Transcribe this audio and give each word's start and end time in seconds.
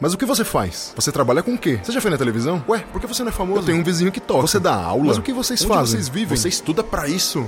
Mas 0.00 0.12
o 0.12 0.18
que 0.18 0.24
você 0.26 0.44
faz? 0.44 0.92
Você 0.96 1.12
trabalha 1.12 1.42
com 1.42 1.54
o 1.54 1.58
quê? 1.58 1.78
Você 1.82 1.92
já 1.92 2.00
foi 2.00 2.10
na 2.10 2.18
televisão? 2.18 2.62
Ué, 2.68 2.80
por 2.92 3.00
que 3.00 3.06
você 3.06 3.22
não 3.22 3.28
é 3.30 3.32
famoso? 3.32 3.60
Eu 3.60 3.64
tenho 3.66 3.78
um 3.78 3.84
vizinho 3.84 4.10
que 4.10 4.20
toca. 4.20 4.42
Você 4.42 4.58
dá 4.58 4.74
aula? 4.74 5.04
Mas 5.04 5.18
o 5.18 5.22
que 5.22 5.32
vocês 5.32 5.62
Onde 5.62 5.68
fazem? 5.72 5.92
vocês 6.00 6.08
vivem? 6.08 6.36
Você 6.36 6.48
estuda 6.48 6.82
pra 6.82 7.08
isso? 7.08 7.46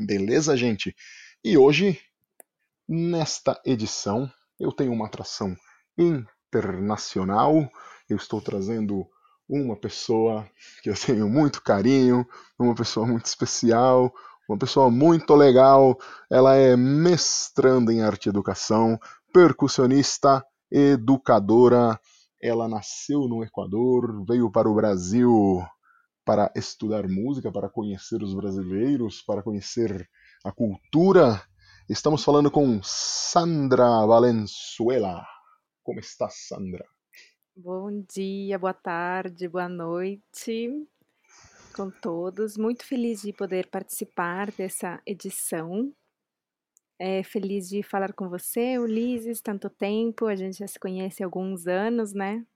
Beleza, 0.00 0.56
gente? 0.56 0.96
E 1.44 1.56
hoje, 1.56 2.00
nesta 2.88 3.60
edição, 3.64 4.28
eu 4.58 4.72
tenho 4.72 4.92
uma 4.92 5.06
atração 5.06 5.54
internacional. 5.96 7.70
Eu 8.08 8.16
estou 8.16 8.40
trazendo 8.40 9.06
uma 9.48 9.76
pessoa 9.76 10.48
que 10.82 10.90
eu 10.90 10.94
tenho 10.94 11.28
muito 11.28 11.62
carinho, 11.62 12.26
uma 12.58 12.74
pessoa 12.74 13.06
muito 13.06 13.26
especial, 13.26 14.12
uma 14.48 14.58
pessoa 14.58 14.90
muito 14.90 15.34
legal. 15.34 15.96
Ela 16.30 16.54
é 16.56 16.76
mestranda 16.76 17.92
em 17.92 18.02
arte 18.02 18.26
e 18.26 18.28
educação, 18.28 18.98
percussionista, 19.32 20.44
educadora. 20.70 21.98
Ela 22.42 22.68
nasceu 22.68 23.20
no 23.28 23.42
Equador, 23.42 24.24
veio 24.26 24.50
para 24.50 24.68
o 24.68 24.74
Brasil 24.74 25.62
para 26.24 26.52
estudar 26.54 27.08
música, 27.08 27.50
para 27.50 27.70
conhecer 27.70 28.22
os 28.22 28.34
brasileiros, 28.34 29.22
para 29.22 29.42
conhecer 29.42 30.06
a 30.44 30.52
cultura. 30.52 31.42
Estamos 31.88 32.22
falando 32.22 32.50
com 32.50 32.80
Sandra 32.82 34.04
Valenzuela. 34.06 35.24
Como 35.82 35.98
está, 36.00 36.28
Sandra? 36.28 36.84
Bom 37.60 38.04
dia, 38.08 38.56
boa 38.56 38.72
tarde, 38.72 39.48
boa 39.48 39.68
noite 39.68 40.86
com 41.74 41.90
todos. 41.90 42.56
Muito 42.56 42.86
feliz 42.86 43.22
de 43.22 43.32
poder 43.32 43.66
participar 43.66 44.52
dessa 44.52 45.02
edição. 45.04 45.92
É, 47.00 47.24
feliz 47.24 47.68
de 47.68 47.82
falar 47.82 48.12
com 48.12 48.28
você, 48.28 48.78
Ulisses, 48.78 49.40
tanto 49.40 49.68
tempo, 49.68 50.26
a 50.26 50.36
gente 50.36 50.58
já 50.58 50.68
se 50.68 50.78
conhece 50.78 51.20
há 51.20 51.26
alguns 51.26 51.66
anos, 51.66 52.12
né? 52.12 52.46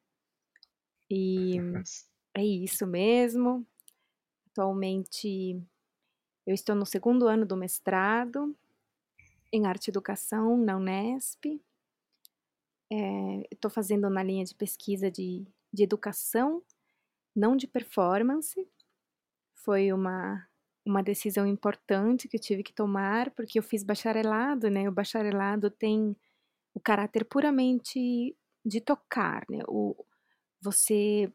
E 1.11 1.57
é 2.33 2.45
isso 2.45 2.87
mesmo. 2.87 3.67
Atualmente 4.53 5.61
eu 6.47 6.55
estou 6.55 6.77
no 6.77 6.87
segundo 6.87 7.27
ano 7.27 7.45
do 7.45 7.57
mestrado 7.57 8.57
em 9.53 9.67
arte 9.67 9.89
e 9.89 9.91
educação 9.91 10.57
na 10.57 10.77
Unesp 10.77 11.61
estou 13.51 13.71
fazendo 13.71 14.09
na 14.11 14.23
linha 14.23 14.45
de 14.45 14.55
pesquisa 14.55 15.11
de, 15.11 15.47
de 15.73 15.83
educação, 15.83 16.63
não 17.35 17.57
de 17.57 17.67
performance. 17.67 18.69
Foi 19.55 19.93
uma, 19.93 20.47
uma 20.85 21.03
decisão 21.03 21.47
importante 21.47 22.29
que 22.29 22.37
eu 22.37 22.41
tive 22.41 22.63
que 22.63 22.73
tomar, 22.73 23.31
porque 23.31 23.59
eu 23.59 23.63
fiz 23.63 23.83
bacharelado, 23.83 24.69
né? 24.69 24.89
O 24.89 24.93
bacharelado 24.93 25.71
tem 25.71 26.17
o 26.75 26.81
caráter 26.81 27.25
puramente 27.25 28.37
de 28.65 28.81
tocar, 28.81 29.45
né? 29.49 29.61
O, 29.69 29.95
você 30.61 31.33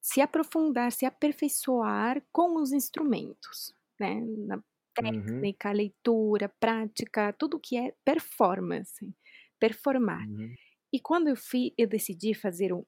se 0.00 0.20
aprofundar, 0.20 0.92
se 0.92 1.06
aperfeiçoar 1.06 2.22
com 2.30 2.60
os 2.60 2.72
instrumentos, 2.72 3.74
né? 3.98 4.20
Na 4.20 4.62
técnica, 4.94 5.70
uhum. 5.70 5.76
leitura, 5.76 6.48
prática, 6.60 7.32
tudo 7.32 7.58
que 7.58 7.76
é 7.76 7.94
performance, 8.04 9.12
performar. 9.58 10.26
Uhum. 10.28 10.54
E 10.94 11.00
quando 11.00 11.26
eu, 11.26 11.34
fui, 11.34 11.74
eu 11.76 11.88
decidi 11.88 12.32
fazer 12.34 12.72
o, 12.72 12.86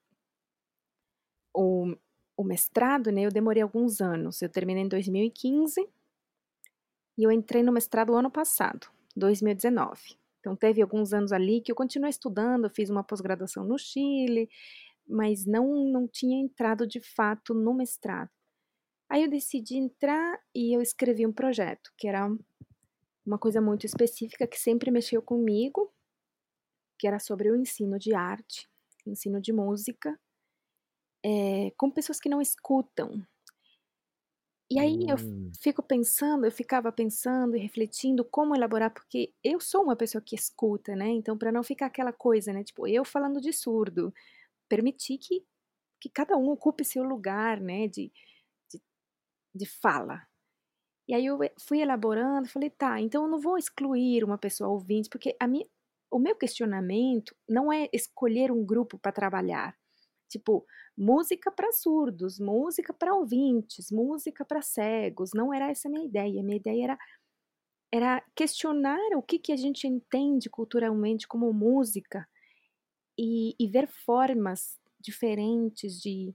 o, 1.53 1.93
o, 2.37 2.44
mestrado, 2.44 3.11
né, 3.11 3.22
eu 3.22 3.33
demorei 3.33 3.61
alguns 3.61 4.00
anos. 4.00 4.41
Eu 4.41 4.49
terminei 4.49 4.84
em 4.84 4.89
2015 4.89 5.84
e 7.19 7.25
eu 7.25 7.33
entrei 7.33 7.65
no 7.65 7.72
mestrado 7.72 8.15
ano 8.15 8.31
passado, 8.31 8.87
2019. 9.16 10.16
Então 10.39 10.55
teve 10.55 10.81
alguns 10.81 11.12
anos 11.12 11.33
ali 11.33 11.61
que 11.61 11.72
eu 11.72 11.75
continuei 11.75 12.11
estudando, 12.11 12.71
fiz 12.71 12.91
uma 12.91 13.03
pós-graduação 13.03 13.65
no 13.65 13.77
Chile, 13.77 14.49
mas 15.05 15.45
não, 15.45 15.91
não 15.91 16.06
tinha 16.06 16.41
entrado 16.41 16.87
de 16.87 17.00
fato 17.00 17.53
no 17.55 17.75
mestrado. 17.75 18.31
Aí 19.09 19.25
eu 19.25 19.28
decidi 19.28 19.78
entrar 19.78 20.41
e 20.55 20.72
eu 20.72 20.81
escrevi 20.81 21.27
um 21.27 21.33
projeto, 21.33 21.93
que 21.99 22.06
era 22.06 22.28
uma 23.27 23.37
coisa 23.37 23.61
muito 23.61 23.84
específica 23.84 24.47
que 24.47 24.61
sempre 24.61 24.93
mexeu 24.93 25.21
comigo, 25.21 25.93
que 26.99 27.07
era 27.07 27.19
sobre 27.19 27.51
o 27.51 27.57
ensino 27.57 27.99
de 27.99 28.15
arte, 28.15 28.69
ensino 29.07 29.41
de 29.41 29.53
música, 29.53 30.19
é, 31.25 31.72
com 31.77 31.91
pessoas 31.91 32.21
que 32.21 32.28
não 32.28 32.41
escutam. 32.41 33.27
E 34.71 34.81
aí 34.81 34.97
hum. 34.97 35.07
eu 35.09 35.16
fico 35.60 35.83
pensando, 35.83 36.45
eu 36.45 36.51
ficava 36.51 36.91
pensando 36.91 37.57
e 37.57 37.60
refletindo 37.60 38.25
como 38.25 38.54
elaborar, 38.54 38.93
porque 38.93 39.33
eu 39.43 39.60
sou 39.60 39.83
uma 39.83 39.95
pessoa 39.97 40.21
que 40.21 40.34
escuta, 40.34 40.97
né? 40.97 41.09
Então, 41.09 41.39
para 41.39 41.53
não 41.53 41.63
ficar 41.63 41.87
aquela 41.87 42.13
coisa, 42.13 42.53
né? 42.53 42.65
Tipo, 42.65 42.87
eu 42.87 43.04
falando 43.04 43.41
de 43.41 43.53
surdo, 43.53 44.13
permitir 44.69 45.19
que, 45.19 45.45
que 46.01 46.09
cada 46.09 46.37
um 46.37 46.51
ocupe 46.51 46.84
seu 46.84 47.04
lugar, 47.04 47.60
né? 47.60 47.87
De, 47.87 48.13
de, 48.71 48.83
de 49.54 49.66
fala. 49.66 50.27
E 51.09 51.15
aí 51.15 51.25
eu 51.27 51.39
fui 51.60 51.81
elaborando, 51.81 52.48
falei, 52.48 52.71
tá, 52.71 53.01
então 53.01 53.25
eu 53.25 53.31
não 53.31 53.39
vou 53.39 53.57
excluir 53.57 54.25
uma 54.25 54.37
pessoa 54.37 54.71
ouvinte, 54.71 55.09
porque 55.09 55.37
a 55.39 55.47
minha, 55.47 55.65
o 56.16 56.18
meu 56.18 56.34
questionamento 56.34 57.36
não 57.47 57.71
é 57.71 57.91
escolher 57.92 58.51
um 58.51 58.65
grupo 58.65 58.98
para 58.98 59.13
trabalhar. 59.13 59.77
Tipo, 60.30 60.65
música 60.97 61.51
para 61.51 61.71
surdos, 61.72 62.41
música 62.41 62.95
para 62.95 63.15
ouvintes, 63.15 63.91
música 63.91 64.42
para 64.42 64.63
cegos. 64.63 65.33
Não 65.34 65.53
era 65.53 65.71
essa 65.71 65.89
a 65.89 65.91
minha 65.91 66.07
ideia. 66.07 66.42
Minha 66.42 66.57
ideia 66.57 66.84
era, 66.84 66.98
era 67.92 68.24
questionar 68.34 69.15
o 69.15 69.22
que, 69.22 69.39
que 69.39 69.53
a 69.53 69.57
gente 69.57 69.86
entende 69.86 70.48
culturalmente 70.48 71.28
como 71.28 71.53
música 71.53 72.27
e, 73.19 73.54
e 73.60 73.69
ver 73.69 73.86
formas 73.86 74.80
diferentes 74.98 76.01
de, 76.01 76.34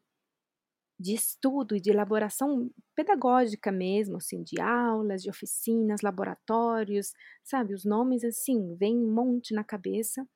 de 1.01 1.13
estudo 1.13 1.75
e 1.75 1.81
de 1.81 1.89
elaboração 1.89 2.69
pedagógica 2.95 3.71
mesmo, 3.71 4.18
assim, 4.18 4.44
de 4.44 4.62
aulas, 4.62 5.24
de 5.24 5.30
oficinas, 5.30 6.01
laboratórios, 6.01 7.13
sabe? 7.44 7.74
Os 7.74 7.83
nomes, 7.83 8.24
assim, 8.24 8.75
vem 8.75 8.98
um 8.98 9.12
monte 9.12 9.53
na 9.53 9.63
cabeça, 9.63 10.27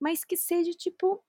mas 0.00 0.24
que 0.24 0.36
seja, 0.36 0.72
tipo, 0.72 1.22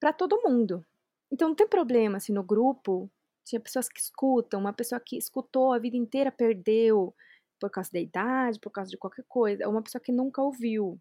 para 0.00 0.12
todo 0.12 0.42
mundo. 0.42 0.84
Então 1.30 1.48
não 1.48 1.54
tem 1.54 1.68
problema, 1.68 2.16
assim, 2.16 2.32
no 2.32 2.42
grupo, 2.42 3.10
tinha 3.44 3.60
pessoas 3.60 3.88
que 3.88 4.00
escutam, 4.00 4.60
uma 4.60 4.72
pessoa 4.72 5.00
que 5.00 5.16
escutou 5.16 5.72
a 5.72 5.78
vida 5.78 5.96
inteira 5.96 6.30
perdeu 6.32 7.14
por 7.60 7.70
causa 7.70 7.90
da 7.92 8.00
idade, 8.00 8.58
por 8.60 8.70
causa 8.70 8.90
de 8.90 8.98
qualquer 8.98 9.24
coisa, 9.28 9.68
uma 9.68 9.82
pessoa 9.82 10.02
que 10.02 10.12
nunca 10.12 10.42
ouviu, 10.42 11.00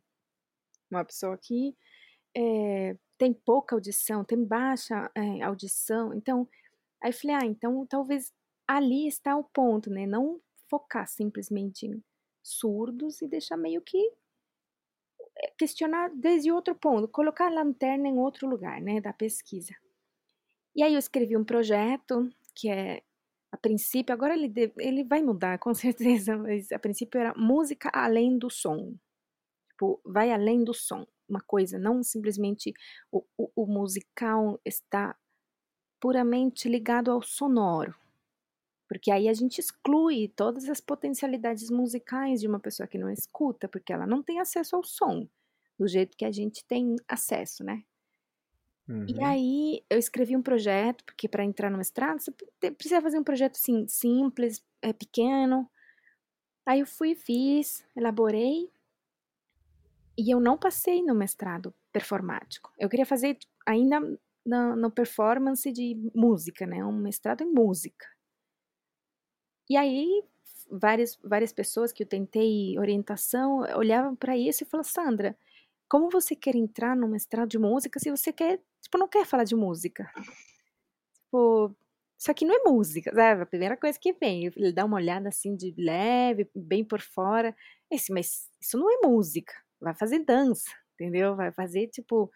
uma 0.90 1.04
pessoa 1.04 1.38
que 1.38 1.76
é, 2.36 2.96
tem 3.18 3.34
pouca 3.34 3.76
audição, 3.76 4.24
tem 4.24 4.44
baixa 4.44 5.12
é, 5.16 5.42
audição, 5.44 6.14
então, 6.14 6.48
aí 7.02 7.12
falei, 7.12 7.36
ah, 7.36 7.46
então 7.46 7.86
talvez 7.88 8.32
ali 8.68 9.08
está 9.08 9.36
o 9.36 9.44
ponto, 9.44 9.90
né, 9.90 10.06
não 10.06 10.40
focar 10.70 11.08
simplesmente 11.08 11.86
em 11.86 12.04
surdos 12.44 13.22
e 13.22 13.28
deixar 13.28 13.58
meio 13.58 13.82
que 13.82 13.98
eh, 15.38 15.54
questionar 15.58 16.10
desde 16.16 16.52
outro 16.52 16.76
ponto, 16.76 17.08
colocar 17.08 17.48
a 17.48 17.54
lanterna 17.54 18.08
em 18.08 18.18
outro 18.18 18.48
lugar, 18.48 18.82
né, 18.82 19.02
da 19.02 19.14
pesquisa. 19.14 19.76
E 20.76 20.84
aí 20.84 20.94
eu 20.94 21.00
escrevi 21.00 21.36
um 21.36 21.44
projeto 21.44 22.30
que 22.56 22.70
é, 22.70 23.04
a 23.52 23.58
princípio, 23.58 24.14
agora 24.14 24.34
ele, 24.34 24.54
ele 24.78 25.04
vai 25.04 25.22
mudar 25.22 25.60
com 25.60 25.74
certeza, 25.76 26.38
mas 26.38 26.72
a 26.72 26.80
princípio 26.80 27.20
era 27.20 27.34
música 27.36 27.92
além 27.94 28.38
do 28.38 28.50
som. 28.50 28.96
Tipo, 29.72 30.02
vai 30.06 30.32
além 30.32 30.64
do 30.64 30.74
som. 30.74 31.06
Uma 31.28 31.42
coisa, 31.42 31.78
não 31.80 32.04
simplesmente 32.04 32.74
o, 33.12 33.24
o, 33.38 33.52
o 33.56 33.66
musical 33.66 34.60
está 34.66 35.16
puramente 36.02 36.68
ligado 36.68 37.12
ao 37.12 37.22
sonoro. 37.22 37.96
Porque 38.88 39.10
aí 39.10 39.30
a 39.30 39.34
gente 39.34 39.60
exclui 39.60 40.28
todas 40.36 40.68
as 40.68 40.82
potencialidades 40.82 41.70
musicais 41.70 42.42
de 42.42 42.48
uma 42.48 42.60
pessoa 42.60 42.88
que 42.88 42.98
não 42.98 43.10
escuta, 43.10 43.70
porque 43.70 43.94
ela 43.94 44.06
não 44.06 44.22
tem 44.22 44.40
acesso 44.40 44.76
ao 44.76 44.84
som, 44.84 45.26
do 45.80 45.88
jeito 45.88 46.18
que 46.18 46.26
a 46.26 46.32
gente 46.32 46.66
tem 46.66 46.98
acesso, 47.08 47.64
né? 47.64 47.84
Uhum. 48.90 49.06
E 49.08 49.24
aí 49.24 49.86
eu 49.90 49.98
escrevi 49.98 50.36
um 50.36 50.42
projeto, 50.42 51.06
porque 51.06 51.30
para 51.30 51.46
entrar 51.46 51.70
no 51.70 51.78
mestrado 51.78 52.20
você 52.20 52.32
precisa 52.72 53.00
fazer 53.00 53.18
um 53.18 53.24
projeto 53.24 53.56
assim, 53.56 53.88
simples, 53.88 54.62
é, 54.82 54.92
pequeno. 54.92 55.70
Aí 56.66 56.82
eu 56.82 56.86
fui, 56.86 57.16
fiz, 57.16 57.86
elaborei, 57.96 58.70
e 60.18 60.34
eu 60.34 60.40
não 60.40 60.58
passei 60.58 61.02
no 61.02 61.16
mestrado 61.16 61.74
performático. 61.92 62.72
Eu 62.78 62.90
queria 62.90 63.06
fazer 63.06 63.38
ainda 63.66 64.00
no, 64.46 64.76
no 64.76 64.92
performance 64.92 65.72
de 65.72 65.96
música, 66.16 66.66
né? 66.66 66.84
Um 66.84 66.98
mestrado 66.98 67.44
em 67.44 67.52
música. 67.52 68.06
E 69.70 69.78
aí 69.78 70.24
várias, 70.72 71.18
várias 71.24 71.52
pessoas 71.52 71.92
que 71.92 72.04
eu 72.04 72.08
tentei 72.08 72.78
orientação 72.80 73.60
olhavam 73.76 74.16
para 74.16 74.38
isso 74.38 74.64
e 74.64 74.68
falavam, 74.68 74.90
Sandra, 74.90 75.38
como 75.90 76.10
você 76.10 76.36
quer 76.36 76.56
entrar 76.56 76.96
no 76.96 77.08
mestrado 77.08 77.50
de 77.50 77.60
música 77.60 78.00
se 78.00 78.10
você 78.10 78.32
quer, 78.32 78.62
tipo, 78.82 78.98
não 78.98 79.08
quer 79.08 79.26
falar 79.26 79.44
de 79.44 79.56
música? 79.56 80.10
Tipo, 81.26 81.76
isso 82.18 82.32
aqui 82.32 82.46
não 82.46 82.56
é 82.56 82.70
música, 82.70 83.14
sabe? 83.14 83.42
A 83.42 83.46
primeira 83.46 83.78
coisa 83.78 84.00
que 84.00 84.14
vem, 84.14 84.46
ele 84.56 84.72
dá 84.72 84.86
uma 84.86 84.98
olhada 84.98 85.30
assim 85.30 85.56
de 85.56 85.74
leve, 85.78 86.50
bem 86.56 86.84
por 86.84 87.02
fora, 87.02 87.56
esse, 87.90 88.12
mas 88.14 88.50
isso 88.60 88.78
não 88.78 88.90
é 88.92 89.08
música, 89.08 89.54
vai 89.80 89.94
fazer 89.96 90.20
dança, 90.20 90.70
entendeu? 90.94 91.36
Vai 91.36 91.52
fazer, 91.52 91.88
tipo, 91.88 92.32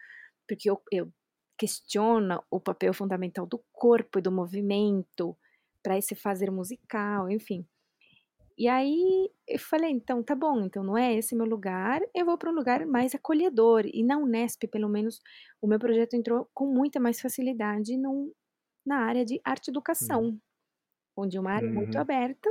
porque 0.48 0.68
eu, 0.70 0.82
eu 0.92 1.12
questiono 1.56 2.42
o 2.50 2.60
papel 2.60 2.92
fundamental 2.92 3.46
do 3.46 3.62
corpo 3.72 4.18
e 4.18 4.22
do 4.22 4.32
movimento 4.32 5.36
para 5.82 5.96
esse 5.98 6.14
fazer 6.14 6.50
musical, 6.50 7.30
enfim. 7.30 7.66
E 8.58 8.68
aí 8.68 9.30
eu 9.46 9.58
falei, 9.58 9.90
então 9.90 10.22
tá 10.22 10.34
bom, 10.34 10.62
então 10.62 10.82
não 10.82 10.96
é 10.96 11.14
esse 11.14 11.36
meu 11.36 11.44
lugar, 11.44 12.00
eu 12.14 12.24
vou 12.24 12.38
para 12.38 12.50
um 12.50 12.54
lugar 12.54 12.86
mais 12.86 13.14
acolhedor. 13.14 13.84
E 13.86 14.02
na 14.02 14.16
Unesp, 14.16 14.66
pelo 14.68 14.88
menos, 14.88 15.20
o 15.60 15.66
meu 15.66 15.78
projeto 15.78 16.14
entrou 16.14 16.48
com 16.54 16.66
muita 16.66 16.98
mais 16.98 17.20
facilidade 17.20 17.98
num, 17.98 18.32
na 18.84 19.00
área 19.00 19.26
de 19.26 19.40
arte 19.44 19.70
educação, 19.70 20.22
uhum. 20.22 20.40
onde 21.16 21.36
é 21.36 21.40
uma 21.40 21.52
área 21.52 21.68
uhum. 21.68 21.74
muito 21.74 21.98
aberta. 21.98 22.48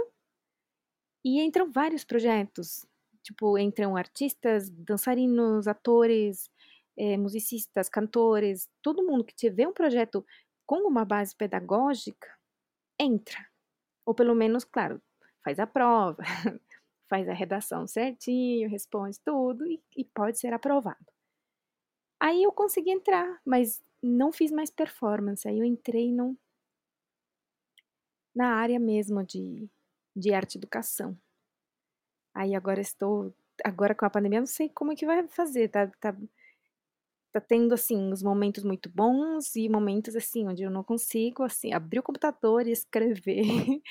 E 1.23 1.41
entram 1.41 1.71
vários 1.71 2.03
projetos, 2.03 2.85
tipo, 3.23 3.57
entram 3.57 3.97
artistas, 3.97 4.69
dançarinos, 4.69 5.67
atores, 5.67 6.51
é, 6.97 7.17
musicistas, 7.17 7.89
cantores, 7.89 8.69
todo 8.81 9.05
mundo 9.05 9.23
que 9.23 9.35
tiver 9.35 9.67
um 9.67 9.73
projeto 9.73 10.25
com 10.65 10.87
uma 10.87 11.05
base 11.05 11.35
pedagógica, 11.35 12.27
entra. 12.99 13.45
Ou 14.05 14.13
pelo 14.13 14.35
menos, 14.35 14.63
claro, 14.63 15.01
faz 15.43 15.59
a 15.59 15.67
prova, 15.67 16.23
faz 17.09 17.27
a 17.29 17.33
redação 17.33 17.87
certinho, 17.87 18.69
responde 18.69 19.19
tudo 19.21 19.65
e, 19.67 19.81
e 19.95 20.05
pode 20.05 20.39
ser 20.39 20.53
aprovado. 20.53 21.05
Aí 22.19 22.43
eu 22.43 22.51
consegui 22.51 22.91
entrar, 22.91 23.41
mas 23.45 23.83
não 24.01 24.31
fiz 24.31 24.51
mais 24.51 24.69
performance. 24.69 25.47
Aí 25.47 25.59
eu 25.59 25.65
entrei 25.65 26.11
no, 26.11 26.37
na 28.35 28.55
área 28.55 28.79
mesmo 28.79 29.23
de, 29.23 29.69
de 30.15 30.33
arte 30.33 30.57
educação. 30.57 31.17
Aí 32.33 32.53
agora 32.53 32.81
estou, 32.81 33.33
agora 33.63 33.95
com 33.95 34.05
a 34.05 34.09
pandemia, 34.09 34.39
não 34.39 34.47
sei 34.47 34.69
como 34.69 34.91
é 34.91 34.95
que 34.95 35.05
vai 35.05 35.27
fazer, 35.27 35.69
tá, 35.69 35.87
tá, 35.99 36.15
tá 37.35 37.41
tendo, 37.41 37.73
assim, 37.73 38.13
os 38.13 38.23
momentos 38.23 38.63
muito 38.63 38.89
bons 38.89 39.57
e 39.57 39.67
momentos, 39.67 40.15
assim, 40.15 40.47
onde 40.47 40.63
eu 40.63 40.71
não 40.71 40.85
consigo, 40.85 41.43
assim, 41.43 41.73
abrir 41.73 41.99
o 41.99 42.03
computador 42.03 42.65
e 42.65 42.71
escrever. 42.71 43.43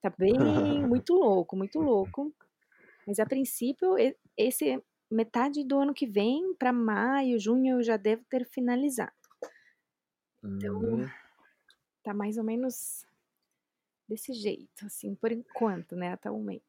Tá 0.00 0.14
bem 0.16 0.34
muito 0.86 1.12
louco, 1.12 1.56
muito 1.56 1.80
louco. 1.80 2.32
Mas 3.04 3.18
a 3.18 3.26
princípio, 3.26 3.96
esse 4.36 4.80
metade 5.10 5.64
do 5.64 5.76
ano 5.76 5.92
que 5.92 6.06
vem, 6.06 6.54
para 6.54 6.72
maio, 6.72 7.36
junho, 7.36 7.78
eu 7.78 7.82
já 7.82 7.96
devo 7.96 8.24
ter 8.30 8.46
finalizado. 8.46 9.10
Então, 10.44 10.78
uhum. 10.78 11.08
tá 12.04 12.14
mais 12.14 12.38
ou 12.38 12.44
menos 12.44 13.04
desse 14.08 14.32
jeito, 14.34 14.86
assim, 14.86 15.16
por 15.16 15.32
enquanto, 15.32 15.96
né, 15.96 16.16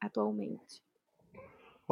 atualmente. 0.00 0.82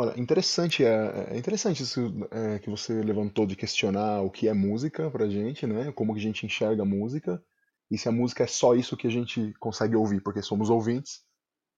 Olha, 0.01 0.15
interessante, 0.17 0.85
é, 0.85 1.33
é 1.33 1.37
interessante 1.37 1.83
isso 1.83 2.15
é, 2.31 2.61
que 2.61 2.71
você 2.71 3.03
levantou 3.03 3.45
de 3.45 3.57
questionar 3.57 4.23
o 4.23 4.31
que 4.31 4.47
é 4.47 4.55
música 4.55 5.11
pra 5.11 5.29
gente, 5.29 5.67
né, 5.67 5.91
como 5.91 6.13
que 6.13 6.21
a 6.21 6.23
gente 6.23 6.47
enxerga 6.47 6.83
a 6.83 6.87
música, 6.87 7.43
e 7.91 7.99
se 7.99 8.09
a 8.09 8.13
música 8.13 8.45
é 8.45 8.47
só 8.47 8.77
isso 8.77 8.97
que 8.97 9.09
a 9.09 9.11
gente 9.11 9.53
consegue 9.59 9.97
ouvir, 9.97 10.23
porque 10.23 10.41
somos 10.41 10.71
ouvintes, 10.71 11.25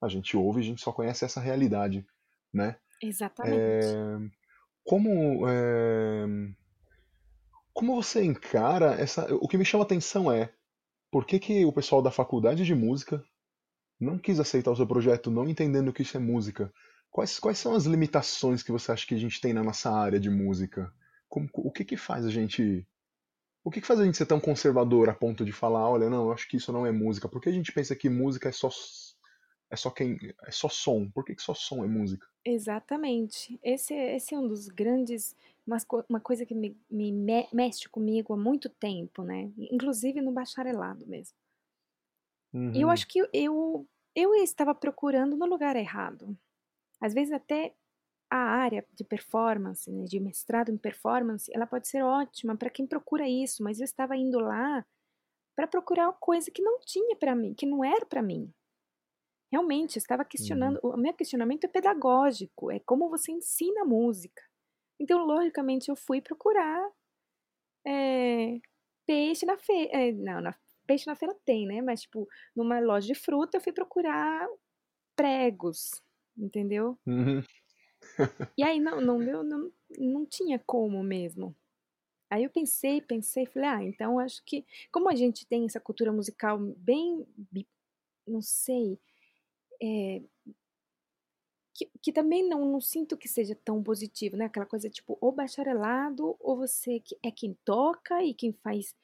a 0.03 0.07
gente 0.07 0.37
ouve, 0.37 0.61
a 0.61 0.63
gente 0.63 0.83
só 0.83 0.93
conhece 0.93 1.25
essa 1.25 1.41
realidade, 1.41 2.05
né? 2.53 2.77
Exatamente. 3.03 3.57
É, 3.59 4.19
como 4.85 5.49
é, 5.49 6.27
como 7.73 7.97
você 7.97 8.23
encara 8.23 9.01
essa? 9.01 9.35
O 9.37 9.49
que 9.49 9.57
me 9.57 9.65
chama 9.65 9.85
atenção 9.85 10.31
é 10.31 10.53
por 11.11 11.25
que, 11.25 11.39
que 11.39 11.65
o 11.65 11.73
pessoal 11.73 12.03
da 12.03 12.11
faculdade 12.11 12.67
de 12.67 12.75
música 12.75 13.25
não 13.99 14.19
quis 14.19 14.39
aceitar 14.39 14.73
o 14.73 14.77
seu 14.77 14.87
projeto, 14.87 15.31
não 15.31 15.49
entendendo 15.49 15.91
que 15.91 16.03
isso 16.03 16.19
é 16.19 16.21
música? 16.21 16.71
Quais, 17.11 17.41
quais 17.41 17.59
são 17.59 17.75
as 17.75 17.85
limitações 17.85 18.63
que 18.63 18.73
você 18.73 18.93
acha 18.93 19.07
que 19.07 19.15
a 19.15 19.19
gente 19.19 19.41
tem 19.41 19.53
na 19.53 19.65
nossa 19.65 19.91
área 19.91 20.21
de 20.21 20.31
música? 20.31 20.93
Como, 21.29 21.49
o 21.55 21.71
que 21.71 21.85
que 21.85 21.97
faz 21.97 22.25
a 22.25 22.31
gente 22.31 22.87
o 23.63 23.71
que, 23.71 23.81
que 23.81 23.87
faz 23.87 24.01
a 24.01 24.05
gente 24.05 24.17
ser 24.17 24.25
tão 24.25 24.41
conservador 24.41 25.11
a 25.11 25.15
ponto 25.15 25.45
de 25.45 25.53
falar, 25.53 25.87
olha, 25.87 26.09
não, 26.09 26.25
eu 26.25 26.33
acho 26.33 26.49
que 26.49 26.57
isso 26.57 26.73
não 26.73 26.87
é 26.87 26.91
música? 26.91 27.29
Por 27.29 27.43
que 27.43 27.51
a 27.51 27.53
gente 27.53 27.73
pensa 27.73 27.95
que 27.95 28.09
música 28.09 28.49
é 28.49 28.53
só 28.53 28.71
é 29.71 29.77
só 29.77 29.91
quem 29.91 30.19
é 30.45 30.51
só 30.51 30.69
som. 30.69 31.09
Por 31.09 31.25
que, 31.25 31.35
que 31.35 31.43
só 31.43 31.55
som 31.55 31.85
é 31.85 31.87
música? 31.87 32.27
Exatamente. 32.45 33.59
Esse, 33.63 33.95
esse 33.95 34.35
é 34.35 34.39
um 34.39 34.49
dos 34.49 34.67
grandes. 34.67 35.37
Uma, 36.09 36.21
coisa 36.21 36.45
que 36.45 36.55
me, 36.55 36.77
me 36.91 37.13
mexe 37.53 37.89
comigo 37.89 38.35
há 38.35 38.37
muito 38.37 38.69
tempo, 38.69 39.23
né? 39.23 39.53
Inclusive 39.57 40.21
no 40.21 40.33
bacharelado 40.33 41.07
mesmo. 41.07 41.37
Uhum. 42.53 42.73
E 42.75 42.81
eu 42.81 42.89
uhum. 42.89 42.93
acho 42.93 43.07
que 43.07 43.21
eu, 43.33 43.87
eu 44.17 44.35
estava 44.35 44.75
procurando 44.75 45.37
no 45.37 45.47
lugar 45.47 45.77
errado. 45.77 46.37
Às 47.01 47.15
vezes, 47.15 47.33
até 47.33 47.75
a 48.31 48.37
área 48.37 48.87
de 48.93 49.03
performance, 49.03 49.91
né, 49.91 50.05
de 50.05 50.21
mestrado 50.21 50.71
em 50.71 50.79
performance, 50.79 51.51
ela 51.53 51.67
pode 51.67 51.89
ser 51.89 52.03
ótima 52.03 52.57
para 52.57 52.71
quem 52.71 52.87
procura 52.87 53.29
isso, 53.29 53.63
mas 53.63 53.81
eu 53.81 53.85
estava 53.85 54.17
indo 54.17 54.39
lá 54.39 54.87
para 55.57 55.67
procurar 55.67 56.07
uma 56.07 56.13
coisa 56.15 56.51
que 56.51 56.63
não 56.63 56.79
tinha 56.81 57.17
para 57.17 57.35
mim, 57.35 57.55
que 57.55 57.67
não 57.67 57.85
era 57.85 58.07
para 58.07 58.23
mim. 58.23 58.53
Realmente, 59.53 59.97
eu 59.97 60.01
estava 60.01 60.25
questionando, 60.25 60.79
uhum. 60.83 60.95
o 60.95 60.97
meu 60.97 61.13
questionamento 61.13 61.65
é 61.65 61.69
pedagógico, 61.69 62.71
é 62.71 62.79
como 62.81 63.11
você 63.11 63.33
ensina 63.33 63.85
música. 63.85 64.43
Então, 64.99 65.25
logicamente, 65.25 65.89
eu 65.89 65.97
fui 65.97 66.21
procurar 66.21 66.89
é, 67.85 68.61
peixe 69.05 69.45
na 69.45 69.59
feira. 69.59 69.91
É, 69.93 70.13
não, 70.13 70.41
na, 70.41 70.55
peixe 70.87 71.07
na 71.07 71.17
feira 71.17 71.35
tem, 71.45 71.67
né? 71.67 71.83
Mas, 71.83 72.03
tipo, 72.03 72.29
numa 72.55 72.79
loja 72.79 73.09
de 73.09 73.15
fruta, 73.15 73.57
eu 73.57 73.61
fui 73.61 73.73
procurar 73.73 74.47
pregos, 75.17 76.01
entendeu? 76.37 76.99
Uhum. 77.07 77.43
e 78.57 78.63
aí, 78.63 78.81
não, 78.81 79.01
não, 79.01 79.19
deu, 79.19 79.43
não, 79.43 79.71
não 79.99 80.27
tinha 80.27 80.59
como 80.59 81.03
mesmo. 81.03 81.55
Aí 82.31 82.45
eu 82.45 82.51
pensei, 82.51 83.01
pensei, 83.01 83.45
falei, 83.47 83.69
ah, 83.69 83.83
então 83.83 84.19
acho 84.19 84.43
que, 84.45 84.65
como 84.93 85.09
a 85.09 85.15
gente 85.17 85.45
tem 85.47 85.65
essa 85.65 85.81
cultura 85.81 86.13
musical 86.13 86.59
bem, 86.59 87.27
não 88.27 88.41
sei, 88.41 89.01
é, 89.83 90.23
que, 91.75 91.91
que, 92.03 92.13
também 92.13 92.49
não, 92.49 92.65
não 92.71 92.81
sinto 92.81 93.17
que 93.17 93.27
seja 93.27 93.57
tão 93.65 93.83
positivo, 93.83 94.37
né? 94.37 94.45
Aquela 94.45 94.67
coisa 94.67 94.91
tipo, 94.91 95.17
ou 95.21 95.33
bacharelado, 95.33 96.37
ou 96.39 96.57
você 96.57 97.03
é 97.23 97.31
quem 97.31 97.57
toca 97.65 98.23
e 98.23 98.35
quem 98.35 98.53
faz 98.53 98.95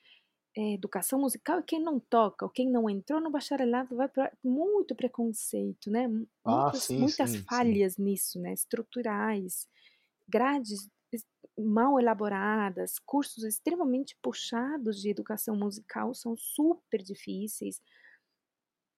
educação 0.74 1.20
musical 1.20 1.60
e 1.60 1.62
quem 1.64 1.80
não 1.80 2.00
toca, 2.00 2.44
ou 2.46 2.50
quem 2.50 2.70
não 2.70 2.88
entrou 2.90 3.20
no 3.20 3.30
bacharelado 3.30 3.96
vai 3.96 4.08
para 4.08 4.32
muito 4.44 4.94
preconceito, 4.94 5.90
né? 5.90 6.08
Ah, 6.44 6.72
muitas, 6.72 6.80
sim, 6.80 7.06
muitas 7.06 7.36
sim, 7.46 7.46
sim. 7.50 7.76
falhas 7.76 7.98
nisso, 7.98 8.40
né? 8.40 8.52
Estruturais, 8.54 9.68
grades 10.28 10.90
mal 11.58 12.00
elaboradas, 12.00 12.98
cursos 13.00 13.44
extremamente 13.44 14.16
puxados 14.22 15.00
de 15.00 15.10
educação 15.10 15.56
musical 15.56 16.14
são 16.14 16.36
super 16.36 17.02
difíceis. 17.02 17.80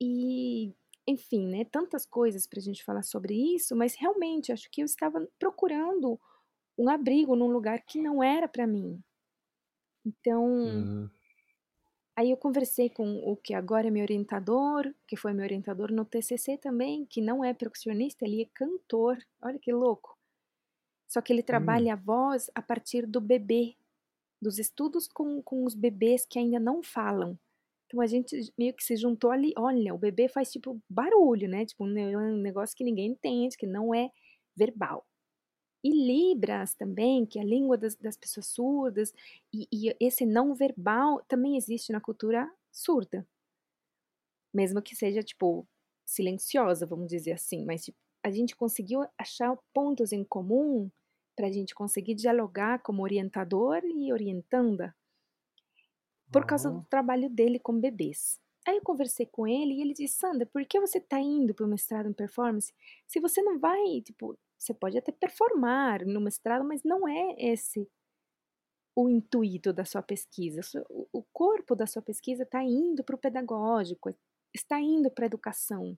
E, 0.00 0.74
enfim, 1.06 1.46
né, 1.48 1.64
tantas 1.64 2.04
coisas 2.06 2.46
para 2.46 2.58
a 2.58 2.62
gente 2.62 2.84
falar 2.84 3.02
sobre 3.02 3.34
isso, 3.54 3.74
mas 3.76 3.94
realmente 3.94 4.52
acho 4.52 4.70
que 4.70 4.80
eu 4.82 4.86
estava 4.86 5.26
procurando 5.38 6.20
um 6.78 6.88
abrigo 6.90 7.36
num 7.36 7.48
lugar 7.50 7.82
que 7.84 8.00
não 8.02 8.22
era 8.22 8.48
para 8.48 8.66
mim. 8.66 9.02
Então, 10.04 10.44
Uhum. 10.64 11.10
Aí 12.18 12.30
eu 12.32 12.36
conversei 12.36 12.90
com 12.90 13.06
o 13.30 13.36
que 13.36 13.54
agora 13.54 13.88
é 13.88 13.90
meu 13.90 14.02
orientador, 14.02 14.92
que 15.06 15.16
foi 15.16 15.32
meu 15.32 15.44
orientador 15.44 15.92
no 15.92 16.04
TCC 16.04 16.58
também, 16.58 17.06
que 17.06 17.20
não 17.20 17.44
é 17.44 17.54
percussionista, 17.54 18.24
ele 18.24 18.42
é 18.42 18.46
cantor. 18.54 19.18
Olha 19.42 19.58
que 19.58 19.72
louco. 19.72 20.18
Só 21.08 21.20
que 21.22 21.32
ele 21.32 21.42
Hum. 21.50 21.52
trabalha 21.52 21.94
a 21.94 21.96
voz 21.96 22.50
a 22.54 22.62
partir 22.62 23.06
do 23.06 23.20
bebê, 23.20 23.76
dos 24.42 24.58
estudos 24.58 25.08
com, 25.08 25.42
com 25.42 25.64
os 25.64 25.74
bebês 25.74 26.26
que 26.26 26.38
ainda 26.38 26.60
não 26.60 26.82
falam. 26.82 27.38
Então 27.86 28.00
a 28.02 28.06
gente 28.06 28.36
meio 28.58 28.74
que 28.74 28.84
se 28.84 28.96
juntou 28.96 29.32
ali. 29.32 29.54
Olha, 29.58 29.94
o 29.94 29.98
bebê 29.98 30.28
faz 30.28 30.52
tipo 30.52 30.80
barulho, 30.90 31.48
né? 31.48 31.66
Tipo 31.66 31.84
um 31.86 32.38
negócio 32.42 32.76
que 32.76 32.84
ninguém 32.84 33.12
entende, 33.12 33.58
que 33.58 33.66
não 33.66 33.94
é 33.94 34.12
verbal. 34.56 35.06
E 35.82 35.90
Libras 35.90 36.74
também, 36.74 37.24
que 37.24 37.38
é 37.38 37.42
a 37.42 37.44
língua 37.44 37.76
das, 37.76 37.94
das 37.94 38.16
pessoas 38.16 38.46
surdas, 38.46 39.14
e, 39.52 39.68
e 39.72 39.94
esse 40.00 40.26
não 40.26 40.54
verbal 40.54 41.22
também 41.28 41.56
existe 41.56 41.92
na 41.92 42.00
cultura 42.00 42.50
surda. 42.70 43.26
Mesmo 44.52 44.82
que 44.82 44.96
seja, 44.96 45.22
tipo, 45.22 45.66
silenciosa, 46.04 46.86
vamos 46.86 47.08
dizer 47.08 47.32
assim, 47.32 47.64
mas 47.64 47.84
tipo, 47.84 47.98
a 48.22 48.30
gente 48.30 48.56
conseguiu 48.56 49.06
achar 49.16 49.56
pontos 49.72 50.12
em 50.12 50.24
comum 50.24 50.90
para 51.36 51.46
a 51.46 51.52
gente 51.52 51.74
conseguir 51.74 52.14
dialogar 52.14 52.80
como 52.80 53.02
orientador 53.02 53.84
e 53.84 54.12
orientanda 54.12 54.94
por 56.32 56.44
causa 56.44 56.70
do 56.70 56.82
trabalho 56.84 57.30
dele 57.30 57.58
com 57.58 57.78
bebês. 57.78 58.40
Aí 58.66 58.76
eu 58.76 58.82
conversei 58.82 59.24
com 59.24 59.46
ele 59.46 59.74
e 59.74 59.80
ele 59.80 59.94
disse, 59.94 60.18
Sandra, 60.18 60.44
por 60.46 60.64
que 60.66 60.80
você 60.80 60.98
está 60.98 61.18
indo 61.20 61.54
para 61.54 61.64
o 61.64 61.68
mestrado 61.68 62.08
em 62.08 62.12
performance 62.12 62.72
se 63.06 63.20
você 63.20 63.40
não 63.40 63.58
vai, 63.58 64.02
tipo, 64.02 64.36
você 64.58 64.74
pode 64.74 64.98
até 64.98 65.12
performar 65.12 66.04
no 66.06 66.20
mestrado, 66.20 66.64
mas 66.64 66.82
não 66.82 67.06
é 67.08 67.34
esse 67.38 67.88
o 68.96 69.08
intuito 69.08 69.72
da 69.72 69.84
sua 69.84 70.02
pesquisa. 70.02 70.60
O- 70.90 71.22
corpo 71.32 71.76
da 71.76 71.86
sua 71.86 72.02
pesquisa 72.02 72.42
está 72.42 72.62
indo 72.64 73.04
para 73.04 73.14
o 73.14 73.18
pedagógico, 73.18 74.12
está 74.52 74.80
indo 74.80 75.08
para 75.10 75.24
a 75.24 75.28
educação. 75.28 75.96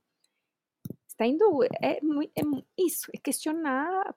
Está 1.08 1.26
indo, 1.26 1.62
é, 1.82 1.98
é 2.34 2.44
mu- 2.44 2.64
isso, 2.78 3.10
é 3.14 3.18
questionar 3.18 4.14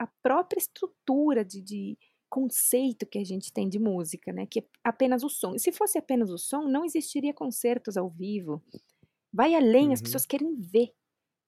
a 0.00 0.06
própria 0.22 0.58
estrutura 0.58 1.44
de, 1.44 1.62
de 1.62 1.98
conceito 2.28 3.06
que 3.06 3.18
a 3.18 3.24
gente 3.24 3.52
tem 3.52 3.68
de 3.68 3.78
música, 3.78 4.32
né? 4.32 4.46
Que 4.46 4.60
é 4.60 4.64
apenas 4.82 5.22
o 5.22 5.28
som. 5.30 5.54
E 5.54 5.58
se 5.58 5.72
fosse 5.72 5.96
apenas 5.96 6.30
o 6.30 6.36
som, 6.38 6.62
não 6.68 6.84
existiria 6.84 7.32
concertos 7.32 7.96
ao 7.96 8.10
vivo. 8.10 8.62
Vai 9.32 9.54
além, 9.54 9.92
as 9.92 10.00
Uhum. 10.00 10.04
pessoas 10.04 10.26
querem 10.26 10.54
ver, 10.56 10.92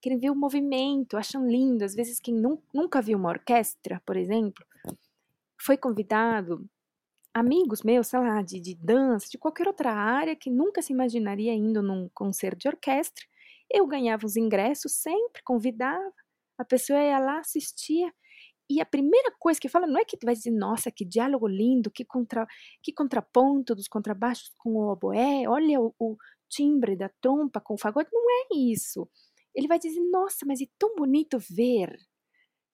querem 0.07 0.19
ver 0.21 0.31
o 0.31 0.37
movimento, 0.37 1.17
acham 1.17 1.49
lindo. 1.49 1.85
Às 1.85 1.95
vezes, 1.95 2.21
quem 2.21 2.33
nun- 2.33 2.63
nunca 2.73 3.03
viu 3.03 3.19
uma 3.19 3.31
orquestra, 3.31 4.01
por 4.07 4.17
exemplo, 4.17 4.65
foi 5.61 5.77
convidado, 5.77 6.65
amigos 7.35 7.83
meus, 7.83 8.07
sei 8.07 8.21
lá, 8.21 8.41
de, 8.41 8.61
de 8.61 8.77
dança, 8.77 9.27
de 9.29 9.37
qualquer 9.37 9.67
outra 9.67 9.93
área, 9.93 10.37
que 10.37 10.49
nunca 10.49 10.81
se 10.81 10.93
imaginaria 10.93 11.53
indo 11.53 11.83
num 11.83 12.09
concerto 12.15 12.61
de 12.61 12.69
orquestra. 12.69 13.25
Eu 13.69 13.85
ganhava 13.85 14.25
os 14.25 14.37
ingressos 14.37 14.93
sempre, 14.93 15.43
convidava, 15.45 16.13
a 16.57 16.65
pessoa 16.65 17.03
ia 17.03 17.19
lá, 17.19 17.41
assistia. 17.41 18.13
E 18.71 18.81
a 18.81 18.87
primeira 18.87 19.33
coisa 19.41 19.61
que 19.61 19.69
fala 19.69 19.89
não 19.89 19.99
é 20.01 20.05
que 20.05 20.17
tu 20.17 20.25
vai 20.25 20.35
dizer, 20.35 20.53
nossa, 20.53 20.91
que 20.91 21.05
diálogo 21.05 21.49
lindo, 21.49 21.91
que, 21.91 22.05
contra, 22.05 22.47
que 22.81 22.93
contraponto 22.93 23.75
dos 23.75 23.89
contrabaixos 23.89 24.53
com 24.59 24.71
o 24.71 24.93
oboé, 24.93 25.49
olha 25.49 25.81
o, 25.81 25.93
o 25.99 26.17
timbre 26.49 26.97
da 26.97 27.09
trompa 27.21 27.61
com 27.61 27.75
o 27.75 27.79
fagote. 27.79 28.11
Não 28.13 28.31
é 28.31 28.57
isso. 28.57 29.09
Ele 29.57 29.69
vai 29.69 29.81
dizer, 29.81 30.01
nossa, 30.13 30.47
mas 30.47 30.63
é 30.63 30.67
tão 30.79 30.97
bonito 30.97 31.39
ver. 31.41 31.99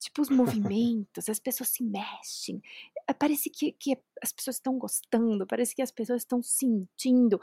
Tipo, 0.00 0.22
os 0.22 0.30
movimentos, 0.30 1.28
as 1.28 1.38
pessoas 1.38 1.70
se 1.70 1.84
mexem. 1.84 2.60
Eh, 3.08 3.14
Parece 3.14 3.50
que, 3.50 3.72
que 3.72 3.96
as 4.22 4.32
pessoas 4.32 4.56
estão 4.56 4.78
gostando, 4.78 5.46
parece 5.46 5.74
que 5.76 5.82
as 5.82 5.92
pessoas 5.92 6.22
estão 6.22 6.42
sentindo. 6.42 7.40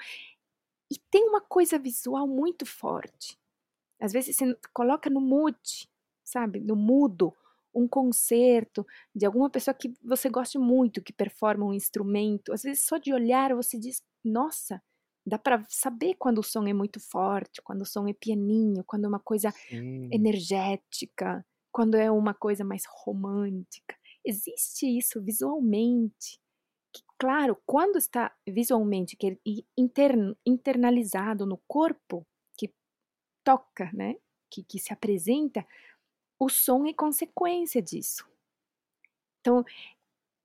E 0.91 0.97
tem 1.11 1.23
uma 1.27 1.41
coisa 1.41 1.77
visual 1.77 2.27
muito 2.27 2.65
forte. 2.65 3.37
Às 4.01 4.13
vezes 4.13 4.35
você 4.37 4.57
coloca 4.73 5.09
no 5.09 5.21
mood, 5.21 5.57
sabe? 6.23 6.59
No 6.59 6.75
mudo, 6.75 7.35
um 7.73 7.87
concerto 7.87 8.85
de 9.15 9.25
alguma 9.25 9.49
pessoa 9.49 9.73
que 9.75 9.93
você 10.03 10.29
goste 10.29 10.57
muito, 10.57 11.03
que 11.03 11.13
performa 11.13 11.65
um 11.65 11.73
instrumento. 11.73 12.53
Às 12.53 12.63
vezes 12.63 12.83
só 12.83 12.97
de 12.97 13.13
olhar 13.13 13.53
você 13.55 13.77
diz, 13.79 14.03
nossa, 14.23 14.81
dá 15.29 15.37
para 15.39 15.63
saber 15.69 16.15
quando 16.15 16.39
o 16.39 16.43
som 16.43 16.65
é 16.67 16.73
muito 16.73 16.99
forte, 16.99 17.61
quando 17.61 17.83
o 17.83 17.85
som 17.85 18.07
é 18.07 18.13
pianinho, 18.13 18.83
quando 18.85 19.05
é 19.05 19.07
uma 19.07 19.19
coisa 19.19 19.51
Sim. 19.51 20.09
energética, 20.11 21.45
quando 21.71 21.95
é 21.95 22.11
uma 22.11 22.33
coisa 22.33 22.63
mais 22.63 22.83
romântica. 22.87 23.95
Existe 24.25 24.85
isso 24.85 25.21
visualmente. 25.21 26.39
Que, 26.91 27.03
claro, 27.17 27.57
quando 27.65 27.97
está 27.97 28.35
visualmente 28.47 29.15
que 29.15 29.27
é 29.27 29.37
intern, 29.77 30.35
internalizado 30.45 31.45
no 31.45 31.57
corpo, 31.67 32.25
que 32.57 32.73
toca, 33.43 33.91
né? 33.93 34.15
Que, 34.51 34.63
que 34.63 34.79
se 34.79 34.91
apresenta, 34.91 35.65
o 36.39 36.49
som 36.49 36.85
é 36.85 36.93
consequência 36.93 37.81
disso. 37.81 38.27
Então, 39.39 39.63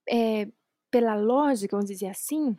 é, 0.08 0.46
pela 0.90 1.16
lógica, 1.16 1.76
vamos 1.76 1.90
dizer 1.90 2.08
assim, 2.08 2.54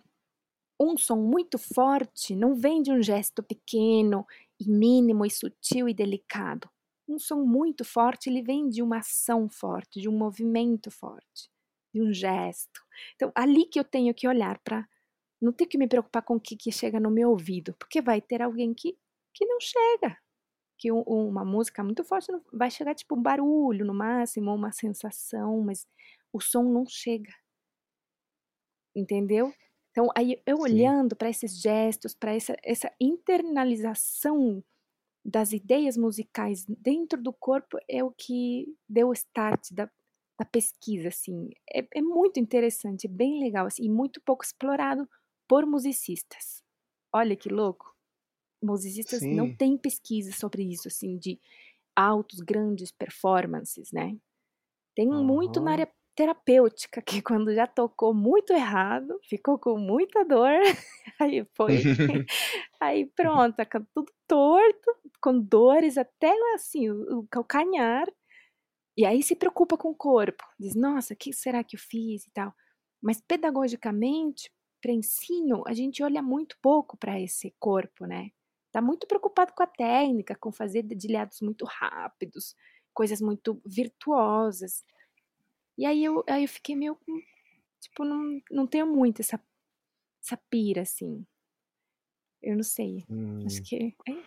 um 0.79 0.97
som 0.97 1.17
muito 1.17 1.57
forte 1.57 2.35
não 2.35 2.55
vem 2.55 2.81
de 2.81 2.91
um 2.91 3.01
gesto 3.01 3.41
pequeno 3.41 4.25
e 4.59 4.69
mínimo 4.69 5.25
e 5.25 5.29
sutil 5.29 5.87
e 5.87 5.93
delicado. 5.93 6.69
Um 7.07 7.19
som 7.19 7.43
muito 7.43 7.85
forte, 7.85 8.29
ele 8.29 8.41
vem 8.41 8.67
de 8.67 8.81
uma 8.81 8.97
ação 8.97 9.47
forte, 9.47 10.01
de 10.01 10.09
um 10.09 10.17
movimento 10.17 10.89
forte, 10.89 11.49
de 11.93 12.01
um 12.01 12.13
gesto. 12.13 12.81
Então, 13.15 13.31
ali 13.35 13.65
que 13.65 13.79
eu 13.79 13.83
tenho 13.83 14.13
que 14.13 14.27
olhar 14.27 14.59
para 14.59 14.87
não 15.41 15.53
ter 15.53 15.67
que 15.67 15.77
me 15.77 15.87
preocupar 15.87 16.23
com 16.23 16.35
o 16.35 16.39
que, 16.39 16.55
que 16.55 16.71
chega 16.71 16.99
no 16.99 17.11
meu 17.11 17.29
ouvido, 17.29 17.75
porque 17.77 18.01
vai 18.01 18.21
ter 18.21 18.41
alguém 18.41 18.73
que, 18.73 18.97
que 19.33 19.45
não 19.45 19.59
chega. 19.59 20.17
Que 20.77 20.91
um, 20.91 21.01
uma 21.01 21.45
música 21.45 21.83
muito 21.83 22.03
forte 22.03 22.31
não, 22.31 22.41
vai 22.51 22.71
chegar 22.71 22.95
tipo 22.95 23.15
um 23.15 23.21
barulho 23.21 23.85
no 23.85 23.93
máximo, 23.93 24.53
uma 24.53 24.71
sensação, 24.71 25.61
mas 25.61 25.87
o 26.33 26.41
som 26.41 26.63
não 26.63 26.85
chega. 26.87 27.31
Entendeu? 28.95 29.53
Então, 29.95 30.09
aí 30.15 30.41
eu 30.45 30.59
Sim. 30.59 30.59
olhando 30.59 31.15
para 31.15 31.29
esses 31.29 31.57
gestos, 31.61 32.13
para 32.13 32.33
essa, 32.33 32.55
essa 32.61 32.91
internalização 32.99 34.61
das 35.25 35.53
ideias 35.53 35.97
musicais 35.97 36.65
dentro 36.67 37.21
do 37.21 37.33
corpo 37.33 37.77
é 37.89 38.03
o 38.03 38.11
que 38.11 38.75
deu 38.89 39.09
o 39.09 39.13
start 39.13 39.71
da, 39.73 39.89
da 40.39 40.45
pesquisa, 40.45 41.09
assim. 41.09 41.49
É, 41.73 41.87
é 41.95 42.01
muito 42.01 42.39
interessante, 42.39 43.07
bem 43.07 43.39
legal, 43.43 43.67
assim, 43.67 43.85
e 43.85 43.89
muito 43.89 44.21
pouco 44.21 44.43
explorado 44.45 45.09
por 45.47 45.65
musicistas. 45.65 46.63
Olha 47.13 47.35
que 47.35 47.49
louco. 47.49 47.95
Musicistas 48.63 49.27
não 49.29 49.47
Sim. 49.47 49.57
têm 49.57 49.77
pesquisa 49.77 50.31
sobre 50.33 50.63
isso, 50.63 50.87
assim, 50.87 51.17
de 51.17 51.39
altos, 51.95 52.39
grandes 52.41 52.91
performances, 52.91 53.91
né? 53.91 54.17
Tem 54.95 55.07
muito 55.07 55.61
na 55.61 55.71
área 55.73 55.91
terapêutica, 56.15 57.01
que 57.01 57.21
quando 57.21 57.53
já 57.53 57.67
tocou 57.67 58.13
muito 58.13 58.53
errado, 58.53 59.19
ficou 59.23 59.59
com 59.59 59.77
muita 59.77 60.23
dor, 60.23 60.49
aí 61.19 61.45
foi, 61.53 61.77
aí 62.79 63.05
pronto, 63.07 63.55
tudo 63.93 64.11
torto, 64.27 64.95
com 65.21 65.39
dores 65.39 65.97
até 65.97 66.33
assim, 66.55 66.89
o, 66.89 67.19
o 67.19 67.27
calcanhar, 67.27 68.07
e 68.97 69.05
aí 69.05 69.21
se 69.21 69.35
preocupa 69.35 69.77
com 69.77 69.89
o 69.89 69.95
corpo, 69.95 70.43
diz, 70.57 70.73
nossa, 70.73 71.13
o 71.13 71.17
que 71.17 71.33
será 71.33 71.63
que 71.63 71.75
eu 71.75 71.79
fiz 71.79 72.25
e 72.25 72.31
tal. 72.31 72.53
Mas 73.01 73.19
pedagogicamente, 73.21 74.49
para 74.81 74.93
ensino, 74.93 75.63
a 75.67 75.73
gente 75.73 76.01
olha 76.01 76.21
muito 76.21 76.57
pouco 76.61 76.95
para 76.97 77.19
esse 77.19 77.53
corpo, 77.59 78.05
né? 78.05 78.29
Tá 78.71 78.81
muito 78.81 79.05
preocupado 79.05 79.53
com 79.53 79.63
a 79.63 79.67
técnica, 79.67 80.35
com 80.35 80.51
fazer 80.51 80.83
dedilhados 80.83 81.41
muito 81.41 81.65
rápidos, 81.65 82.55
coisas 82.93 83.19
muito 83.19 83.61
virtuosas. 83.65 84.83
E 85.77 85.85
aí 85.85 86.03
eu, 86.03 86.23
aí 86.27 86.43
eu 86.43 86.49
fiquei 86.49 86.75
meio, 86.75 86.97
tipo, 87.81 88.03
não, 88.05 88.41
não 88.49 88.67
tenho 88.67 88.87
muito 88.87 89.21
essa, 89.21 89.39
essa 90.23 90.37
pira, 90.49 90.81
assim. 90.81 91.25
Eu 92.41 92.55
não 92.55 92.63
sei. 92.63 93.05
Hum. 93.09 93.45
Acho 93.45 93.61
que. 93.63 93.95
É. 94.07 94.23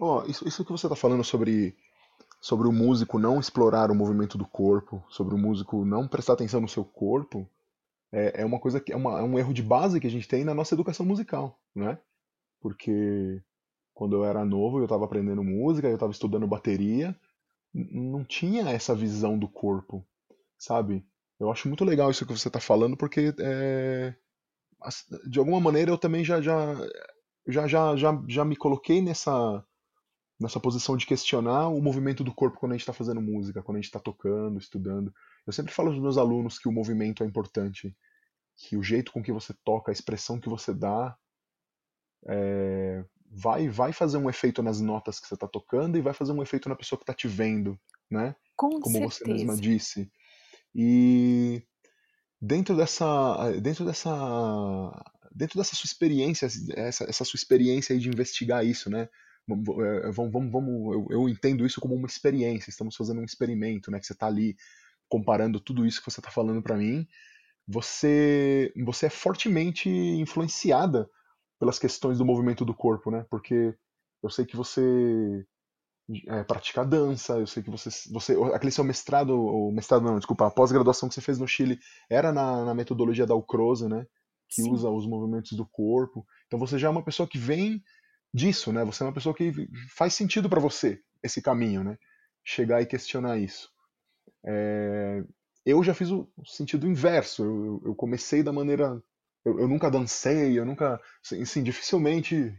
Oh, 0.00 0.22
isso, 0.26 0.46
isso 0.46 0.64
que 0.64 0.72
você 0.72 0.88
tá 0.88 0.96
falando 0.96 1.24
sobre, 1.24 1.76
sobre 2.40 2.68
o 2.68 2.72
músico 2.72 3.18
não 3.18 3.40
explorar 3.40 3.90
o 3.90 3.94
movimento 3.94 4.36
do 4.36 4.46
corpo, 4.46 5.02
sobre 5.08 5.34
o 5.34 5.38
músico 5.38 5.84
não 5.84 6.06
prestar 6.06 6.34
atenção 6.34 6.60
no 6.60 6.68
seu 6.68 6.84
corpo, 6.84 7.48
é, 8.12 8.42
é 8.42 8.44
uma 8.44 8.60
coisa 8.60 8.80
que 8.80 8.92
é, 8.92 8.96
uma, 8.96 9.18
é 9.18 9.22
um 9.22 9.38
erro 9.38 9.52
de 9.52 9.62
base 9.62 10.00
que 10.00 10.06
a 10.06 10.10
gente 10.10 10.28
tem 10.28 10.44
na 10.44 10.54
nossa 10.54 10.74
educação 10.74 11.04
musical, 11.04 11.58
né? 11.74 11.98
Porque 12.60 13.42
quando 13.92 14.16
eu 14.16 14.24
era 14.24 14.44
novo, 14.44 14.78
eu 14.78 14.84
estava 14.84 15.04
aprendendo 15.04 15.42
música, 15.42 15.88
eu 15.88 15.94
estava 15.94 16.12
estudando 16.12 16.46
bateria, 16.46 17.16
não 17.72 18.24
tinha 18.24 18.68
essa 18.70 18.94
visão 18.94 19.38
do 19.38 19.48
corpo, 19.48 20.04
sabe? 20.58 21.06
Eu 21.38 21.50
acho 21.50 21.68
muito 21.68 21.84
legal 21.84 22.10
isso 22.10 22.26
que 22.26 22.32
você 22.32 22.48
está 22.48 22.60
falando, 22.60 22.96
porque 22.96 23.34
é, 23.40 24.14
de 25.28 25.38
alguma 25.38 25.60
maneira 25.60 25.90
eu 25.90 25.98
também 25.98 26.24
já 26.24 26.40
já, 26.40 26.74
já, 27.46 27.66
já, 27.66 27.96
já, 27.96 28.22
já 28.28 28.44
me 28.44 28.56
coloquei 28.56 29.02
nessa, 29.02 29.64
nessa 30.40 30.60
posição 30.60 30.96
de 30.96 31.06
questionar 31.06 31.68
o 31.68 31.80
movimento 31.80 32.24
do 32.24 32.34
corpo 32.34 32.58
quando 32.58 32.72
a 32.72 32.74
gente 32.74 32.82
está 32.82 32.92
fazendo 32.92 33.20
música, 33.20 33.62
quando 33.62 33.76
a 33.76 33.80
gente 33.80 33.88
está 33.88 34.00
tocando, 34.00 34.58
estudando. 34.58 35.12
Eu 35.46 35.52
sempre 35.52 35.72
falo 35.72 35.90
aos 35.90 35.98
meus 35.98 36.16
alunos 36.16 36.58
que 36.58 36.68
o 36.68 36.72
movimento 36.72 37.22
é 37.22 37.26
importante, 37.26 37.96
que 38.56 38.76
o 38.76 38.82
jeito 38.82 39.12
com 39.12 39.22
que 39.22 39.32
você 39.32 39.54
toca, 39.64 39.90
a 39.90 39.92
expressão 39.92 40.40
que 40.40 40.48
você 40.48 40.72
dá, 40.72 41.16
é, 42.26 43.04
vai 43.30 43.68
vai 43.68 43.92
fazer 43.92 44.16
um 44.16 44.30
efeito 44.30 44.62
nas 44.62 44.80
notas 44.80 45.20
que 45.20 45.26
você 45.26 45.34
está 45.34 45.48
tocando 45.48 45.98
e 45.98 46.02
vai 46.02 46.14
fazer 46.14 46.32
um 46.32 46.42
efeito 46.42 46.68
na 46.68 46.76
pessoa 46.76 46.98
que 46.98 47.02
está 47.02 47.12
te 47.14 47.28
vendo, 47.28 47.78
né? 48.10 48.34
Com 48.56 48.80
Como 48.80 48.96
certeza. 48.96 49.10
você 49.10 49.24
mesma 49.26 49.56
disse. 49.56 50.10
E 50.74 51.62
dentro 52.40 52.76
dessa 52.76 53.52
dentro 53.60 53.84
dessa 53.84 54.10
dentro 55.34 55.58
dessa 55.58 55.74
sua 55.74 55.86
experiência, 55.86 56.46
essa, 56.76 57.04
essa 57.04 57.24
sua 57.24 57.36
experiência 57.36 57.98
de 57.98 58.08
investigar 58.08 58.64
isso, 58.64 58.88
né? 58.88 59.08
Vamos, 59.46 59.66
vamos, 60.32 60.52
vamos 60.52 60.94
eu, 60.94 61.06
eu, 61.10 61.28
entendo 61.28 61.66
isso 61.66 61.80
como 61.80 61.94
uma 61.94 62.06
experiência. 62.06 62.70
Estamos 62.70 62.96
fazendo 62.96 63.20
um 63.20 63.24
experimento, 63.24 63.90
né? 63.90 63.98
Que 63.98 64.06
você 64.06 64.12
está 64.14 64.26
ali 64.26 64.56
comparando 65.08 65.60
tudo 65.60 65.84
isso 65.84 66.00
que 66.02 66.10
você 66.10 66.20
está 66.20 66.30
falando 66.30 66.62
para 66.62 66.76
mim. 66.76 67.06
Você, 67.66 68.72
você 68.84 69.06
é 69.06 69.10
fortemente 69.10 69.88
influenciada 69.88 71.08
pelas 71.58 71.78
questões 71.78 72.18
do 72.18 72.24
movimento 72.24 72.64
do 72.64 72.74
corpo, 72.74 73.10
né? 73.10 73.26
Porque 73.28 73.74
eu 74.22 74.30
sei 74.30 74.46
que 74.46 74.56
você 74.56 75.46
é, 76.26 76.44
pratica 76.44 76.84
dança, 76.84 77.38
eu 77.38 77.46
sei 77.46 77.62
que 77.62 77.70
você, 77.70 77.88
você 78.10 78.36
aquele 78.52 78.70
seu 78.70 78.84
mestrado, 78.84 79.30
ou 79.30 79.72
mestrado 79.72 80.02
não, 80.02 80.16
desculpa, 80.16 80.46
a 80.46 80.50
pós-graduação 80.50 81.08
que 81.08 81.14
você 81.14 81.20
fez 81.20 81.38
no 81.38 81.48
Chile 81.48 81.78
era 82.10 82.32
na, 82.32 82.64
na 82.64 82.74
metodologia 82.74 83.26
da 83.26 83.34
Ucrose, 83.34 83.88
né? 83.88 84.06
Que 84.48 84.62
Sim. 84.62 84.70
usa 84.70 84.90
os 84.90 85.06
movimentos 85.06 85.52
do 85.52 85.66
corpo. 85.66 86.26
Então 86.46 86.58
você 86.58 86.78
já 86.78 86.88
é 86.88 86.90
uma 86.90 87.04
pessoa 87.04 87.28
que 87.28 87.38
vem 87.38 87.82
disso, 88.32 88.72
né? 88.72 88.84
Você 88.84 89.02
é 89.02 89.06
uma 89.06 89.14
pessoa 89.14 89.34
que 89.34 89.52
faz 89.96 90.14
sentido 90.14 90.48
para 90.48 90.60
você 90.60 91.00
esse 91.22 91.40
caminho, 91.40 91.82
né? 91.82 91.96
Chegar 92.44 92.82
e 92.82 92.86
questionar 92.86 93.38
isso. 93.38 93.70
É... 94.44 95.24
Eu 95.64 95.82
já 95.82 95.94
fiz 95.94 96.10
o 96.10 96.28
sentido 96.44 96.86
inverso. 96.86 97.42
Eu, 97.42 97.82
eu 97.86 97.94
comecei 97.94 98.42
da 98.42 98.52
maneira 98.52 99.02
eu, 99.44 99.60
eu 99.60 99.68
nunca 99.68 99.90
dancei, 99.90 100.58
eu 100.58 100.64
nunca. 100.64 101.00
Assim 101.22 101.62
dificilmente 101.62 102.56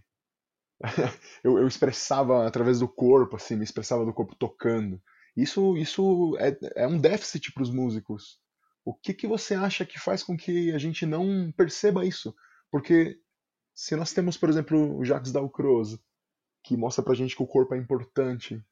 eu, 1.43 1.57
eu, 1.57 1.67
expressava 1.67 2.47
através 2.47 2.79
do 2.79 2.87
corpo, 2.87 3.35
assim, 3.35 3.55
me 3.55 3.63
expressava 3.63 4.05
do 4.05 4.13
corpo 4.13 4.35
tocando. 4.35 5.01
Isso, 5.35 5.77
isso 5.77 6.37
é, 6.39 6.83
é 6.83 6.87
um 6.87 6.99
déficit 6.99 7.51
para 7.53 7.63
os 7.63 7.71
músicos. 7.71 8.39
O 8.83 8.93
que, 8.93 9.13
que 9.13 9.27
você 9.27 9.55
acha 9.55 9.85
que 9.85 9.99
faz 9.99 10.23
com 10.23 10.37
que 10.37 10.71
a 10.71 10.77
gente 10.77 11.05
não 11.05 11.51
perceba 11.55 12.05
isso? 12.05 12.35
Porque 12.71 13.19
se 13.73 13.95
nós 13.95 14.13
temos, 14.13 14.37
por 14.37 14.49
exemplo, 14.49 14.97
o 14.97 15.03
Jacques 15.03 15.31
Dalcroze, 15.31 15.99
que 16.63 16.77
mostra 16.77 17.03
pra 17.03 17.15
gente 17.15 17.35
que 17.35 17.43
o 17.43 17.47
corpo 17.47 17.73
é 17.73 17.77
importante, 17.77 18.63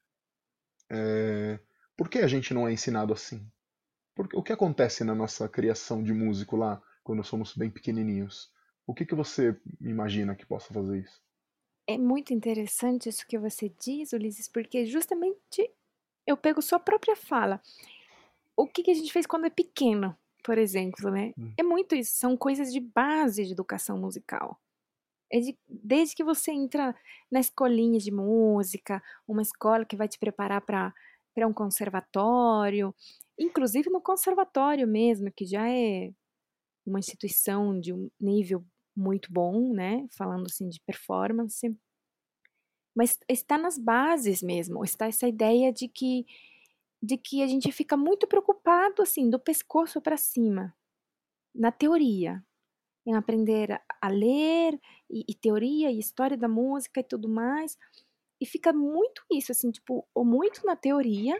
é... 0.90 1.58
por 1.96 2.08
que 2.08 2.18
a 2.18 2.28
gente 2.28 2.54
não 2.54 2.66
é 2.68 2.72
ensinado 2.72 3.12
assim? 3.12 3.46
Porque, 4.14 4.36
o 4.36 4.42
que 4.42 4.52
acontece 4.52 5.04
na 5.04 5.14
nossa 5.14 5.48
criação 5.48 6.02
de 6.02 6.12
músico 6.12 6.56
lá? 6.56 6.80
quando 7.04 7.22
somos 7.22 7.54
bem 7.54 7.70
pequenininhos. 7.70 8.50
O 8.86 8.94
que, 8.94 9.04
que 9.04 9.14
você 9.14 9.56
imagina 9.80 10.34
que 10.34 10.46
possa 10.46 10.72
fazer 10.72 11.00
isso? 11.00 11.22
É 11.86 11.98
muito 11.98 12.32
interessante 12.32 13.08
isso 13.08 13.26
que 13.26 13.38
você 13.38 13.70
diz, 13.80 14.12
Ulisses, 14.12 14.48
porque 14.48 14.86
justamente 14.86 15.70
eu 16.26 16.36
pego 16.36 16.62
sua 16.62 16.78
própria 16.78 17.14
fala. 17.14 17.60
O 18.56 18.66
que, 18.66 18.82
que 18.82 18.90
a 18.90 18.94
gente 18.94 19.12
fez 19.12 19.26
quando 19.26 19.46
é 19.46 19.50
pequeno, 19.50 20.16
por 20.42 20.56
exemplo, 20.56 21.10
né? 21.10 21.32
Hum. 21.38 21.52
É 21.58 21.62
muito 21.62 21.94
isso, 21.94 22.16
são 22.16 22.36
coisas 22.36 22.72
de 22.72 22.80
base 22.80 23.44
de 23.44 23.52
educação 23.52 23.98
musical. 23.98 24.58
É 25.30 25.40
de, 25.40 25.58
desde 25.68 26.14
que 26.14 26.24
você 26.24 26.52
entra 26.52 26.94
na 27.30 27.40
escolinha 27.40 27.98
de 27.98 28.10
música, 28.10 29.02
uma 29.26 29.42
escola 29.42 29.84
que 29.84 29.96
vai 29.96 30.08
te 30.08 30.18
preparar 30.18 30.60
para 30.62 30.94
um 31.46 31.52
conservatório, 31.52 32.94
inclusive 33.38 33.90
no 33.90 34.00
conservatório 34.00 34.86
mesmo, 34.86 35.32
que 35.32 35.44
já 35.44 35.68
é 35.68 36.12
uma 36.86 36.98
instituição 36.98 37.78
de 37.78 37.92
um 37.92 38.10
nível 38.20 38.64
muito 38.96 39.32
bom, 39.32 39.72
né? 39.72 40.06
Falando 40.16 40.46
assim 40.46 40.68
de 40.68 40.80
performance. 40.80 41.76
Mas 42.94 43.18
está 43.28 43.58
nas 43.58 43.78
bases 43.78 44.42
mesmo, 44.42 44.84
está 44.84 45.06
essa 45.06 45.26
ideia 45.26 45.72
de 45.72 45.88
que 45.88 46.26
de 47.02 47.18
que 47.18 47.42
a 47.42 47.46
gente 47.46 47.70
fica 47.70 47.98
muito 47.98 48.26
preocupado 48.26 49.02
assim 49.02 49.28
do 49.28 49.38
pescoço 49.38 50.00
para 50.00 50.16
cima, 50.16 50.74
na 51.54 51.70
teoria, 51.70 52.42
em 53.06 53.14
aprender 53.14 53.78
a 54.00 54.08
ler 54.08 54.80
e, 55.10 55.22
e, 55.28 55.34
teoria 55.34 55.90
e 55.90 55.98
história 55.98 56.36
da 56.36 56.48
música 56.48 57.00
e 57.00 57.04
tudo 57.04 57.28
mais, 57.28 57.76
e 58.40 58.46
fica 58.46 58.72
muito 58.72 59.22
isso 59.30 59.52
assim, 59.52 59.70
tipo, 59.70 60.08
ou 60.14 60.24
muito 60.24 60.64
na 60.64 60.74
teoria 60.74 61.38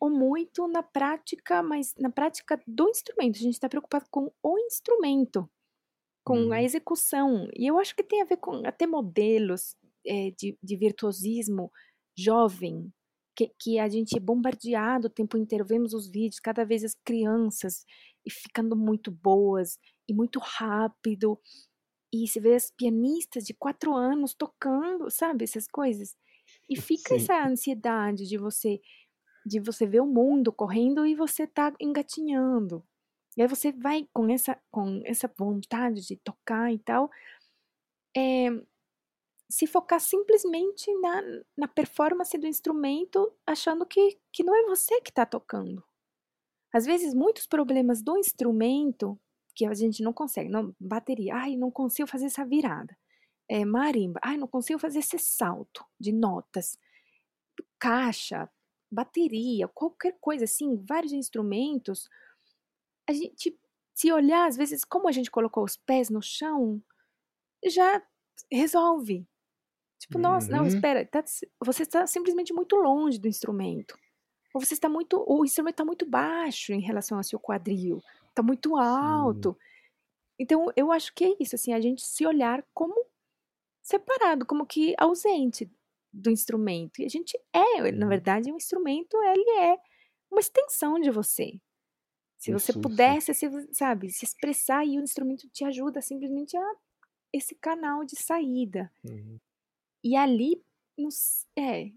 ou 0.00 0.10
muito 0.10 0.66
na 0.66 0.82
prática, 0.82 1.62
mas 1.62 1.94
na 1.96 2.10
prática 2.10 2.60
do 2.66 2.88
instrumento. 2.88 3.36
A 3.36 3.42
gente 3.42 3.54
está 3.54 3.68
preocupado 3.68 4.06
com 4.10 4.32
o 4.42 4.58
instrumento, 4.58 5.48
com 6.24 6.34
a 6.34 6.38
uhum. 6.38 6.54
execução. 6.54 7.48
E 7.56 7.66
eu 7.66 7.78
acho 7.78 7.94
que 7.94 8.02
tem 8.02 8.22
a 8.22 8.24
ver 8.24 8.36
com 8.36 8.66
até 8.66 8.86
modelos 8.86 9.76
é, 10.06 10.30
de, 10.30 10.56
de 10.62 10.76
virtuosismo 10.76 11.70
jovem, 12.16 12.92
que, 13.34 13.50
que, 13.58 13.78
a 13.78 13.88
gente 13.88 14.16
é 14.16 14.20
bombardeado 14.20 15.06
o 15.06 15.10
tempo 15.10 15.36
inteiro. 15.36 15.64
Vemos 15.64 15.94
os 15.94 16.08
vídeos, 16.08 16.40
cada 16.40 16.64
vez 16.64 16.84
as 16.84 16.94
crianças 17.04 17.84
e 18.24 18.30
ficando 18.30 18.76
muito 18.76 19.10
boas 19.10 19.78
e 20.08 20.14
muito 20.14 20.38
rápido. 20.38 21.38
E 22.12 22.28
se 22.28 22.38
vê 22.38 22.54
as 22.54 22.70
pianistas 22.70 23.44
de 23.44 23.54
quatro 23.54 23.94
anos 23.94 24.34
tocando, 24.34 25.10
sabe, 25.10 25.44
essas 25.44 25.66
coisas. 25.66 26.14
E 26.68 26.78
fica 26.78 27.10
Sim. 27.10 27.22
essa 27.22 27.48
ansiedade 27.48 28.26
de 28.26 28.36
você 28.36 28.80
de 29.44 29.58
você 29.58 29.84
ver 29.84 30.00
o 30.00 30.06
mundo 30.06 30.52
correndo 30.52 31.04
e 31.04 31.16
você 31.16 31.48
tá 31.48 31.74
engatinhando. 31.80 32.84
E 33.36 33.42
aí 33.42 33.48
você 33.48 33.72
vai 33.72 34.06
com 34.12 34.28
essa, 34.28 34.58
com 34.70 35.00
essa 35.04 35.32
vontade 35.36 36.06
de 36.06 36.16
tocar 36.16 36.72
e 36.72 36.78
tal, 36.78 37.10
é, 38.16 38.50
se 39.50 39.66
focar 39.66 40.00
simplesmente 40.00 40.92
na, 41.00 41.22
na 41.56 41.68
performance 41.68 42.36
do 42.38 42.46
instrumento, 42.46 43.32
achando 43.46 43.84
que, 43.84 44.18
que 44.32 44.42
não 44.42 44.54
é 44.54 44.62
você 44.64 45.00
que 45.00 45.10
está 45.10 45.26
tocando. 45.26 45.82
Às 46.72 46.86
vezes, 46.86 47.12
muitos 47.12 47.46
problemas 47.46 48.02
do 48.02 48.16
instrumento 48.16 49.18
que 49.54 49.66
a 49.66 49.74
gente 49.74 50.02
não 50.02 50.12
consegue, 50.12 50.48
não, 50.48 50.74
bateria, 50.80 51.34
ai, 51.34 51.56
não 51.56 51.70
consigo 51.70 52.08
fazer 52.08 52.26
essa 52.26 52.44
virada. 52.44 52.96
É, 53.48 53.64
marimba, 53.64 54.18
ai, 54.22 54.38
não 54.38 54.48
consigo 54.48 54.78
fazer 54.78 55.00
esse 55.00 55.18
salto 55.18 55.84
de 56.00 56.12
notas. 56.12 56.78
Caixa, 57.78 58.48
bateria, 58.90 59.68
qualquer 59.68 60.16
coisa 60.18 60.44
assim, 60.44 60.76
vários 60.76 61.12
instrumentos, 61.12 62.08
a 63.12 63.18
gente 63.18 63.58
se 63.94 64.12
olhar, 64.12 64.46
às 64.46 64.56
vezes, 64.56 64.84
como 64.84 65.08
a 65.08 65.12
gente 65.12 65.30
colocou 65.30 65.64
os 65.64 65.76
pés 65.76 66.10
no 66.10 66.22
chão, 66.22 66.82
já 67.64 68.02
resolve. 68.50 69.26
Tipo, 69.98 70.16
uhum. 70.16 70.22
nossa, 70.22 70.50
não, 70.50 70.60
uhum. 70.60 70.66
espera, 70.66 71.06
tá, 71.06 71.22
você 71.64 71.82
está 71.84 72.06
simplesmente 72.06 72.52
muito 72.52 72.74
longe 72.76 73.18
do 73.18 73.28
instrumento. 73.28 73.96
Ou 74.54 74.60
você 74.60 74.74
está 74.74 74.88
muito, 74.88 75.24
o 75.26 75.44
instrumento 75.44 75.74
está 75.74 75.84
muito 75.84 76.04
baixo 76.04 76.72
em 76.72 76.80
relação 76.80 77.16
ao 77.16 77.24
seu 77.24 77.38
quadril, 77.38 78.02
está 78.28 78.42
muito 78.42 78.76
alto. 78.76 79.52
Sim. 79.52 79.66
Então, 80.40 80.72
eu 80.74 80.90
acho 80.90 81.14
que 81.14 81.24
é 81.24 81.36
isso, 81.38 81.54
assim, 81.54 81.72
a 81.72 81.80
gente 81.80 82.02
se 82.02 82.26
olhar 82.26 82.64
como 82.74 82.94
separado, 83.82 84.44
como 84.44 84.66
que 84.66 84.94
ausente 84.98 85.70
do 86.12 86.30
instrumento. 86.30 87.00
E 87.00 87.04
a 87.04 87.08
gente 87.08 87.38
é, 87.52 87.92
na 87.92 88.04
uhum. 88.04 88.08
verdade, 88.08 88.52
um 88.52 88.56
instrumento, 88.56 89.16
ele 89.22 89.50
é 89.60 89.78
uma 90.30 90.40
extensão 90.40 90.98
de 90.98 91.10
você. 91.10 91.60
Se 92.42 92.52
você 92.52 92.72
pudesse, 92.72 93.32
se, 93.32 93.48
sabe, 93.72 94.10
se 94.10 94.24
expressar 94.24 94.84
e 94.84 94.98
o 94.98 95.02
instrumento 95.02 95.48
te 95.48 95.64
ajuda 95.64 96.00
simplesmente 96.00 96.56
a 96.56 96.74
esse 97.32 97.54
canal 97.54 98.04
de 98.04 98.16
saída. 98.16 98.92
Uhum. 99.08 99.38
E 100.02 100.16
ali, 100.16 100.60
nos, 100.98 101.46
é, 101.56 101.92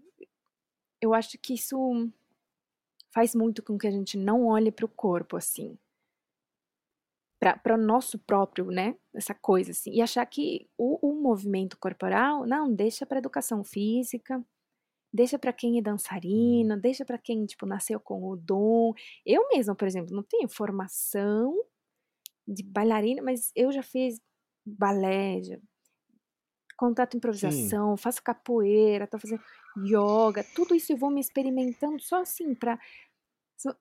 eu 1.00 1.12
acho 1.12 1.36
que 1.38 1.54
isso 1.54 1.76
faz 3.10 3.34
muito 3.34 3.60
com 3.60 3.76
que 3.76 3.88
a 3.88 3.90
gente 3.90 4.16
não 4.16 4.46
olhe 4.46 4.70
para 4.70 4.86
o 4.86 4.88
corpo 4.88 5.36
assim. 5.36 5.76
para 7.40 7.74
o 7.74 7.76
nosso 7.76 8.16
próprio, 8.16 8.66
né? 8.66 8.96
Essa 9.12 9.34
coisa 9.34 9.72
assim. 9.72 9.90
E 9.90 10.00
achar 10.00 10.24
que 10.26 10.70
o, 10.78 11.10
o 11.10 11.20
movimento 11.20 11.76
corporal, 11.76 12.46
não, 12.46 12.72
deixa 12.72 13.04
para 13.04 13.18
educação 13.18 13.64
física, 13.64 14.40
deixa 15.16 15.38
para 15.38 15.52
quem 15.52 15.78
é 15.78 15.82
dançarino, 15.82 16.78
deixa 16.80 17.04
para 17.04 17.18
quem, 17.18 17.46
tipo, 17.46 17.66
nasceu 17.66 17.98
com 18.00 18.24
o 18.28 18.36
dom. 18.36 18.92
Eu 19.24 19.48
mesma, 19.48 19.74
por 19.74 19.88
exemplo, 19.88 20.14
não 20.14 20.22
tenho 20.22 20.48
formação 20.48 21.54
de 22.46 22.62
bailarina, 22.62 23.22
mas 23.22 23.50
eu 23.56 23.72
já 23.72 23.82
fiz 23.82 24.20
balé, 24.66 25.42
já 25.42 25.58
contato 26.76 27.16
improvisação, 27.16 27.96
Sim. 27.96 28.02
faço 28.02 28.22
capoeira, 28.22 29.06
tô 29.06 29.18
fazendo 29.18 29.42
yoga, 29.78 30.44
tudo 30.54 30.74
isso 30.74 30.92
eu 30.92 30.96
vou 30.96 31.10
me 31.10 31.20
experimentando 31.20 32.00
só 32.02 32.20
assim 32.20 32.54
para 32.54 32.78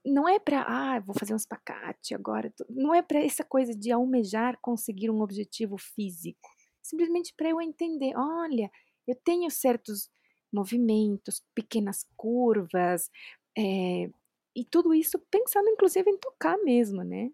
não 0.06 0.28
é 0.28 0.40
para, 0.40 0.62
ah, 0.62 1.00
vou 1.02 1.14
fazer 1.14 1.34
um 1.34 1.38
espacate 1.38 2.16
agora, 2.16 2.54
não 2.70 2.96
é 2.96 3.02
para 3.02 3.20
essa 3.20 3.44
coisa 3.44 3.76
de 3.76 3.92
almejar 3.92 4.58
conseguir 4.62 5.10
um 5.10 5.22
objetivo 5.22 5.78
físico. 5.78 6.50
Simplesmente 6.82 7.34
para 7.36 7.50
eu 7.50 7.60
entender, 7.62 8.14
olha, 8.16 8.72
eu 9.06 9.16
tenho 9.16 9.52
certos 9.52 10.10
movimentos, 10.56 11.44
pequenas 11.54 12.06
curvas, 12.16 13.10
é, 13.58 14.10
e 14.56 14.64
tudo 14.64 14.94
isso 14.94 15.20
pensando 15.30 15.70
inclusive 15.70 16.10
em 16.10 16.18
tocar 16.18 16.58
mesmo, 16.60 17.04
né? 17.04 17.30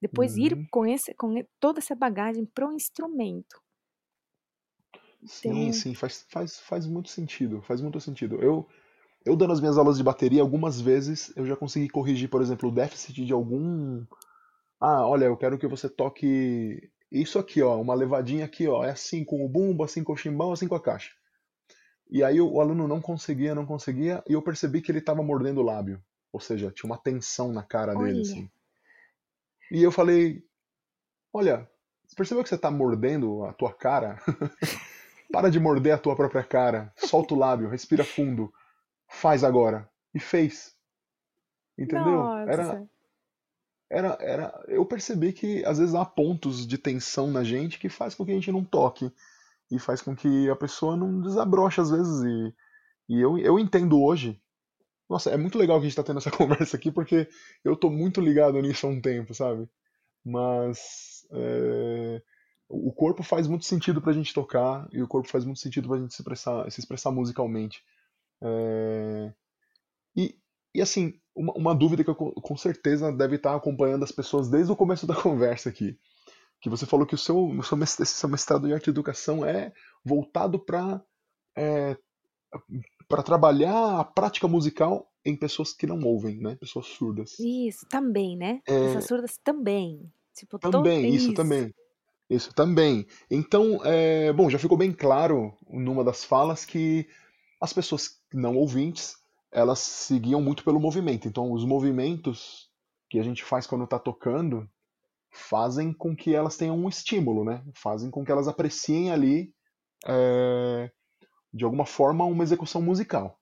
Depois 0.00 0.36
uhum. 0.36 0.42
ir 0.44 0.68
com, 0.70 0.86
esse, 0.86 1.12
com 1.14 1.34
toda 1.58 1.80
essa 1.80 1.96
bagagem 1.96 2.44
para 2.46 2.68
o 2.68 2.72
instrumento. 2.72 3.60
Sim, 5.24 5.62
então... 5.62 5.72
sim, 5.72 5.94
faz, 5.94 6.24
faz, 6.28 6.60
faz 6.60 6.86
muito 6.86 7.08
sentido, 7.08 7.60
faz 7.62 7.80
muito 7.80 8.00
sentido. 8.00 8.36
Eu, 8.36 8.68
eu 9.24 9.36
dando 9.36 9.52
as 9.52 9.60
minhas 9.60 9.78
aulas 9.78 9.96
de 9.96 10.04
bateria, 10.04 10.42
algumas 10.42 10.80
vezes 10.80 11.32
eu 11.36 11.44
já 11.46 11.56
consegui 11.56 11.88
corrigir, 11.88 12.28
por 12.28 12.40
exemplo, 12.40 12.68
o 12.68 12.72
déficit 12.72 13.24
de 13.24 13.32
algum. 13.32 14.04
Ah, 14.80 15.06
olha, 15.06 15.26
eu 15.26 15.36
quero 15.36 15.58
que 15.58 15.66
você 15.66 15.88
toque 15.88 16.90
isso 17.10 17.38
aqui, 17.38 17.62
ó, 17.62 17.80
uma 17.80 17.94
levadinha 17.94 18.44
aqui, 18.44 18.66
ó, 18.66 18.84
é 18.84 18.90
assim 18.90 19.24
com 19.24 19.44
o 19.44 19.48
bumbo, 19.48 19.84
assim 19.84 20.02
com 20.02 20.12
o 20.12 20.16
chimbão, 20.16 20.52
assim 20.52 20.66
com 20.66 20.74
a 20.74 20.80
caixa. 20.80 21.12
E 22.12 22.22
aí 22.22 22.42
o, 22.42 22.52
o 22.52 22.60
aluno 22.60 22.86
não 22.86 23.00
conseguia, 23.00 23.54
não 23.54 23.64
conseguia, 23.64 24.22
e 24.28 24.34
eu 24.34 24.42
percebi 24.42 24.82
que 24.82 24.92
ele 24.92 24.98
estava 24.98 25.22
mordendo 25.22 25.62
o 25.62 25.64
lábio. 25.64 25.98
Ou 26.30 26.38
seja, 26.38 26.70
tinha 26.70 26.90
uma 26.90 26.98
tensão 26.98 27.52
na 27.52 27.62
cara 27.62 27.96
olha. 27.96 28.06
dele, 28.06 28.20
assim. 28.20 28.50
E 29.70 29.82
eu 29.82 29.90
falei, 29.90 30.44
olha, 31.32 31.66
você 32.06 32.14
percebeu 32.14 32.42
que 32.42 32.50
você 32.50 32.56
está 32.56 32.70
mordendo 32.70 33.42
a 33.46 33.54
tua 33.54 33.72
cara? 33.72 34.20
Para 35.32 35.50
de 35.50 35.58
morder 35.58 35.94
a 35.94 35.98
tua 35.98 36.14
própria 36.14 36.44
cara. 36.44 36.92
Solta 36.96 37.32
o 37.32 37.38
lábio, 37.38 37.70
respira 37.70 38.04
fundo 38.04 38.52
faz 39.08 39.42
agora. 39.42 39.88
E 40.14 40.20
fez. 40.20 40.76
Entendeu? 41.78 42.12
Nossa. 42.12 42.52
Era, 42.52 42.88
era, 43.90 44.18
era. 44.20 44.64
Eu 44.68 44.84
percebi 44.84 45.32
que 45.32 45.64
às 45.64 45.78
vezes 45.78 45.94
há 45.94 46.04
pontos 46.04 46.66
de 46.66 46.76
tensão 46.76 47.30
na 47.30 47.42
gente 47.42 47.78
que 47.78 47.88
faz 47.88 48.14
com 48.14 48.26
que 48.26 48.32
a 48.32 48.34
gente 48.34 48.52
não 48.52 48.62
toque. 48.62 49.10
E 49.74 49.78
faz 49.78 50.02
com 50.02 50.14
que 50.14 50.50
a 50.50 50.56
pessoa 50.56 50.96
não 50.96 51.20
desabroche 51.20 51.80
às 51.80 51.90
vezes. 51.90 52.22
E, 52.22 52.54
e 53.08 53.20
eu, 53.20 53.38
eu 53.38 53.58
entendo 53.58 54.00
hoje. 54.00 54.40
Nossa, 55.08 55.30
é 55.30 55.36
muito 55.36 55.58
legal 55.58 55.78
que 55.78 55.86
a 55.86 55.88
gente 55.88 55.96
tá 55.96 56.02
tendo 56.02 56.18
essa 56.18 56.30
conversa 56.36 56.76
aqui, 56.76 56.90
porque 56.92 57.28
eu 57.64 57.76
tô 57.76 57.90
muito 57.90 58.20
ligado 58.20 58.60
nisso 58.60 58.86
há 58.86 58.90
um 58.90 59.00
tempo, 59.00 59.34
sabe? 59.34 59.68
Mas. 60.24 61.26
É, 61.32 62.22
o 62.72 62.90
corpo 62.90 63.22
faz 63.22 63.46
muito 63.46 63.66
sentido 63.66 64.00
pra 64.00 64.14
gente 64.14 64.32
tocar, 64.32 64.88
e 64.92 65.02
o 65.02 65.08
corpo 65.08 65.28
faz 65.28 65.44
muito 65.44 65.60
sentido 65.60 65.88
pra 65.88 65.98
gente 65.98 66.14
se 66.14 66.22
expressar, 66.22 66.70
se 66.70 66.80
expressar 66.80 67.10
musicalmente. 67.10 67.84
É... 68.42 69.32
E, 70.16 70.34
e 70.74 70.80
assim, 70.80 71.20
uma, 71.34 71.52
uma, 71.52 71.74
dúvida 71.74 72.02
que 72.02 72.10
eu 72.10 72.14
com 72.14 72.56
certeza 72.56 73.12
deve 73.12 73.36
estar 73.36 73.54
acompanhando 73.54 74.04
as 74.04 74.12
pessoas 74.12 74.48
desde 74.48 74.72
o 74.72 74.76
começo 74.76 75.06
da 75.06 75.14
conversa 75.20 75.68
aqui. 75.68 75.98
Que 76.62 76.70
você 76.70 76.86
falou 76.86 77.06
que 77.06 77.14
o 77.14 77.18
seu, 77.18 77.36
o 77.36 77.62
seu, 77.62 77.76
seu 78.06 78.28
mestrado 78.28 78.66
em 78.66 78.72
arte 78.72 78.86
e 78.86 78.90
educação 78.90 79.44
é 79.44 79.72
voltado 80.04 80.58
para 80.58 81.02
é, 81.58 81.96
para 83.08 83.22
trabalhar 83.22 84.00
a 84.00 84.04
prática 84.04 84.48
musical 84.48 85.10
em 85.24 85.36
pessoas 85.36 85.72
que 85.72 85.86
não 85.86 86.00
ouvem, 86.02 86.38
né? 86.38 86.56
Pessoas 86.56 86.86
surdas. 86.86 87.38
Isso, 87.38 87.86
também, 87.88 88.36
né? 88.36 88.60
É... 88.66 88.86
Pessoas 88.86 89.06
surdas 89.06 89.38
também. 89.42 90.10
Tipo, 90.34 90.58
também, 90.58 91.08
isso, 91.10 91.26
isso, 91.26 91.34
também. 91.34 91.74
Isso 92.28 92.54
também. 92.54 93.06
Então, 93.30 93.80
é, 93.84 94.32
bom, 94.32 94.48
já 94.48 94.58
ficou 94.58 94.78
bem 94.78 94.92
claro 94.92 95.54
numa 95.68 96.02
das 96.02 96.24
falas 96.24 96.64
que 96.64 97.06
as 97.60 97.72
pessoas 97.72 98.18
não 98.32 98.56
ouvintes, 98.56 99.16
elas 99.52 99.78
seguiam 99.80 100.40
muito 100.40 100.64
pelo 100.64 100.80
movimento. 100.80 101.28
Então, 101.28 101.52
os 101.52 101.64
movimentos 101.64 102.70
que 103.10 103.18
a 103.18 103.22
gente 103.22 103.44
faz 103.44 103.66
quando 103.66 103.84
está 103.84 103.98
tocando 103.98 104.66
fazem 105.32 105.92
com 105.92 106.14
que 106.14 106.34
elas 106.34 106.56
tenham 106.56 106.78
um 106.78 106.88
estímulo, 106.88 107.44
né? 107.44 107.64
Fazem 107.74 108.10
com 108.10 108.24
que 108.24 108.30
elas 108.30 108.48
apreciem 108.48 109.10
ali, 109.10 109.54
é, 110.06 110.90
de 111.52 111.64
alguma 111.64 111.86
forma, 111.86 112.24
uma 112.24 112.44
execução 112.44 112.82
musical. 112.82 113.38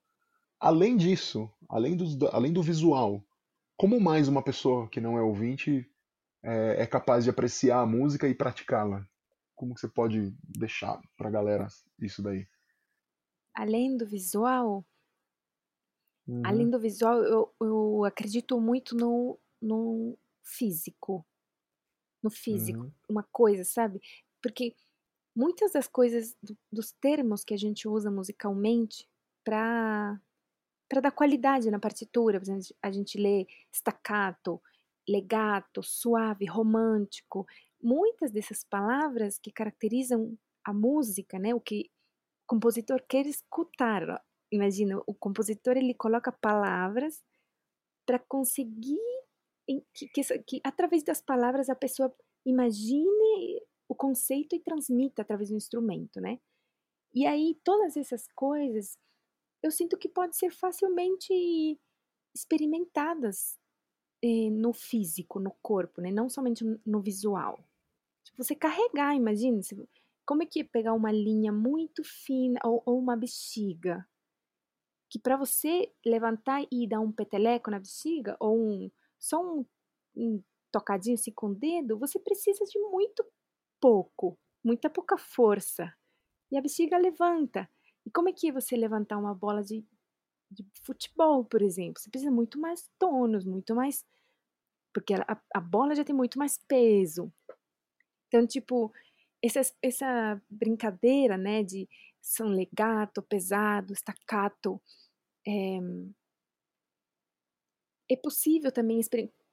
Além 0.59 0.95
disso, 0.95 1.51
além 1.69 1.95
do, 1.95 2.27
além 2.31 2.53
do 2.53 2.63
visual, 2.63 3.23
como 3.77 3.99
mais 3.99 4.27
uma 4.27 4.43
pessoa 4.43 4.87
que 4.89 5.01
não 5.01 5.17
é 5.17 5.21
ouvinte 5.21 5.85
é, 6.43 6.83
é 6.83 6.87
capaz 6.87 7.23
de 7.23 7.29
apreciar 7.29 7.81
a 7.81 7.85
música 7.85 8.27
e 8.27 8.35
praticá-la? 8.35 9.05
Como 9.55 9.77
você 9.77 9.87
pode 9.87 10.33
deixar 10.43 10.99
para 11.17 11.27
a 11.27 11.31
galera 11.31 11.67
isso 11.99 12.21
daí? 12.23 12.47
além 13.53 13.97
do 13.97 14.05
visual, 14.05 14.85
uhum. 16.27 16.41
além 16.45 16.69
do 16.69 16.79
visual, 16.79 17.23
eu, 17.23 17.53
eu 17.59 18.05
acredito 18.05 18.59
muito 18.59 18.95
no, 18.95 19.39
no 19.61 20.17
físico. 20.43 21.25
No 22.21 22.29
físico, 22.29 22.79
uhum. 22.79 22.91
uma 23.09 23.23
coisa, 23.23 23.63
sabe? 23.63 24.01
Porque 24.41 24.75
muitas 25.35 25.71
das 25.71 25.87
coisas, 25.87 26.35
do, 26.41 26.57
dos 26.71 26.91
termos 26.91 27.43
que 27.43 27.53
a 27.53 27.57
gente 27.57 27.87
usa 27.87 28.11
musicalmente 28.11 29.07
para 29.43 30.19
para 30.87 30.99
dar 30.99 31.11
qualidade 31.11 31.71
na 31.71 31.79
partitura, 31.79 32.37
por 32.37 32.43
exemplo, 32.43 32.75
a 32.81 32.91
gente 32.91 33.17
lê 33.17 33.47
staccato, 33.71 34.61
legato, 35.07 35.81
suave, 35.81 36.45
romântico, 36.45 37.47
muitas 37.81 38.29
dessas 38.29 38.65
palavras 38.65 39.39
que 39.39 39.53
caracterizam 39.53 40.37
a 40.65 40.73
música, 40.73 41.39
né, 41.39 41.55
o 41.55 41.61
que 41.61 41.89
compositor 42.45 43.01
quer 43.07 43.25
escutar. 43.25 44.21
Imagina, 44.51 45.01
o 45.07 45.13
compositor 45.13 45.77
ele 45.77 45.93
coloca 45.93 46.29
palavras 46.29 47.23
para 48.05 48.19
conseguir 48.19 48.99
que, 49.93 50.07
que, 50.09 50.39
que, 50.39 50.61
através 50.63 51.03
das 51.03 51.21
palavras 51.21 51.69
a 51.69 51.75
pessoa 51.75 52.13
imagine 52.45 53.61
o 53.87 53.95
conceito 53.95 54.55
e 54.55 54.59
transmita 54.59 55.21
através 55.21 55.49
do 55.49 55.55
instrumento, 55.55 56.19
né? 56.19 56.39
E 57.13 57.25
aí 57.25 57.59
todas 57.63 57.97
essas 57.97 58.27
coisas 58.33 58.97
eu 59.61 59.71
sinto 59.71 59.97
que 59.97 60.09
pode 60.09 60.35
ser 60.35 60.51
facilmente 60.51 61.79
experimentadas 62.33 63.59
eh, 64.23 64.49
no 64.49 64.73
físico, 64.73 65.39
no 65.39 65.51
corpo, 65.61 66.01
né? 66.01 66.11
Não 66.11 66.29
somente 66.29 66.63
no 66.85 67.01
visual. 67.01 67.63
Tipo, 68.23 68.43
você 68.43 68.55
carregar, 68.55 69.15
imagina, 69.15 69.59
como 70.25 70.43
é 70.43 70.45
que 70.45 70.61
é 70.61 70.63
pegar 70.63 70.93
uma 70.93 71.11
linha 71.11 71.51
muito 71.51 72.03
fina 72.03 72.59
ou, 72.63 72.81
ou 72.85 72.99
uma 72.99 73.15
bexiga? 73.15 74.07
Que 75.09 75.19
para 75.19 75.35
você 75.35 75.91
levantar 76.05 76.65
e 76.71 76.87
dar 76.87 77.01
um 77.01 77.11
peteleco 77.11 77.69
na 77.69 77.79
bexiga, 77.79 78.37
ou 78.39 78.57
um, 78.57 78.91
só 79.21 79.39
um, 79.39 79.65
um 80.15 80.43
tocadinho 80.71 81.13
assim 81.13 81.31
com 81.31 81.47
o 81.47 81.55
dedo, 81.55 81.97
você 81.97 82.19
precisa 82.19 82.65
de 82.65 82.79
muito 82.79 83.23
pouco, 83.79 84.37
muita 84.63 84.89
pouca 84.89 85.17
força. 85.17 85.93
E 86.51 86.57
a 86.57 86.61
bexiga 86.61 86.97
levanta. 86.97 87.69
E 88.05 88.11
como 88.11 88.29
é 88.29 88.33
que 88.33 88.49
é 88.49 88.51
você 88.51 88.75
levantar 88.75 89.17
uma 89.17 89.33
bola 89.33 89.63
de, 89.63 89.85
de 90.49 90.65
futebol, 90.83 91.45
por 91.45 91.61
exemplo? 91.61 92.01
Você 92.01 92.09
precisa 92.09 92.31
muito 92.31 92.59
mais 92.59 92.89
tônus, 92.97 93.45
muito 93.45 93.75
mais. 93.75 94.03
Porque 94.93 95.13
a, 95.13 95.41
a 95.53 95.59
bola 95.59 95.95
já 95.95 96.03
tem 96.03 96.15
muito 96.15 96.39
mais 96.39 96.57
peso. 96.67 97.31
Então, 98.27 98.45
tipo, 98.47 98.91
essa, 99.41 99.61
essa 99.81 100.41
brincadeira, 100.49 101.37
né, 101.37 101.63
de 101.63 101.87
são 102.21 102.47
legato, 102.47 103.21
pesado, 103.21 103.93
staccato, 103.93 104.81
é, 105.45 105.79
é 108.11 108.15
possível 108.15 108.71
também 108.71 108.99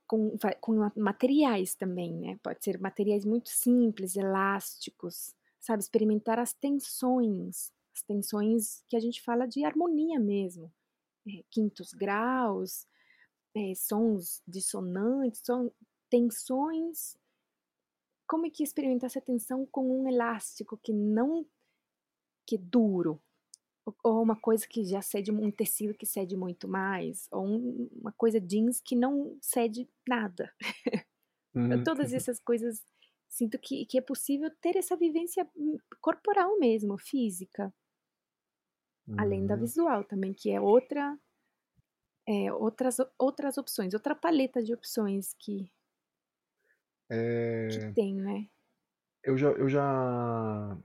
com, 0.06 0.36
com 0.60 0.90
materiais 0.96 1.74
também, 1.74 2.12
né? 2.16 2.38
Pode 2.42 2.64
ser 2.64 2.80
materiais 2.80 3.24
muito 3.24 3.48
simples, 3.50 4.16
elásticos, 4.16 5.34
sabe? 5.60 5.82
Experimentar 5.82 6.38
as 6.38 6.52
tensões, 6.52 7.72
as 7.94 8.02
tensões 8.02 8.82
que 8.88 8.96
a 8.96 9.00
gente 9.00 9.22
fala 9.22 9.46
de 9.46 9.64
harmonia 9.64 10.18
mesmo, 10.18 10.72
é, 11.28 11.44
quintos 11.50 11.92
graus, 11.92 12.86
é, 13.54 13.74
sons 13.74 14.42
dissonantes, 14.46 15.40
são 15.44 15.72
tensões 16.10 17.16
como 18.26 18.46
é 18.46 18.50
que 18.50 18.62
experimentar 18.62 19.06
essa 19.06 19.20
tensão 19.20 19.64
com 19.66 20.02
um 20.02 20.08
elástico 20.08 20.76
que 20.76 20.92
não 20.92 21.46
que 22.46 22.56
é 22.56 22.58
duro 22.58 23.20
ou 24.04 24.22
uma 24.22 24.36
coisa 24.36 24.66
que 24.68 24.84
já 24.84 25.02
cede 25.02 25.32
um 25.32 25.50
tecido 25.50 25.94
que 25.94 26.06
cede 26.06 26.36
muito 26.36 26.68
mais 26.68 27.28
ou 27.32 27.46
um, 27.46 27.88
uma 28.00 28.12
coisa 28.12 28.40
jeans 28.40 28.80
que 28.80 28.96
não 28.96 29.36
cede 29.42 29.88
nada 30.08 30.52
Uhum. 31.54 31.84
Todas 31.84 32.12
essas 32.12 32.38
coisas, 32.40 32.82
sinto 33.28 33.58
que, 33.58 33.84
que 33.86 33.98
é 33.98 34.00
possível 34.00 34.50
ter 34.60 34.76
essa 34.76 34.96
vivência 34.96 35.48
hum, 35.56 35.76
corporal 36.00 36.58
mesmo, 36.58 36.96
física. 36.98 37.72
Além 39.18 39.44
da 39.46 39.54
Uhum. 39.54 39.54
visual 39.54 40.02
também, 40.02 40.32
que 40.32 40.50
é 40.50 40.58
outra 40.58 41.18
é, 42.26 42.52
outras, 42.52 42.98
outras 43.18 43.58
opções, 43.58 43.94
outra 43.94 44.14
paleta 44.14 44.62
de 44.62 44.72
opções 44.74 45.34
que, 45.34 45.72
que 47.68 47.80
É, 47.90 47.94
tem, 47.94 48.14
né? 48.16 48.50
eu 49.22 49.36
já, 49.36 49.48
eu 49.50 49.68
já, 49.68 50.78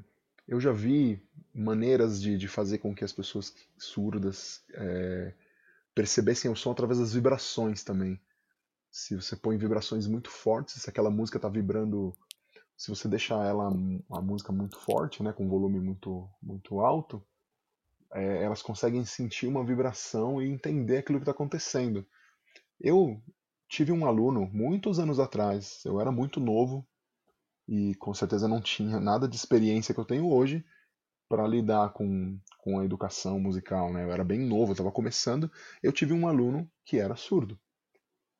eu 0.47 0.59
já 0.59 0.71
vi 0.71 1.21
maneiras 1.53 2.21
de, 2.21 2.37
de 2.37 2.47
fazer 2.47 2.79
com 2.79 2.95
que 2.95 3.03
as 3.03 3.13
pessoas 3.13 3.53
surdas 3.77 4.63
é, 4.73 5.33
percebessem 5.93 6.49
o 6.49 6.55
som 6.55 6.71
através 6.71 6.99
das 6.99 7.13
vibrações 7.13 7.83
também. 7.83 8.19
Se 8.91 9.15
você 9.15 9.35
põe 9.35 9.57
vibrações 9.57 10.07
muito 10.07 10.29
fortes, 10.29 10.81
se 10.81 10.89
aquela 10.89 11.11
música 11.11 11.37
está 11.37 11.49
vibrando, 11.49 12.15
se 12.75 12.89
você 12.89 13.07
deixar 13.07 13.45
ela 13.45 13.67
a 13.67 14.21
música 14.21 14.51
muito 14.51 14.79
forte, 14.79 15.21
né, 15.21 15.31
com 15.31 15.47
volume 15.47 15.79
muito 15.79 16.27
muito 16.41 16.79
alto, 16.79 17.23
é, 18.13 18.43
elas 18.43 18.61
conseguem 18.61 19.05
sentir 19.05 19.47
uma 19.47 19.63
vibração 19.63 20.41
e 20.41 20.49
entender 20.49 20.97
aquilo 20.97 21.19
que 21.19 21.23
está 21.23 21.31
acontecendo. 21.31 22.05
Eu 22.79 23.21
tive 23.67 23.91
um 23.91 24.05
aluno 24.05 24.49
muitos 24.53 24.99
anos 24.99 25.19
atrás, 25.19 25.81
eu 25.85 25.99
era 25.99 26.11
muito 26.11 26.39
novo 26.39 26.85
e 27.67 27.95
com 27.95 28.13
certeza 28.13 28.47
não 28.47 28.61
tinha 28.61 28.99
nada 28.99 29.27
de 29.27 29.35
experiência 29.35 29.93
que 29.93 29.99
eu 29.99 30.05
tenho 30.05 30.29
hoje 30.29 30.63
para 31.29 31.47
lidar 31.47 31.93
com, 31.93 32.37
com 32.59 32.79
a 32.79 32.85
educação 32.85 33.39
musical, 33.39 33.91
né? 33.91 34.03
Eu 34.03 34.11
era 34.11 34.23
bem 34.23 34.39
novo, 34.39 34.71
eu 34.71 34.73
estava 34.73 34.91
começando. 34.91 35.51
Eu 35.81 35.91
tive 35.91 36.13
um 36.13 36.27
aluno 36.27 36.69
que 36.85 36.99
era 36.99 37.15
surdo. 37.15 37.59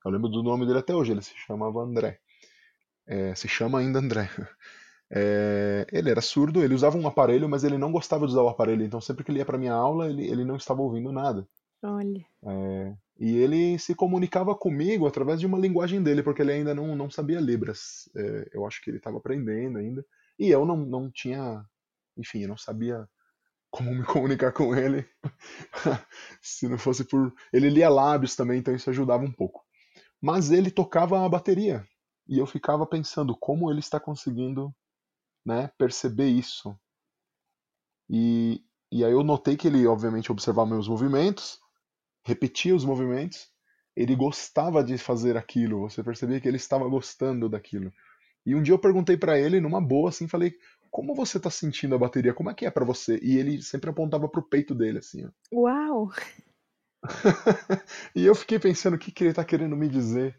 Eu 0.06 0.12
lembro 0.12 0.30
do 0.30 0.44
nome 0.44 0.66
dele 0.66 0.80
até 0.80 0.96
hoje, 0.96 1.12
ele 1.12 1.22
se 1.22 1.34
chamava 1.38 1.82
André. 1.82 2.20
É, 3.08 3.36
se 3.36 3.48
chama 3.48 3.80
ainda 3.80 4.00
André. 4.00 4.30
É, 5.16 5.86
ele 5.92 6.10
era 6.10 6.22
surdo, 6.22 6.64
ele 6.64 6.74
usava 6.74 6.98
um 6.98 7.08
aparelho, 7.08 7.48
mas 7.48 7.64
ele 7.64 7.78
não 7.78 7.92
gostava 7.92 8.26
de 8.26 8.34
usar 8.34 8.42
o 8.42 8.50
aparelho, 8.50 8.84
então 8.84 9.00
sempre 9.00 9.24
que 9.24 9.32
ele 9.32 9.40
ia 9.40 9.46
para 9.46 9.60
minha 9.60 9.74
aula, 9.74 10.10
ele, 10.10 10.26
ele 10.28 10.44
não 10.44 10.56
estava 10.56 10.82
ouvindo 10.82 11.12
nada. 11.12 11.48
Olha, 11.82 12.26
É, 12.46 12.94
e 13.20 13.38
ele 13.38 13.80
se 13.80 13.96
comunicava 13.96 14.56
comigo 14.56 15.08
através 15.08 15.40
de 15.40 15.46
uma 15.46 15.58
linguagem 15.58 16.02
dele, 16.04 16.24
porque 16.24 16.42
ele 16.42 16.52
ainda 16.52 16.74
não, 16.76 16.96
não 16.96 17.10
sabia 17.10 17.40
Libras. 17.40 18.10
É, 18.16 18.50
eu 18.54 18.66
acho 18.66 18.82
que 18.82 18.90
ele 18.90 18.98
estava 18.98 19.18
aprendendo 19.18 19.78
ainda. 19.78 20.06
E 20.38 20.50
eu 20.50 20.66
não, 20.66 20.78
não 20.78 21.12
tinha. 21.12 21.64
Enfim, 22.18 22.44
eu 22.44 22.50
não 22.50 22.58
sabia 22.58 23.08
como 23.72 23.92
me 23.94 24.04
comunicar 24.06 24.52
com 24.52 24.76
ele. 24.76 25.08
se 26.42 26.68
não 26.68 26.78
fosse 26.78 27.04
por. 27.04 27.34
Ele 27.52 27.70
lia 27.70 27.90
lábios 27.90 28.36
também, 28.36 28.60
então 28.60 28.76
isso 28.76 28.90
ajudava 28.90 29.24
um 29.24 29.32
pouco. 29.32 29.64
Mas 30.22 30.52
ele 30.52 30.72
tocava 30.72 31.26
a 31.26 31.30
bateria. 31.30 31.86
E 32.28 32.38
eu 32.38 32.46
ficava 32.46 32.86
pensando 32.86 33.36
como 33.36 33.70
ele 33.70 33.80
está 33.80 34.00
conseguindo 34.00 34.74
né, 35.46 35.70
perceber 35.78 36.28
isso. 36.28 36.78
E, 38.10 38.64
e 38.92 39.04
aí 39.04 39.12
eu 39.12 39.24
notei 39.24 39.58
que 39.58 39.68
ele, 39.68 39.86
obviamente, 39.88 40.32
observava 40.32 40.70
meus 40.70 40.88
movimentos, 40.88 41.60
repetia 42.26 42.76
os 42.76 42.86
movimentos, 42.86 43.50
ele 43.96 44.16
gostava 44.16 44.84
de 44.84 44.98
fazer 44.98 45.38
aquilo, 45.38 45.82
você 45.82 46.04
percebia 46.04 46.40
que 46.40 46.48
ele 46.48 46.58
estava 46.58 46.88
gostando 46.88 47.50
daquilo. 47.50 47.92
E 48.46 48.56
um 48.56 48.62
dia 48.62 48.74
eu 48.74 48.80
perguntei 48.80 49.18
para 49.18 49.40
ele, 49.40 49.60
numa 49.60 49.82
boa, 49.82 50.10
assim, 50.10 50.28
falei, 50.28 50.54
como 50.92 51.16
você 51.16 51.40
tá 51.40 51.50
sentindo 51.50 51.96
a 51.96 51.98
bateria? 51.98 52.34
Como 52.34 52.50
é 52.50 52.54
que 52.54 52.66
é 52.66 52.72
para 52.72 52.86
você? 52.86 53.20
E 53.22 53.38
ele 53.38 53.62
sempre 53.62 53.90
apontava 53.90 54.28
pro 54.28 54.48
peito 54.48 54.76
dele, 54.76 55.00
assim, 55.00 55.26
ó. 55.26 55.30
uau! 55.62 56.10
e 58.16 58.26
eu 58.26 58.36
fiquei 58.36 58.60
pensando, 58.60 58.96
o 58.96 59.00
que, 59.00 59.12
que 59.12 59.24
ele 59.24 59.34
tá 59.34 59.44
querendo 59.44 59.76
me 59.76 59.88
dizer? 59.88 60.38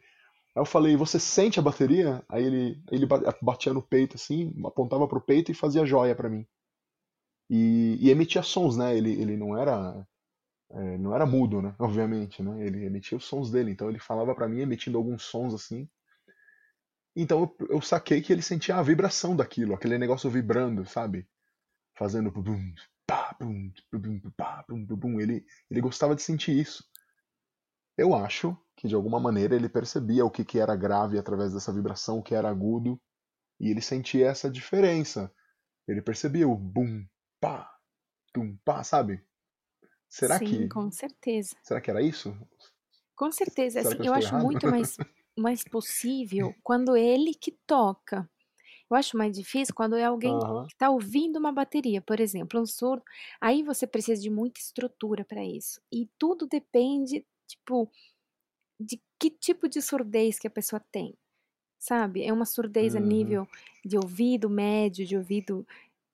Aí 0.54 0.60
eu 0.60 0.64
falei, 0.64 0.96
você 0.96 1.18
sente 1.18 1.58
a 1.58 1.62
bateria? 1.62 2.22
Aí 2.28 2.44
ele, 2.44 2.82
ele 2.90 3.06
batia 3.42 3.72
no 3.72 3.82
peito, 3.82 4.16
assim, 4.16 4.54
apontava 4.64 5.08
pro 5.08 5.20
peito 5.20 5.50
e 5.50 5.54
fazia 5.54 5.84
joia 5.84 6.14
para 6.14 6.28
mim. 6.28 6.46
E, 7.50 7.98
e, 8.00 8.10
emitia 8.10 8.42
sons, 8.42 8.76
né? 8.76 8.96
Ele, 8.96 9.20
ele 9.20 9.36
não 9.36 9.56
era 9.58 10.06
é, 10.70 10.98
não 10.98 11.14
era 11.14 11.26
mudo, 11.26 11.60
né? 11.60 11.74
Obviamente, 11.78 12.42
né? 12.42 12.66
Ele 12.66 12.84
emitia 12.84 13.18
os 13.18 13.24
sons 13.24 13.50
dele, 13.50 13.70
então 13.70 13.88
ele 13.88 13.98
falava 13.98 14.34
para 14.34 14.48
mim 14.48 14.60
emitindo 14.60 14.98
alguns 14.98 15.22
sons 15.22 15.54
assim. 15.54 15.88
Então 17.16 17.42
eu, 17.42 17.66
eu, 17.68 17.80
saquei 17.80 18.20
que 18.20 18.32
ele 18.32 18.42
sentia 18.42 18.76
a 18.76 18.82
vibração 18.82 19.36
daquilo, 19.36 19.74
aquele 19.74 19.98
negócio 19.98 20.28
vibrando, 20.28 20.84
sabe? 20.84 21.28
Fazendo 21.96 22.30
bum, 22.30 22.74
pá, 23.06 23.36
bum, 23.40 23.72
bum, 23.92 24.20
pá, 24.36 24.64
bum, 24.68 24.84
bum. 24.84 25.20
Ele, 25.20 25.44
ele 25.70 25.80
gostava 25.80 26.14
de 26.14 26.22
sentir 26.22 26.58
isso. 26.58 26.84
Eu 27.96 28.14
acho 28.14 28.56
que 28.76 28.88
de 28.88 28.94
alguma 28.94 29.20
maneira 29.20 29.54
ele 29.54 29.68
percebia 29.68 30.24
o 30.24 30.30
que, 30.30 30.44
que 30.44 30.58
era 30.58 30.74
grave 30.74 31.18
através 31.18 31.52
dessa 31.52 31.72
vibração, 31.72 32.18
o 32.18 32.22
que 32.22 32.34
era 32.34 32.50
agudo, 32.50 33.00
e 33.60 33.70
ele 33.70 33.80
sentia 33.80 34.26
essa 34.26 34.50
diferença. 34.50 35.32
Ele 35.86 36.02
percebia 36.02 36.48
o 36.48 36.56
bum, 36.56 37.06
pá, 37.40 37.70
tum, 38.32 38.56
pá, 38.64 38.82
sabe? 38.82 39.24
Será 40.08 40.38
Sim, 40.38 40.46
que. 40.46 40.68
com 40.68 40.90
certeza. 40.90 41.56
Será 41.62 41.80
que 41.80 41.90
era 41.90 42.02
isso? 42.02 42.36
Com 43.14 43.30
certeza. 43.30 43.80
Assim, 43.80 43.98
eu 43.98 44.04
eu 44.06 44.14
acho 44.14 44.28
errado? 44.28 44.42
muito 44.42 44.66
mais, 44.68 44.96
mais 45.36 45.64
possível 45.64 46.54
quando 46.62 46.96
ele 46.96 47.34
que 47.34 47.52
toca. 47.66 48.28
Eu 48.90 48.96
acho 48.96 49.16
mais 49.18 49.36
difícil 49.36 49.74
quando 49.74 49.96
é 49.96 50.04
alguém 50.04 50.38
Aham. 50.38 50.68
que 50.68 50.74
está 50.74 50.90
ouvindo 50.90 51.38
uma 51.38 51.52
bateria, 51.52 52.02
por 52.02 52.20
exemplo, 52.20 52.60
um 52.60 52.66
surdo. 52.66 53.04
Aí 53.40 53.62
você 53.62 53.86
precisa 53.86 54.20
de 54.22 54.30
muita 54.30 54.60
estrutura 54.60 55.24
para 55.24 55.44
isso. 55.44 55.80
E 55.92 56.08
tudo 56.18 56.46
depende, 56.46 57.26
tipo, 57.48 57.90
de 58.80 59.00
que 59.18 59.30
tipo 59.30 59.68
de 59.68 59.80
surdez 59.80 60.38
que 60.38 60.46
a 60.46 60.50
pessoa 60.50 60.80
tem. 60.92 61.16
Sabe? 61.78 62.24
É 62.24 62.32
uma 62.32 62.46
surdez 62.46 62.96
a 62.96 63.00
Uhum. 63.00 63.00
nível 63.00 63.46
de 63.84 63.96
ouvido 63.98 64.50
médio, 64.50 65.06
de 65.06 65.16
ouvido, 65.16 65.66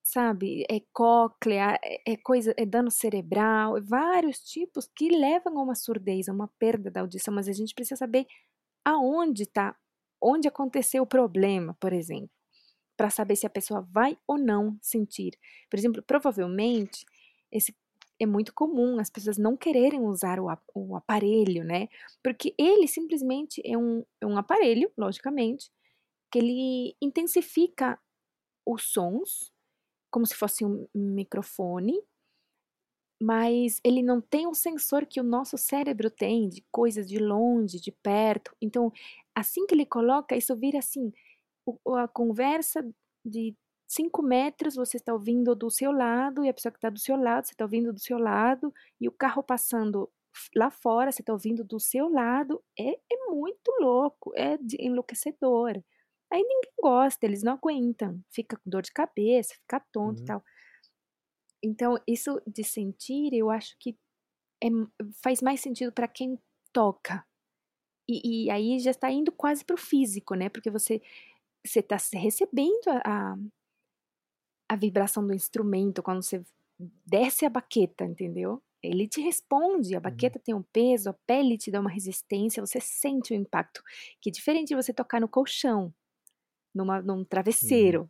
sabe? 0.03 0.65
É 0.71 0.81
cóclea, 0.93 1.79
é, 1.85 2.13
é 2.15 2.17
coisa, 2.19 2.55
é 2.59 2.67
dano 2.67 2.91
cerebral, 2.91 3.79
é 3.79 3.81
vários 3.83 4.41
tipos 4.41 4.89
que 4.95 5.11
levam 5.11 5.59
a 5.59 5.63
uma 5.63 5.75
surdez, 5.77 6.29
a 6.29 6.33
uma 6.35 6.49
perda 6.59 6.91
da 6.91 7.03
audição, 7.03 7.35
mas 7.35 7.49
a 7.49 7.53
gente 7.53 7.75
precisa 7.75 7.97
saber 7.99 8.27
aonde 8.85 9.45
está, 9.45 9.77
onde 10.21 10.49
aconteceu 10.49 11.03
o 11.03 11.07
problema, 11.07 11.77
por 11.81 11.93
exemplo, 11.93 12.31
para 12.97 13.11
saber 13.11 13.37
se 13.37 13.47
a 13.47 13.51
pessoa 13.51 13.81
vai 13.91 14.19
ou 14.27 14.39
não 14.39 14.79
sentir. 14.83 15.39
Por 15.71 15.79
exemplo, 15.79 16.03
provavelmente 16.03 17.05
esse 17.51 17.75
é 18.21 18.27
muito 18.27 18.53
comum 18.53 18.99
as 19.01 19.09
pessoas 19.09 19.39
não 19.39 19.57
quererem 19.57 20.03
usar 20.03 20.39
o, 20.39 20.47
o 20.75 20.97
aparelho, 20.97 21.65
né? 21.65 21.89
Porque 22.23 22.55
ele 22.59 22.87
simplesmente 22.87 23.63
é 23.65 23.79
um, 23.79 24.05
é 24.21 24.27
um 24.27 24.37
aparelho, 24.37 24.93
logicamente, 24.97 25.71
que 26.31 26.39
ele 26.39 26.97
intensifica 27.01 27.99
os 28.67 28.85
sons, 28.93 29.51
como 30.11 30.27
se 30.27 30.35
fosse 30.35 30.65
um 30.65 30.87
microfone, 30.95 31.99
mas 33.21 33.81
ele 33.85 34.03
não 34.03 34.21
tem 34.21 34.47
o 34.47 34.55
sensor 34.55 35.07
que 35.07 35.21
o 35.21 35.25
nosso 35.25 35.59
cérebro 35.59 36.11
tem 36.11 36.49
de 36.49 36.65
coisas 36.73 37.09
de 37.09 37.19
longe, 37.19 37.81
de 37.81 37.93
perto. 37.93 38.55
Então, 38.61 38.93
assim 39.35 39.67
que 39.67 39.75
ele 39.75 39.87
coloca, 39.87 40.37
isso 40.37 40.57
vira 40.57 40.79
assim, 40.79 41.13
a 41.97 42.09
conversa 42.09 42.83
de 43.25 43.55
cinco 43.89 44.23
metros, 44.23 44.77
você 44.77 44.97
está 44.97 45.13
ouvindo 45.13 45.55
do 45.55 45.71
seu 45.71 45.93
lado, 45.93 46.45
e 46.45 46.49
a 46.49 46.55
pessoa 46.55 46.73
que 46.73 46.79
está 46.79 46.91
do 46.91 46.99
seu 46.99 47.17
lado, 47.17 47.47
você 47.47 47.53
está 47.53 47.65
ouvindo 47.65 47.93
do 47.93 48.01
seu 48.01 48.19
lado, 48.19 48.73
e 49.01 49.09
o 49.09 49.13
carro 49.13 49.43
passando 49.43 50.11
lá 50.55 50.71
fora, 50.71 51.11
você 51.13 51.23
está 51.23 51.33
ouvindo 51.33 51.65
do 51.65 51.81
seu 51.81 52.09
lado. 52.09 52.63
É, 52.79 52.93
é 52.93 53.27
muito 53.31 53.71
louco, 53.81 54.33
é 54.37 54.57
de- 54.59 54.77
enlouquecedor. 54.81 55.83
Aí 56.33 56.43
ninguém 56.43 56.73
gosta, 56.81 57.27
eles 57.27 57.43
não 57.43 57.55
aguentam, 57.55 58.21
fica 58.31 58.57
com 58.57 58.71
dor 58.71 58.83
de 58.83 58.93
cabeça, 58.93 59.55
fica 59.55 59.81
tonto 59.93 60.21
e 60.21 60.23
Uhum. 60.23 60.25
tal. 60.25 60.43
Então, 61.63 61.97
isso 62.07 62.41
de 62.47 62.65
sentir, 62.65 63.33
eu 63.35 63.51
acho 63.51 63.77
que 63.79 63.97
é 64.63 64.69
faz 65.23 65.43
mais 65.43 65.61
sentido 65.61 65.93
para 65.93 66.09
quem 66.09 66.39
toca. 66.73 67.25
E, 68.09 68.47
e 68.47 68.51
aí 68.51 68.79
já 68.81 68.93
está 68.93 69.11
indo 69.11 69.33
quase 69.33 69.65
para 69.65 69.75
o 69.75 69.79
físico, 69.79 70.35
né? 70.35 70.49
Porque 70.51 70.71
você 70.71 71.03
você 71.67 71.81
está 71.81 71.97
recebendo 72.15 72.89
a, 72.89 73.33
a, 73.35 73.39
a 74.69 74.77
vibração 74.77 75.27
do 75.27 75.35
instrumento 75.35 76.03
quando 76.03 76.23
você 76.23 76.43
desce 77.05 77.45
a 77.45 77.51
baqueta, 77.51 78.05
entendeu? 78.05 78.63
Ele 78.83 79.07
te 79.07 79.21
responde, 79.21 79.95
a 79.95 80.01
Uhum. 80.05 80.11
baqueta 80.11 80.39
tem 80.39 80.55
um 80.55 80.63
peso, 80.63 81.11
a 81.11 81.13
pele 81.27 81.59
te 81.59 81.71
dá 81.71 81.81
uma 81.81 81.91
resistência, 81.91 82.65
você 82.65 82.81
sente 82.81 83.33
o 83.33 83.37
impacto. 83.37 83.83
Que 84.21 84.31
é 84.31 84.33
diferente 84.33 84.69
de 84.69 84.77
você 84.77 84.93
tocar 84.93 85.21
no 85.21 85.29
colchão, 85.29 85.93
numa, 86.75 87.03
num 87.03 87.25
Uhum. 87.63 88.01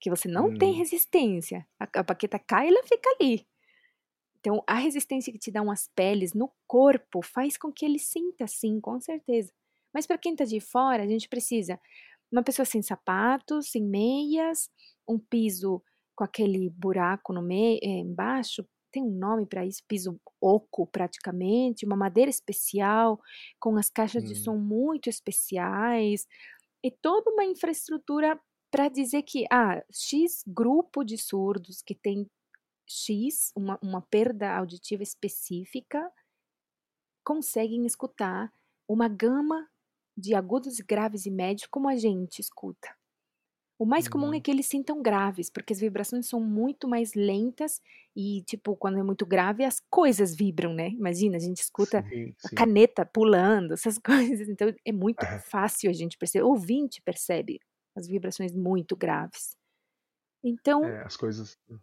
Que 0.00 0.10
você 0.10 0.28
não 0.28 0.52
tem 0.52 0.72
Uhum. 0.72 0.78
resistência. 0.78 1.66
A, 1.80 1.88
a 2.00 2.02
baqueta 2.02 2.38
cai 2.38 2.66
e 2.66 2.70
ela 2.70 2.82
fica 2.84 3.10
ali. 3.18 3.46
Então, 4.40 4.62
a 4.66 4.74
resistência 4.74 5.32
que 5.32 5.38
te 5.38 5.50
dão 5.50 5.70
as 5.70 5.88
peles 5.94 6.32
no 6.32 6.52
corpo 6.66 7.22
faz 7.22 7.56
com 7.56 7.72
que 7.72 7.84
ele 7.84 7.98
sinta 7.98 8.44
assim, 8.44 8.80
com 8.80 9.00
certeza. 9.00 9.52
Mas 9.92 10.06
para 10.06 10.18
quem 10.18 10.36
tá 10.36 10.44
de 10.44 10.60
fora, 10.60 11.02
a 11.02 11.06
gente 11.06 11.28
precisa 11.28 11.80
uma 12.30 12.42
pessoa 12.42 12.66
sem 12.66 12.82
sapatos, 12.82 13.70
sem 13.70 13.82
meias, 13.84 14.70
um 15.08 15.18
piso 15.18 15.82
com 16.14 16.24
aquele 16.24 16.70
buraco 16.70 17.32
no 17.32 17.42
meio, 17.42 17.78
é, 17.82 17.88
embaixo, 17.88 18.66
tem 18.92 19.02
um 19.02 19.10
nome 19.10 19.46
para 19.46 19.64
isso, 19.66 19.82
piso 19.88 20.20
oco 20.40 20.86
praticamente, 20.86 21.86
uma 21.86 21.96
madeira 21.96 22.30
especial, 22.30 23.20
com 23.60 23.76
as 23.76 23.90
caixas 23.90 24.24
de 24.24 24.34
Hum. 24.34 24.36
som 24.36 24.56
muito 24.56 25.08
especiais, 25.08 26.26
é 26.84 26.90
toda 27.02 27.30
uma 27.30 27.44
infraestrutura 27.44 28.40
para 28.70 28.88
dizer 28.88 29.22
que 29.22 29.44
ah, 29.50 29.82
X 29.90 30.44
grupo 30.46 31.04
de 31.04 31.16
surdos 31.16 31.82
que 31.82 31.94
tem 31.94 32.28
X, 32.86 33.52
uma, 33.54 33.78
uma 33.82 34.00
perda 34.00 34.56
auditiva 34.56 35.02
específica, 35.02 36.10
conseguem 37.24 37.84
escutar 37.84 38.52
uma 38.88 39.08
gama 39.08 39.68
de 40.16 40.34
agudos, 40.34 40.80
graves 40.80 41.26
e 41.26 41.30
médios 41.30 41.68
como 41.70 41.88
a 41.88 41.96
gente 41.96 42.40
escuta. 42.40 42.88
O 43.78 43.86
mais 43.86 44.06
uhum. 44.06 44.10
comum 44.10 44.32
é 44.32 44.36
uhum. 44.36 44.40
que 44.40 44.50
eles 44.50 44.66
sintam 44.66 45.00
graves, 45.00 45.48
porque 45.48 45.72
as 45.72 45.78
vibrações 45.78 46.26
são 46.26 46.40
muito 46.40 46.88
mais 46.88 47.14
lentas 47.14 47.80
e, 48.16 48.42
tipo, 48.42 48.74
quando 48.74 48.98
é 48.98 49.02
muito 49.04 49.24
grave, 49.24 49.64
as 49.64 49.80
coisas 49.88 50.34
vibram, 50.34 50.74
né? 50.74 50.88
Imagina, 50.88 51.36
a 51.36 51.40
gente 51.40 51.58
escuta 51.58 52.02
sim, 52.02 52.34
sim. 52.36 52.48
a 52.50 52.56
caneta 52.56 53.06
pulando, 53.06 53.74
essas 53.74 53.96
coisas. 54.02 54.48
Então, 54.48 54.74
é 54.84 54.90
muito 54.90 55.24
fácil 55.48 55.88
a 55.88 55.92
gente 55.92 56.18
perceber. 56.18 56.44
O 56.44 56.48
ouvinte 56.48 57.00
percebe 57.00 57.60
as 57.98 58.06
vibrações 58.06 58.52
muito 58.52 58.96
graves. 58.96 59.56
Então. 60.42 60.84
É, 60.84 61.04
as 61.04 61.16
coisas. 61.16 61.58
Hum. 61.68 61.78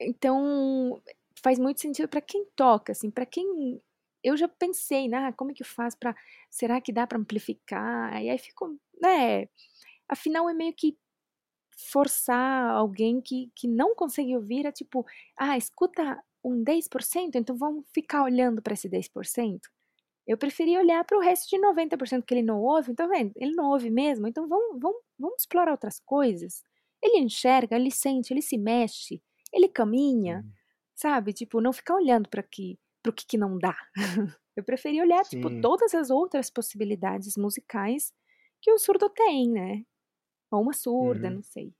Então, 0.00 1.02
faz 1.42 1.58
muito 1.58 1.80
sentido 1.80 2.08
para 2.08 2.20
quem 2.20 2.46
toca, 2.56 2.92
assim, 2.92 3.10
para 3.10 3.26
quem. 3.26 3.80
Eu 4.22 4.36
já 4.36 4.48
pensei, 4.48 5.08
né? 5.08 5.32
Como 5.32 5.50
é 5.50 5.54
que 5.54 5.62
eu 5.62 5.66
faço 5.66 5.98
para. 5.98 6.14
Será 6.50 6.80
que 6.80 6.92
dá 6.92 7.06
para 7.06 7.18
amplificar? 7.18 8.22
E 8.22 8.28
aí 8.28 8.38
ficou. 8.38 8.76
Né? 9.00 9.48
Afinal, 10.08 10.48
é 10.48 10.54
meio 10.54 10.74
que 10.74 10.98
forçar 11.88 12.70
alguém 12.70 13.20
que, 13.20 13.50
que 13.56 13.66
não 13.66 13.94
consegue 13.94 14.36
ouvir 14.36 14.66
a 14.66 14.72
tipo, 14.72 15.06
ah, 15.38 15.56
escuta 15.56 16.22
um 16.44 16.62
10%, 16.62 17.34
então 17.34 17.56
vamos 17.56 17.84
ficar 17.92 18.22
olhando 18.22 18.60
para 18.60 18.74
esse 18.74 18.88
10%. 18.88 19.60
Eu 20.26 20.38
preferi 20.38 20.76
olhar 20.76 21.04
para 21.04 21.18
o 21.18 21.20
resto 21.20 21.48
de 21.48 21.60
90% 21.60 22.24
que 22.24 22.34
ele 22.34 22.42
não 22.42 22.60
ouve, 22.60 22.92
então 22.92 23.08
vendo, 23.08 23.32
ele 23.36 23.54
não 23.54 23.70
ouve 23.70 23.90
mesmo, 23.90 24.26
então 24.28 24.46
vamos, 24.46 24.80
vamos, 24.80 25.02
vamos 25.18 25.42
explorar 25.42 25.72
outras 25.72 26.00
coisas. 26.00 26.62
Ele 27.02 27.18
enxerga, 27.18 27.76
ele 27.76 27.90
sente, 27.90 28.32
ele 28.32 28.42
se 28.42 28.58
mexe, 28.58 29.22
ele 29.52 29.68
caminha, 29.68 30.44
sabe? 30.94 31.32
Tipo, 31.32 31.60
não 31.60 31.72
ficar 31.72 31.94
olhando 31.94 32.28
para 32.28 32.42
que, 32.42 32.78
o 33.06 33.12
que, 33.12 33.26
que 33.26 33.38
não 33.38 33.58
dá. 33.58 33.76
Eu 34.56 34.64
preferi 34.64 35.00
olhar, 35.00 35.22
tipo, 35.24 35.48
Sim. 35.48 35.54
tipo, 35.56 35.62
todas 35.62 35.94
as 35.94 36.10
outras 36.10 36.50
possibilidades 36.50 37.36
musicais 37.36 38.12
que 38.60 38.70
o 38.70 38.78
surdo 38.78 39.08
tem, 39.08 39.48
né? 39.50 39.84
Ou 40.50 40.62
uma 40.62 40.72
surda, 40.72 41.28
uhum. 41.28 41.36
não 41.36 41.42
sei. 41.42 41.72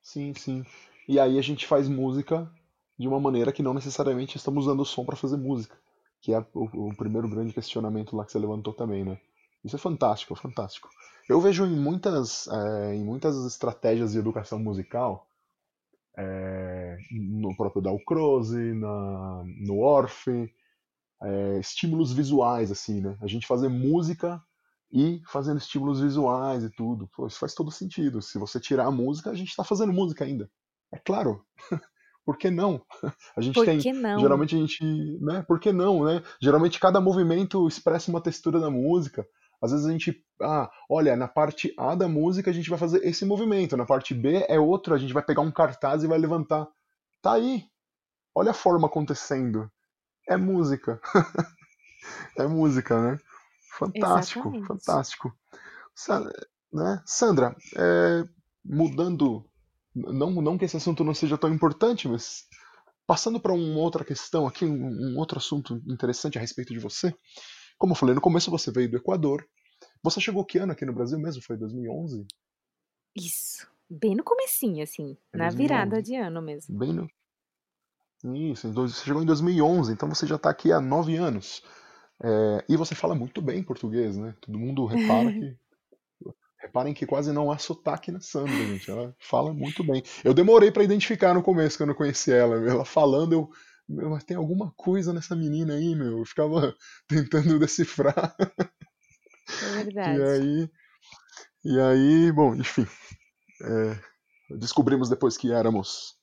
Sim, 0.00 0.32
sim. 0.34 0.64
E 1.06 1.18
aí 1.18 1.38
a 1.38 1.42
gente 1.42 1.66
faz 1.66 1.88
música 1.88 2.50
de 2.98 3.08
uma 3.08 3.20
maneira 3.20 3.52
que 3.52 3.62
não 3.62 3.74
necessariamente 3.74 4.36
estamos 4.36 4.66
usando 4.66 4.80
o 4.80 4.84
som 4.84 5.04
para 5.04 5.16
fazer 5.16 5.36
música. 5.36 5.78
Que 6.20 6.34
é 6.34 6.38
o, 6.54 6.88
o, 6.88 6.96
primeiro 6.96 7.28
grande 7.28 7.52
questionamento 7.52 8.14
lá 8.14 8.24
que 8.24 8.32
você 8.32 8.38
levantou 8.38 8.74
também, 8.74 9.04
né? 9.04 9.18
Isso 9.64 9.76
é 9.76 9.78
fantástico, 9.78 10.34
fantástico. 10.34 10.88
Eu 11.28 11.40
vejo 11.40 11.64
em 11.64 11.76
muitas, 11.76 12.46
é, 12.48 12.94
em 12.94 13.04
muitas 13.04 13.36
estratégias 13.46 14.12
de 14.12 14.18
educação 14.18 14.58
musical, 14.58 15.26
é, 16.16 16.96
no 17.12 17.56
próprio 17.56 17.82
Dalcroze, 17.82 18.74
na, 18.74 19.44
no 19.60 19.80
Orff, 19.80 20.28
é, 21.22 21.58
estímulos 21.58 22.12
visuais, 22.12 22.70
assim, 22.70 23.00
né? 23.00 23.16
A 23.20 23.26
gente 23.26 23.46
fazer 23.46 23.68
música 23.68 24.42
e 24.92 25.22
fazendo 25.26 25.58
estímulos 25.58 26.00
visuais 26.00 26.64
e 26.64 26.70
tudo. 26.70 27.08
Pô, 27.14 27.26
isso 27.26 27.38
faz 27.38 27.54
todo 27.54 27.70
sentido. 27.70 28.20
Se 28.20 28.38
você 28.38 28.58
tirar 28.58 28.86
a 28.86 28.90
música, 28.90 29.30
a 29.30 29.34
gente 29.34 29.48
está 29.48 29.62
fazendo 29.62 29.92
música 29.92 30.24
ainda. 30.24 30.50
É 30.92 30.98
claro. 30.98 31.44
Por 32.24 32.36
que 32.36 32.50
não? 32.50 32.84
A 33.36 33.40
gente 33.40 33.54
Por 33.54 33.64
tem. 33.64 33.78
Que 33.78 33.92
não? 33.92 34.20
Geralmente 34.20 34.54
a 34.54 34.58
gente. 34.58 34.84
Né? 35.20 35.42
Por 35.46 35.58
que 35.58 35.72
não, 35.72 36.04
né? 36.04 36.22
Geralmente 36.40 36.78
cada 36.78 37.00
movimento 37.00 37.66
expressa 37.66 38.10
uma 38.10 38.20
textura 38.20 38.60
da 38.60 38.70
música. 38.70 39.26
Às 39.60 39.72
vezes 39.72 39.86
a 39.86 39.90
gente. 39.90 40.24
Ah, 40.40 40.70
olha, 40.88 41.16
na 41.16 41.28
parte 41.28 41.74
A 41.78 41.94
da 41.94 42.08
música 42.08 42.50
a 42.50 42.54
gente 42.54 42.70
vai 42.70 42.78
fazer 42.78 43.04
esse 43.06 43.24
movimento. 43.24 43.76
Na 43.76 43.84
parte 43.84 44.14
B 44.14 44.44
é 44.48 44.58
outro, 44.58 44.94
a 44.94 44.98
gente 44.98 45.12
vai 45.12 45.22
pegar 45.22 45.42
um 45.42 45.50
cartaz 45.50 46.02
e 46.02 46.06
vai 46.06 46.18
levantar. 46.18 46.68
Tá 47.22 47.32
aí. 47.32 47.64
Olha 48.34 48.52
a 48.52 48.54
forma 48.54 48.86
acontecendo. 48.86 49.70
É 50.28 50.36
música. 50.36 51.00
é 52.38 52.46
música, 52.46 53.00
né? 53.00 53.18
Fantástico, 53.78 54.48
Exatamente. 54.48 54.66
fantástico. 54.66 55.32
Né? 56.72 57.02
Sandra, 57.04 57.56
é, 57.76 58.24
mudando, 58.64 59.44
não, 59.94 60.30
não 60.30 60.58
que 60.58 60.64
esse 60.64 60.76
assunto 60.76 61.04
não 61.04 61.14
seja 61.14 61.38
tão 61.38 61.52
importante, 61.52 62.08
mas 62.08 62.46
passando 63.06 63.40
para 63.40 63.52
uma 63.52 63.80
outra 63.80 64.04
questão 64.04 64.46
aqui, 64.46 64.64
um, 64.64 64.86
um, 64.86 65.18
outro 65.18 65.38
assunto 65.38 65.82
interessante 65.88 66.38
a 66.38 66.40
respeito 66.40 66.72
de 66.72 66.78
você. 66.78 67.14
Como 67.78 67.92
eu 67.92 67.96
falei 67.96 68.14
no 68.14 68.20
começo, 68.20 68.50
você 68.50 68.70
veio 68.70 68.90
do 68.90 68.96
Equador. 68.96 69.44
Você 70.02 70.20
chegou 70.20 70.44
que 70.44 70.58
ano 70.58 70.72
aqui 70.72 70.84
no 70.84 70.92
Brasil 70.92 71.18
mesmo? 71.18 71.42
Foi 71.42 71.56
2011? 71.56 72.26
Isso, 73.16 73.66
bem 73.88 74.14
no 74.14 74.22
comecinho, 74.22 74.82
assim, 74.82 75.16
na 75.32 75.48
2011. 75.48 75.56
virada 75.56 76.02
de 76.02 76.14
ano 76.14 76.40
mesmo. 76.40 76.78
Bem 76.78 76.92
no... 76.92 77.10
Isso, 78.52 78.70
você 78.72 79.04
chegou 79.04 79.22
em 79.22 79.26
2011, 79.26 79.92
então 79.92 80.08
você 80.08 80.26
já 80.26 80.36
está 80.36 80.50
aqui 80.50 80.70
há 80.70 80.80
nove 80.80 81.16
anos. 81.16 81.62
É, 82.22 82.64
e 82.68 82.76
você 82.76 82.94
fala 82.94 83.14
muito 83.14 83.40
bem 83.40 83.62
português, 83.62 84.16
né? 84.16 84.34
Todo 84.40 84.58
mundo 84.58 84.84
repara 84.84 85.32
que. 85.32 85.56
Reparem 86.70 86.94
que 86.94 87.04
quase 87.04 87.32
não 87.32 87.50
há 87.50 87.58
sotaque 87.58 88.12
na 88.12 88.20
Sandra, 88.20 88.54
gente. 88.54 88.88
Ela 88.88 89.12
fala 89.18 89.52
muito 89.52 89.82
bem. 89.82 90.02
Eu 90.22 90.32
demorei 90.32 90.70
para 90.70 90.84
identificar 90.84 91.34
no 91.34 91.42
começo, 91.42 91.76
quando 91.76 91.90
eu 91.90 91.96
conheci 91.96 92.32
ela. 92.32 92.56
Ela 92.56 92.84
falando, 92.84 93.32
eu. 93.32 93.50
Meu, 93.88 94.16
tem 94.20 94.36
alguma 94.36 94.72
coisa 94.76 95.12
nessa 95.12 95.34
menina 95.34 95.74
aí, 95.74 95.96
meu. 95.96 96.18
Eu 96.18 96.24
ficava 96.24 96.74
tentando 97.08 97.58
decifrar. 97.58 98.36
É 98.38 99.82
verdade. 99.82 100.20
E 100.20 100.22
aí. 100.22 100.70
E 101.64 101.80
aí, 101.80 102.32
bom, 102.32 102.54
enfim. 102.54 102.86
É, 103.62 104.00
descobrimos 104.58 105.10
depois 105.10 105.36
que 105.36 105.52
éramos. 105.52 106.14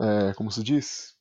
É, 0.00 0.32
como 0.34 0.50
se 0.50 0.62
diz? 0.62 1.14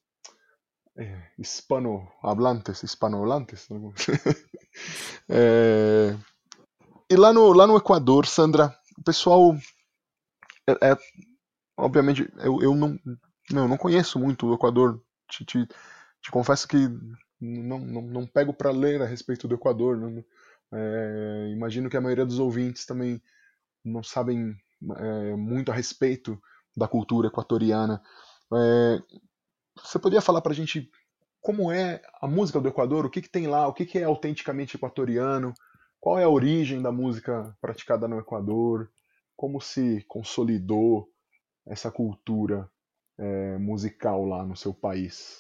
eh, 0.97 1.31
hispanohablantes, 1.37 2.83
hispanohablantes. 2.83 3.67
é, 5.29 6.17
e 7.11 7.15
lá 7.17 7.33
no, 7.33 7.51
lá 7.51 7.67
no 7.67 7.75
Equador, 7.75 8.25
Sandra, 8.25 8.73
o 8.97 9.03
pessoal. 9.03 9.53
É, 10.65 10.91
é 10.91 10.97
obviamente, 11.75 12.31
eu, 12.37 12.61
eu 12.61 12.73
não, 12.73 12.97
não, 13.51 13.67
não 13.67 13.77
conheço 13.77 14.17
muito 14.17 14.47
o 14.47 14.53
Equador. 14.53 15.03
Te, 15.27 15.43
te, 15.43 15.67
te 16.21 16.31
confesso 16.31 16.65
que 16.67 16.77
não, 17.39 17.79
não, 17.79 18.01
não 18.01 18.25
pego 18.25 18.53
para 18.53 18.71
ler 18.71 19.01
a 19.01 19.05
respeito 19.05 19.45
do 19.45 19.55
Equador. 19.55 19.97
Não, 19.97 20.23
é, 20.73 21.49
imagino 21.51 21.89
que 21.89 21.97
a 21.97 22.01
maioria 22.01 22.25
dos 22.25 22.39
ouvintes 22.39 22.85
também 22.85 23.21
não 23.83 24.01
sabem 24.01 24.55
é, 24.97 25.35
muito 25.35 25.69
a 25.69 25.75
respeito 25.75 26.41
da 26.77 26.87
cultura 26.87 27.27
equatoriana. 27.27 28.01
É, 28.53 28.99
você 29.83 29.99
poderia 29.99 30.21
falar 30.21 30.39
para 30.39 30.53
a 30.53 30.55
gente 30.55 30.89
como 31.41 31.71
é 31.71 32.01
a 32.21 32.27
música 32.27 32.61
do 32.61 32.69
Equador? 32.69 33.05
O 33.05 33.09
que, 33.09 33.21
que 33.21 33.29
tem 33.29 33.47
lá? 33.47 33.67
O 33.67 33.73
que, 33.73 33.85
que 33.85 33.99
é 33.99 34.03
autenticamente 34.03 34.77
equatoriano? 34.77 35.53
Qual 36.01 36.17
é 36.17 36.23
a 36.23 36.29
origem 36.29 36.81
da 36.81 36.91
música 36.91 37.55
praticada 37.61 38.07
no 38.07 38.17
Equador? 38.17 38.91
Como 39.37 39.61
se 39.61 40.03
consolidou 40.07 41.07
essa 41.63 41.91
cultura 41.91 42.67
é, 43.19 43.59
musical 43.59 44.25
lá 44.25 44.43
no 44.43 44.55
seu 44.55 44.73
país? 44.73 45.39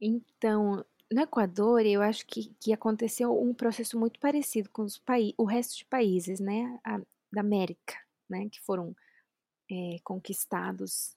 Então, 0.00 0.84
no 1.12 1.20
Equador, 1.20 1.84
eu 1.84 2.00
acho 2.00 2.24
que, 2.26 2.54
que 2.60 2.72
aconteceu 2.72 3.36
um 3.36 3.52
processo 3.52 3.98
muito 3.98 4.20
parecido 4.20 4.70
com 4.70 4.82
os 4.82 5.02
o 5.36 5.44
resto 5.44 5.78
de 5.78 5.84
países, 5.84 6.38
né, 6.38 6.78
a, 6.84 7.00
da 7.32 7.40
América, 7.40 7.96
né, 8.30 8.48
que 8.48 8.60
foram 8.60 8.94
é, 9.68 9.96
conquistados 10.04 11.16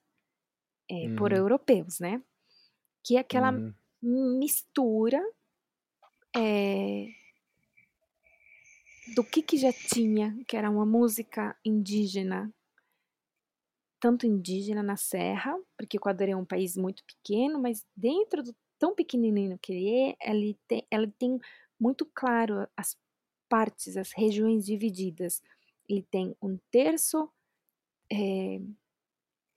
é, 0.90 1.14
por 1.16 1.32
uhum. 1.32 1.38
europeus, 1.38 2.00
né? 2.00 2.20
Que 3.04 3.18
é 3.18 3.20
aquela 3.20 3.52
uhum. 3.52 3.74
mistura 4.02 5.22
é, 6.36 7.08
do 9.16 9.24
que, 9.24 9.42
que 9.42 9.58
já 9.58 9.72
tinha, 9.72 10.38
que 10.48 10.56
era 10.56 10.70
uma 10.70 10.86
música 10.86 11.56
indígena, 11.66 12.54
tanto 14.00 14.26
indígena 14.26 14.84
na 14.84 14.96
Serra, 14.96 15.58
porque 15.78 15.98
o 15.98 16.00
Equador 16.00 16.30
é 16.30 16.36
um 16.36 16.46
país 16.46 16.78
muito 16.78 17.04
pequeno, 17.04 17.60
mas 17.60 17.86
dentro 17.96 18.44
do 18.44 18.56
tão 18.78 18.94
pequenininho 18.94 19.58
que 19.60 19.74
ele 19.74 19.90
é, 19.90 20.32
ele 20.32 20.60
tem, 20.68 20.86
ela 20.92 21.08
tem 21.18 21.40
muito 21.80 22.06
claro 22.14 22.68
as 22.76 22.96
partes, 23.50 23.98
as 23.98 24.12
regiões 24.12 24.66
divididas. 24.66 25.42
Ele 25.90 26.04
tem 26.04 26.36
um 26.42 26.58
terço 26.70 27.30
é, 28.12 28.60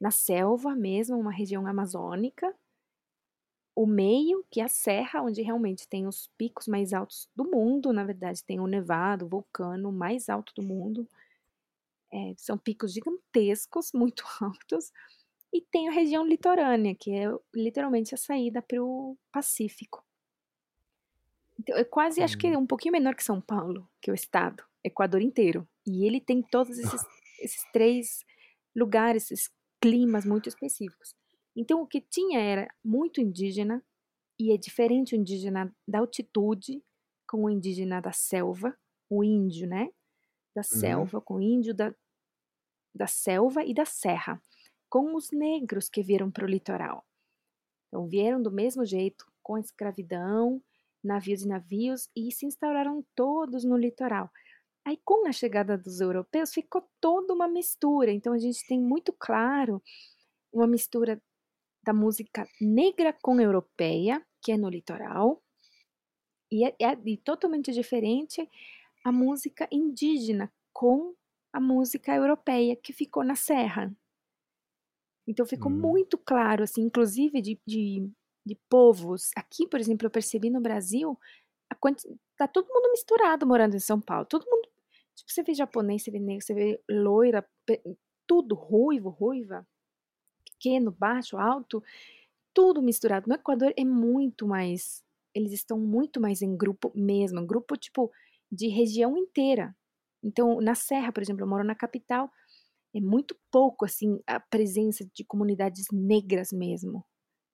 na 0.00 0.10
selva 0.10 0.74
mesmo, 0.74 1.18
uma 1.18 1.32
região 1.32 1.66
amazônica. 1.66 2.54
O 3.80 3.86
meio, 3.86 4.44
que 4.50 4.60
é 4.60 4.64
a 4.64 4.68
serra, 4.68 5.22
onde 5.22 5.40
realmente 5.40 5.88
tem 5.88 6.06
os 6.06 6.28
picos 6.36 6.68
mais 6.68 6.92
altos 6.92 7.30
do 7.34 7.50
mundo, 7.50 7.94
na 7.94 8.04
verdade, 8.04 8.44
tem 8.44 8.60
o 8.60 8.66
nevado, 8.66 9.24
o 9.24 9.28
vulcano 9.30 9.90
mais 9.90 10.28
alto 10.28 10.52
do 10.54 10.62
mundo. 10.62 11.08
É, 12.12 12.34
são 12.36 12.58
picos 12.58 12.92
gigantescos, 12.92 13.90
muito 13.96 14.22
altos. 14.38 14.92
E 15.50 15.62
tem 15.62 15.88
a 15.88 15.92
região 15.92 16.26
litorânea, 16.26 16.94
que 16.94 17.10
é 17.10 17.24
literalmente 17.54 18.14
a 18.14 18.18
saída 18.18 18.60
para 18.60 18.84
o 18.84 19.16
Pacífico. 19.32 20.04
Então, 21.58 21.74
eu 21.78 21.86
quase 21.86 22.22
acho 22.22 22.36
que 22.36 22.48
é 22.48 22.58
um 22.58 22.66
pouquinho 22.66 22.92
menor 22.92 23.14
que 23.14 23.24
São 23.24 23.40
Paulo, 23.40 23.88
que 23.98 24.10
é 24.10 24.12
o 24.12 24.14
estado. 24.14 24.62
Equador 24.84 25.22
inteiro. 25.22 25.66
E 25.86 26.04
ele 26.04 26.20
tem 26.20 26.42
todos 26.42 26.78
esses, 26.78 27.00
esses 27.40 27.64
três 27.72 28.26
lugares, 28.76 29.30
esses 29.30 29.50
climas 29.80 30.26
muito 30.26 30.50
específicos. 30.50 31.14
Então, 31.56 31.82
o 31.82 31.86
que 31.86 32.00
tinha 32.00 32.40
era 32.40 32.68
muito 32.84 33.20
indígena, 33.20 33.84
e 34.38 34.52
é 34.52 34.58
diferente 34.58 35.14
o 35.14 35.18
indígena 35.18 35.74
da 35.88 36.00
altitude 36.00 36.82
com 37.28 37.44
o 37.44 37.50
indígena 37.50 38.00
da 38.00 38.12
selva, 38.12 38.76
o 39.10 39.24
índio, 39.24 39.68
né? 39.68 39.90
Da 40.56 40.62
Uhum. 40.70 41.10
selva, 41.10 41.20
com 41.20 41.36
o 41.36 41.42
índio 41.42 41.74
da, 41.74 41.94
da 42.94 43.06
selva 43.06 43.64
e 43.64 43.72
da 43.74 43.84
serra, 43.84 44.42
com 44.88 45.14
os 45.14 45.30
negros 45.30 45.88
que 45.88 46.02
vieram 46.02 46.30
para 46.30 46.44
o 46.44 46.48
litoral. 46.48 47.04
Então, 47.88 48.06
vieram 48.08 48.42
do 48.42 48.52
mesmo 48.52 48.84
jeito, 48.84 49.26
com 49.42 49.56
a 49.56 49.60
escravidão, 49.60 50.62
navios 51.04 51.42
e 51.42 51.48
navios, 51.48 52.08
e 52.16 52.32
se 52.32 52.46
instauraram 52.46 53.04
todos 53.14 53.64
no 53.64 53.76
litoral. 53.76 54.30
Aí, 54.86 54.98
com 55.04 55.26
a 55.28 55.32
chegada 55.32 55.78
dos 55.78 56.00
europeus, 56.00 56.52
ficou 56.52 56.88
toda 57.00 57.34
uma 57.34 57.48
mistura. 57.48 58.12
Então, 58.12 58.32
a 58.34 58.38
gente 58.38 58.66
tem 58.66 58.80
muito 58.80 59.12
claro 59.18 59.82
uma 60.52 60.66
mistura 60.66 61.22
da 61.82 61.92
música 61.92 62.46
negra 62.60 63.12
com 63.12 63.40
europeia, 63.40 64.24
que 64.42 64.52
é 64.52 64.56
no 64.56 64.68
litoral, 64.68 65.42
e 66.50 66.64
é, 66.64 66.74
é 66.80 66.92
e 67.04 67.16
totalmente 67.16 67.72
diferente 67.72 68.48
a 69.04 69.12
música 69.12 69.68
indígena 69.72 70.52
com 70.72 71.14
a 71.52 71.60
música 71.60 72.14
europeia, 72.14 72.76
que 72.76 72.92
ficou 72.92 73.24
na 73.24 73.34
serra. 73.34 73.94
Então 75.26 75.46
ficou 75.46 75.70
Hum. 75.70 75.78
muito 75.78 76.18
claro, 76.18 76.64
assim, 76.64 76.82
inclusive 76.82 77.40
de, 77.40 77.60
de, 77.66 78.10
de 78.46 78.56
povos. 78.68 79.30
Aqui, 79.36 79.66
por 79.66 79.78
exemplo, 79.80 80.06
eu 80.06 80.10
percebi 80.10 80.50
no 80.50 80.60
Brasil, 80.60 81.18
quanti... 81.80 82.06
tá 82.36 82.48
todo 82.48 82.68
mundo 82.68 82.90
misturado 82.90 83.46
morando 83.46 83.76
em 83.76 83.80
São 83.80 84.00
Paulo. 84.00 84.26
Todo 84.26 84.46
mundo. 84.46 84.68
Tipo, 85.16 85.30
você 85.32 85.42
vê 85.42 85.54
japonês, 85.54 86.02
você 86.02 86.10
vê 86.10 86.18
negro, 86.20 86.44
você 86.44 86.54
vê 86.54 86.82
loira, 86.90 87.46
tudo 88.26 88.54
ruivo, 88.54 89.10
ruiva, 89.10 89.66
pequeno, 90.60 90.92
baixo, 90.92 91.38
alto, 91.38 91.82
tudo 92.52 92.82
misturado. 92.82 93.28
No 93.28 93.34
Equador 93.34 93.72
é 93.76 93.84
muito 93.84 94.46
mais. 94.46 95.02
Eles 95.34 95.52
estão 95.52 95.78
muito 95.78 96.20
mais 96.20 96.42
em 96.42 96.56
grupo 96.56 96.92
mesmo, 96.94 97.46
grupo 97.46 97.76
tipo 97.76 98.10
de 98.52 98.68
região 98.68 99.16
inteira. 99.16 99.74
Então, 100.22 100.60
na 100.60 100.74
Serra, 100.74 101.12
por 101.12 101.22
exemplo, 101.22 101.42
eu 101.42 101.48
moro 101.48 101.64
na 101.64 101.74
capital, 101.74 102.30
é 102.94 103.00
muito 103.00 103.36
pouco 103.50 103.84
assim 103.84 104.20
a 104.26 104.40
presença 104.40 105.08
de 105.14 105.24
comunidades 105.24 105.86
negras 105.92 106.52
mesmo. 106.52 107.04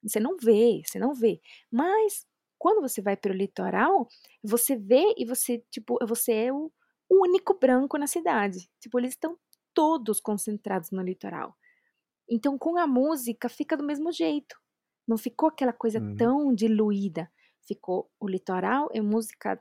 Você 0.03 0.19
não 0.19 0.37
vê, 0.37 0.83
você 0.85 0.99
não 0.99 1.15
vê. 1.15 1.41
Mas 1.71 2.27
quando 2.59 2.81
você 2.81 3.03
vai 3.03 3.17
para 3.17 3.33
o 3.33 3.37
litoral, 3.37 4.09
você 4.43 4.77
vê 4.77 5.15
e 5.17 5.25
você 5.27 5.63
tipo, 5.71 5.99
você 6.07 6.33
é 6.33 6.53
o 6.53 6.73
único 7.11 7.59
branco 7.59 7.99
na 7.99 8.07
cidade. 8.07 8.69
Tipo, 8.81 8.99
eles 8.99 9.13
estão 9.13 9.39
todos 9.75 10.21
concentrados 10.21 10.91
no 10.91 11.03
litoral. 11.03 11.55
Então, 12.29 12.59
com 12.59 12.77
a 12.79 12.87
música 12.87 13.49
fica 13.49 13.77
do 13.77 13.85
mesmo 13.85 14.13
jeito. 14.13 14.57
Não 15.07 15.17
ficou 15.19 15.49
aquela 15.49 15.73
coisa 15.73 16.01
Uhum. 16.01 16.17
tão 16.17 16.55
diluída. 16.55 17.31
Ficou 17.67 18.11
o 18.21 18.29
litoral 18.29 18.89
é 18.93 19.01
música 19.01 19.61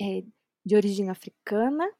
é, 0.00 0.24
de 0.64 0.76
origem 0.76 1.10
africana, 1.10 1.90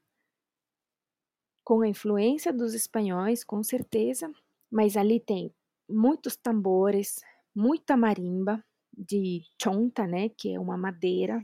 com 1.64 1.80
a 1.80 1.88
influência 1.88 2.52
dos 2.52 2.74
espanhóis, 2.74 3.42
com 3.44 3.62
certeza, 3.62 4.30
mas 4.70 4.96
ali 4.96 5.18
tem 5.20 5.52
muitos 5.88 6.36
tambores, 6.36 7.20
muita 7.54 7.96
marimba 7.96 8.62
de 8.96 9.42
chonta, 9.60 10.06
né, 10.06 10.28
que 10.28 10.54
é 10.54 10.60
uma 10.60 10.76
madeira, 10.76 11.42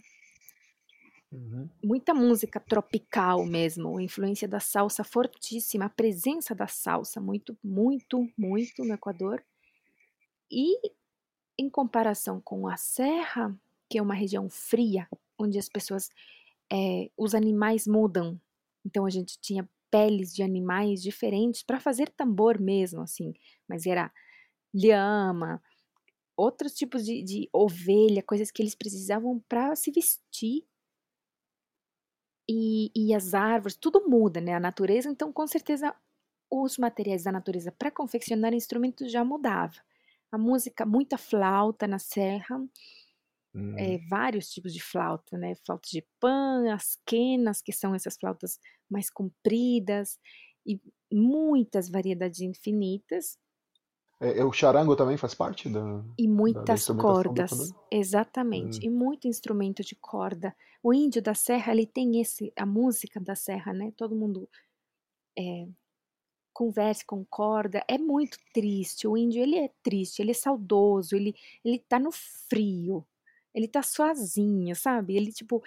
Uhum. 1.33 1.69
muita 1.83 2.13
música 2.13 2.59
tropical 2.61 3.45
mesmo, 3.47 3.97
a 3.99 4.03
influência 4.03 4.49
da 4.49 4.61
salsa 4.61 5.05
fortíssima, 5.05 5.87
a 5.87 5.89
presença 5.89 6.55
da 6.55 6.67
salsa 6.67 7.21
muito, 7.21 7.57
muito, 7.63 8.29
muito 8.37 8.85
no 8.85 8.95
Equador. 8.95 9.43
E 10.51 10.77
em 11.59 11.71
comparação 11.71 12.41
com 12.41 12.69
a 12.69 12.77
Serra, 12.77 13.55
que 13.89 13.99
é 13.99 14.03
uma 14.03 14.15
região 14.15 14.49
fria, 14.49 15.09
onde 15.39 15.59
as 15.59 15.69
pessoas, 15.69 16.11
eh, 16.73 17.11
os 17.17 17.35
animais 17.35 17.87
mudam. 17.87 18.41
Então 18.85 19.07
a 19.07 19.11
gente 19.11 19.39
tinha 19.41 19.69
peles 19.91 20.35
de 20.35 20.43
animais 20.43 21.03
diferentes 21.03 21.63
para 21.63 21.81
fazer 21.81 22.11
tambor 22.11 22.61
mesmo, 22.61 23.03
assim, 23.03 23.35
mas 23.69 23.87
era 23.87 24.13
lhama, 24.75 25.63
outros 26.37 26.75
tipos 26.75 27.05
de, 27.05 27.23
de 27.23 27.51
ovelha, 27.53 28.23
coisas 28.23 28.51
que 28.51 28.63
eles 28.63 28.75
precisavam 28.75 29.41
para 29.49 29.77
se 29.77 29.91
vestir. 29.93 30.65
E, 32.51 32.91
e 32.97 33.15
as 33.15 33.35
árvores, 33.35 33.77
tudo 33.77 34.09
muda, 34.09 34.41
né? 34.41 34.55
A 34.55 34.61
natureza, 34.61 35.09
então 35.11 35.33
com 35.33 35.47
certeza 35.47 35.95
os 36.51 36.79
materiais 36.79 37.25
da 37.25 37.33
natureza 37.33 37.73
para 37.73 37.91
confeccionar 37.93 38.55
instrumentos 38.55 39.13
já 39.13 39.25
mudava. 39.25 39.77
A 40.33 40.39
música, 40.39 40.87
muita 40.87 41.19
flauta 41.19 41.87
na 41.89 41.99
serra, 42.01 42.61
Uhum. 43.55 43.79
é, 43.79 43.99
vários 44.09 44.51
tipos 44.51 44.73
de 44.73 44.83
flauta, 44.83 45.39
né? 45.39 45.55
Flauta 45.65 45.89
de 45.91 46.07
pan, 46.21 46.73
as 46.75 46.97
quenas, 47.07 47.63
que 47.63 47.73
são 47.73 47.95
essas 47.95 48.17
flautas 48.19 48.59
mais 48.91 49.11
compridas, 49.11 50.19
e 50.67 50.81
muitas 51.13 51.89
variedades 51.89 52.41
infinitas, 52.41 53.39
É, 54.21 54.41
é, 54.41 54.45
o 54.45 54.53
charango 54.53 54.95
também 54.97 55.17
faz 55.17 55.35
parte 55.35 55.69
da, 55.69 55.81
e 56.19 56.29
da, 56.53 56.65
da 56.65 56.77
muitas 56.77 56.87
do 56.87 56.97
cordas, 56.97 57.73
exatamente, 57.91 58.79
Hum. 58.81 58.83
e 58.83 58.91
muito 58.91 59.27
instrumento 59.27 59.83
de 59.83 59.95
corda. 59.97 60.55
O 60.83 60.93
índio 60.93 61.23
da 61.23 61.35
serra, 61.35 61.73
ele 61.73 61.87
tem 61.87 62.21
esse, 62.21 62.53
a 62.57 62.67
música 62.67 63.21
da 63.21 63.35
serra, 63.35 63.73
né? 63.73 63.93
Todo 63.97 64.15
mundo 64.15 64.49
é, 65.39 65.69
conversa 66.53 67.05
com 67.07 67.25
corda, 67.25 67.85
é 67.89 67.99
muito 67.99 68.39
triste. 68.55 69.09
O 69.09 69.17
índio, 69.17 69.43
ele 69.43 69.57
é 69.59 69.71
triste, 69.83 70.21
ele 70.23 70.33
é 70.33 70.35
saudoso, 70.35 71.17
ele, 71.17 71.35
ele 71.65 71.79
tá 71.79 71.99
no 71.99 72.11
frio, 72.13 73.07
ele 73.55 73.69
tá 73.69 73.83
sozinho, 73.83 74.77
sabe? 74.77 75.17
Ele, 75.17 75.33
tipo, 75.33 75.63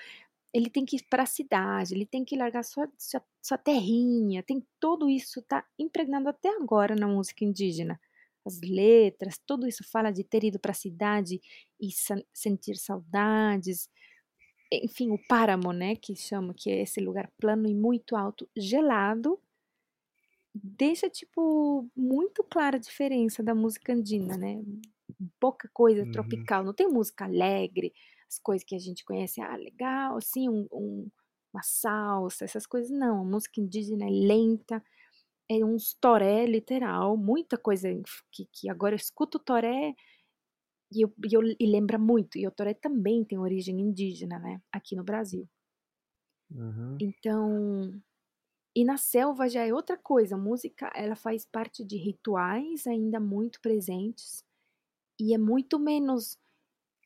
ele 0.54 0.70
tem 0.70 0.86
que 0.86 0.98
ir 0.98 1.04
para 1.10 1.24
a 1.24 1.28
cidade, 1.28 1.96
ele 1.96 2.06
tem 2.06 2.26
que 2.26 2.36
largar 2.38 2.64
sua, 2.64 2.90
sua, 2.98 3.24
sua 3.42 3.58
terrinha, 3.58 4.44
tem 4.44 4.66
tudo 4.80 5.10
isso, 5.10 5.42
tá 5.44 5.66
impregnado 5.80 6.30
até 6.30 6.50
agora 6.58 6.96
na 6.96 7.08
música 7.08 7.46
indígena. 7.46 8.00
As 8.46 8.60
letras, 8.62 9.40
tudo 9.46 9.68
isso 9.68 9.84
fala 9.90 10.12
de 10.12 10.24
ter 10.24 10.44
ido 10.44 10.60
para 10.60 10.72
a 10.72 10.76
cidade 10.76 11.40
e 11.80 11.90
sentir 12.34 12.76
saudades. 12.78 13.90
Enfim, 14.72 15.12
o 15.12 15.20
páramo, 15.28 15.72
né, 15.74 15.96
que 15.96 16.16
chama, 16.16 16.54
que 16.56 16.70
é 16.72 16.82
esse 16.84 17.00
lugar 17.02 17.32
plano 17.40 17.68
e 17.70 17.76
muito 17.76 18.16
alto, 18.16 18.50
gelado, 18.58 19.40
deixa, 20.54 21.10
tipo, 21.10 21.90
muito 21.96 22.44
clara 22.44 22.78
a 22.78 22.80
diferença 22.80 23.42
da 23.44 23.56
música 23.56 23.94
andina, 23.94 24.38
né? 24.38 24.62
Pouca 25.40 25.70
coisa 25.74 26.06
Uhum. 26.06 26.08
tropical, 26.08 26.64
não 26.64 26.74
tem 26.74 26.88
música 26.88 27.26
alegre, 27.26 27.94
as 28.30 28.40
coisas 28.40 28.64
que 28.66 28.76
a 28.76 28.80
gente 28.80 29.04
conhece, 29.06 29.42
ah, 29.42 29.56
legal, 29.56 30.18
assim, 30.18 30.50
um, 30.50 30.68
um- 30.72 31.10
uma 31.54 31.64
salsa, 31.64 32.46
essas 32.46 32.66
coisas, 32.68 32.92
não. 32.92 33.22
A 33.22 33.26
música 33.26 33.62
indígena 33.62 34.06
é 34.06 34.10
lenta, 34.10 34.84
é 35.54 35.66
uns 35.66 35.94
toré 35.96 36.46
literal, 36.46 37.18
muita 37.18 37.58
coisa 37.58 37.90
que, 38.32 38.48
que 38.52 38.70
agora 38.70 38.94
eu 38.94 38.98
escuto 38.98 39.40
toré 39.40 39.94
e, 40.92 41.02
eu, 41.02 41.14
e, 41.24 41.34
eu, 41.34 41.42
e 41.60 41.66
lembra 41.66 41.98
muito, 41.98 42.38
e 42.38 42.48
o 42.48 42.52
toré 42.52 42.74
também 42.74 43.24
tem 43.24 43.38
origem 43.40 43.80
indígena, 43.80 44.40
né, 44.40 44.62
aqui 44.72 44.96
no 44.96 45.04
Brasil. 45.04 45.48
Uhum. 46.52 46.98
Então, 47.02 48.02
e 48.76 48.84
na 48.84 48.98
selva 48.98 49.48
já 49.48 49.66
é 49.66 49.74
outra 49.74 49.98
coisa. 49.98 50.36
A 50.36 50.38
música, 50.38 50.92
ela 50.96 51.16
faz 51.16 51.46
parte 51.46 51.84
de 51.84 51.98
rituais 51.98 52.88
ainda 52.88 53.20
muito 53.20 53.62
presentes 53.62 54.44
e 55.20 55.34
é 55.34 55.38
muito 55.38 55.80
menos, 55.80 56.38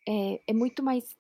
é, 0.08 0.42
é 0.48 0.54
muito 0.54 0.82
mais 0.82 1.18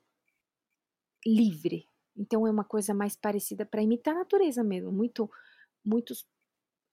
livre. 1.25 1.85
Então 2.15 2.47
é 2.47 2.51
uma 2.51 2.63
coisa 2.63 2.93
mais 2.93 3.15
parecida 3.15 3.65
para 3.65 3.81
imitar 3.81 4.15
a 4.15 4.19
natureza 4.19 4.63
mesmo. 4.63 4.91
Muito, 4.91 5.29
muitos 5.85 6.25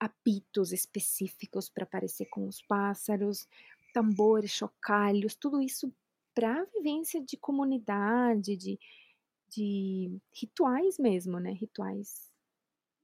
apitos 0.04 0.72
específicos 0.72 1.68
para 1.68 1.86
parecer 1.86 2.26
com 2.26 2.46
os 2.46 2.60
pássaros, 2.62 3.48
tambores, 3.92 4.50
chocalhos, 4.50 5.34
tudo 5.34 5.60
isso 5.60 5.92
para 6.34 6.64
vivência 6.64 7.22
de 7.22 7.36
comunidade, 7.36 8.56
de, 8.56 8.78
de 9.48 10.18
rituais 10.32 10.98
mesmo, 10.98 11.38
né? 11.38 11.52
Rituais 11.52 12.30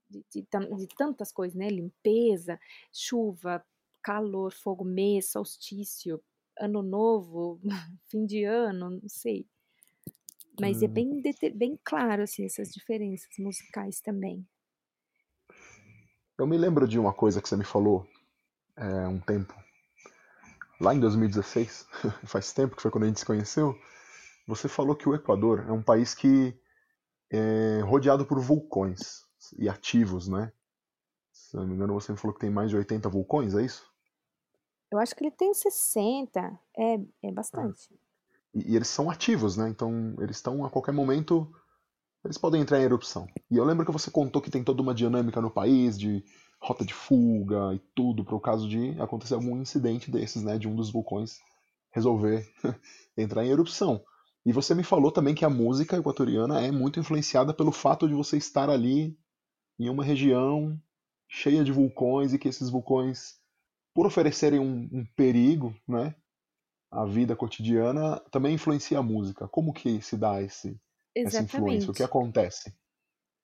de, 0.09 0.25
de, 0.29 0.43
de, 0.43 0.89
tantas 0.97 1.31
coisas, 1.31 1.57
né? 1.57 1.69
Limpeza, 1.69 2.61
chuva, 2.93 3.65
calor, 4.03 4.53
fogo, 4.53 4.85
mês, 4.85 5.31
solstício, 5.31 6.21
ano 6.59 6.83
novo, 6.83 7.61
fim 8.09 8.27
de 8.27 8.45
ano, 8.45 8.91
não 8.91 9.09
sei. 9.09 9.47
Mas 10.61 10.83
hum. 10.83 10.87
é 10.87 10.89
bem, 10.89 11.23
bem 11.55 11.79
claro, 11.85 12.25
assim, 12.25 12.45
essas 12.45 12.73
diferenças 12.73 13.39
musicais 13.39 14.01
também. 14.01 14.45
Eu 16.41 16.47
me 16.47 16.57
lembro 16.57 16.89
de 16.89 16.99
uma 16.99 17.13
coisa 17.13 17.43
que 17.43 17.47
você 17.47 17.55
me 17.55 17.65
falou 17.65 18.09
é, 18.75 19.07
um 19.07 19.21
tempo. 19.21 19.55
Lá 20.81 20.95
em 20.95 20.99
2016, 20.99 21.87
faz 22.25 22.51
tempo 22.55 22.75
que 22.75 22.81
foi 22.81 22.91
quando 22.91 23.05
a 23.05 23.09
gente 23.09 23.21
se 23.21 23.27
conheceu, 23.27 23.79
você 24.49 24.67
falou 24.67 24.97
que 24.97 25.07
o 25.07 25.15
Equador 25.15 25.67
é 25.69 25.71
um 25.71 25.83
país 25.83 26.15
que 26.15 26.59
é 27.31 27.83
rodeado 27.85 28.25
por 28.25 28.41
vulcões. 28.41 29.27
e 29.59 29.69
ativos, 29.69 30.29
né? 30.29 30.51
Se 31.31 31.55
não 31.57 31.67
me 31.67 31.75
engano, 31.75 31.93
você 31.93 32.11
me 32.11 32.17
falou 32.17 32.33
que 32.33 32.41
tem 32.41 32.49
mais 32.49 32.71
de 32.71 32.77
80 32.77 33.07
vulcões, 33.11 33.55
é 33.55 33.63
isso? 33.63 33.87
Eu 34.91 34.99
acho 34.99 35.15
que 35.15 35.23
ele 35.23 35.33
tem 35.33 35.53
60. 35.53 36.59
É, 36.75 36.95
é 37.23 37.33
bastante. 37.33 37.91
Ah. 37.93 37.97
E, 38.55 38.73
e, 38.73 38.77
eles 38.77 38.89
são 38.89 39.11
ativos, 39.11 39.59
né? 39.59 39.69
Então, 39.69 40.17
eles 40.19 40.37
estão 40.37 40.65
a 40.65 40.71
qualquer 40.71 40.93
momento. 40.93 41.55
Eles 42.25 42.37
podem 42.37 42.61
entrar 42.61 42.79
em 42.79 42.85
erupção. 42.85 43.27
E 43.51 43.57
eu 43.57 43.65
lembro 43.65 43.85
que 43.87 43.93
você 43.93 44.11
contou 44.11 44.43
que 44.43 44.51
tem 44.51 44.63
toda 44.63 44.83
uma 44.83 44.95
dinâmica 44.95 45.41
no 45.41 45.51
país 45.51 45.99
de 45.99 46.23
rota 46.61 46.85
de 46.85 46.93
fuga 46.93 47.75
e 47.75 47.79
tudo, 47.95 48.25
para 48.25 48.35
o 48.35 48.41
caso 48.41 48.69
de 48.69 49.01
acontecer 49.01 49.35
algum 49.35 49.57
incidente 49.57 50.11
desses, 50.11 50.43
né? 50.43 50.59
De 50.59 50.69
um 50.69 50.77
dos 50.77 50.91
vulcões 50.91 51.39
resolver 51.91 52.47
entrar 53.17 53.45
em 53.45 53.51
erupção. 53.51 54.03
E 54.45 54.53
você 54.53 54.75
me 54.75 54.83
falou 54.83 55.11
também 55.11 55.35
que 55.35 55.45
a 55.45 55.51
música 55.51 55.97
equatoriana 55.97 56.61
é 56.61 56.71
muito 56.71 57.01
influenciada 57.01 57.53
pelo 57.53 57.73
fato 57.73 58.07
de 58.07 58.15
você 58.15 58.37
estar 58.37 58.71
ali 58.71 59.19
em 59.79 59.89
uma 59.89 60.05
região 60.05 60.79
cheia 61.29 61.65
de 61.65 61.73
vulcões 61.73 62.33
e 62.33 62.39
que 62.39 62.49
esses 62.49 62.69
vulcões, 62.69 63.37
por 63.95 64.07
oferecerem 64.07 64.59
um, 64.59 64.89
um 64.93 65.07
perigo, 65.17 65.75
né, 65.87 66.15
à 66.91 67.05
vida 67.05 67.37
cotidiana, 67.37 68.21
também 68.31 68.55
influencia 68.55 68.99
a 68.99 69.03
música. 69.03 69.47
Como 69.49 69.73
que 69.73 70.01
se 70.03 70.17
dá 70.17 70.43
esse, 70.43 70.79
essa 71.15 71.43
influência? 71.43 71.91
O 71.91 71.95
que 71.95 72.03
acontece? 72.03 72.73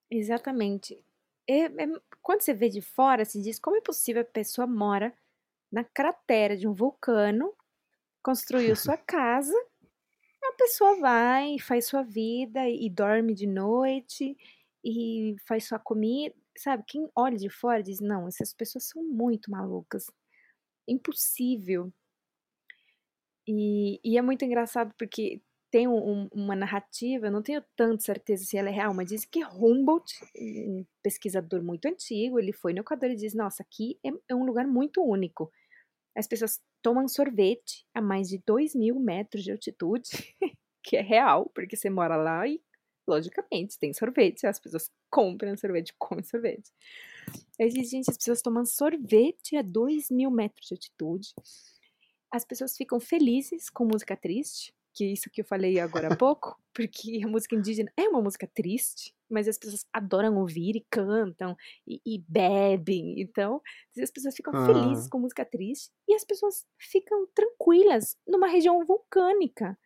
Exatamente. 0.09 1.01
É, 1.47 1.65
é, 1.65 1.87
quando 2.21 2.41
você 2.41 2.53
vê 2.53 2.69
de 2.69 2.81
fora, 2.81 3.25
se 3.25 3.41
diz 3.41 3.59
como 3.59 3.77
é 3.77 3.81
possível 3.81 4.21
a 4.21 4.25
pessoa 4.25 4.67
mora 4.67 5.13
na 5.71 5.83
cratera 5.83 6.55
de 6.55 6.67
um 6.67 6.73
vulcano, 6.73 7.53
construiu 8.23 8.75
sua 8.75 8.97
casa, 8.97 9.55
a 10.43 10.51
pessoa 10.57 10.99
vai, 10.99 11.59
faz 11.59 11.87
sua 11.87 12.03
vida 12.03 12.67
e 12.69 12.89
dorme 12.89 13.33
de 13.33 13.47
noite 13.47 14.37
e 14.83 15.35
faz 15.45 15.65
sua 15.65 15.79
comida 15.79 16.35
sabe, 16.57 16.83
quem 16.87 17.09
olha 17.15 17.37
de 17.37 17.49
fora 17.49 17.81
diz: 17.81 17.99
não, 17.99 18.27
essas 18.27 18.53
pessoas 18.53 18.85
são 18.85 19.03
muito 19.03 19.49
malucas. 19.51 20.11
Impossível. 20.87 21.91
E, 23.47 23.99
e 24.03 24.17
é 24.17 24.21
muito 24.21 24.43
engraçado 24.43 24.93
porque 24.97 25.41
tem 25.69 25.87
um, 25.87 26.27
uma 26.33 26.55
narrativa, 26.55 27.27
eu 27.27 27.31
não 27.31 27.41
tenho 27.41 27.63
tanta 27.75 28.01
certeza 28.01 28.45
se 28.45 28.57
ela 28.57 28.69
é 28.69 28.71
real, 28.71 28.93
mas 28.93 29.09
diz 29.09 29.25
que 29.25 29.43
Humboldt, 29.43 30.13
um 30.35 30.85
pesquisador 31.03 31.61
muito 31.63 31.87
antigo, 31.87 32.39
ele 32.39 32.53
foi 32.53 32.73
no 32.73 32.79
Equador 32.79 33.11
e 33.11 33.15
diz: 33.15 33.33
Nossa, 33.33 33.63
aqui 33.63 33.99
é, 34.03 34.09
é 34.29 34.35
um 34.35 34.45
lugar 34.45 34.65
muito 34.65 35.01
único. 35.01 35.51
As 36.15 36.27
pessoas 36.27 36.59
tomam 36.81 37.07
sorvete 37.07 37.85
a 37.93 38.01
mais 38.01 38.29
de 38.29 38.41
2 38.45 38.75
mil 38.75 38.99
metros 38.99 39.43
de 39.43 39.51
altitude, 39.51 40.09
que 40.83 40.95
é 40.95 41.01
real, 41.01 41.51
porque 41.53 41.75
você 41.75 41.89
mora 41.89 42.15
lá 42.15 42.47
e 42.47 42.61
logicamente, 43.07 43.79
tem 43.79 43.93
sorvete, 43.93 44.45
as 44.45 44.59
pessoas 44.59 44.91
compram 45.09 45.55
sorvete, 45.57 45.93
comem 45.99 46.23
sorvete. 46.23 46.71
Aí 47.59 47.69
diz, 47.69 47.89
gente, 47.89 48.09
as 48.09 48.17
pessoas 48.17 48.41
tomam 48.41 48.65
sorvete 48.65 49.55
a 49.55 49.61
2 49.61 50.11
mil 50.11 50.29
metros 50.29 50.67
de 50.67 50.73
altitude. 50.75 51.33
As 52.31 52.43
pessoas 52.45 52.75
ficam 52.75 52.99
felizes 52.99 53.69
com 53.69 53.85
música 53.85 54.15
triste, 54.15 54.73
que 54.97 55.03
é 55.03 55.07
isso 55.09 55.29
que 55.29 55.41
eu 55.41 55.45
falei 55.45 55.79
agora 55.79 56.11
há 56.11 56.17
pouco, 56.17 56.59
porque 56.73 57.21
a 57.23 57.27
música 57.27 57.55
indígena 57.55 57.93
é 57.95 58.09
uma 58.09 58.19
música 58.19 58.47
triste, 58.47 59.13
mas 59.29 59.47
as 59.47 59.55
pessoas 59.55 59.85
adoram 59.93 60.35
ouvir 60.37 60.75
e 60.75 60.85
cantam 60.89 61.55
e, 61.85 62.01
e 62.03 62.17
bebem. 62.27 63.21
Então, 63.21 63.61
as 64.01 64.09
pessoas 64.09 64.35
ficam 64.35 64.55
ah. 64.55 64.65
felizes 64.65 65.07
com 65.07 65.19
música 65.19 65.45
triste 65.45 65.91
e 66.07 66.15
as 66.15 66.25
pessoas 66.25 66.65
ficam 66.79 67.27
tranquilas 67.27 68.17
numa 68.27 68.47
região 68.47 68.83
vulcânica. 68.83 69.77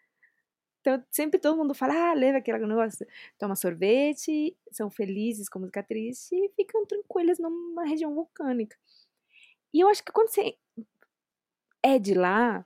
Então, 0.80 1.03
sempre 1.12 1.41
todo 1.41 1.57
mundo 1.57 1.76
fala, 1.76 2.12
ah, 2.12 2.14
leva 2.14 2.38
aquele 2.38 2.66
negócio, 2.66 3.05
toma 3.38 3.55
sorvete, 3.55 4.55
são 4.72 4.89
felizes 4.89 5.49
com 5.49 5.59
música 5.59 5.84
triste 5.84 6.34
e 6.34 6.49
ficam 6.55 6.86
tranquilas 6.86 7.38
numa 7.38 7.84
região 7.84 8.16
vulcânica. 8.16 8.78
E 9.74 9.82
eu 9.82 9.89
acho 9.89 10.03
que 10.05 10.12
quando 10.14 10.30
você 10.30 10.55
é 11.84 11.99
de 11.99 12.14
lá, 12.14 12.66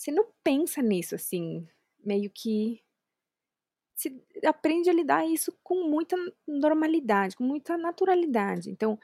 você 0.00 0.10
não 0.10 0.26
pensa 0.42 0.80
nisso, 0.80 1.14
assim, 1.14 1.68
meio 2.02 2.30
que 2.30 2.82
você 3.94 4.18
aprende 4.46 4.88
a 4.88 4.94
lidar 4.94 5.26
isso 5.26 5.54
com 5.62 5.86
muita 5.86 6.16
normalidade, 6.48 7.36
com 7.36 7.44
muita 7.44 7.76
naturalidade. 7.76 8.70
Então, 8.70 8.98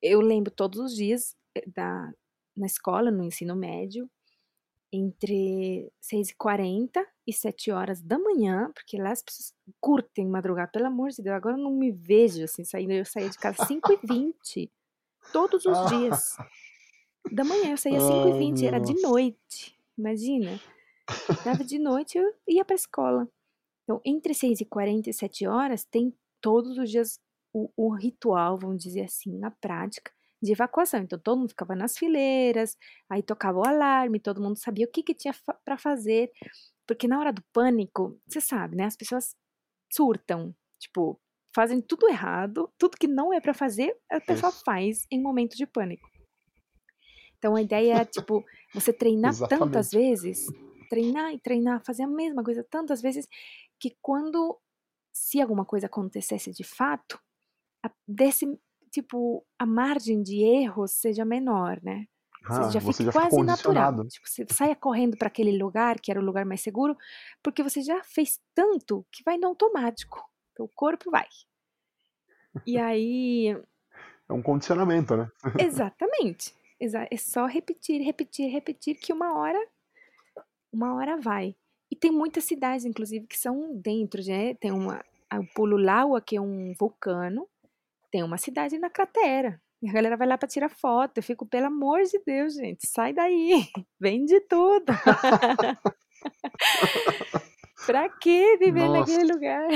eu 0.00 0.20
lembro 0.20 0.52
todos 0.52 0.78
os 0.78 0.94
dias 0.94 1.36
eh, 1.56 1.64
da, 1.66 2.14
na 2.56 2.66
escola, 2.66 3.10
no 3.10 3.24
ensino 3.24 3.56
médio, 3.56 4.08
entre 4.92 5.92
6h40 6.00 7.04
e 7.26 7.32
7 7.32 7.72
horas 7.72 8.00
da 8.00 8.16
manhã, 8.16 8.70
porque 8.72 8.98
lá 8.98 9.10
as 9.10 9.24
pessoas 9.24 9.52
curtem 9.80 10.28
madrugar, 10.28 10.70
pelo 10.70 10.86
amor 10.86 11.10
de 11.10 11.20
Deus. 11.20 11.34
Agora 11.34 11.56
eu 11.56 11.62
não 11.62 11.72
me 11.72 11.90
vejo 11.90 12.44
assim 12.44 12.62
saindo. 12.62 12.92
Eu 12.92 13.04
saía 13.04 13.28
de 13.28 13.38
casa 13.38 13.66
5h20, 13.66 14.70
todos 15.32 15.66
os 15.66 15.88
dias. 15.88 16.36
Da 17.32 17.42
manhã, 17.42 17.72
eu 17.72 17.76
saía 17.76 17.98
5h20, 17.98 18.62
era 18.64 18.78
de 18.78 18.94
noite. 19.02 19.71
Imagina. 19.98 20.60
Dava 21.44 21.64
de 21.64 21.78
noite 21.78 22.18
eu 22.18 22.34
ia 22.48 22.64
para 22.64 22.74
a 22.74 22.76
escola. 22.76 23.28
Então, 23.84 24.00
entre 24.04 24.32
6h40 24.32 25.08
e 25.08 25.12
7 25.12 25.46
horas, 25.46 25.84
tem 25.84 26.14
todos 26.40 26.78
os 26.78 26.90
dias 26.90 27.20
o, 27.52 27.70
o 27.76 27.94
ritual, 27.94 28.58
vamos 28.58 28.82
dizer 28.82 29.02
assim, 29.02 29.44
a 29.44 29.50
prática 29.50 30.12
de 30.42 30.52
evacuação. 30.52 31.00
Então 31.00 31.18
todo 31.18 31.38
mundo 31.38 31.50
ficava 31.50 31.76
nas 31.76 31.96
fileiras, 31.96 32.76
aí 33.08 33.22
tocava 33.22 33.58
o 33.58 33.66
alarme, 33.66 34.18
todo 34.18 34.42
mundo 34.42 34.58
sabia 34.58 34.86
o 34.86 34.90
que, 34.90 35.02
que 35.02 35.14
tinha 35.14 35.32
fa 35.32 35.54
para 35.64 35.78
fazer, 35.78 36.30
porque 36.86 37.06
na 37.06 37.18
hora 37.18 37.32
do 37.32 37.42
pânico, 37.52 38.20
você 38.26 38.40
sabe, 38.40 38.76
né? 38.76 38.84
As 38.84 38.96
pessoas 38.96 39.36
surtam, 39.92 40.54
tipo, 40.80 41.20
fazem 41.54 41.80
tudo 41.80 42.08
errado, 42.08 42.72
tudo 42.78 42.96
que 42.98 43.06
não 43.06 43.32
é 43.32 43.40
para 43.40 43.54
fazer, 43.54 43.96
a 44.10 44.20
pessoa 44.20 44.50
faz 44.50 45.06
em 45.10 45.22
momento 45.22 45.56
de 45.56 45.66
pânico. 45.66 46.10
Então 47.42 47.56
a 47.56 47.60
ideia 47.60 47.94
é, 47.94 48.04
tipo, 48.04 48.44
você 48.72 48.92
treinar 48.92 49.36
tantas 49.48 49.90
vezes, 49.90 50.46
treinar 50.88 51.34
e 51.34 51.40
treinar, 51.40 51.82
fazer 51.84 52.04
a 52.04 52.06
mesma 52.06 52.44
coisa 52.44 52.62
tantas 52.62 53.02
vezes, 53.02 53.26
que 53.80 53.96
quando, 54.00 54.56
se 55.12 55.40
alguma 55.40 55.64
coisa 55.64 55.86
acontecesse 55.86 56.52
de 56.52 56.62
fato, 56.62 57.18
desse 58.06 58.46
tipo, 58.92 59.44
a 59.58 59.66
margem 59.66 60.22
de 60.22 60.40
erro 60.40 60.86
seja 60.86 61.24
menor, 61.24 61.80
né? 61.82 62.06
Ah, 62.44 62.62
você 62.62 62.74
já 62.74 62.80
fica 62.80 63.04
já 63.06 63.12
quase 63.12 63.42
natural. 63.42 64.06
Tipo, 64.06 64.28
você 64.28 64.46
saia 64.48 64.76
correndo 64.76 65.16
para 65.16 65.26
aquele 65.26 65.58
lugar, 65.58 65.98
que 65.98 66.12
era 66.12 66.20
o 66.20 66.24
lugar 66.24 66.44
mais 66.44 66.60
seguro, 66.60 66.96
porque 67.42 67.60
você 67.60 67.82
já 67.82 68.04
fez 68.04 68.40
tanto 68.54 69.04
que 69.10 69.24
vai 69.24 69.36
no 69.36 69.48
automático. 69.48 70.24
Então, 70.52 70.66
o 70.66 70.70
corpo 70.72 71.10
vai. 71.10 71.26
E 72.64 72.78
aí. 72.78 73.60
É 74.28 74.32
um 74.32 74.42
condicionamento, 74.42 75.16
né? 75.16 75.28
Exatamente. 75.58 76.54
É 77.10 77.16
só 77.16 77.46
repetir, 77.46 78.02
repetir, 78.02 78.50
repetir, 78.50 78.96
que 78.96 79.12
uma 79.12 79.38
hora. 79.38 79.58
Uma 80.72 80.94
hora 80.94 81.16
vai. 81.16 81.54
E 81.90 81.96
tem 81.96 82.10
muitas 82.10 82.44
cidades, 82.44 82.84
inclusive, 82.84 83.26
que 83.26 83.38
são 83.38 83.76
dentro, 83.76 84.22
né? 84.24 84.54
Tem 84.54 84.72
uma. 84.72 85.04
O 85.32 85.46
Pulo 85.54 85.76
Laua, 85.76 86.20
que 86.20 86.36
é 86.36 86.40
um 86.40 86.74
vulcano, 86.78 87.48
tem 88.10 88.22
uma 88.22 88.36
cidade 88.36 88.78
na 88.78 88.90
cratera. 88.90 89.60
E 89.82 89.88
a 89.88 89.92
galera 89.92 90.16
vai 90.16 90.28
lá 90.28 90.38
para 90.38 90.48
tirar 90.48 90.68
foto. 90.68 91.18
Eu 91.18 91.22
fico, 91.22 91.44
pelo 91.44 91.66
amor 91.66 92.02
de 92.02 92.20
Deus, 92.24 92.54
gente, 92.54 92.86
sai 92.86 93.12
daí. 93.12 93.66
Vende 94.00 94.40
tudo. 94.42 94.86
pra 97.86 98.08
que 98.08 98.56
viver 98.58 98.88
Nossa. 98.88 99.12
naquele 99.12 99.32
lugar? 99.32 99.68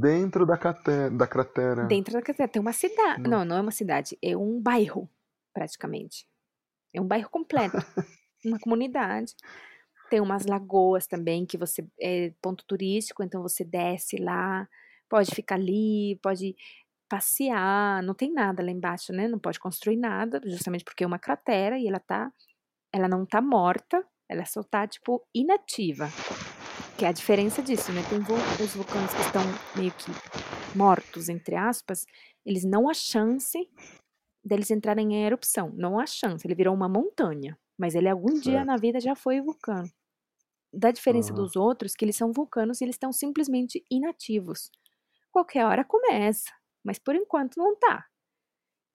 Dentro 0.00 0.44
da, 0.44 0.58
cratera, 0.58 1.10
da 1.10 1.26
cratera. 1.26 1.84
Dentro 1.84 2.12
da 2.12 2.20
cratera. 2.20 2.48
Tem 2.48 2.60
uma 2.60 2.72
cidade. 2.72 3.22
Não. 3.22 3.38
não, 3.38 3.44
não 3.44 3.56
é 3.56 3.60
uma 3.60 3.70
cidade. 3.70 4.18
É 4.20 4.36
um 4.36 4.60
bairro, 4.60 5.08
praticamente. 5.52 6.26
É 6.94 7.00
um 7.00 7.06
bairro 7.06 7.30
completo. 7.30 7.76
uma 8.44 8.58
comunidade. 8.58 9.34
Tem 10.10 10.20
umas 10.20 10.44
lagoas 10.46 11.06
também, 11.06 11.46
que 11.46 11.56
você 11.56 11.86
é 12.00 12.32
ponto 12.42 12.64
turístico, 12.66 13.22
então 13.22 13.40
você 13.42 13.64
desce 13.64 14.16
lá 14.16 14.68
Pode 15.12 15.34
ficar 15.34 15.56
ali, 15.56 16.18
pode 16.22 16.56
passear, 17.06 18.02
não 18.02 18.14
tem 18.14 18.32
nada 18.32 18.62
lá 18.62 18.70
embaixo, 18.70 19.12
né? 19.12 19.28
Não 19.28 19.38
pode 19.38 19.60
construir 19.60 19.98
nada, 19.98 20.40
justamente 20.46 20.84
porque 20.84 21.04
é 21.04 21.06
uma 21.06 21.18
cratera 21.18 21.78
e 21.78 21.86
ela 21.86 22.00
tá, 22.00 22.32
ela 22.90 23.06
não 23.06 23.26
tá 23.26 23.38
morta, 23.42 24.02
ela 24.26 24.46
só 24.46 24.62
tá 24.62 24.86
tipo 24.86 25.22
inativa. 25.34 26.08
Que 26.96 27.04
é 27.04 27.08
a 27.08 27.12
diferença 27.12 27.60
disso, 27.60 27.92
né? 27.92 28.00
Tem 28.08 28.18
os 28.18 28.74
vulcões 28.74 29.12
que 29.12 29.20
estão 29.20 29.42
meio 29.76 29.92
que 29.92 30.10
mortos, 30.74 31.28
entre 31.28 31.56
aspas, 31.56 32.06
eles 32.42 32.64
não 32.64 32.88
há 32.88 32.94
chance 32.94 33.58
deles 34.44 34.70
entrarem 34.70 35.14
em 35.14 35.24
erupção, 35.24 35.72
não 35.74 35.98
há 35.98 36.06
chance, 36.06 36.46
ele 36.46 36.54
virou 36.54 36.74
uma 36.74 36.88
montanha, 36.88 37.58
mas 37.78 37.94
ele 37.94 38.08
algum 38.08 38.28
certo. 38.28 38.42
dia 38.42 38.64
na 38.64 38.76
vida 38.76 39.00
já 39.00 39.14
foi 39.14 39.40
vulcano. 39.40 39.90
Da 40.72 40.90
diferença 40.90 41.30
uhum. 41.30 41.36
dos 41.36 41.54
outros, 41.54 41.94
que 41.94 42.04
eles 42.04 42.16
são 42.16 42.32
vulcanos 42.32 42.80
e 42.80 42.84
eles 42.84 42.94
estão 42.94 43.12
simplesmente 43.12 43.84
inativos 43.90 44.70
qualquer 45.32 45.64
hora 45.64 45.84
começa, 45.84 46.50
mas 46.84 46.98
por 46.98 47.16
enquanto 47.16 47.56
não 47.56 47.74
tá. 47.74 48.06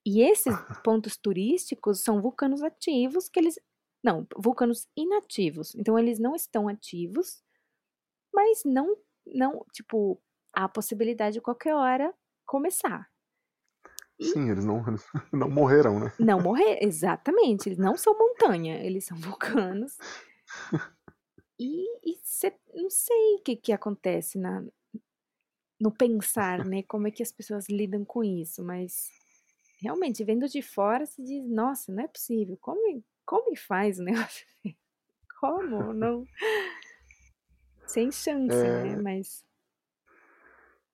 E 0.05 0.21
esses 0.21 0.53
pontos 0.85 1.17
turísticos 1.17 2.01
são 2.01 2.21
vulcanos 2.21 2.61
ativos 2.61 3.27
que 3.27 3.39
eles 3.39 3.59
não, 4.01 4.25
vulcanos 4.37 4.87
inativos. 4.95 5.75
Então 5.75 5.97
eles 5.99 6.19
não 6.19 6.35
estão 6.35 6.67
ativos, 6.67 7.43
mas 8.33 8.61
não 8.63 8.95
não, 9.29 9.65
tipo, 9.73 10.21
há 10.55 10.63
a 10.63 10.69
possibilidade 10.69 11.33
de 11.33 11.41
qualquer 11.41 11.75
hora 11.75 12.13
começar. 12.45 13.11
Sim, 14.20 14.49
eles 14.49 14.65
não, 14.65 14.86
eles 14.88 15.05
não 15.32 15.49
morreram, 15.49 15.99
né? 15.99 16.11
Não 16.20 16.39
morrer, 16.39 16.80
exatamente. 16.82 17.70
Eles 17.70 17.78
não 17.78 17.95
são 17.95 18.18
montanha, 18.18 18.84
eles 18.84 19.05
são 19.05 19.18
vulcanos. 19.22 19.97
E, 21.59 22.11
e 22.11 22.20
cê, 22.24 22.53
não 22.74 22.89
sei 22.89 23.36
o 23.36 23.41
que, 23.43 23.55
que 23.55 23.72
acontece 23.72 24.38
na, 24.38 24.63
no 25.80 25.91
pensar, 25.91 26.65
né? 26.65 26.84
Como 26.84 27.07
é 27.07 27.11
que 27.11 27.24
as 27.24 27.32
pessoas 27.32 27.68
lidam 27.70 28.03
com 28.03 28.24
isso, 28.24 28.63
mas 28.63 29.09
realmente, 29.82 30.24
vendo 30.24 30.47
de 30.47 30.61
fora, 30.61 31.05
se 31.05 31.24
diz, 31.24 31.47
nossa, 31.47 31.91
não 31.91 32.03
é 32.03 32.07
possível. 32.07 32.57
Como, 32.59 33.03
como 33.26 33.55
faz 33.55 33.99
o 33.99 34.03
negócio? 34.03 34.45
Como? 35.39 35.93
Não. 35.93 36.26
Sem 37.86 38.11
chance, 38.11 38.55
é... 38.55 38.84
né? 38.84 38.95
Mas. 38.97 39.45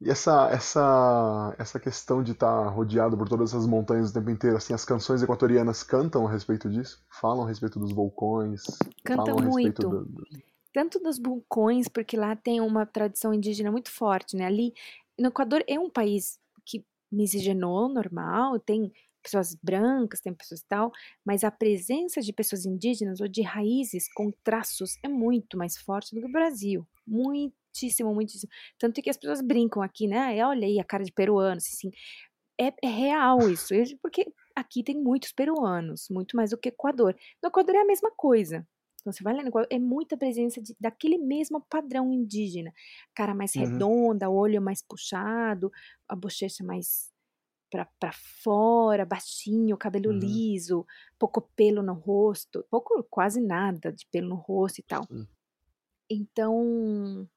E 0.03 0.09
essa, 0.09 0.49
essa, 0.49 1.55
essa 1.57 1.79
questão 1.79 2.21
de 2.21 2.33
estar 2.33 2.65
tá 2.65 2.69
rodeado 2.69 3.17
por 3.17 3.29
todas 3.29 3.51
essas 3.51 3.65
montanhas 3.65 4.09
o 4.09 4.13
tempo 4.13 4.29
inteiro, 4.29 4.57
assim, 4.57 4.73
as 4.73 4.83
canções 4.83 5.23
equatorianas 5.23 5.81
cantam 5.81 6.27
a 6.27 6.31
respeito 6.31 6.69
disso? 6.69 7.01
Falam 7.09 7.45
a 7.45 7.47
respeito 7.47 7.79
dos 7.79 7.93
vulcões? 7.93 8.63
Canta 9.03 9.33
muito. 9.33 9.81
Do, 9.81 10.05
do... 10.05 10.23
Tanto 10.73 10.99
dos 10.99 11.17
vulcões, 11.17 11.87
porque 11.87 12.17
lá 12.17 12.35
tem 12.35 12.59
uma 12.59 12.85
tradição 12.85 13.33
indígena 13.33 13.71
muito 13.71 13.89
forte, 13.89 14.35
né? 14.35 14.45
Ali, 14.45 14.73
no 15.17 15.29
Equador 15.29 15.63
é 15.67 15.79
um 15.79 15.89
país 15.89 16.37
que 16.65 16.83
miscigenou, 17.09 17.87
normal, 17.87 18.59
tem 18.59 18.91
pessoas 19.21 19.55
brancas, 19.63 20.19
tem 20.19 20.33
pessoas 20.33 20.61
tal, 20.67 20.91
mas 21.23 21.45
a 21.45 21.51
presença 21.51 22.19
de 22.19 22.33
pessoas 22.33 22.65
indígenas 22.65 23.21
ou 23.21 23.27
de 23.29 23.41
raízes 23.41 24.11
com 24.13 24.33
traços 24.43 24.97
é 25.01 25.07
muito 25.07 25.57
mais 25.57 25.77
forte 25.77 26.13
do 26.13 26.19
que 26.19 26.27
o 26.27 26.31
Brasil. 26.31 26.85
Muitíssimo, 27.73 28.13
muitíssimo. 28.13 28.51
Tanto 28.77 29.01
que 29.01 29.09
as 29.09 29.17
pessoas 29.17 29.41
brincam 29.41 29.81
aqui, 29.81 30.07
né? 30.07 30.45
Olha 30.45 30.67
aí 30.67 30.79
a 30.79 30.83
cara 30.83 31.03
de 31.03 31.11
peruano, 31.11 31.57
assim. 31.57 31.89
É, 32.59 32.71
é 32.83 32.87
real 32.87 33.49
isso, 33.49 33.73
porque 33.99 34.31
aqui 34.55 34.83
tem 34.83 34.95
muitos 34.95 35.31
peruanos, 35.31 36.07
muito 36.09 36.37
mais 36.37 36.51
do 36.51 36.57
que 36.57 36.69
Equador. 36.69 37.15
No 37.41 37.49
Equador 37.49 37.75
é 37.75 37.81
a 37.81 37.85
mesma 37.85 38.11
coisa. 38.11 38.67
Então, 39.01 39.11
você 39.11 39.23
vai 39.23 39.35
lá 39.35 39.41
no 39.41 39.49
Equador, 39.49 39.67
é 39.71 39.79
muita 39.79 40.15
presença 40.15 40.61
de, 40.61 40.75
daquele 40.79 41.17
mesmo 41.17 41.59
padrão 41.67 42.13
indígena. 42.13 42.71
Cara 43.15 43.33
mais 43.33 43.55
uhum. 43.55 43.63
redonda, 43.63 44.29
olho 44.29 44.61
mais 44.61 44.83
puxado, 44.83 45.71
a 46.07 46.15
bochecha 46.15 46.63
mais 46.63 47.11
para 47.97 48.11
fora, 48.43 49.03
baixinho, 49.03 49.75
cabelo 49.75 50.11
uhum. 50.11 50.19
liso, 50.19 50.85
pouco 51.17 51.41
pelo 51.55 51.81
no 51.81 51.93
rosto, 51.93 52.63
pouco, 52.69 53.03
quase 53.09 53.41
nada 53.41 53.91
de 53.91 54.05
pelo 54.11 54.29
no 54.29 54.35
rosto 54.35 54.77
e 54.77 54.83
tal. 54.83 55.07
Uhum. 55.09 55.25
Então, 56.07 57.27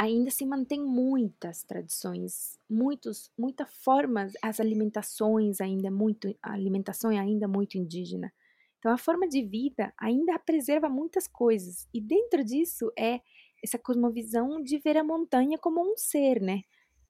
ainda 0.00 0.30
se 0.30 0.46
mantém 0.46 0.82
muitas 0.82 1.62
tradições, 1.62 2.58
muitos, 2.70 3.30
muitas 3.36 3.70
formas, 3.84 4.32
as 4.40 4.58
alimentações 4.58 5.60
ainda 5.60 5.90
muito, 5.90 6.34
a 6.42 6.54
alimentação 6.54 7.10
é 7.10 7.18
ainda 7.18 7.46
muito 7.46 7.76
indígena. 7.76 8.32
Então, 8.78 8.90
a 8.90 8.96
forma 8.96 9.28
de 9.28 9.42
vida 9.42 9.92
ainda 9.98 10.38
preserva 10.38 10.88
muitas 10.88 11.28
coisas. 11.28 11.86
E 11.92 12.00
dentro 12.00 12.42
disso 12.42 12.90
é 12.98 13.20
essa 13.62 13.78
cosmovisão 13.78 14.62
de 14.62 14.78
ver 14.78 14.96
a 14.96 15.04
montanha 15.04 15.58
como 15.58 15.82
um 15.82 15.94
ser, 15.98 16.40
né? 16.40 16.62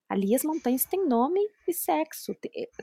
Ali 0.09 0.34
as 0.34 0.43
montanhas 0.43 0.84
têm 0.84 1.07
nome 1.07 1.38
e 1.68 1.72
sexo, 1.72 2.34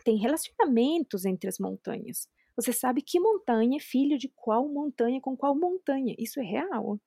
tem 0.05 0.15
relacionamentos 0.15 1.25
entre 1.25 1.49
as 1.49 1.59
montanhas. 1.59 2.29
Você 2.55 2.71
sabe 2.71 3.01
que 3.01 3.19
montanha 3.19 3.75
é 3.75 3.81
filho 3.81 4.17
de 4.17 4.29
qual 4.29 4.69
montanha 4.69 5.19
com 5.19 5.35
qual 5.35 5.53
montanha. 5.53 6.15
Isso 6.17 6.39
é 6.39 6.43
real. 6.43 6.97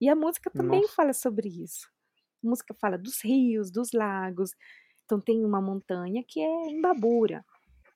E 0.00 0.08
a 0.08 0.16
música 0.16 0.50
também 0.50 0.80
Nossa. 0.80 0.94
fala 0.94 1.12
sobre 1.12 1.48
isso. 1.48 1.94
A 2.44 2.48
música 2.48 2.74
fala 2.74 2.98
dos 2.98 3.22
rios, 3.22 3.70
dos 3.70 3.92
lagos. 3.92 4.50
Então 5.04 5.20
tem 5.20 5.44
uma 5.44 5.60
montanha 5.60 6.24
que 6.26 6.40
é 6.40 6.70
Imbabura. 6.70 7.44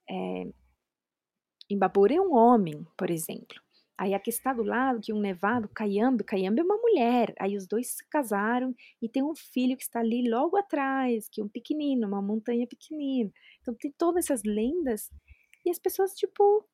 É, 0.09 0.45
Imbabura 1.69 2.15
é 2.15 2.21
um 2.21 2.35
homem, 2.35 2.87
por 2.97 3.11
exemplo. 3.11 3.61
Aí 4.01 4.15
a 4.15 4.19
que 4.19 4.31
está 4.31 4.53
do 4.55 4.63
lado, 4.63 5.01
que 5.01 5.13
um 5.13 5.21
nevado, 5.21 5.69
Caiambe, 5.69 6.25
Caiambe 6.25 6.61
é 6.61 6.65
uma 6.65 6.77
mulher. 6.79 7.35
Aí 7.39 7.55
os 7.55 7.67
dois 7.67 7.89
se 7.89 8.09
casaram 8.09 8.75
e 9.01 9.09
tem 9.09 9.23
um 9.23 9.35
filho 9.37 9.77
que 9.77 9.83
está 9.83 10.01
ali 10.01 10.29
logo 10.29 10.57
atrás, 10.57 11.29
que 11.29 11.41
é 11.41 11.45
um 11.45 11.49
pequenino, 11.49 12.09
uma 12.09 12.23
montanha 12.23 12.67
pequenina. 12.67 13.31
Então 13.61 13.75
tem 13.75 13.93
todas 13.93 14.25
essas 14.25 14.43
lendas 14.43 15.11
e 15.67 15.71
as 15.71 15.79
pessoas, 15.79 16.15
tipo, 16.15 16.67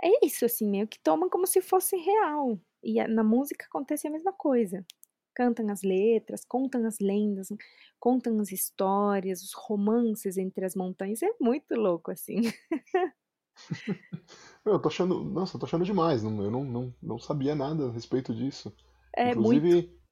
é 0.00 0.24
isso, 0.24 0.44
assim, 0.44 0.68
meio 0.68 0.86
que 0.86 1.00
tomam 1.00 1.28
como 1.28 1.46
se 1.46 1.60
fosse 1.60 1.96
real. 1.96 2.58
E 2.82 3.04
na 3.08 3.24
música 3.24 3.66
acontece 3.66 4.06
a 4.06 4.10
mesma 4.10 4.32
coisa. 4.32 4.84
Cantam 5.34 5.70
as 5.70 5.82
letras, 5.82 6.44
contam 6.44 6.84
as 6.86 6.98
lendas, 6.98 7.48
contam 7.98 8.38
as 8.40 8.52
histórias, 8.52 9.42
os 9.42 9.52
romances 9.52 10.36
entre 10.36 10.64
as 10.64 10.74
montanhas. 10.74 11.22
É 11.22 11.30
muito 11.40 11.74
louco, 11.74 12.10
assim. 12.10 12.40
Eu 14.64 14.78
tô 14.78 14.88
achando. 14.88 15.22
Nossa, 15.24 15.56
eu 15.56 15.60
tô 15.60 15.66
achando 15.66 15.84
demais. 15.84 16.22
Não, 16.22 16.42
eu 16.42 16.50
não, 16.50 16.64
não, 16.64 16.94
não 17.02 17.18
sabia 17.18 17.54
nada 17.54 17.88
a 17.88 17.92
respeito 17.92 18.34
disso. 18.34 18.74
É 19.14 19.32
inclusive, 19.32 19.72
muito. 19.72 20.02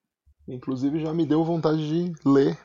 Inclusive 0.48 1.00
já 1.00 1.14
me 1.14 1.24
deu 1.24 1.44
vontade 1.44 1.88
de 1.88 2.12
ler 2.28 2.58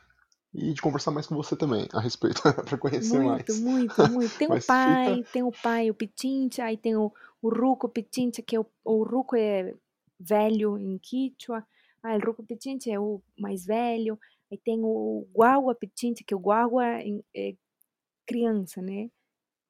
e 0.54 0.74
de 0.74 0.82
conversar 0.82 1.12
mais 1.12 1.28
com 1.28 1.36
você 1.36 1.56
também 1.56 1.88
a 1.94 2.00
respeito, 2.00 2.42
para 2.66 2.78
conhecer 2.78 3.20
muito, 3.20 3.28
mais. 3.28 3.60
Muito, 3.60 4.02
muito, 4.02 4.12
muito. 4.14 4.38
Tem 4.38 4.48
o 4.48 4.66
pai, 4.66 5.16
fica... 5.16 5.32
tem 5.32 5.44
o 5.44 5.52
pai, 5.52 5.90
o 5.90 5.94
Pitincha, 5.94 6.64
aí 6.64 6.78
tem 6.78 6.96
o, 6.96 7.12
o 7.42 7.50
Ruco 7.50 7.90
Pitincha, 7.90 8.42
que 8.42 8.56
é 8.56 8.60
o, 8.60 8.66
o 8.84 9.04
Ruco 9.04 9.36
é 9.36 9.74
velho 10.20 10.78
em 10.78 10.98
Quichua. 10.98 11.66
Ah, 12.06 12.16
o 12.16 12.26
Ruco 12.26 12.44
Pitincha 12.44 12.92
é 12.92 13.00
o 13.00 13.22
mais 13.38 13.66
velho. 13.66 14.20
Aí 14.52 14.58
tem 14.58 14.80
o 14.84 15.28
Guagua 15.34 15.74
Pitincha, 15.74 16.24
que 16.26 16.36
o 16.36 16.40
Guagua 16.40 16.86
é, 16.86 17.22
é 17.36 17.56
criança, 18.26 18.82
né? 18.82 19.10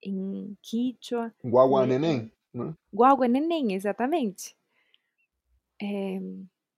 em 0.06 0.58
Quichua. 0.62 1.34
Guagua 1.44 1.86
né? 1.86 1.98
Neném? 1.98 2.32
Né? 2.54 2.74
Guagua 2.94 3.28
Neném, 3.28 3.74
exatamente. 3.74 4.56
É, 5.82 6.20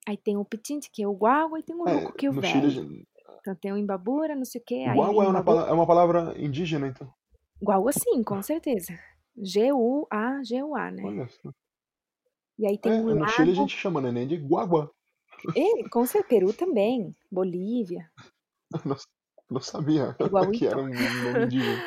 aí 0.08 0.18
tem 0.18 0.38
o 0.38 0.46
Pitinte, 0.46 0.90
que 0.90 1.04
é 1.04 1.08
o 1.08 1.14
Guagua, 1.14 1.60
e 1.60 1.64
tem 1.64 1.76
o 1.76 1.88
é, 1.88 1.94
Ruco, 1.94 2.14
que 2.14 2.26
é 2.26 2.30
o 2.30 2.34
velho. 2.34 2.72
Chile... 2.72 3.08
Então 3.42 3.56
tem 3.56 3.72
o 3.72 3.78
Imbabura, 3.78 4.36
não 4.36 4.46
sei 4.46 4.60
o 4.60 4.64
quê. 4.66 4.86
Guagua 4.86 5.26
é, 5.26 5.28
uma 5.28 5.44
palavra, 5.44 5.70
é 5.70 5.74
uma 5.74 5.88
palavra 5.88 6.36
indígena, 6.38 6.88
então? 6.88 7.14
Guagua 7.62 7.92
sim, 7.94 8.24
com 8.24 8.42
certeza. 8.42 8.98
G-U-A-G-U-A, 9.38 10.92
né? 10.92 11.04
Olha 11.04 11.28
só. 11.28 11.52
E 12.58 12.66
aí 12.66 12.78
tem 12.78 12.92
é, 12.92 12.96
um 12.96 13.04
no 13.04 13.20
lago... 13.20 13.32
Chile 13.32 13.52
a 13.52 13.56
gente 13.56 13.78
chama 13.78 14.02
neném 14.02 14.28
de 14.28 14.36
guagua. 14.36 14.92
É, 15.56 15.90
com 15.90 16.06
certeza, 16.06 16.28
Peru 16.28 16.54
também, 16.54 17.16
Bolívia. 17.32 18.10
Não, 18.86 18.96
não 19.50 19.62
sabia 19.62 20.16
que 20.54 20.68
era 20.68 20.78
um 20.78 20.90
nome 20.90 21.46
indígena. 21.46 21.84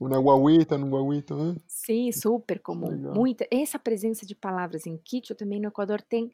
Una 0.00 0.18
guaguita, 0.18 0.76
no 0.76 0.88
guaguita, 0.88 1.34
né? 1.34 1.56
Sim, 1.66 2.12
super 2.12 2.60
comum. 2.60 2.88
Legal. 2.88 3.14
Muita. 3.14 3.46
Essa 3.50 3.78
presença 3.78 4.26
de 4.26 4.34
palavras 4.34 4.86
em 4.86 4.98
Quechua 4.98 5.34
também 5.34 5.58
no 5.58 5.68
Equador 5.68 6.02
tem 6.02 6.30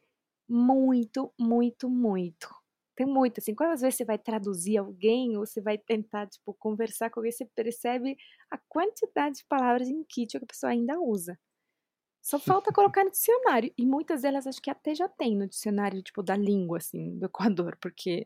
muito, 0.47 1.33
muito, 1.39 1.89
muito. 1.89 2.53
Tem 2.95 3.07
muito, 3.07 3.39
assim, 3.39 3.55
quantas 3.55 3.81
vezes 3.81 3.95
você 3.95 4.05
vai 4.05 4.19
traduzir 4.19 4.77
alguém 4.77 5.35
ou 5.37 5.45
você 5.45 5.61
vai 5.61 5.77
tentar, 5.77 6.27
tipo, 6.27 6.53
conversar 6.53 7.09
com 7.09 7.19
alguém, 7.19 7.31
você 7.31 7.45
percebe 7.55 8.17
a 8.51 8.57
quantidade 8.69 9.37
de 9.37 9.45
palavras 9.45 9.87
em 9.87 10.03
Quechua 10.03 10.39
que 10.39 10.45
a 10.45 10.47
pessoa 10.47 10.71
ainda 10.71 10.99
usa. 10.99 11.39
Só 12.23 12.39
falta 12.39 12.71
colocar 12.71 13.03
no 13.03 13.11
dicionário. 13.11 13.73
E 13.77 13.85
muitas 13.85 14.21
delas 14.21 14.47
acho 14.47 14.61
que 14.61 14.69
até 14.69 14.95
já 14.95 15.09
tem 15.09 15.35
no 15.35 15.45
dicionário, 15.45 16.01
tipo, 16.01 16.23
da 16.23 16.37
língua, 16.37 16.77
assim, 16.77 17.19
do 17.19 17.25
Equador, 17.25 17.77
porque 17.81 18.25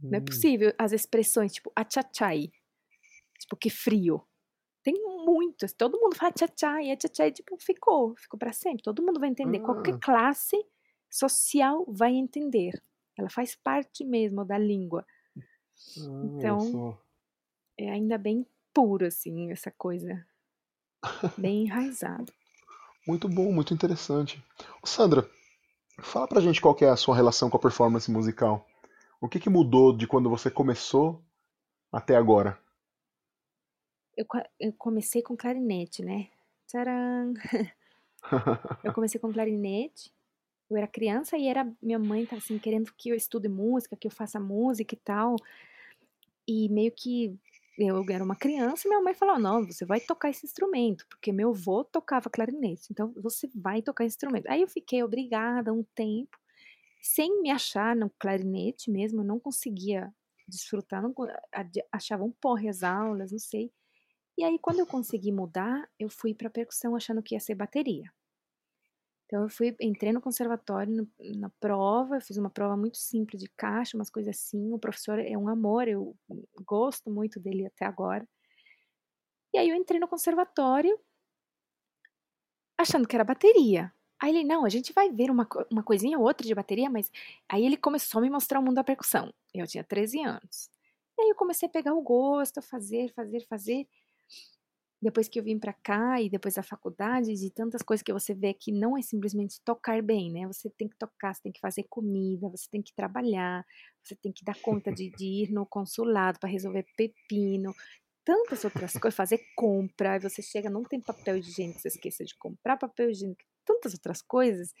hum. 0.00 0.10
não 0.10 0.18
é 0.18 0.22
hum. 0.22 0.24
possível 0.24 0.72
as 0.78 0.92
expressões, 0.92 1.52
tipo, 1.52 1.72
achachai. 1.74 2.52
Tipo, 3.40 3.56
que 3.56 3.68
frio. 3.68 4.24
Tem 4.84 4.94
muitos. 5.26 5.72
Todo 5.72 5.98
mundo 5.98 6.14
fala 6.14 6.30
tchá-tchá 6.30 6.80
e 6.80 6.92
a 6.92 6.96
tchá-tchá 6.96 7.28
tipo, 7.32 7.56
ficou. 7.58 8.14
Ficou 8.16 8.38
para 8.38 8.52
sempre. 8.52 8.84
Todo 8.84 9.02
mundo 9.02 9.18
vai 9.18 9.30
entender. 9.30 9.58
Ah. 9.58 9.64
Qualquer 9.64 9.98
classe 9.98 10.64
social 11.10 11.84
vai 11.88 12.14
entender. 12.14 12.80
Ela 13.18 13.28
faz 13.28 13.56
parte 13.56 14.04
mesmo 14.04 14.44
da 14.44 14.56
língua. 14.56 15.04
Ah, 15.36 16.22
então, 16.24 16.96
é 17.76 17.90
ainda 17.90 18.16
bem 18.16 18.46
puro, 18.72 19.06
assim, 19.06 19.50
essa 19.50 19.72
coisa. 19.72 20.24
Bem 21.36 21.64
enraizado. 21.64 22.32
Muito 23.06 23.28
bom, 23.28 23.52
muito 23.52 23.74
interessante. 23.74 24.42
Sandra, 24.84 25.28
fala 26.00 26.26
pra 26.26 26.40
gente 26.40 26.60
qual 26.60 26.76
é 26.80 26.88
a 26.88 26.96
sua 26.96 27.14
relação 27.14 27.50
com 27.50 27.56
a 27.56 27.60
performance 27.60 28.10
musical. 28.10 28.66
O 29.20 29.28
que, 29.28 29.38
que 29.38 29.50
mudou 29.50 29.96
de 29.96 30.06
quando 30.06 30.30
você 30.30 30.50
começou 30.50 31.22
até 31.92 32.16
agora? 32.16 32.58
eu, 34.16 34.26
eu 34.58 34.72
comecei 34.72 35.22
com 35.22 35.36
clarinete, 35.36 36.02
né? 36.02 36.28
Tcharam! 36.66 37.34
eu 38.82 38.92
comecei 38.92 39.20
com 39.20 39.32
clarinete. 39.32 40.12
Eu 40.70 40.76
era 40.76 40.86
criança 40.86 41.36
e 41.36 41.46
era 41.46 41.70
minha 41.82 41.98
mãe 41.98 42.24
tava 42.24 42.38
assim 42.38 42.58
querendo 42.58 42.92
que 42.96 43.10
eu 43.10 43.14
estude 43.14 43.48
música, 43.48 43.96
que 43.96 44.06
eu 44.06 44.10
faça 44.10 44.40
música 44.40 44.94
e 44.94 44.98
tal. 44.98 45.36
E 46.46 46.68
meio 46.68 46.90
que 46.92 47.36
eu 47.78 48.04
era 48.10 48.24
uma 48.24 48.36
criança 48.36 48.86
e 48.86 48.90
minha 48.90 49.02
mãe 49.02 49.14
falou: 49.14 49.38
"Não, 49.38 49.64
você 49.66 49.84
vai 49.84 50.00
tocar 50.00 50.30
esse 50.30 50.46
instrumento, 50.46 51.06
porque 51.08 51.32
meu 51.32 51.50
avô 51.50 51.84
tocava 51.84 52.30
clarinete. 52.30 52.88
Então 52.92 53.12
você 53.16 53.48
vai 53.54 53.82
tocar 53.82 54.04
esse 54.04 54.16
instrumento". 54.16 54.48
Aí 54.48 54.62
eu 54.62 54.68
fiquei 54.68 55.02
obrigada 55.02 55.72
um 55.72 55.84
tempo 55.94 56.38
sem 57.02 57.40
me 57.42 57.50
achar 57.50 57.94
no 57.96 58.10
clarinete 58.18 58.90
mesmo, 58.90 59.20
eu 59.20 59.24
não 59.26 59.38
conseguia 59.40 60.12
desfrutar, 60.48 61.02
não, 61.02 61.14
achava 61.92 62.24
um 62.24 62.32
porre 62.32 62.68
as 62.68 62.82
aulas, 62.82 63.32
não 63.32 63.38
sei. 63.38 63.72
E 64.38 64.44
aí, 64.44 64.58
quando 64.58 64.80
eu 64.80 64.86
consegui 64.86 65.32
mudar, 65.32 65.88
eu 65.98 66.08
fui 66.10 66.34
para 66.34 66.50
percussão 66.50 66.96
achando 66.96 67.22
que 67.22 67.34
ia 67.34 67.40
ser 67.40 67.54
bateria. 67.56 68.12
Então, 69.26 69.42
eu 69.42 69.48
fui, 69.48 69.74
entrei 69.80 70.12
no 70.12 70.20
conservatório 70.20 70.92
no, 70.92 71.08
na 71.38 71.50
prova, 71.60 72.20
fiz 72.20 72.36
uma 72.36 72.50
prova 72.50 72.76
muito 72.76 72.98
simples 72.98 73.40
de 73.40 73.48
caixa, 73.56 73.96
umas 73.96 74.10
coisas 74.10 74.36
assim. 74.36 74.72
O 74.72 74.78
professor 74.78 75.18
é 75.18 75.36
um 75.36 75.48
amor, 75.48 75.88
eu 75.88 76.14
gosto 76.64 77.10
muito 77.10 77.40
dele 77.40 77.66
até 77.66 77.84
agora. 77.86 78.28
E 79.52 79.58
aí, 79.58 79.68
eu 79.68 79.76
entrei 79.76 79.98
no 80.00 80.08
conservatório 80.08 80.98
achando 82.78 83.08
que 83.08 83.16
era 83.16 83.24
bateria. 83.24 83.92
Aí 84.20 84.30
ele, 84.30 84.44
não, 84.44 84.64
a 84.64 84.68
gente 84.68 84.92
vai 84.92 85.10
ver 85.10 85.30
uma, 85.30 85.46
uma 85.70 85.82
coisinha 85.82 86.18
ou 86.18 86.24
outra 86.24 86.46
de 86.46 86.54
bateria, 86.54 86.90
mas. 86.90 87.10
Aí 87.48 87.64
ele 87.64 87.76
começou 87.76 88.18
a 88.18 88.22
me 88.22 88.30
mostrar 88.30 88.58
o 88.60 88.62
mundo 88.62 88.76
da 88.76 88.84
percussão. 88.84 89.32
Eu 89.52 89.66
tinha 89.66 89.84
13 89.84 90.22
anos. 90.22 90.70
E 91.18 91.22
aí 91.22 91.28
eu 91.28 91.36
comecei 91.36 91.68
a 91.68 91.70
pegar 91.70 91.94
o 91.94 92.02
gosto, 92.02 92.60
fazer, 92.62 93.12
fazer, 93.12 93.40
fazer 93.46 93.86
depois 95.04 95.28
que 95.28 95.38
eu 95.38 95.44
vim 95.44 95.58
para 95.58 95.74
cá 95.74 96.18
e 96.18 96.30
depois 96.30 96.54
da 96.54 96.62
faculdade, 96.62 97.34
de 97.34 97.50
tantas 97.50 97.82
coisas 97.82 98.02
que 98.02 98.10
você 98.10 98.32
vê 98.32 98.54
que 98.54 98.72
não 98.72 98.96
é 98.96 99.02
simplesmente 99.02 99.60
tocar 99.62 100.02
bem, 100.02 100.32
né? 100.32 100.46
Você 100.46 100.70
tem 100.70 100.88
que 100.88 100.96
tocar, 100.96 101.34
você 101.34 101.42
tem 101.42 101.52
que 101.52 101.60
fazer 101.60 101.84
comida, 101.90 102.48
você 102.48 102.66
tem 102.70 102.80
que 102.80 102.94
trabalhar, 102.94 103.66
você 104.02 104.16
tem 104.16 104.32
que 104.32 104.42
dar 104.42 104.58
conta 104.62 104.90
de, 104.90 105.10
de 105.10 105.26
ir 105.26 105.52
no 105.52 105.66
consulado 105.66 106.38
para 106.40 106.48
resolver 106.48 106.86
pepino, 106.96 107.74
tantas 108.24 108.64
outras 108.64 108.94
coisas, 108.94 109.14
fazer 109.14 109.40
compra, 109.54 110.18
você 110.18 110.40
chega, 110.40 110.70
não 110.70 110.82
tem 110.82 110.98
papel 110.98 111.36
higiênico, 111.36 111.80
você 111.80 111.88
esquece 111.88 112.24
de 112.24 112.34
comprar 112.38 112.78
papel 112.78 113.10
higiênico, 113.10 113.44
tantas 113.62 113.92
outras 113.92 114.22
coisas, 114.22 114.72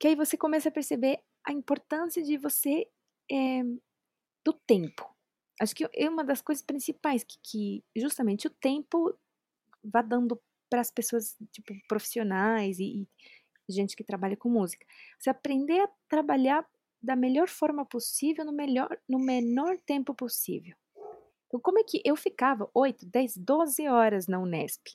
que 0.00 0.08
aí 0.08 0.16
você 0.16 0.36
começa 0.36 0.68
a 0.68 0.72
perceber 0.72 1.20
a 1.46 1.52
importância 1.52 2.24
de 2.24 2.36
você, 2.36 2.88
é, 3.30 3.62
do 4.44 4.52
tempo. 4.66 5.08
Acho 5.60 5.76
que 5.76 5.88
é 5.94 6.10
uma 6.10 6.24
das 6.24 6.42
coisas 6.42 6.64
principais 6.64 7.22
que, 7.22 7.38
que 7.40 7.84
justamente 7.96 8.48
o 8.48 8.50
tempo 8.50 9.16
vá 9.84 10.02
dando 10.02 10.40
para 10.70 10.80
as 10.80 10.90
pessoas, 10.90 11.36
tipo, 11.50 11.72
profissionais 11.88 12.78
e, 12.78 13.08
e 13.68 13.72
gente 13.72 13.96
que 13.96 14.04
trabalha 14.04 14.36
com 14.36 14.48
música. 14.48 14.86
Você 15.18 15.30
aprender 15.30 15.80
a 15.80 15.88
trabalhar 16.08 16.66
da 17.02 17.14
melhor 17.16 17.48
forma 17.48 17.84
possível, 17.86 18.44
no, 18.44 18.52
melhor, 18.52 18.98
no 19.08 19.18
menor 19.18 19.78
tempo 19.78 20.14
possível. 20.14 20.76
Então, 21.46 21.60
como 21.60 21.78
é 21.78 21.84
que 21.84 22.02
eu 22.04 22.14
ficava 22.16 22.68
8, 22.74 23.06
10, 23.06 23.36
12 23.38 23.88
horas 23.88 24.26
na 24.26 24.38
Unesp? 24.38 24.86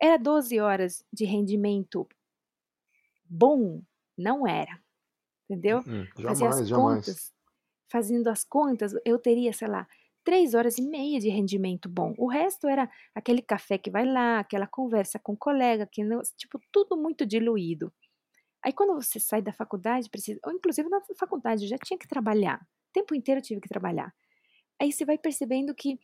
Era 0.00 0.18
12 0.18 0.60
horas 0.60 1.04
de 1.12 1.24
rendimento 1.24 2.06
bom? 3.24 3.82
Não 4.16 4.46
era. 4.46 4.78
Entendeu? 5.48 5.78
Hum, 5.78 6.04
jamais, 6.18 6.38
Fazia 6.38 6.48
as 6.48 6.68
jamais. 6.68 7.06
contas. 7.06 7.34
Fazendo 7.88 8.28
as 8.28 8.44
contas, 8.44 8.92
eu 9.04 9.18
teria, 9.18 9.52
sei 9.52 9.68
lá, 9.68 9.86
três 10.26 10.54
horas 10.54 10.76
e 10.76 10.82
meia 10.82 11.20
de 11.20 11.28
rendimento 11.28 11.88
bom. 11.88 12.12
O 12.18 12.26
resto 12.26 12.66
era 12.66 12.90
aquele 13.14 13.40
café 13.40 13.78
que 13.78 13.92
vai 13.92 14.04
lá, 14.04 14.40
aquela 14.40 14.66
conversa 14.66 15.20
com 15.20 15.34
o 15.34 15.36
colega, 15.36 15.86
que 15.86 16.02
não, 16.02 16.20
tipo, 16.36 16.60
tudo 16.72 16.96
muito 16.96 17.24
diluído. 17.24 17.92
Aí 18.60 18.72
quando 18.72 18.94
você 18.94 19.20
sai 19.20 19.40
da 19.40 19.52
faculdade, 19.52 20.10
precisa, 20.10 20.40
ou 20.44 20.52
inclusive 20.52 20.88
na 20.88 21.00
faculdade 21.16 21.62
eu 21.62 21.68
já 21.68 21.78
tinha 21.78 21.96
que 21.96 22.08
trabalhar, 22.08 22.60
o 22.60 22.92
tempo 22.92 23.14
inteiro 23.14 23.38
eu 23.38 23.42
tive 23.42 23.60
que 23.60 23.68
trabalhar. 23.68 24.12
Aí 24.82 24.90
você 24.90 25.04
vai 25.04 25.16
percebendo 25.16 25.72
que 25.72 25.98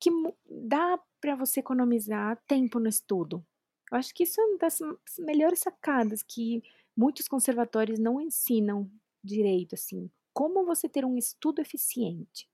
que 0.00 0.10
dá 0.48 0.98
para 1.20 1.36
você 1.36 1.60
economizar 1.60 2.42
tempo 2.48 2.80
no 2.80 2.88
estudo. 2.88 3.44
Eu 3.92 3.98
acho 3.98 4.14
que 4.14 4.22
isso 4.22 4.40
é 4.40 4.44
uma 4.44 4.56
das 4.56 4.78
melhores 5.18 5.58
sacadas 5.60 6.22
que 6.22 6.62
muitos 6.96 7.28
conservatórios 7.28 7.98
não 7.98 8.18
ensinam 8.18 8.90
direito 9.22 9.74
assim, 9.74 10.10
como 10.32 10.64
você 10.64 10.88
ter 10.88 11.04
um 11.04 11.18
estudo 11.18 11.60
eficiente. 11.60 12.49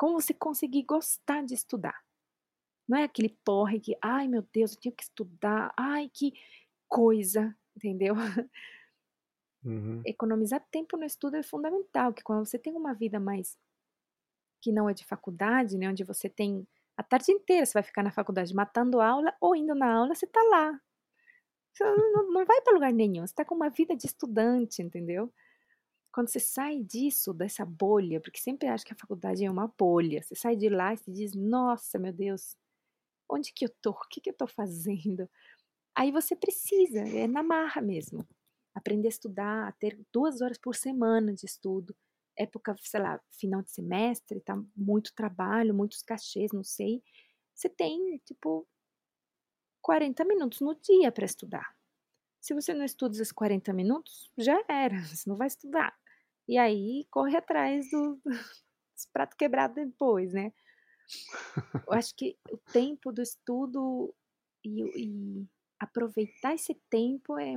Como 0.00 0.18
você 0.18 0.32
conseguir 0.32 0.84
gostar 0.84 1.44
de 1.44 1.52
estudar. 1.52 2.02
Não 2.88 2.96
é 2.96 3.04
aquele 3.04 3.28
porre 3.44 3.78
que, 3.78 3.94
ai 4.00 4.26
meu 4.28 4.40
Deus, 4.50 4.72
eu 4.72 4.80
tenho 4.80 4.94
que 4.94 5.02
estudar, 5.02 5.74
ai 5.76 6.08
que 6.08 6.32
coisa, 6.88 7.54
entendeu? 7.76 8.14
Uhum. 9.62 10.00
Economizar 10.06 10.66
tempo 10.70 10.96
no 10.96 11.04
estudo 11.04 11.36
é 11.36 11.42
fundamental, 11.42 12.14
que 12.14 12.22
quando 12.22 12.46
você 12.46 12.58
tem 12.58 12.74
uma 12.74 12.94
vida 12.94 13.20
mais 13.20 13.58
que 14.58 14.72
não 14.72 14.88
é 14.88 14.94
de 14.94 15.04
faculdade, 15.04 15.76
né, 15.76 15.86
onde 15.86 16.02
você 16.02 16.30
tem 16.30 16.66
a 16.96 17.02
tarde 17.02 17.30
inteira, 17.30 17.66
você 17.66 17.74
vai 17.74 17.82
ficar 17.82 18.02
na 18.02 18.10
faculdade 18.10 18.54
matando 18.54 19.02
aula 19.02 19.36
ou 19.38 19.54
indo 19.54 19.74
na 19.74 19.92
aula, 19.92 20.14
você 20.14 20.26
tá 20.26 20.42
lá. 20.44 20.80
Você 21.74 21.84
não, 21.84 22.32
não 22.32 22.46
vai 22.46 22.62
para 22.62 22.72
lugar 22.72 22.92
nenhum, 22.94 23.26
você 23.26 23.34
tá 23.34 23.44
com 23.44 23.54
uma 23.54 23.68
vida 23.68 23.94
de 23.94 24.06
estudante, 24.06 24.80
entendeu? 24.80 25.30
Quando 26.12 26.28
você 26.28 26.40
sai 26.40 26.82
disso, 26.82 27.32
dessa 27.32 27.64
bolha, 27.64 28.20
porque 28.20 28.40
sempre 28.40 28.68
acho 28.68 28.84
que 28.84 28.92
a 28.92 28.96
faculdade 28.96 29.44
é 29.44 29.50
uma 29.50 29.68
bolha, 29.68 30.22
você 30.22 30.34
sai 30.34 30.56
de 30.56 30.68
lá 30.68 30.92
e 30.92 30.96
se 30.96 31.10
diz, 31.12 31.34
nossa, 31.34 31.98
meu 31.98 32.12
Deus, 32.12 32.56
onde 33.30 33.52
que 33.52 33.64
eu 33.64 33.70
tô? 33.82 33.90
O 33.90 34.08
que 34.10 34.20
que 34.20 34.30
eu 34.30 34.34
tô 34.34 34.46
fazendo? 34.46 35.28
Aí 35.96 36.12
você 36.12 36.36
precisa, 36.36 37.00
é 37.00 37.26
na 37.28 37.42
marra 37.42 37.82
mesmo, 37.82 38.26
aprender 38.74 39.08
a 39.08 39.10
estudar, 39.10 39.68
a 39.68 39.72
ter 39.72 40.00
duas 40.12 40.40
horas 40.40 40.58
por 40.58 40.74
semana 40.76 41.34
de 41.34 41.46
estudo. 41.46 41.94
Época, 42.36 42.76
sei 42.80 43.00
lá, 43.00 43.20
final 43.30 43.62
de 43.62 43.70
semestre, 43.70 44.40
tá 44.40 44.56
muito 44.76 45.14
trabalho, 45.14 45.74
muitos 45.74 46.02
cachês, 46.02 46.52
não 46.52 46.64
sei. 46.64 47.02
Você 47.54 47.68
tem, 47.68 48.18
tipo, 48.24 48.66
40 49.82 50.24
minutos 50.24 50.60
no 50.60 50.74
dia 50.74 51.12
para 51.12 51.26
estudar. 51.26 51.76
Se 52.40 52.54
você 52.54 52.72
não 52.72 52.84
estuda 52.84 53.14
esses 53.14 53.32
40 53.32 53.72
minutos, 53.72 54.30
já 54.38 54.62
era, 54.68 54.98
você 55.04 55.28
não 55.28 55.36
vai 55.36 55.48
estudar. 55.48 55.99
E 56.50 56.58
aí 56.58 57.06
corre 57.12 57.36
atrás 57.36 57.88
do, 57.92 58.20
dos 58.24 59.06
pratos 59.12 59.36
quebrados 59.36 59.76
depois, 59.76 60.32
né? 60.32 60.52
Eu 61.86 61.92
acho 61.92 62.12
que 62.16 62.36
o 62.50 62.56
tempo 62.72 63.12
do 63.12 63.22
estudo 63.22 64.12
e, 64.64 64.82
e 64.82 65.48
aproveitar 65.78 66.52
esse 66.52 66.74
tempo 66.90 67.38
é 67.38 67.54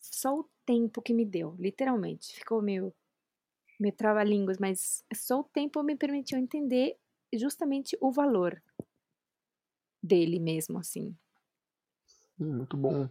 só 0.00 0.34
o 0.34 0.48
tempo 0.64 1.02
que 1.02 1.12
me 1.12 1.26
deu, 1.26 1.54
literalmente. 1.58 2.34
Ficou 2.34 2.62
meio, 2.62 2.90
meio 3.78 3.94
trava-línguas, 3.94 4.56
mas 4.56 5.04
só 5.14 5.40
o 5.40 5.44
tempo 5.44 5.82
me 5.82 5.94
permitiu 5.94 6.38
entender 6.38 6.96
justamente 7.34 7.98
o 8.00 8.10
valor 8.10 8.62
dele 10.02 10.40
mesmo, 10.40 10.78
assim. 10.78 11.14
Hum, 12.40 12.56
muito 12.56 12.78
bom. 12.78 13.10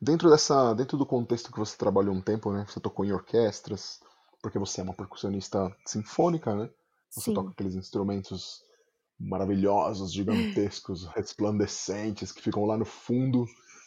Dentro 0.00 0.30
dessa, 0.30 0.74
dentro 0.74 0.96
do 0.96 1.04
contexto 1.04 1.50
que 1.50 1.58
você 1.58 1.76
trabalhou 1.76 2.14
um 2.14 2.20
tempo, 2.20 2.52
né? 2.52 2.64
Você 2.68 2.78
tocou 2.78 3.04
em 3.04 3.12
orquestras, 3.12 4.00
porque 4.42 4.58
você 4.58 4.80
é 4.80 4.84
uma 4.84 4.94
percussionista 4.94 5.74
sinfônica, 5.86 6.54
né? 6.54 6.68
Você 7.10 7.30
Sim. 7.30 7.34
toca 7.34 7.50
aqueles 7.50 7.76
instrumentos 7.76 8.62
maravilhosos, 9.18 10.12
gigantescos, 10.12 11.06
resplandecentes, 11.14 12.32
que 12.32 12.42
ficam 12.42 12.64
lá 12.64 12.76
no 12.76 12.84
fundo 12.84 13.46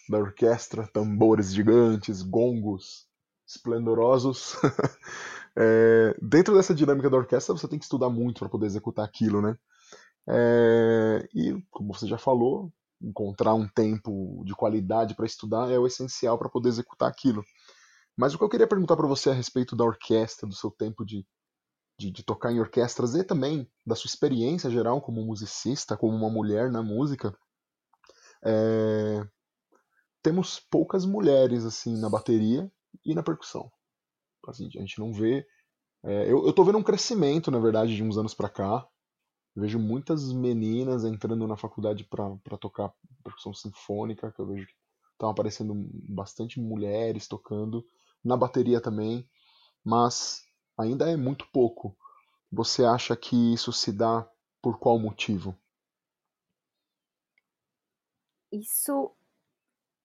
da 0.10 0.18
orquestra, 0.18 0.88
tambores 0.88 1.54
gigantes, 1.54 2.22
gongos 2.22 3.08
esplendorosos. 3.48 4.56
é, 5.56 6.16
dentro 6.22 6.56
dessa 6.56 6.74
dinâmica 6.74 7.10
da 7.10 7.18
orquestra, 7.18 7.56
você 7.56 7.68
tem 7.68 7.78
que 7.78 7.86
estudar 7.86 8.10
muito 8.10 8.40
para 8.40 8.50
poder 8.50 8.68
executar 8.68 9.06
aquilo, 9.06 9.42
né? 9.42 9.58
É, 10.28 11.28
e, 11.34 11.62
como 11.70 11.94
você 11.94 12.08
já 12.08 12.18
falou, 12.18 12.72
encontrar 13.02 13.54
um 13.54 13.68
tempo 13.68 14.44
de 14.46 14.56
qualidade 14.56 15.16
para 15.16 15.26
estudar 15.26 15.70
é 15.72 15.78
o 15.78 15.86
essencial 15.86 16.38
para 16.38 16.50
poder 16.50 16.70
executar 16.70 17.10
aquilo. 17.10 17.44
Mas 18.18 18.34
o 18.34 18.38
que 18.38 18.44
eu 18.44 18.50
queria 18.50 18.68
perguntar 18.68 18.96
para 18.96 19.08
você 19.08 19.30
a 19.30 19.34
respeito 19.34 19.76
da 19.76 19.84
orquestra, 19.84 20.48
do 20.48 20.56
seu 20.56 20.72
tempo 20.72 21.06
de, 21.06 21.26
de, 22.00 22.12
de, 22.12 22.24
tocar 22.24 22.52
em 22.52 22.60
orquestras 22.60 23.14
e 23.14 23.24
também 23.24 23.70
da 23.86 23.96
sua 23.96 24.08
experiência 24.08 24.70
geral 24.70 25.02
como 25.02 25.26
musicista, 25.26 25.98
como 25.98 26.16
uma 26.16 26.30
mulher 26.30 26.72
na 26.72 26.82
música, 26.82 27.38
é... 28.44 29.28
temos 30.24 30.60
poucas 30.72 31.06
mulheres 31.06 31.66
assim 31.66 32.00
na 32.00 32.10
bateria 32.10 32.72
e 33.04 33.14
na 33.14 33.24
percussão. 33.24 33.70
Assim, 34.48 34.68
a 34.68 34.80
gente 34.80 35.00
não 35.00 35.12
vê. 35.12 35.46
É... 36.04 36.32
eu, 36.32 36.46
eu 36.46 36.54
tô 36.54 36.64
vendo 36.64 36.78
um 36.78 36.84
crescimento, 36.84 37.52
na 37.52 37.60
verdade, 37.60 37.96
de 37.96 38.04
uns 38.04 38.18
anos 38.18 38.34
para 38.34 38.50
cá. 38.50 38.88
Eu 39.56 39.62
vejo 39.62 39.80
muitas 39.80 40.32
meninas 40.32 41.04
entrando 41.04 41.48
na 41.48 41.58
faculdade 41.58 42.04
para 42.06 42.58
tocar 42.60 42.94
percussão 43.24 43.54
sinfônica, 43.54 44.32
que 44.32 44.40
eu 44.40 44.48
vejo 44.48 44.68
que 44.68 44.74
estão 45.14 45.30
aparecendo 45.30 45.74
bastante 46.10 46.60
mulheres 46.60 47.28
tocando, 47.28 47.86
na 48.26 48.36
bateria 48.36 48.82
também, 48.82 49.30
mas 49.84 50.44
ainda 50.78 51.10
é 51.10 51.16
muito 51.16 51.48
pouco. 51.54 51.96
Você 52.52 52.84
acha 52.84 53.16
que 53.16 53.54
isso 53.54 53.72
se 53.72 53.92
dá 53.92 54.28
por 54.62 54.80
qual 54.80 54.98
motivo? 54.98 55.56
Isso, 58.52 59.12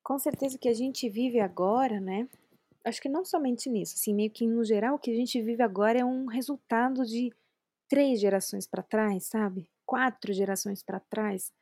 com 0.03 0.19
certeza, 0.19 0.59
que 0.59 0.69
a 0.69 0.75
gente 0.75 1.09
vive 1.09 1.41
agora, 1.41 2.01
né? 2.01 2.29
Acho 2.85 3.01
que 3.01 3.09
não 3.09 3.25
somente 3.25 3.71
nisso, 3.71 3.95
assim, 3.95 4.15
meio 4.15 4.31
que 4.31 4.47
no 4.47 4.65
geral, 4.65 4.97
o 4.97 4.99
que 4.99 5.11
a 5.11 5.15
gente 5.15 5.41
vive 5.41 5.63
agora 5.63 6.01
é 6.01 6.05
um 6.05 6.27
resultado 6.27 7.05
de 7.05 7.33
três 7.89 8.21
gerações 8.21 8.67
para 8.67 8.83
trás, 8.83 9.25
sabe? 9.25 9.69
Quatro 9.87 10.33
gerações 10.33 10.83
para 10.83 11.01
trás. 11.01 11.53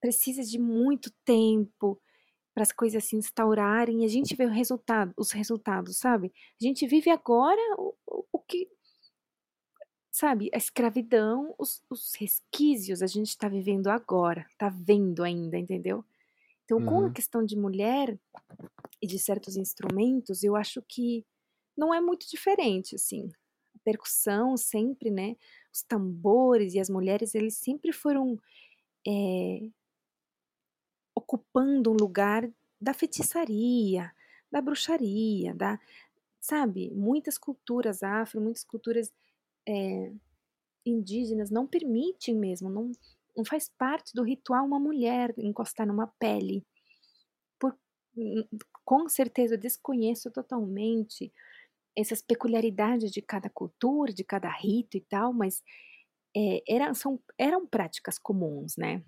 Precisa 0.00 0.42
de 0.42 0.58
muito 0.58 1.10
tempo 1.24 2.00
para 2.60 2.64
as 2.64 2.72
coisas 2.72 3.02
se 3.04 3.16
instaurarem 3.16 4.02
e 4.02 4.04
a 4.04 4.08
gente 4.08 4.36
vê 4.36 4.44
o 4.44 4.50
resultado, 4.50 5.14
os 5.16 5.32
resultados, 5.32 5.96
sabe? 5.96 6.30
A 6.60 6.64
gente 6.66 6.86
vive 6.86 7.08
agora 7.08 7.58
o, 7.78 7.94
o, 8.06 8.24
o 8.34 8.38
que 8.38 8.68
sabe, 10.10 10.50
a 10.52 10.58
escravidão, 10.58 11.54
os, 11.58 11.82
os 11.88 12.12
resquícios 12.16 13.00
a 13.00 13.06
gente 13.06 13.28
está 13.28 13.48
vivendo 13.48 13.86
agora, 13.86 14.44
está 14.50 14.68
vendo 14.68 15.22
ainda, 15.24 15.56
entendeu? 15.56 16.04
Então, 16.64 16.82
com 16.82 17.06
a 17.06 17.08
Uhum. 17.08 17.12
questão 17.14 17.42
de 17.42 17.56
mulher 17.56 18.18
e 19.00 19.06
de 19.06 19.18
certos 19.18 19.56
instrumentos, 19.56 20.42
eu 20.44 20.54
acho 20.54 20.82
que 20.86 21.24
não 21.74 21.94
é 21.94 22.00
muito 22.00 22.28
diferente, 22.28 22.94
assim. 22.94 23.30
A 23.74 23.78
percussão 23.82 24.54
sempre, 24.58 25.10
né? 25.10 25.34
Os 25.72 25.82
tambores 25.82 26.74
e 26.74 26.78
as 26.78 26.90
mulheres, 26.90 27.34
eles 27.34 27.56
sempre 27.56 27.90
foram 27.90 28.38
é, 29.08 29.60
ocupando 31.30 31.92
um 31.92 31.96
lugar 31.96 32.50
da 32.80 32.92
feitiçaria, 32.92 34.12
da 34.50 34.60
bruxaria, 34.60 35.54
da, 35.54 35.78
sabe? 36.40 36.90
Muitas 36.90 37.38
culturas 37.38 38.02
afro, 38.02 38.40
muitas 38.40 38.64
culturas 38.64 39.12
é, 39.68 40.12
indígenas 40.84 41.50
não 41.50 41.68
permitem 41.68 42.34
mesmo, 42.34 42.68
não, 42.68 42.90
não 43.36 43.44
faz 43.44 43.68
parte 43.68 44.12
do 44.12 44.24
ritual 44.24 44.66
uma 44.66 44.80
mulher 44.80 45.32
encostar 45.38 45.86
numa 45.86 46.08
pele. 46.18 46.66
Por, 47.60 47.78
com 48.84 49.08
certeza 49.08 49.54
eu 49.54 49.58
desconheço 49.58 50.32
totalmente 50.32 51.32
essas 51.96 52.20
peculiaridades 52.20 53.12
de 53.12 53.22
cada 53.22 53.48
cultura, 53.48 54.12
de 54.12 54.24
cada 54.24 54.50
rito 54.50 54.96
e 54.96 55.00
tal, 55.00 55.32
mas 55.32 55.62
é, 56.36 56.62
eram, 56.68 56.92
são, 56.92 57.20
eram 57.38 57.64
práticas 57.66 58.18
comuns, 58.18 58.76
né? 58.76 59.04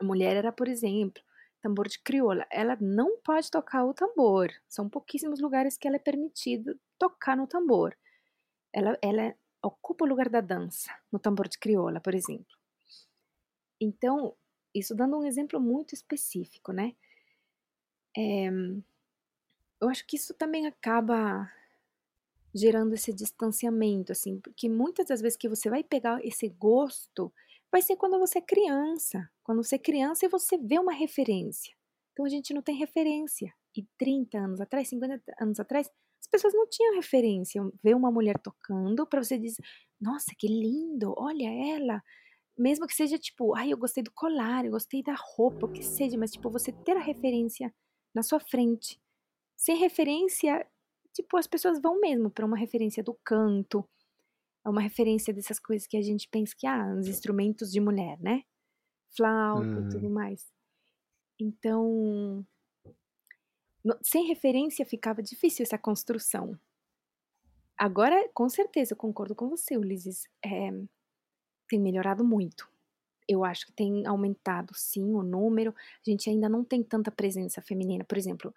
A 0.00 0.04
mulher 0.04 0.36
era, 0.36 0.50
por 0.50 0.66
exemplo, 0.66 1.22
tambor 1.64 1.88
de 1.88 1.98
crioula, 1.98 2.46
ela 2.50 2.76
não 2.78 3.18
pode 3.22 3.50
tocar 3.50 3.86
o 3.86 3.94
tambor. 3.94 4.52
São 4.68 4.86
pouquíssimos 4.86 5.40
lugares 5.40 5.78
que 5.78 5.88
ela 5.88 5.96
é 5.96 5.98
permitida 5.98 6.78
tocar 6.98 7.34
no 7.34 7.46
tambor. 7.46 7.96
Ela, 8.70 8.98
ela 9.00 9.34
ocupa 9.62 10.04
o 10.04 10.08
lugar 10.08 10.28
da 10.28 10.42
dança 10.42 10.94
no 11.10 11.18
tambor 11.18 11.48
de 11.48 11.58
crioula, 11.58 12.02
por 12.02 12.14
exemplo. 12.14 12.54
Então, 13.80 14.36
isso 14.74 14.94
dando 14.94 15.18
um 15.18 15.24
exemplo 15.24 15.58
muito 15.58 15.94
específico, 15.94 16.70
né? 16.70 16.94
É, 18.14 18.50
eu 19.80 19.88
acho 19.88 20.06
que 20.06 20.16
isso 20.16 20.34
também 20.34 20.66
acaba 20.66 21.50
gerando 22.54 22.92
esse 22.92 23.10
distanciamento, 23.10 24.12
assim, 24.12 24.38
porque 24.38 24.68
muitas 24.68 25.06
das 25.06 25.22
vezes 25.22 25.38
que 25.38 25.48
você 25.48 25.70
vai 25.70 25.82
pegar 25.82 26.22
esse 26.22 26.46
gosto, 26.50 27.32
vai 27.74 27.82
ser 27.82 27.96
quando 27.96 28.20
você 28.20 28.38
é 28.38 28.40
criança. 28.40 29.28
Quando 29.42 29.60
você 29.60 29.74
é 29.74 29.78
criança 29.78 30.24
e 30.24 30.28
você 30.28 30.56
vê 30.56 30.78
uma 30.78 30.92
referência. 30.92 31.74
Então 32.12 32.24
a 32.24 32.28
gente 32.28 32.54
não 32.54 32.62
tem 32.62 32.76
referência. 32.76 33.52
E 33.76 33.84
30 33.98 34.38
anos 34.38 34.60
atrás, 34.60 34.88
50 34.88 35.20
anos 35.40 35.58
atrás, 35.58 35.90
as 36.20 36.28
pessoas 36.30 36.54
não 36.54 36.68
tinham 36.68 36.94
referência. 36.94 37.60
Ver 37.82 37.96
uma 37.96 38.12
mulher 38.12 38.38
tocando 38.38 39.04
para 39.04 39.24
você 39.24 39.36
dizer, 39.36 39.60
nossa, 40.00 40.30
que 40.38 40.46
lindo, 40.46 41.12
olha 41.18 41.48
ela. 41.74 42.00
Mesmo 42.56 42.86
que 42.86 42.94
seja 42.94 43.18
tipo, 43.18 43.56
ai, 43.56 43.72
eu 43.72 43.76
gostei 43.76 44.04
do 44.04 44.12
colar, 44.12 44.64
eu 44.64 44.70
gostei 44.70 45.02
da 45.02 45.16
roupa, 45.34 45.66
o 45.66 45.72
que 45.72 45.82
seja, 45.82 46.16
mas 46.16 46.30
tipo, 46.30 46.48
você 46.48 46.70
ter 46.70 46.96
a 46.96 47.02
referência 47.02 47.74
na 48.14 48.22
sua 48.22 48.38
frente. 48.38 49.00
Sem 49.56 49.76
referência, 49.78 50.64
tipo, 51.12 51.36
as 51.36 51.48
pessoas 51.48 51.82
vão 51.82 51.98
mesmo 51.98 52.30
para 52.30 52.46
uma 52.46 52.56
referência 52.56 53.02
do 53.02 53.18
canto, 53.24 53.84
é 54.64 54.68
uma 54.68 54.80
referência 54.80 55.32
dessas 55.34 55.58
coisas 55.58 55.86
que 55.86 55.96
a 55.96 56.02
gente 56.02 56.28
pensa 56.28 56.54
que, 56.56 56.66
ah, 56.66 56.94
os 56.98 57.06
instrumentos 57.08 57.70
de 57.72 57.80
mulher, 57.80 58.18
né? 58.20 58.42
Flauta 59.16 59.80
Uhum. 59.80 59.86
e 59.86 59.88
tudo 59.90 60.10
mais. 60.10 60.52
Então, 61.40 62.46
no- 63.84 63.98
sem 64.02 64.26
referência 64.26 64.84
ficava 64.84 65.22
difícil 65.22 65.62
essa 65.62 65.78
construção. 65.78 66.58
Agora, 67.76 68.28
com 68.32 68.48
certeza, 68.48 68.92
eu 68.92 68.96
concordo 68.96 69.34
com 69.34 69.48
você, 69.48 69.76
Ulisses, 69.76 70.28
é, 70.44 70.70
tem 71.68 71.80
melhorado 71.80 72.24
muito. 72.24 72.68
Eu 73.28 73.44
acho 73.44 73.66
que 73.66 73.72
tem 73.72 74.06
aumentado, 74.06 74.74
sim, 74.74 75.14
o 75.14 75.22
número. 75.22 75.74
A 76.06 76.10
gente 76.10 76.30
ainda 76.30 76.48
não 76.48 76.64
tem 76.64 76.82
tanta 76.82 77.10
presença 77.10 77.62
feminina, 77.62 78.04
por 78.04 78.18
exemplo, 78.18 78.54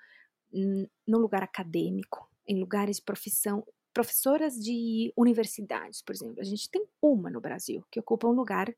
no 1.08 1.18
lugar 1.18 1.44
acadêmico, 1.44 2.30
em 2.48 2.60
lugares 2.60 2.98
de 2.98 3.04
profissão, 3.04 3.66
professoras 3.98 4.54
de 4.54 5.12
universidades, 5.18 6.04
por 6.04 6.14
exemplo. 6.14 6.40
A 6.40 6.44
gente 6.44 6.70
tem 6.70 6.86
uma 7.02 7.32
no 7.32 7.42
Brasil 7.42 7.84
que 7.90 8.00
ocupa 8.00 8.28
um 8.28 8.32
lugar 8.32 8.72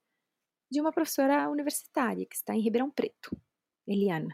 de 0.72 0.80
uma 0.80 0.93
professora 0.93 1.49
universitária 1.49 2.26
que 2.26 2.38
está 2.38 2.55
em 2.55 2.61
Ribeirão 2.61 2.89
Preto, 2.89 3.36
Eliana. 3.86 4.34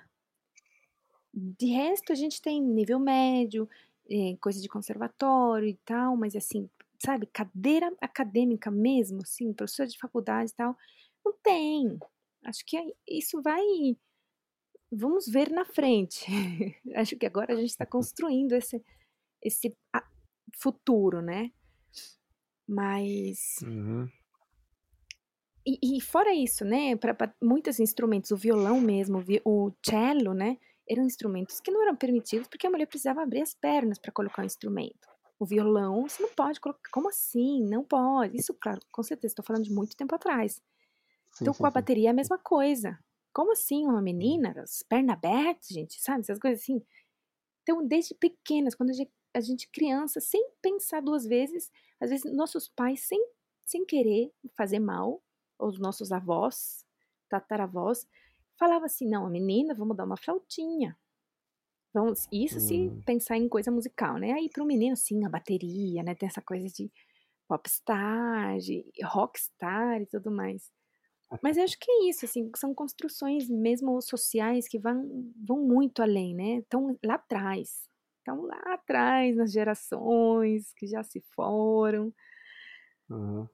De 1.34 1.66
resto, 1.66 2.12
a 2.12 2.16
gente 2.16 2.40
tem 2.40 2.62
nível 2.62 3.00
médio, 3.00 3.68
eh, 4.08 4.38
coisa 4.40 4.62
de 4.62 4.70
conservatório 4.70 5.68
e 5.68 5.74
tal, 5.84 6.16
mas 6.16 6.36
assim, 6.36 6.70
sabe, 7.04 7.26
cadeira 7.26 7.92
acadêmica 8.00 8.70
mesmo, 8.70 9.22
assim, 9.24 9.52
professora 9.54 9.90
de 9.90 9.98
faculdade 9.98 10.52
e 10.52 10.56
tal, 10.56 10.78
não 11.26 11.34
tem. 11.42 11.98
Acho 12.44 12.64
que 12.64 12.96
isso 13.10 13.42
vai. 13.42 13.98
Vamos 14.92 15.28
ver 15.28 15.50
na 15.50 15.66
frente. 15.66 16.28
Acho 16.94 17.18
que 17.18 17.26
agora 17.26 17.54
a 17.54 17.58
gente 17.58 17.72
está 17.72 17.88
construindo 17.88 18.54
esse, 18.54 18.86
esse 19.42 19.76
futuro, 20.56 21.22
né? 21.22 21.52
Mas. 22.68 23.58
Uhum. 23.64 24.10
E, 25.66 25.98
e 25.98 26.02
fora 26.02 26.34
isso, 26.34 26.64
né, 26.64 26.96
para 26.96 27.34
muitos 27.42 27.80
instrumentos, 27.80 28.30
o 28.30 28.38
violão 28.38 28.80
mesmo, 28.80 29.24
o 29.44 29.72
cello, 29.84 30.32
né, 30.36 30.60
eram 30.88 31.04
instrumentos 31.04 31.60
que 31.60 31.72
não 31.72 31.82
eram 31.82 31.96
permitidos 31.96 32.48
porque 32.48 32.68
a 32.68 32.70
mulher 32.70 32.86
precisava 32.86 33.24
abrir 33.24 33.42
as 33.42 33.56
pernas 33.56 33.98
para 33.98 34.12
colocar 34.12 34.44
o 34.44 34.46
instrumento. 34.46 35.08
O 35.40 35.46
violão, 35.46 36.08
você 36.08 36.22
não 36.22 36.30
pode 36.30 36.62
colocar. 36.62 36.90
Como 36.92 37.10
assim? 37.10 37.62
Não 37.64 37.84
pode. 37.84 38.38
Isso, 38.38 38.54
claro, 38.54 38.80
com 38.92 39.04
certeza, 39.04 39.34
estou 39.34 39.44
falando 39.44 39.64
de 39.64 39.74
muito 39.74 39.98
tempo 39.98 40.16
atrás. 40.16 40.62
Então, 41.42 41.54
sim, 41.54 41.60
com 41.60 41.66
a 41.68 41.72
sim. 41.72 41.74
bateria 41.74 42.10
é 42.10 42.12
a 42.12 42.14
mesma 42.14 42.38
coisa. 42.38 42.98
Como 43.34 43.52
assim 43.52 43.86
uma 43.86 44.02
menina, 44.02 44.54
as 44.62 44.82
pernas 44.84 45.18
abertas, 45.18 45.68
gente, 45.68 46.02
sabe? 46.02 46.22
Essas 46.22 46.40
coisas 46.40 46.62
assim. 46.62 46.82
Então, 47.64 47.86
desde 47.86 48.14
pequenas, 48.16 48.76
quando 48.76 48.92
a 48.92 48.94
gente, 48.94 49.12
a 49.36 49.42
gente 49.42 49.70
criança, 49.70 50.20
sem 50.22 50.50
pensar 50.62 51.02
duas 51.02 51.26
vezes, 51.26 51.72
às 52.00 52.10
vezes 52.10 52.32
nossos 52.34 52.70
pais, 52.70 53.02
sem, 53.02 53.20
sem 53.66 53.86
querer 53.86 54.32
fazer 54.58 54.80
mal, 54.80 55.24
os 55.60 55.80
nossos 55.80 56.12
avós, 56.12 56.86
tataravós, 57.30 58.08
falavam 58.58 58.86
assim, 58.86 59.08
não, 59.08 59.26
a 59.28 59.30
menina, 59.30 59.74
vamos 59.76 59.98
dar 59.98 60.06
uma 60.06 60.18
flautinha. 60.18 60.98
Vamos, 61.94 62.28
isso 62.32 62.60
se 62.60 62.92
Hum. 62.92 63.02
pensar 63.06 63.38
em 63.38 63.48
coisa 63.48 63.72
musical, 63.72 64.18
né? 64.18 64.34
Aí 64.34 64.50
para 64.50 64.64
o 64.64 64.66
menino, 64.68 64.96
sim, 64.98 65.26
a 65.26 65.30
bateria, 65.30 66.04
né? 66.04 66.14
Tem 66.16 66.28
essa 66.28 66.42
coisa 66.42 66.66
de 66.68 66.92
popstar, 67.48 68.58
de 68.60 68.86
rockstar 69.04 70.02
e 70.02 70.06
tudo 70.08 70.32
mais. 70.32 70.72
Mas 71.42 71.58
eu 71.58 71.64
acho 71.66 71.80
que 71.80 71.92
é 71.92 72.10
isso, 72.10 72.26
assim, 72.26 72.52
são 72.58 72.74
construções 72.76 73.50
mesmo 73.50 74.02
sociais 74.02 74.68
que 74.68 74.80
vão, 74.80 75.32
vão 75.48 75.62
muito 75.66 76.02
além, 76.02 76.36
né? 76.36 76.58
Estão 76.60 76.98
lá 77.06 77.16
atrás. 77.16 77.90
Estão 78.26 78.42
lá 78.42 78.60
atrás, 78.74 79.38
nas 79.38 79.52
gerações 79.52 80.74
que 80.74 80.88
já 80.88 81.04
se 81.04 81.24
foram. 81.36 82.12
Uhum. 83.08 83.48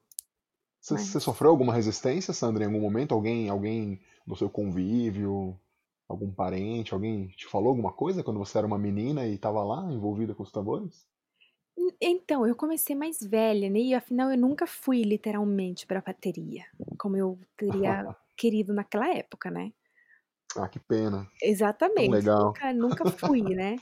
Você 0.80 0.93
Mas- 0.93 1.07
você 1.07 1.19
sofreu 1.19 1.51
alguma 1.51 1.74
resistência, 1.74 2.34
Sandra, 2.34 2.63
em 2.63 2.67
algum 2.67 2.80
momento? 2.80 3.13
Alguém, 3.13 3.49
alguém 3.49 3.99
no 4.26 4.34
seu 4.34 4.49
convívio, 4.49 5.59
algum 6.07 6.32
parente, 6.32 6.93
alguém 6.93 7.28
te 7.28 7.47
falou 7.47 7.67
alguma 7.67 7.91
coisa 7.91 8.24
quando 8.24 8.39
você 8.39 8.59
era 8.59 8.65
uma 8.65 8.80
menina 8.80 9.28
e 9.28 9.36
estava 9.36 9.61
lá 9.61 9.91
envolvida 9.91 10.34
com 10.34 10.41
os 10.43 10.53
tambores? 10.53 11.05
Então, 11.99 12.47
eu 12.47 12.55
comecei 12.55 12.95
mais 12.95 13.19
velha, 13.22 13.69
né? 13.69 13.80
E 13.80 13.93
afinal 13.93 14.32
eu 14.32 14.38
nunca 14.38 14.65
fui 14.65 15.01
literalmente 15.01 15.86
para 15.86 15.99
a 15.99 16.01
bateria, 16.01 16.63
como 16.97 17.17
eu 17.17 17.38
teria 17.57 18.05
querido 18.38 18.74
naquela 18.74 19.13
época, 19.13 19.51
né? 19.51 19.74
Ah, 20.55 20.69
que 20.69 20.80
pena. 20.80 21.28
Exatamente. 21.43 22.09
legal. 22.09 22.45
Nunca, 22.45 22.74
nunca 22.74 23.11
fui, 23.11 23.41
né? 23.41 23.76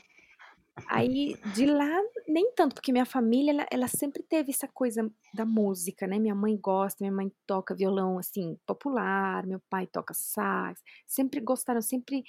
Aí 0.88 1.38
de 1.44 1.66
lá 1.66 1.88
nem 2.28 2.52
tanto, 2.54 2.74
porque 2.74 2.90
minha 2.92 3.06
família 3.06 3.52
ela, 3.52 3.66
ela 3.70 3.88
sempre 3.88 4.22
teve 4.24 4.50
essa 4.50 4.66
coisa 4.68 5.08
da 5.32 5.44
música, 5.46 6.06
né? 6.06 6.18
Minha 6.18 6.34
mãe 6.34 6.56
gosta, 6.56 6.98
minha 7.04 7.12
mãe 7.12 7.30
toca 7.46 7.74
violão 7.76 8.18
assim 8.18 8.58
popular, 8.66 9.46
meu 9.46 9.60
pai 9.70 9.86
toca 9.86 10.12
sax, 10.14 10.82
sempre 11.06 11.40
gostaram, 11.40 11.80
sempre, 11.80 12.24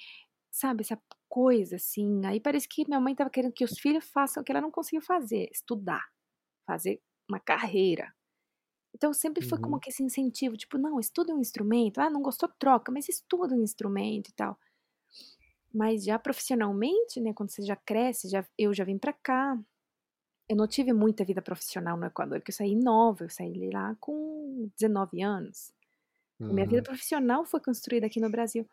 sabe, 0.52 0.82
essa 0.82 1.00
coisa 1.28 1.76
assim. 1.76 2.24
Aí 2.26 2.40
parece 2.40 2.68
que 2.68 2.84
minha 2.88 3.00
mãe 3.00 3.12
estava 3.12 3.30
querendo 3.30 3.52
que 3.54 3.64
os 3.64 3.78
filhos 3.78 4.04
façam 4.10 4.42
o 4.42 4.44
que 4.44 4.52
ela 4.52 4.60
não 4.60 4.70
conseguiu 4.72 5.02
fazer, 5.02 5.48
estudar, 5.52 6.04
fazer 6.66 7.02
uma 7.30 7.40
carreira. 7.40 8.12
Então 8.94 9.12
sempre 9.12 9.42
foi 9.42 9.58
como 9.58 9.78
Uhum. 9.78 9.80
que 9.80 9.90
esse 9.90 10.02
incentivo, 10.02 10.56
tipo, 10.56 10.78
não, 10.78 11.00
estuda 11.00 11.34
um 11.34 11.40
instrumento, 11.40 11.98
ah, 12.00 12.10
não 12.10 12.22
gostou, 12.22 12.48
troca, 12.58 12.92
mas 12.92 13.08
estuda 13.08 13.54
um 13.54 13.62
instrumento 13.62 14.28
e 14.30 14.32
tal. 14.34 14.58
Mas 15.74 16.04
já 16.04 16.18
profissionalmente, 16.18 17.20
né, 17.20 17.32
quando 17.34 17.50
você 17.50 17.62
já 17.62 17.76
cresce, 17.76 18.28
já, 18.28 18.44
eu 18.58 18.74
já 18.74 18.84
vim 18.84 18.98
pra 18.98 19.12
cá. 19.12 19.58
Eu 20.48 20.56
não 20.56 20.66
tive 20.68 20.92
muita 20.92 21.24
vida 21.24 21.42
profissional 21.42 21.96
no 21.96 22.06
Equador, 22.06 22.40
porque 22.40 22.50
eu 22.52 22.56
saí 22.56 22.76
nova, 22.76 23.24
eu 23.24 23.30
saí 23.30 23.70
lá 23.72 23.96
com 24.00 24.70
19 24.78 25.22
anos. 25.22 25.72
A 26.50 26.54
minha 26.54 26.66
vida 26.66 26.82
Uhum. 26.82 26.84
profissional 26.84 27.44
foi 27.46 27.60
construída 27.60 28.06
aqui 28.06 28.20
no 28.20 28.30
Brasil. 28.30 28.68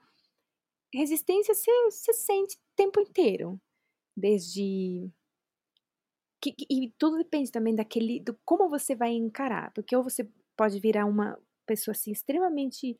Resistência 0.94 1.54
você, 1.54 1.72
você 1.92 2.14
sente 2.14 2.56
o 2.58 2.60
tempo 2.76 3.00
inteiro. 3.02 3.60
Desde 4.18 5.12
que, 6.42 6.56
e 6.70 6.92
tudo 6.98 7.18
depende 7.18 7.52
também 7.52 7.76
daquele, 7.76 8.20
do 8.20 8.38
como 8.46 8.70
você 8.70 8.96
vai 8.96 9.12
encarar, 9.12 9.72
porque 9.74 9.96
ou 9.96 10.04
você 10.04 10.28
pode 10.56 10.80
virar 10.80 11.06
uma 11.06 11.38
pessoa 11.66 11.94
assim 11.94 12.12
extremamente 12.12 13.00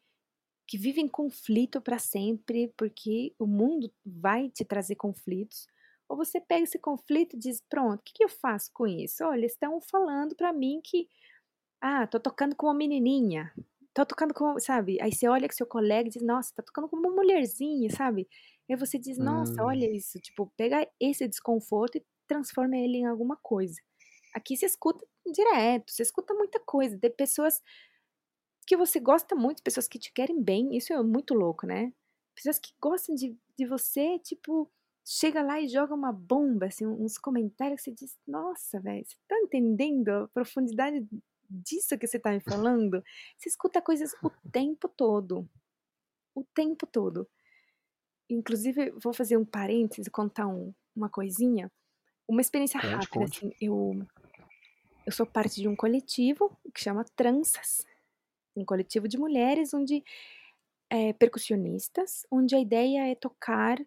que 0.70 0.78
vive 0.78 1.02
em 1.02 1.10
conflito 1.10 1.82
para 1.82 1.98
sempre, 2.00 2.72
porque 2.78 3.36
o 3.40 3.48
mundo 3.48 3.92
vai 4.06 4.52
te 4.52 4.64
trazer 4.64 4.96
conflitos, 4.98 5.68
ou 6.08 6.16
você 6.16 6.40
pega 6.40 6.64
esse 6.66 6.78
conflito 6.80 7.36
e 7.36 7.40
diz: 7.40 7.62
pronto, 7.70 8.02
o 8.02 8.04
que, 8.04 8.14
que 8.14 8.24
eu 8.24 8.30
faço 8.30 8.72
com 8.74 8.86
isso? 8.88 9.26
Olha, 9.26 9.48
estão 9.48 9.82
falando 9.82 10.36
para 10.36 10.54
mim 10.54 10.80
que, 10.84 11.10
ah, 11.82 12.08
tô 12.08 12.20
tocando 12.20 12.56
com 12.56 12.68
uma 12.68 12.74
menininha, 12.76 13.54
tô 13.94 14.06
tocando 14.06 14.34
com, 14.34 14.60
sabe? 14.60 15.00
Aí 15.02 15.12
você 15.14 15.28
olha 15.28 15.48
que 15.48 15.56
seu 15.56 15.68
colega 15.68 16.10
e 16.10 16.12
diz: 16.14 16.22
nossa, 16.24 16.54
tá 16.56 16.64
tocando 16.64 16.90
com 16.90 16.98
uma 16.98 17.12
mulherzinha, 17.12 17.90
sabe? 17.92 18.28
Aí 18.70 18.76
você 18.76 19.00
diz: 19.00 19.18
nossa, 19.18 19.54
Hum, 19.54 19.64
olha 19.64 19.86
isso, 19.92 20.20
tipo, 20.20 20.52
pega 20.58 20.88
esse 21.00 21.28
desconforto 21.28 21.98
e 21.98 22.06
transforma 22.28 22.78
ele 22.78 22.98
em 23.00 23.06
alguma 23.08 23.38
coisa. 23.38 23.82
Aqui 24.36 24.56
você 24.58 24.66
escuta 24.68 25.06
direto, 25.34 25.92
você 25.92 26.04
escuta 26.04 26.34
muita 26.34 26.60
coisa, 26.60 26.98
de 26.98 27.10
pessoas 27.10 27.62
que 28.70 28.78
você 28.78 29.00
gosta 29.00 29.36
muito, 29.36 29.64
pessoas 29.64 29.88
que 29.88 29.98
te 29.98 30.14
querem 30.14 30.40
bem, 30.40 30.78
isso 30.78 30.94
é 30.94 31.02
muito 31.02 31.34
louco, 31.34 31.66
né? 31.66 31.92
Pessoas 32.36 32.60
que 32.60 32.72
gostam 32.80 33.16
de, 33.16 33.36
de 33.58 33.66
você, 33.66 34.20
tipo, 34.20 34.72
chega 35.04 35.42
lá 35.42 35.60
e 35.60 35.68
joga 35.68 35.96
uma 35.96 36.14
bomba, 36.14 36.68
assim, 36.68 36.86
uns 36.86 37.18
comentários 37.18 37.82
que 37.82 37.90
você 37.90 37.96
diz, 37.96 38.20
nossa, 38.28 38.80
velho, 38.80 39.04
você 39.04 39.16
tá 39.28 39.36
entendendo 39.40 40.10
a 40.10 40.28
profundidade 40.28 41.04
disso 41.50 41.98
que 41.98 42.06
você 42.06 42.20
tá 42.20 42.32
me 42.32 42.42
falando? 42.42 43.04
Você 43.40 43.50
escuta 43.50 43.82
coisas 43.82 44.14
o 44.22 44.30
tempo 44.52 44.88
todo. 44.88 45.50
O 46.36 46.44
tempo 46.54 46.86
todo. 46.86 47.28
Inclusive, 48.30 48.92
vou 49.02 49.14
fazer 49.14 49.36
um 49.36 49.46
parênteses, 49.46 50.08
contar 50.10 50.46
um, 50.46 50.72
uma 50.96 51.10
coisinha. 51.10 51.72
Uma 52.28 52.42
experiência 52.42 52.80
conte, 52.80 52.92
rápida, 52.92 53.20
conte. 53.20 53.48
assim, 53.48 53.56
eu, 53.60 54.06
eu 55.08 55.12
sou 55.12 55.26
parte 55.26 55.60
de 55.60 55.68
um 55.68 55.76
coletivo 55.76 56.56
que 56.72 56.82
chama 56.82 57.04
Tranças, 57.16 57.89
um 58.60 58.66
coletivo 58.66 59.08
de 59.08 59.18
mulheres 59.18 59.74
onde 59.74 60.04
é, 60.90 61.14
percussionistas, 61.14 62.26
onde 62.32 62.56
a 62.56 62.60
ideia 62.60 63.08
é 63.12 63.16
tocar 63.16 63.78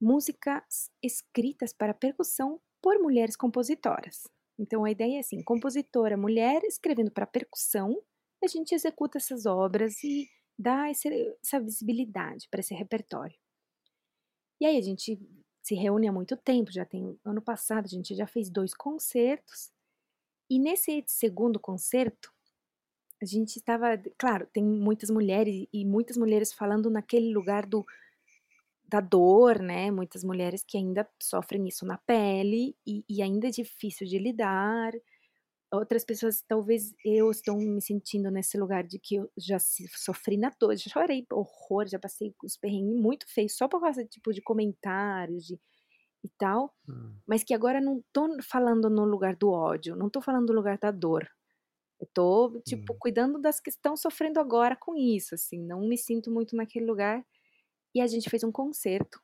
músicas 0.00 0.90
escritas 1.02 1.72
para 1.72 1.94
percussão 1.94 2.60
por 2.82 2.98
mulheres 2.98 3.36
compositoras. 3.36 4.28
Então 4.58 4.84
a 4.84 4.90
ideia 4.90 5.16
é 5.16 5.20
assim, 5.20 5.42
compositora 5.42 6.16
mulher 6.16 6.62
escrevendo 6.64 7.10
para 7.10 7.26
percussão, 7.26 8.02
a 8.42 8.48
gente 8.48 8.74
executa 8.74 9.18
essas 9.18 9.46
obras 9.46 10.02
e 10.02 10.28
dá 10.58 10.88
essa 10.88 11.60
visibilidade 11.60 12.48
para 12.50 12.60
esse 12.60 12.74
repertório. 12.74 13.38
E 14.60 14.66
aí 14.66 14.76
a 14.76 14.80
gente 14.80 15.18
se 15.62 15.74
reúne 15.74 16.08
há 16.08 16.12
muito 16.12 16.36
tempo, 16.36 16.72
já 16.72 16.84
tem 16.84 17.18
ano 17.24 17.40
passado 17.40 17.86
a 17.86 17.88
gente 17.88 18.14
já 18.14 18.26
fez 18.26 18.50
dois 18.50 18.74
concertos. 18.74 19.72
E 20.50 20.58
nesse 20.58 21.04
segundo 21.06 21.58
concerto, 21.58 22.31
a 23.24 23.28
gente 23.28 23.56
estava, 23.56 23.98
claro, 24.18 24.46
tem 24.52 24.64
muitas 24.64 25.10
mulheres 25.10 25.66
e 25.72 25.84
muitas 25.84 26.16
mulheres 26.16 26.52
falando 26.52 26.90
naquele 26.90 27.32
lugar 27.32 27.66
do 27.66 27.84
da 28.88 29.00
dor, 29.00 29.60
né? 29.60 29.90
Muitas 29.90 30.22
mulheres 30.22 30.62
que 30.66 30.76
ainda 30.76 31.08
sofrem 31.20 31.66
isso 31.66 31.86
na 31.86 31.96
pele 31.98 32.76
e, 32.86 33.04
e 33.08 33.22
ainda 33.22 33.48
é 33.48 33.50
difícil 33.50 34.06
de 34.06 34.18
lidar. 34.18 34.92
Outras 35.72 36.04
pessoas, 36.04 36.42
talvez 36.46 36.94
eu 37.04 37.30
estou 37.30 37.56
me 37.58 37.80
sentindo 37.80 38.30
nesse 38.30 38.58
lugar 38.58 38.84
de 38.84 38.98
que 38.98 39.16
eu 39.16 39.30
já 39.38 39.58
sofri 39.58 40.36
na 40.36 40.50
dor, 40.60 40.76
já 40.76 40.90
chorei 40.90 41.26
horror, 41.32 41.88
já 41.88 41.98
passei 41.98 42.34
os 42.44 42.56
perrengues 42.58 43.00
muito 43.00 43.26
feios 43.28 43.56
só 43.56 43.68
por 43.68 43.80
causa 43.80 44.04
tipo 44.04 44.32
de 44.32 44.42
comentários 44.42 45.46
de 45.46 45.58
e 46.24 46.28
tal, 46.38 46.74
hum, 46.88 47.22
mas 47.26 47.44
que 47.44 47.54
agora 47.54 47.80
não 47.80 48.02
tô 48.12 48.28
falando 48.42 48.90
no 48.90 49.04
lugar 49.04 49.36
do 49.36 49.50
ódio, 49.50 49.96
não 49.96 50.10
tô 50.10 50.20
falando 50.20 50.48
no 50.50 50.54
lugar 50.54 50.78
da 50.78 50.90
dor. 50.90 51.28
Eu 52.02 52.08
tô, 52.14 52.62
tipo, 52.66 52.94
hum. 52.94 52.96
cuidando 53.00 53.40
das 53.40 53.60
que 53.60 53.70
estão 53.70 53.96
sofrendo 53.96 54.40
agora 54.40 54.76
com 54.76 54.96
isso, 54.96 55.36
assim, 55.36 55.60
não 55.62 55.82
me 55.88 55.98
sinto 55.98 56.32
muito 56.32 56.56
naquele 56.56 56.86
lugar. 56.86 57.24
E 57.94 58.00
a 58.02 58.06
gente 58.08 58.30
fez 58.30 58.44
um 58.44 58.52
concerto 58.52 59.20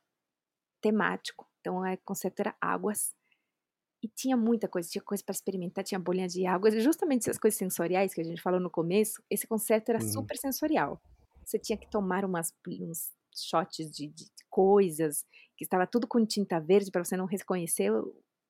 temático. 0.81 1.47
Então, 1.61 1.81
o 1.81 1.97
concerto 2.05 2.41
era 2.41 2.55
águas. 2.61 3.15
E 4.01 4.07
tinha 4.07 4.37
muita 4.37 4.67
coisa, 4.67 4.89
tinha 4.89 5.03
coisa 5.03 5.23
para 5.23 5.33
experimentar, 5.33 5.83
tinha 5.83 5.99
bolinha 5.99 6.27
de 6.27 6.45
água, 6.45 6.71
justamente 6.79 7.23
essas 7.23 7.37
coisas 7.39 7.57
sensoriais 7.57 8.13
que 8.13 8.21
a 8.21 8.23
gente 8.23 8.41
falou 8.41 8.59
no 8.59 8.69
começo. 8.71 9.21
Esse 9.29 9.45
concerto 9.47 9.89
era 9.91 9.99
Uhum. 9.99 10.01
super 10.01 10.37
sensorial. 10.37 11.01
Você 11.45 11.59
tinha 11.59 11.77
que 11.77 11.89
tomar 11.89 12.23
umas, 12.23 12.53
uns 12.67 13.11
shots 13.35 13.91
de, 13.91 14.07
de 14.07 14.25
coisas, 14.49 15.25
que 15.57 15.65
estava 15.65 15.85
tudo 15.85 16.07
com 16.07 16.25
tinta 16.25 16.59
verde 16.59 16.91
para 16.91 17.03
você 17.03 17.17
não 17.17 17.25
reconhecer 17.25 17.91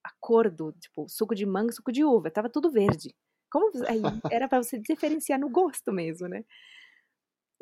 a 0.04 0.12
cor 0.20 0.52
do, 0.52 0.72
tipo, 0.74 1.08
suco 1.10 1.34
de 1.36 1.46
manga, 1.46 1.72
suco 1.74 1.92
de 1.92 2.04
uva, 2.04 2.28
estava 2.28 2.50
tudo 2.50 2.72
verde. 2.72 3.16
Como 3.52 3.72
aí 3.88 4.02
era 4.32 4.48
para 4.48 4.62
você 4.62 4.80
diferenciar 4.80 5.40
no 5.40 5.50
gosto 5.50 5.92
mesmo, 5.92 6.28
né? 6.28 6.44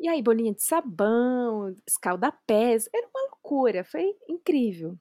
E 0.00 0.08
aí 0.08 0.22
bolinha 0.22 0.54
de 0.54 0.62
sabão, 0.62 1.74
escaldapés, 1.86 2.88
era 2.94 3.08
uma 3.08 3.22
loucura, 3.30 3.84
foi 3.84 4.16
incrível. 4.28 4.96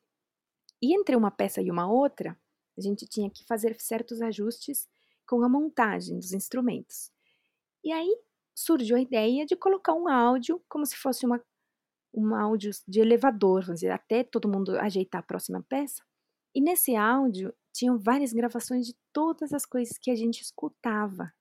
E 0.82 0.96
entre 0.96 1.16
uma 1.16 1.32
peça 1.32 1.62
e 1.62 1.70
uma 1.70 1.92
outra, 1.92 2.38
a 2.78 2.82
gente 2.82 3.08
tinha 3.08 3.30
que 3.30 3.44
fazer 3.46 3.80
certos 3.80 4.22
ajustes 4.22 4.88
com 5.28 5.44
a 5.44 5.50
montagem 5.50 6.18
dos 6.18 6.34
instrumentos. 6.34 7.12
E 7.84 7.92
aí 7.92 8.18
surgiu 8.56 8.96
a 8.98 9.02
ideia 9.02 9.46
de 9.46 9.56
colocar 9.56 9.94
um 9.94 10.08
áudio 10.08 10.62
como 10.68 10.86
se 10.86 10.96
fosse 10.98 11.26
uma 11.26 11.42
um 12.14 12.34
áudio 12.34 12.72
de 12.88 13.00
elevador, 13.00 13.64
vamos 13.64 13.82
dizer, 13.82 13.92
até 13.92 14.24
todo 14.24 14.50
mundo 14.50 14.78
ajeitar 14.80 15.20
a 15.20 15.24
próxima 15.24 15.64
peça. 15.70 16.02
E 16.56 16.62
nesse 16.62 16.96
áudio 16.96 17.54
tinham 17.78 17.98
várias 17.98 18.34
gravações 18.34 18.88
de 18.88 18.96
todas 19.14 19.54
as 19.54 19.66
coisas 19.66 19.98
que 19.98 20.10
a 20.10 20.16
gente 20.16 20.42
escutava. 20.42 21.32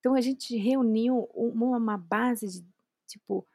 Então 0.00 0.14
a 0.14 0.20
gente 0.20 0.56
reuniu 0.56 1.28
uma, 1.32 1.96
base 1.96 2.48
de, 2.48 2.66
tipo, 3.06 3.46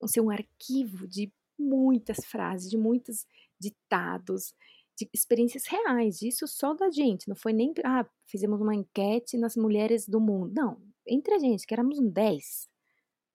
assim, 0.00 0.20
um 0.20 0.30
arquivo 0.30 1.08
de 1.08 1.32
muitas 1.58 2.24
frases, 2.24 2.70
de 2.70 2.76
muitos 2.76 3.26
ditados, 3.60 4.54
de 4.96 5.08
experiências 5.12 5.66
reais, 5.66 6.22
isso 6.22 6.46
só 6.46 6.72
da 6.72 6.88
gente, 6.90 7.28
não 7.28 7.34
foi 7.34 7.52
nem, 7.52 7.74
ah, 7.84 8.08
fizemos 8.26 8.60
uma 8.60 8.74
enquete 8.74 9.36
nas 9.36 9.56
mulheres 9.56 10.06
do 10.06 10.20
mundo, 10.20 10.52
não, 10.54 10.80
entre 11.06 11.34
a 11.34 11.38
gente, 11.38 11.66
que 11.66 11.74
éramos 11.74 11.98
um 11.98 12.08
10. 12.08 12.68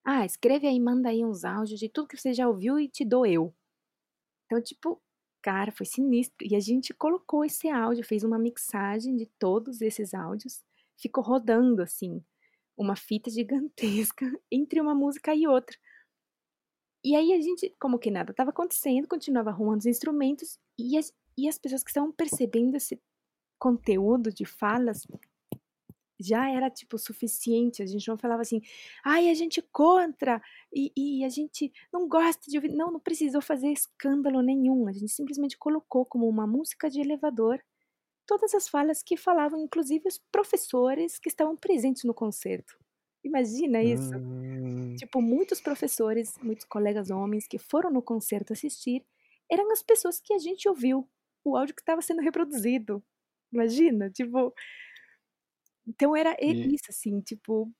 Ah, 0.05 0.25
escreve 0.25 0.67
aí, 0.67 0.79
manda 0.79 1.09
aí 1.09 1.23
uns 1.25 1.43
áudios 1.43 1.79
de 1.79 1.89
tudo 1.89 2.07
que 2.07 2.17
você 2.17 2.33
já 2.33 2.47
ouviu 2.47 2.79
e 2.79 2.87
te 2.87 3.03
dou 3.03 3.25
eu. 3.25 3.53
Então, 4.45 4.61
tipo, 4.61 5.01
cara, 5.41 5.71
foi 5.71 5.85
sinistro. 5.85 6.47
E 6.47 6.55
a 6.55 6.59
gente 6.59 6.93
colocou 6.93 7.43
esse 7.43 7.69
áudio, 7.69 8.03
fez 8.03 8.23
uma 8.23 8.39
mixagem 8.39 9.15
de 9.15 9.25
todos 9.39 9.81
esses 9.81 10.13
áudios, 10.13 10.63
ficou 10.97 11.23
rodando 11.23 11.81
assim, 11.81 12.23
uma 12.77 12.95
fita 12.95 13.29
gigantesca 13.31 14.25
entre 14.51 14.79
uma 14.79 14.95
música 14.95 15.33
e 15.33 15.47
outra. 15.47 15.77
E 17.03 17.15
aí 17.15 17.33
a 17.33 17.41
gente, 17.41 17.73
como 17.79 17.97
que 17.97 18.11
nada 18.11 18.31
estava 18.31 18.49
acontecendo, 18.49 19.07
continuava 19.07 19.49
arrumando 19.49 19.79
os 19.79 19.85
instrumentos 19.85 20.59
e 20.77 20.97
as, 20.97 21.13
e 21.37 21.47
as 21.47 21.57
pessoas 21.57 21.83
que 21.83 21.89
estavam 21.89 22.11
percebendo 22.11 22.75
esse 22.75 23.01
conteúdo 23.57 24.31
de 24.31 24.45
falas 24.45 25.05
já 26.19 26.49
era 26.49 26.69
tipo 26.69 26.97
suficiente. 26.97 27.81
A 27.81 27.85
gente 27.85 28.07
não 28.07 28.17
falava 28.17 28.41
assim, 28.41 28.61
ai, 29.03 29.29
a 29.29 29.33
gente 29.33 29.61
contra 29.71 30.41
e, 30.73 30.91
e, 30.95 31.23
a 31.23 31.29
gente 31.29 31.71
não 31.91 32.07
gosta 32.07 32.49
de 32.49 32.57
ouvir. 32.57 32.69
Não, 32.69 32.91
não 32.91 32.99
precisou 32.99 33.41
fazer 33.41 33.71
escândalo 33.71 34.41
nenhum. 34.41 34.87
A 34.87 34.91
gente 34.91 35.09
simplesmente 35.09 35.57
colocou 35.57 36.05
como 36.05 36.27
uma 36.27 36.45
música 36.45 36.89
de 36.89 36.99
elevador 36.99 37.59
todas 38.25 38.53
as 38.53 38.69
falas 38.69 39.01
que 39.01 39.17
falavam, 39.17 39.63
inclusive 39.63 40.07
os 40.07 40.19
professores 40.31 41.17
que 41.17 41.29
estavam 41.29 41.57
presentes 41.57 42.03
no 42.03 42.13
concerto. 42.13 42.77
Imagina 43.23 43.81
isso. 43.81 44.15
Hum. 44.15 44.95
Tipo, 44.97 45.19
muitos 45.19 45.59
professores, 45.59 46.37
muitos 46.41 46.65
colegas 46.65 47.09
homens 47.09 47.47
que 47.47 47.57
foram 47.57 47.89
no 47.89 48.03
concerto 48.03 48.53
assistir, 48.53 49.03
eram 49.51 49.71
as 49.71 49.81
pessoas 49.81 50.19
que 50.19 50.33
a 50.33 50.37
gente 50.37 50.69
ouviu, 50.69 51.09
o 51.43 51.57
áudio 51.57 51.73
que 51.73 51.81
estava 51.81 52.03
sendo 52.03 52.21
reproduzido. 52.21 53.03
Imagina, 53.51 54.09
tipo. 54.09 54.53
Então 55.89 56.15
era 56.15 56.37
E- 56.39 56.73
isso, 56.75 56.85
assim, 56.89 57.19
tipo. 57.21 57.71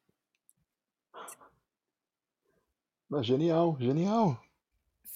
Ah, 3.11 3.21
genial, 3.21 3.77
genial. 3.79 4.41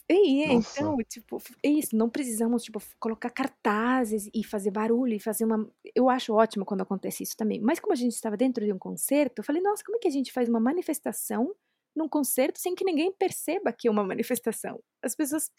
E 0.10 0.44
é, 0.44 0.54
Nossa. 0.54 0.80
então, 0.80 0.98
tipo, 1.10 1.42
é 1.64 1.70
isso, 1.70 1.96
não 1.96 2.10
precisamos, 2.10 2.64
tipo, 2.64 2.80
colocar 3.00 3.30
cartazes 3.30 4.30
e 4.34 4.44
fazer 4.44 4.70
barulho 4.70 5.14
e 5.16 5.20
fazer 5.20 5.46
uma. 5.46 5.68
Eu 5.96 6.10
acho 6.10 6.34
ótimo 6.34 6.66
quando 6.66 6.82
acontece 6.82 7.24
isso 7.24 7.36
também. 7.38 7.60
Mas 7.62 7.80
como 7.80 7.94
a 7.94 7.96
gente 7.96 8.12
estava 8.14 8.36
dentro 8.38 8.64
de 8.66 8.72
um 8.74 8.78
concerto, 8.78 9.40
eu 9.42 9.44
falei, 9.46 9.62
nossa, 9.62 9.84
como 9.84 9.96
é 9.98 10.00
que 10.00 10.08
a 10.08 10.12
gente 10.12 10.32
faz 10.32 10.48
uma 10.50 10.60
manifestação 10.60 11.56
num 11.96 12.08
concerto 12.10 12.60
sem 12.60 12.76
que 12.76 12.84
ninguém 12.84 13.12
perceba 13.14 13.72
que 13.72 13.88
é 13.88 13.92
uma 13.92 14.04
manifestação? 14.04 14.84
As 15.02 15.16
pessoas. 15.16 15.50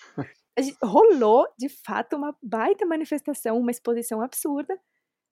A 0.56 0.62
gente, 0.62 0.76
rolou, 0.82 1.46
de 1.58 1.68
fato, 1.68 2.14
uma 2.14 2.36
baita 2.42 2.86
manifestação, 2.86 3.58
uma 3.58 3.70
exposição 3.72 4.20
absurda, 4.20 4.78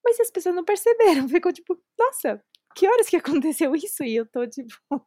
mas 0.04 0.18
as 0.20 0.30
pessoas 0.30 0.54
não 0.54 0.64
perceberam. 0.64 1.26
Ficou 1.28 1.52
tipo, 1.52 1.80
nossa, 1.98 2.42
que 2.74 2.88
horas 2.88 3.08
que 3.08 3.16
aconteceu 3.16 3.74
isso? 3.74 4.04
E 4.04 4.16
eu 4.16 4.26
tô 4.26 4.46
tipo. 4.46 4.76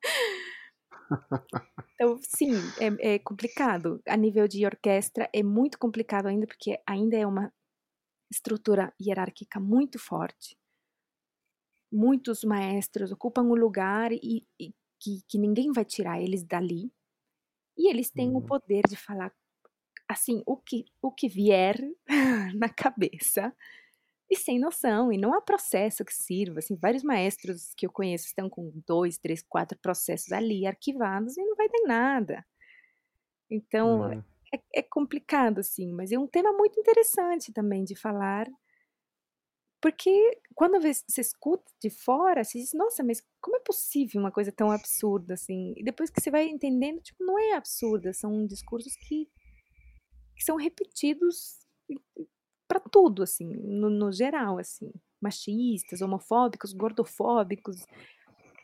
Então, 1.94 2.20
sim, 2.22 2.54
é, 2.80 3.14
é 3.14 3.20
complicado. 3.20 4.02
A 4.08 4.18
nível 4.18 4.48
de 4.48 4.66
orquestra 4.66 5.30
é 5.32 5.44
muito 5.44 5.78
complicado 5.78 6.26
ainda, 6.26 6.48
porque 6.48 6.82
ainda 6.86 7.16
é 7.16 7.26
uma 7.26 7.54
estrutura 8.30 8.94
hierárquica 9.00 9.60
muito 9.60 10.00
forte. 10.00 10.58
Muitos 11.92 12.44
maestros 12.44 13.12
ocupam 13.12 13.44
o 13.44 13.56
lugar 13.56 14.12
e, 14.12 14.46
e 14.60 14.74
que, 15.00 15.22
que, 15.28 15.38
ninguém 15.38 15.72
vai 15.72 15.86
tirar 15.86 16.22
eles 16.22 16.44
dali. 16.44 16.92
E 17.78 17.90
eles 17.90 18.10
têm 18.10 18.32
uhum. 18.32 18.38
o 18.38 18.42
poder 18.42 18.82
de 18.90 18.96
falar 18.96 19.34
assim 20.10 20.42
o 20.46 20.58
que 20.58 20.86
o 21.02 21.12
que 21.12 21.28
vier 21.28 21.78
na 22.56 22.70
cabeça 22.70 23.56
e 24.30 24.36
sem 24.36 24.60
noção 24.60 25.12
e 25.12 25.18
não 25.18 25.34
há 25.34 25.42
processo 25.42 26.04
que 26.04 26.14
sirva 26.14 26.60
assim 26.60 26.76
vários 26.76 27.04
maestros 27.04 27.74
que 27.76 27.86
eu 27.86 27.92
conheço 27.92 28.26
estão 28.26 28.50
com 28.50 28.72
dois 28.86 29.18
três 29.18 29.42
quatro 29.42 29.78
processos 29.80 30.32
ali 30.32 30.66
arquivados 30.66 31.38
e 31.38 31.44
não 31.44 31.56
vai 31.56 31.68
dar 31.70 31.88
nada 31.88 32.46
então 33.50 34.02
uhum. 34.02 34.24
é, 34.54 34.80
é, 34.80 34.82
complicado 34.82 35.60
assim 35.60 35.92
mas 35.92 36.12
é 36.12 36.18
um 36.18 36.28
tema 36.28 36.52
muito 36.54 36.80
interessante 36.80 37.54
também 37.54 37.84
de 37.84 37.96
falar 37.96 38.48
porque 39.86 40.40
quando 40.56 40.82
você 40.82 41.22
escuta 41.22 41.72
de 41.80 41.92
fora, 41.92 42.44
você 42.44 42.58
diz, 42.58 42.74
nossa, 42.74 43.04
mas 43.04 43.22
como 43.40 43.58
é 43.58 43.60
possível 43.60 44.20
uma 44.20 44.32
coisa 44.32 44.52
tão 44.52 44.72
absurda 44.72 45.36
assim? 45.36 45.76
E 45.78 45.84
depois 45.84 46.10
que 46.10 46.20
você 46.20 46.32
vai 46.32 46.48
entendendo, 46.48 47.00
tipo, 47.04 47.24
não 47.24 47.38
é 47.38 47.54
absurda, 47.54 48.12
são 48.12 48.48
discursos 48.48 48.96
que, 48.96 49.30
que 50.36 50.44
são 50.44 50.56
repetidos 50.56 51.60
para 52.80 52.90
tudo, 52.92 53.24
assim, 53.24 53.46
no, 53.46 53.90
no, 53.90 54.12
geral, 54.12 54.58
assim. 54.58 54.92
Machistas, 55.22 56.02
homofóbicos, 56.02 56.74
gordofóbicos 56.74 57.78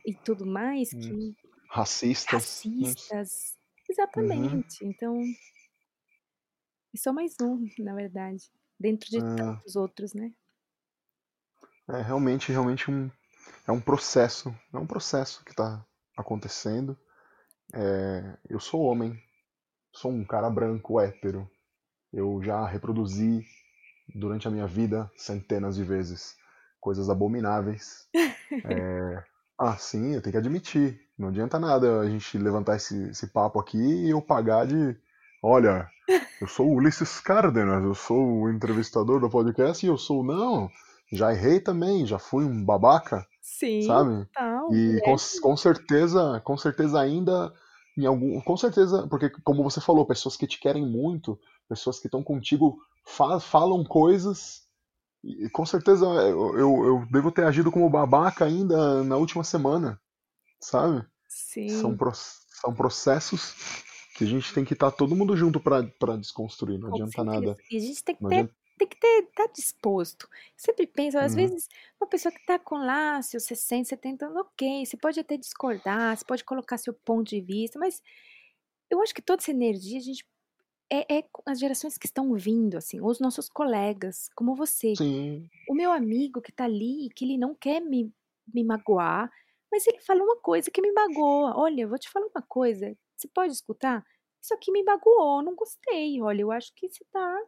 e 0.06 0.14
tudo 0.14 0.46
mais. 0.46 0.94
Hum. 0.94 1.00
Que... 1.00 1.36
Racistas. 1.70 2.34
Racistas. 2.34 3.58
Exatamente. 3.90 4.84
Uhum. 4.84 4.90
Então, 4.90 5.22
é 6.94 6.98
só 6.98 7.14
mais 7.14 7.36
um, 7.42 7.66
na 7.80 7.96
verdade. 7.96 8.52
Dentro 8.78 9.10
de 9.10 9.20
ah. 9.20 9.36
tantos 9.36 9.76
outros, 9.76 10.14
né? 10.14 10.34
É 11.90 12.02
realmente, 12.02 12.52
realmente 12.52 12.92
um, 12.92 13.10
é 13.68 13.72
um 13.72 13.82
processo, 13.82 14.54
é 14.74 14.78
um 14.78 14.88
processo 14.88 15.44
que 15.46 15.52
está 15.52 15.86
acontecendo. 16.18 16.98
É, 17.74 18.38
eu 18.50 18.60
sou 18.60 18.82
homem, 18.82 19.18
sou 19.94 20.12
um 20.12 20.26
cara 20.26 20.50
branco, 20.50 21.00
hétero. 21.00 21.50
Eu 22.12 22.42
já 22.44 22.66
reproduzi 22.66 23.46
durante 24.16 24.48
a 24.48 24.52
minha 24.52 24.68
vida 24.68 25.10
centenas 25.16 25.76
de 25.76 25.84
vezes 25.84 26.36
coisas 26.80 27.10
abomináveis. 27.10 28.08
É, 28.66 29.24
ah, 29.58 29.78
sim, 29.78 30.14
eu 30.14 30.22
tenho 30.22 30.34
que 30.34 30.38
admitir. 30.38 31.00
Não 31.18 31.30
adianta 31.30 31.58
nada 31.58 32.02
a 32.02 32.10
gente 32.10 32.38
levantar 32.38 32.76
esse, 32.76 33.12
esse 33.12 33.28
papo 33.28 33.62
aqui 33.62 33.78
e 33.78 34.10
eu 34.10 34.22
pagar 34.22 34.68
de. 34.68 34.98
Olha, 35.42 35.88
eu 36.42 36.48
sou 36.48 36.68
o 36.68 36.76
Ulisses 36.76 37.22
Cárdenas, 37.22 37.82
eu 37.82 37.96
sou 37.96 38.42
o 38.42 38.50
entrevistador 38.50 39.22
do 39.22 39.30
podcast 39.30 39.86
e 39.86 39.90
eu 39.90 39.98
sou. 39.98 40.22
Não, 40.22 40.70
já 41.14 41.32
errei 41.32 41.62
também, 41.62 42.06
já 42.06 42.20
fui 42.20 42.44
um 42.44 42.66
babaca, 42.66 43.26
Sim, 43.42 43.84
sabe? 43.84 44.28
E 44.72 44.98
é. 44.98 45.02
com, 45.02 45.16
com 45.42 45.56
certeza, 45.56 46.42
com 46.44 46.58
certeza 46.58 47.00
ainda 47.00 47.54
em 47.98 48.06
algum, 48.06 48.42
com 48.42 48.58
certeza, 48.58 49.08
porque 49.08 49.30
como 49.44 49.64
você 49.64 49.80
falou, 49.80 50.06
pessoas 50.06 50.36
que 50.36 50.48
te 50.48 50.60
querem 50.60 50.86
muito, 50.86 51.40
pessoas 51.70 52.00
que 52.00 52.08
estão 52.08 52.24
contigo 52.24 52.78
falam 53.06 53.84
coisas 53.84 54.62
e 55.24 55.50
com 55.50 55.66
certeza 55.66 56.06
eu, 56.06 56.58
eu, 56.58 56.86
eu, 56.86 57.06
devo 57.12 57.32
ter 57.32 57.46
agido 57.46 57.72
como 57.72 57.90
babaca 57.90 58.46
ainda 58.46 59.04
na 59.04 59.18
última 59.18 59.44
semana, 59.44 60.02
sabe? 60.60 61.06
Sim. 61.28 61.70
São, 61.70 61.96
pro, 61.96 62.12
são 62.14 62.74
processos 62.74 63.54
que 64.16 64.24
a 64.24 64.28
gente 64.28 64.54
tem 64.54 64.66
que 64.66 64.74
estar 64.74 64.90
tá 64.92 64.98
todo 64.98 65.16
mundo 65.16 65.38
junto 65.38 65.60
para 65.60 66.18
desconstruir, 66.18 66.80
não 66.80 66.90
com 66.90 66.96
adianta 66.96 67.12
certeza. 67.12 67.40
nada. 67.40 67.58
E 67.70 67.78
a 67.78 67.80
gente 67.80 68.04
tem 68.04 68.16
que 68.16 68.22
ter 68.28 68.36
adianta 68.36 68.62
tem 68.82 68.88
que 68.88 69.00
ter, 69.00 69.24
estar 69.24 69.48
tá 69.48 69.54
disposto. 69.54 70.28
Sempre 70.58 70.88
penso, 70.88 71.18
às 71.18 71.34
uhum. 71.34 71.38
vezes, 71.38 71.70
uma 72.00 72.08
pessoa 72.08 72.32
que 72.32 72.40
está 72.40 72.58
com 72.58 72.78
lá 72.78 73.22
seus 73.22 73.44
60, 73.44 73.90
70 73.90 74.26
anos, 74.26 74.38
ok, 74.38 74.86
você 74.86 74.98
pode 74.98 75.20
até 75.20 75.38
discordar, 75.38 76.18
você 76.18 76.26
pode 76.26 76.44
colocar 76.44 76.78
seu 76.78 76.94
ponto 76.94 77.30
de 77.30 77.42
vista, 77.42 77.78
mas 77.78 78.02
eu 78.90 79.02
acho 79.02 79.14
que 79.14 79.22
toda 79.22 79.42
essa 79.42 79.52
energia 79.52 80.00
a 80.00 80.02
gente 80.02 80.26
é, 80.92 81.20
é, 81.20 81.24
as 81.46 81.60
gerações 81.60 81.98
que 81.98 82.06
estão 82.06 82.34
vindo, 82.34 82.78
assim, 82.78 83.00
os 83.02 83.20
nossos 83.20 83.48
colegas, 83.50 84.30
como 84.36 84.56
você. 84.56 84.96
Sim. 84.96 85.50
O 85.70 85.74
meu 85.74 85.92
amigo 85.92 86.42
que 86.42 86.52
está 86.52 86.66
ali, 86.66 87.10
que 87.16 87.26
ele 87.26 87.38
não 87.38 87.56
quer 87.56 87.80
me, 87.80 88.14
me 88.54 88.64
magoar, 88.64 89.32
mas 89.72 89.88
ele 89.88 90.00
fala 90.00 90.24
uma 90.24 90.38
coisa 90.38 90.70
que 90.70 90.82
me 90.82 90.92
magoa. 90.92 91.58
Olha, 91.58 91.82
eu 91.84 91.90
vou 91.90 91.98
te 91.98 92.10
falar 92.10 92.28
uma 92.28 92.42
coisa, 92.42 92.96
você 93.16 93.28
pode 93.28 93.54
escutar? 93.54 94.04
Isso 94.42 94.54
aqui 94.54 94.72
me 94.72 94.84
magoou, 94.84 95.42
não 95.42 95.56
gostei. 95.56 96.22
Olha, 96.22 96.42
eu 96.42 96.52
acho 96.52 96.74
que 96.76 96.90
você 96.90 97.04
está 97.04 97.40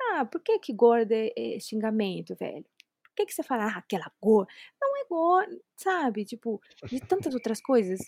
ah, 0.00 0.24
por 0.24 0.40
que 0.40 0.58
que 0.58 0.72
gorda 0.72 1.14
é, 1.14 1.32
é 1.36 1.60
xingamento, 1.60 2.34
velho? 2.36 2.64
Por 3.02 3.14
que 3.16 3.26
que 3.26 3.34
você 3.34 3.42
fala, 3.42 3.64
ah, 3.64 3.78
aquela 3.78 4.10
gorda? 4.20 4.52
Não 4.80 4.96
é 4.98 5.04
gorda, 5.08 5.60
sabe? 5.76 6.24
Tipo, 6.24 6.60
de 6.84 7.00
tantas 7.00 7.34
outras 7.34 7.60
coisas. 7.60 8.00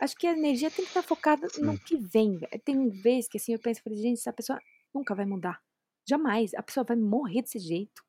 Acho 0.00 0.16
que 0.16 0.26
a 0.26 0.32
energia 0.32 0.70
tem 0.70 0.84
que 0.84 0.90
estar 0.90 1.02
focada 1.02 1.48
Sim. 1.48 1.62
no 1.62 1.78
que 1.78 1.96
vem. 1.96 2.38
Tem 2.64 2.88
vezes 2.88 3.28
que 3.28 3.38
assim 3.38 3.52
eu 3.52 3.58
penso, 3.58 3.82
falei, 3.82 3.98
gente, 3.98 4.18
essa 4.18 4.32
pessoa 4.32 4.58
nunca 4.94 5.14
vai 5.14 5.26
mudar. 5.26 5.60
Jamais. 6.08 6.54
A 6.54 6.62
pessoa 6.62 6.84
vai 6.84 6.96
morrer 6.96 7.42
desse 7.42 7.58
jeito. 7.58 8.02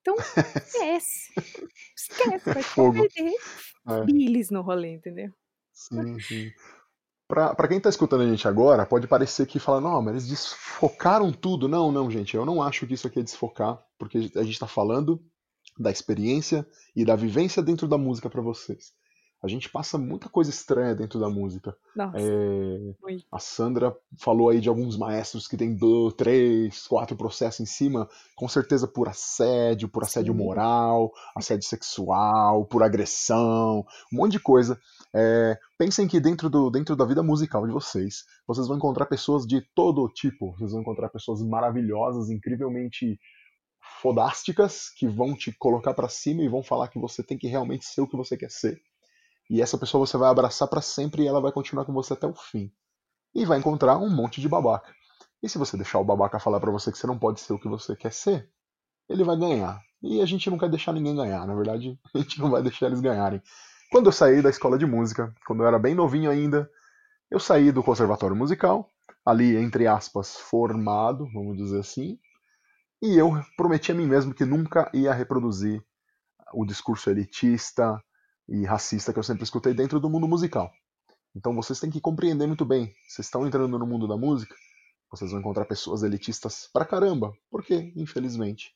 Então, 0.00 0.14
esquece. 0.16 1.32
esquece, 1.96 2.52
vai 2.52 2.62
Fogo. 2.64 2.92
perder 2.92 3.34
é. 3.88 4.52
no 4.52 4.62
rolê, 4.62 4.94
entendeu? 4.94 5.32
Sim, 5.72 6.18
sim. 6.20 6.52
Para 7.28 7.66
quem 7.66 7.78
está 7.78 7.88
escutando 7.88 8.22
a 8.22 8.28
gente 8.28 8.46
agora, 8.46 8.86
pode 8.86 9.08
parecer 9.08 9.46
que 9.46 9.58
fala, 9.58 9.80
não, 9.80 10.00
mas 10.00 10.14
eles 10.14 10.28
desfocaram 10.28 11.32
tudo. 11.32 11.68
Não, 11.68 11.90
não, 11.90 12.08
gente, 12.08 12.36
eu 12.36 12.46
não 12.46 12.62
acho 12.62 12.86
que 12.86 12.94
isso 12.94 13.08
aqui 13.08 13.18
é 13.18 13.22
desfocar, 13.22 13.84
porque 13.98 14.30
a 14.36 14.42
gente 14.42 14.52
está 14.52 14.68
falando 14.68 15.20
da 15.76 15.90
experiência 15.90 16.66
e 16.94 17.04
da 17.04 17.16
vivência 17.16 17.60
dentro 17.60 17.88
da 17.88 17.98
música 17.98 18.30
para 18.30 18.40
vocês. 18.40 18.92
A 19.46 19.48
gente 19.48 19.70
passa 19.70 19.96
muita 19.96 20.28
coisa 20.28 20.50
estranha 20.50 20.94
dentro 20.94 21.20
da 21.20 21.30
música. 21.30 21.76
Nossa. 21.94 22.18
É, 22.18 23.20
a 23.30 23.38
Sandra 23.38 23.96
falou 24.18 24.50
aí 24.50 24.60
de 24.60 24.68
alguns 24.68 24.98
maestros 24.98 25.46
que 25.46 25.56
tem 25.56 25.74
dois, 25.74 26.14
três, 26.14 26.86
quatro 26.86 27.16
processos 27.16 27.60
em 27.60 27.66
cima, 27.66 28.08
com 28.34 28.48
certeza 28.48 28.88
por 28.88 29.08
assédio, 29.08 29.88
por 29.88 30.02
assédio 30.02 30.32
Sim. 30.32 30.38
moral, 30.38 31.12
assédio 31.34 31.68
sexual, 31.68 32.64
por 32.66 32.82
agressão, 32.82 33.86
um 34.12 34.16
monte 34.16 34.32
de 34.32 34.40
coisa. 34.40 34.78
É, 35.14 35.56
pensem 35.78 36.08
que 36.08 36.20
dentro, 36.20 36.50
do, 36.50 36.68
dentro 36.68 36.96
da 36.96 37.04
vida 37.04 37.22
musical 37.22 37.66
de 37.66 37.72
vocês, 37.72 38.24
vocês 38.46 38.66
vão 38.66 38.76
encontrar 38.76 39.06
pessoas 39.06 39.46
de 39.46 39.62
todo 39.74 40.08
tipo. 40.08 40.52
Vocês 40.58 40.72
vão 40.72 40.80
encontrar 40.80 41.08
pessoas 41.08 41.40
maravilhosas, 41.40 42.28
incrivelmente 42.28 43.18
fodásticas, 44.02 44.90
que 44.90 45.08
vão 45.08 45.34
te 45.34 45.52
colocar 45.52 45.94
para 45.94 46.08
cima 46.08 46.42
e 46.42 46.48
vão 46.48 46.62
falar 46.62 46.88
que 46.88 46.98
você 46.98 47.22
tem 47.22 47.38
que 47.38 47.46
realmente 47.46 47.84
ser 47.84 48.00
o 48.00 48.08
que 48.08 48.16
você 48.16 48.36
quer 48.36 48.50
ser. 48.50 48.80
E 49.48 49.62
essa 49.62 49.78
pessoa 49.78 50.06
você 50.06 50.16
vai 50.16 50.28
abraçar 50.28 50.68
para 50.68 50.80
sempre 50.80 51.22
e 51.22 51.26
ela 51.26 51.40
vai 51.40 51.52
continuar 51.52 51.84
com 51.84 51.92
você 51.92 52.12
até 52.12 52.26
o 52.26 52.34
fim. 52.34 52.72
E 53.34 53.44
vai 53.44 53.58
encontrar 53.58 53.98
um 53.98 54.10
monte 54.10 54.40
de 54.40 54.48
babaca. 54.48 54.92
E 55.42 55.48
se 55.48 55.58
você 55.58 55.76
deixar 55.76 55.98
o 55.98 56.04
babaca 56.04 56.38
falar 56.38 56.58
para 56.58 56.70
você 56.70 56.90
que 56.90 56.98
você 56.98 57.06
não 57.06 57.18
pode 57.18 57.40
ser 57.40 57.52
o 57.52 57.58
que 57.58 57.68
você 57.68 57.94
quer 57.94 58.12
ser, 58.12 58.50
ele 59.08 59.22
vai 59.22 59.36
ganhar. 59.36 59.80
E 60.02 60.20
a 60.20 60.26
gente 60.26 60.50
não 60.50 60.58
quer 60.58 60.68
deixar 60.68 60.92
ninguém 60.92 61.14
ganhar, 61.14 61.46
na 61.46 61.54
verdade, 61.54 61.98
a 62.14 62.18
gente 62.18 62.40
não 62.40 62.50
vai 62.50 62.62
deixar 62.62 62.86
eles 62.86 63.00
ganharem. 63.00 63.42
Quando 63.90 64.06
eu 64.06 64.12
saí 64.12 64.42
da 64.42 64.50
escola 64.50 64.76
de 64.76 64.86
música, 64.86 65.32
quando 65.46 65.62
eu 65.62 65.66
era 65.68 65.78
bem 65.78 65.94
novinho 65.94 66.30
ainda, 66.30 66.68
eu 67.30 67.38
saí 67.38 67.70
do 67.70 67.82
conservatório 67.82 68.36
musical, 68.36 68.90
ali 69.24 69.56
entre 69.56 69.86
aspas, 69.86 70.36
formado, 70.36 71.28
vamos 71.32 71.56
dizer 71.56 71.80
assim, 71.80 72.18
e 73.02 73.16
eu 73.16 73.30
prometi 73.56 73.92
a 73.92 73.94
mim 73.94 74.06
mesmo 74.06 74.34
que 74.34 74.44
nunca 74.44 74.90
ia 74.92 75.12
reproduzir 75.12 75.82
o 76.52 76.64
discurso 76.64 77.10
elitista, 77.10 78.02
e 78.48 78.64
racista 78.64 79.12
que 79.12 79.18
eu 79.18 79.22
sempre 79.22 79.44
escutei 79.44 79.74
dentro 79.74 80.00
do 80.00 80.10
mundo 80.10 80.28
musical. 80.28 80.70
Então 81.34 81.54
vocês 81.54 81.78
têm 81.78 81.90
que 81.90 82.00
compreender 82.00 82.46
muito 82.46 82.64
bem. 82.64 82.94
Vocês 83.08 83.26
estão 83.26 83.46
entrando 83.46 83.78
no 83.78 83.86
mundo 83.86 84.08
da 84.08 84.16
música, 84.16 84.54
vocês 85.10 85.30
vão 85.30 85.40
encontrar 85.40 85.64
pessoas 85.64 86.02
elitistas 86.02 86.68
pra 86.72 86.84
caramba. 86.84 87.32
Porque, 87.50 87.92
infelizmente, 87.96 88.74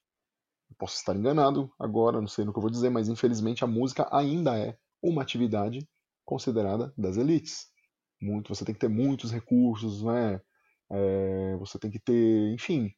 eu 0.69 0.77
posso 0.77 0.97
estar 0.97 1.17
enganado 1.17 1.73
agora, 1.79 2.21
não 2.21 2.29
sei 2.29 2.45
no 2.45 2.53
que 2.53 2.59
eu 2.59 2.63
vou 2.63 2.71
dizer, 2.71 2.91
mas 2.91 3.09
infelizmente 3.09 3.65
a 3.65 3.67
música 3.67 4.09
ainda 4.13 4.59
é 4.59 4.77
uma 5.03 5.23
atividade 5.23 5.89
considerada 6.25 6.93
das 6.97 7.17
elites. 7.17 7.69
Muito, 8.21 8.55
você 8.55 8.65
tem 8.65 8.75
que 8.75 8.81
ter 8.81 8.89
muitos 8.89 9.33
recursos, 9.33 10.03
né? 10.03 10.41
É, 10.93 11.57
você 11.57 11.79
tem 11.79 11.91
que 11.91 11.99
ter, 11.99 12.53
enfim, 12.53 12.93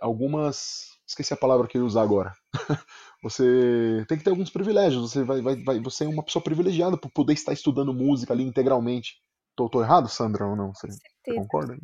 algumas. 0.00 0.92
Esqueci 1.06 1.34
a 1.34 1.36
palavra 1.36 1.66
que 1.68 1.76
eu 1.76 1.82
ia 1.82 1.86
usar 1.86 2.02
agora. 2.02 2.32
você 3.22 4.04
tem 4.08 4.16
que 4.16 4.24
ter 4.24 4.30
alguns 4.30 4.50
privilégios. 4.50 5.10
Você, 5.10 5.22
vai, 5.22 5.42
vai, 5.42 5.56
vai, 5.62 5.80
você 5.80 6.04
é 6.04 6.08
uma 6.08 6.22
pessoa 6.22 6.42
privilegiada 6.42 6.96
por 6.96 7.10
poder 7.10 7.34
estar 7.34 7.52
estudando 7.52 7.92
música 7.92 8.32
ali 8.32 8.42
integralmente. 8.42 9.20
Tô, 9.54 9.68
tô 9.68 9.82
errado, 9.82 10.08
Sandra, 10.08 10.46
ou 10.46 10.56
não? 10.56 10.74
Você, 10.74 10.88
você 10.88 11.34
concorda? 11.34 11.76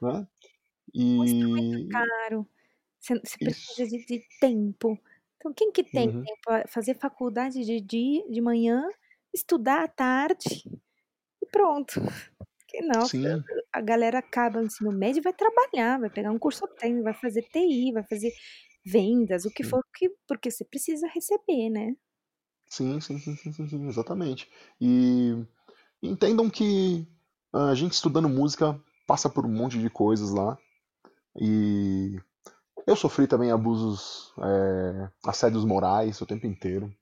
Né? 0.00 0.26
E... 0.92 1.18
O 1.18 1.24
instrumento 1.24 1.88
caro. 1.88 2.48
Você, 3.00 3.20
você 3.20 3.38
precisa 3.38 3.88
de, 3.88 4.06
de, 4.06 4.22
tempo. 4.40 4.98
Então, 5.36 5.52
quem 5.52 5.70
que 5.70 5.84
tem 5.84 6.08
uhum. 6.08 6.22
tempo 6.22 6.40
para 6.42 6.66
fazer 6.68 6.94
faculdade 6.94 7.62
de 7.64 7.80
dia, 7.80 8.26
de 8.30 8.40
manhã, 8.40 8.88
estudar 9.32 9.84
à 9.84 9.88
tarde 9.88 10.64
e 11.42 11.46
pronto? 11.46 12.00
Que 12.74 12.82
não, 12.82 13.06
Sim. 13.06 13.40
a 13.72 13.80
galera 13.80 14.18
acaba 14.18 14.58
o 14.58 14.64
ensino 14.64 14.90
médio 14.90 15.20
e 15.20 15.22
vai 15.22 15.32
trabalhar, 15.32 16.00
vai 16.00 16.10
pegar 16.10 16.32
um 16.32 16.38
curso 16.40 16.66
técnico, 16.66 17.04
vai 17.04 17.14
fazer 17.14 17.42
TI, 17.42 17.92
vai 17.92 18.02
fazer 18.02 18.32
vendas, 18.84 19.44
o 19.44 19.50
que 19.50 19.62
for, 19.62 19.80
que, 19.94 20.10
porque 20.26 20.50
você 20.50 20.64
precisa 20.64 21.06
receber, 21.06 21.70
né? 21.70 21.94
Sim, 22.68 23.00
sim, 23.00 23.16
sim, 23.20 23.36
sim, 23.36 23.52
sim, 23.52 23.68
sim, 23.68 23.86
exatamente. 23.86 24.50
E 24.80 25.36
entendam 26.02 26.50
que 26.50 27.06
a 27.52 27.76
gente 27.76 27.92
estudando 27.92 28.28
música 28.28 28.76
passa 29.06 29.30
por 29.30 29.46
um 29.46 29.52
monte 29.52 29.78
de 29.78 29.88
coisas 29.88 30.30
lá. 30.30 30.58
E 31.40 32.18
eu 32.88 32.96
sofri 32.96 33.28
também 33.28 33.52
abusos, 33.52 34.34
é, 34.42 35.08
assédios 35.24 35.64
morais 35.64 36.20
o 36.20 36.26
tempo 36.26 36.44
inteiro. 36.44 36.92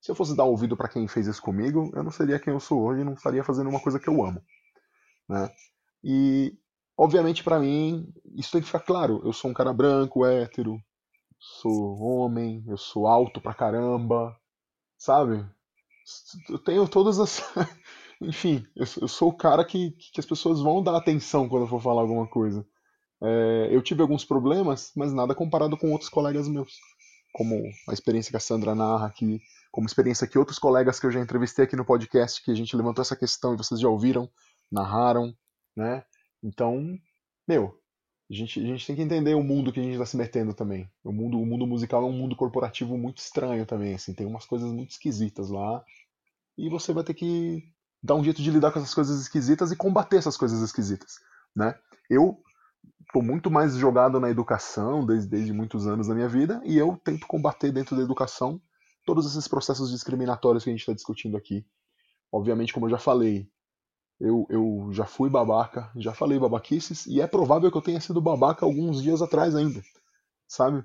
Se 0.00 0.10
eu 0.10 0.16
fosse 0.16 0.36
dar 0.36 0.42
ouvido 0.42 0.76
para 0.76 0.88
quem 0.88 1.06
fez 1.06 1.28
isso 1.28 1.40
comigo, 1.40 1.88
eu 1.94 2.02
não 2.02 2.10
seria 2.10 2.40
quem 2.40 2.52
eu 2.52 2.58
sou 2.58 2.82
hoje 2.82 3.02
e 3.02 3.04
não 3.04 3.12
estaria 3.12 3.44
fazendo 3.44 3.70
uma 3.70 3.80
coisa 3.80 4.00
que 4.00 4.08
eu 4.08 4.24
amo. 4.24 4.42
Né? 5.30 5.48
E, 6.02 6.58
obviamente, 6.98 7.44
para 7.44 7.60
mim, 7.60 8.12
isso 8.34 8.50
tem 8.50 8.60
que 8.60 8.66
ficar 8.66 8.80
claro. 8.80 9.20
Eu 9.24 9.32
sou 9.32 9.48
um 9.48 9.54
cara 9.54 9.72
branco, 9.72 10.26
hétero, 10.26 10.76
sou 11.38 11.96
homem, 12.00 12.64
eu 12.66 12.76
sou 12.76 13.06
alto 13.06 13.40
pra 13.40 13.54
caramba, 13.54 14.36
sabe? 14.98 15.48
Eu 16.48 16.58
tenho 16.58 16.88
todas 16.88 17.20
as. 17.20 17.40
Enfim, 18.20 18.66
eu, 18.74 19.08
sou 19.08 19.28
o 19.30 19.36
cara 19.36 19.64
que, 19.64 19.92
que 20.12 20.20
as 20.20 20.26
pessoas 20.26 20.60
vão 20.60 20.82
dar 20.82 20.96
atenção 20.96 21.48
quando 21.48 21.62
eu 21.62 21.68
for 21.68 21.80
falar 21.80 22.02
alguma 22.02 22.26
coisa. 22.26 22.66
É, 23.22 23.68
eu 23.70 23.80
tive 23.80 24.02
alguns 24.02 24.24
problemas, 24.24 24.90
mas 24.96 25.12
nada 25.12 25.34
comparado 25.34 25.76
com 25.78 25.92
outros 25.92 26.10
colegas 26.10 26.48
meus. 26.48 26.72
Como 27.32 27.62
a 27.88 27.92
experiência 27.92 28.30
que 28.30 28.36
a 28.36 28.40
Sandra 28.40 28.74
narra 28.74 29.06
aqui, 29.06 29.40
como 29.70 29.86
experiência 29.86 30.26
que 30.26 30.38
outros 30.38 30.58
colegas 30.58 30.98
que 30.98 31.06
eu 31.06 31.12
já 31.12 31.20
entrevistei 31.20 31.64
aqui 31.64 31.76
no 31.76 31.84
podcast, 31.84 32.42
que 32.42 32.50
a 32.50 32.54
gente 32.54 32.76
levantou 32.76 33.00
essa 33.00 33.16
questão 33.16 33.54
e 33.54 33.56
vocês 33.56 33.80
já 33.80 33.88
ouviram, 33.88 34.28
narraram, 34.70 35.34
né? 35.76 36.04
Então, 36.42 36.98
meu, 37.46 37.78
a 38.30 38.34
gente, 38.34 38.60
a 38.60 38.66
gente 38.66 38.86
tem 38.86 38.96
que 38.96 39.02
entender 39.02 39.34
o 39.34 39.42
mundo 39.42 39.72
que 39.72 39.80
a 39.80 39.82
gente 39.82 39.94
está 39.94 40.06
se 40.06 40.16
metendo 40.16 40.54
também. 40.54 40.88
O 41.02 41.12
mundo, 41.12 41.40
o 41.40 41.44
mundo 41.44 41.66
musical 41.66 42.02
é 42.02 42.06
um 42.06 42.12
mundo 42.12 42.36
corporativo 42.36 42.96
muito 42.96 43.18
estranho 43.18 43.66
também, 43.66 43.94
assim, 43.94 44.14
tem 44.14 44.26
umas 44.26 44.46
coisas 44.46 44.70
muito 44.72 44.90
esquisitas 44.90 45.50
lá. 45.50 45.84
E 46.56 46.68
você 46.68 46.92
vai 46.92 47.02
ter 47.02 47.14
que 47.14 47.64
dar 48.02 48.14
um 48.14 48.24
jeito 48.24 48.40
de 48.40 48.50
lidar 48.50 48.70
com 48.70 48.78
essas 48.78 48.94
coisas 48.94 49.20
esquisitas 49.20 49.72
e 49.72 49.76
combater 49.76 50.16
essas 50.16 50.36
coisas 50.36 50.62
esquisitas, 50.62 51.18
né? 51.54 51.74
Eu 52.08 52.38
estou 53.00 53.22
muito 53.22 53.50
mais 53.50 53.76
jogado 53.76 54.20
na 54.20 54.30
educação 54.30 55.04
desde, 55.04 55.28
desde 55.28 55.52
muitos 55.52 55.86
anos 55.86 56.06
da 56.06 56.14
minha 56.14 56.28
vida 56.28 56.60
e 56.64 56.78
eu 56.78 56.96
tento 57.04 57.26
combater 57.26 57.72
dentro 57.72 57.96
da 57.96 58.02
educação 58.02 58.60
todos 59.04 59.26
esses 59.26 59.48
processos 59.48 59.90
discriminatórios 59.90 60.62
que 60.62 60.70
a 60.70 60.72
gente 60.72 60.80
está 60.80 60.92
discutindo 60.92 61.36
aqui. 61.36 61.66
Obviamente, 62.30 62.72
como 62.72 62.86
eu 62.86 62.90
já 62.90 62.98
falei, 62.98 63.50
eu, 64.20 64.46
eu 64.50 64.88
já 64.92 65.06
fui 65.06 65.30
babaca, 65.30 65.90
já 65.96 66.12
falei 66.12 66.38
babaquices 66.38 67.06
e 67.06 67.20
é 67.20 67.26
provável 67.26 67.70
que 67.70 67.76
eu 67.76 67.82
tenha 67.82 68.00
sido 68.00 68.20
babaca 68.20 68.66
alguns 68.66 69.02
dias 69.02 69.22
atrás 69.22 69.56
ainda, 69.56 69.82
sabe? 70.46 70.84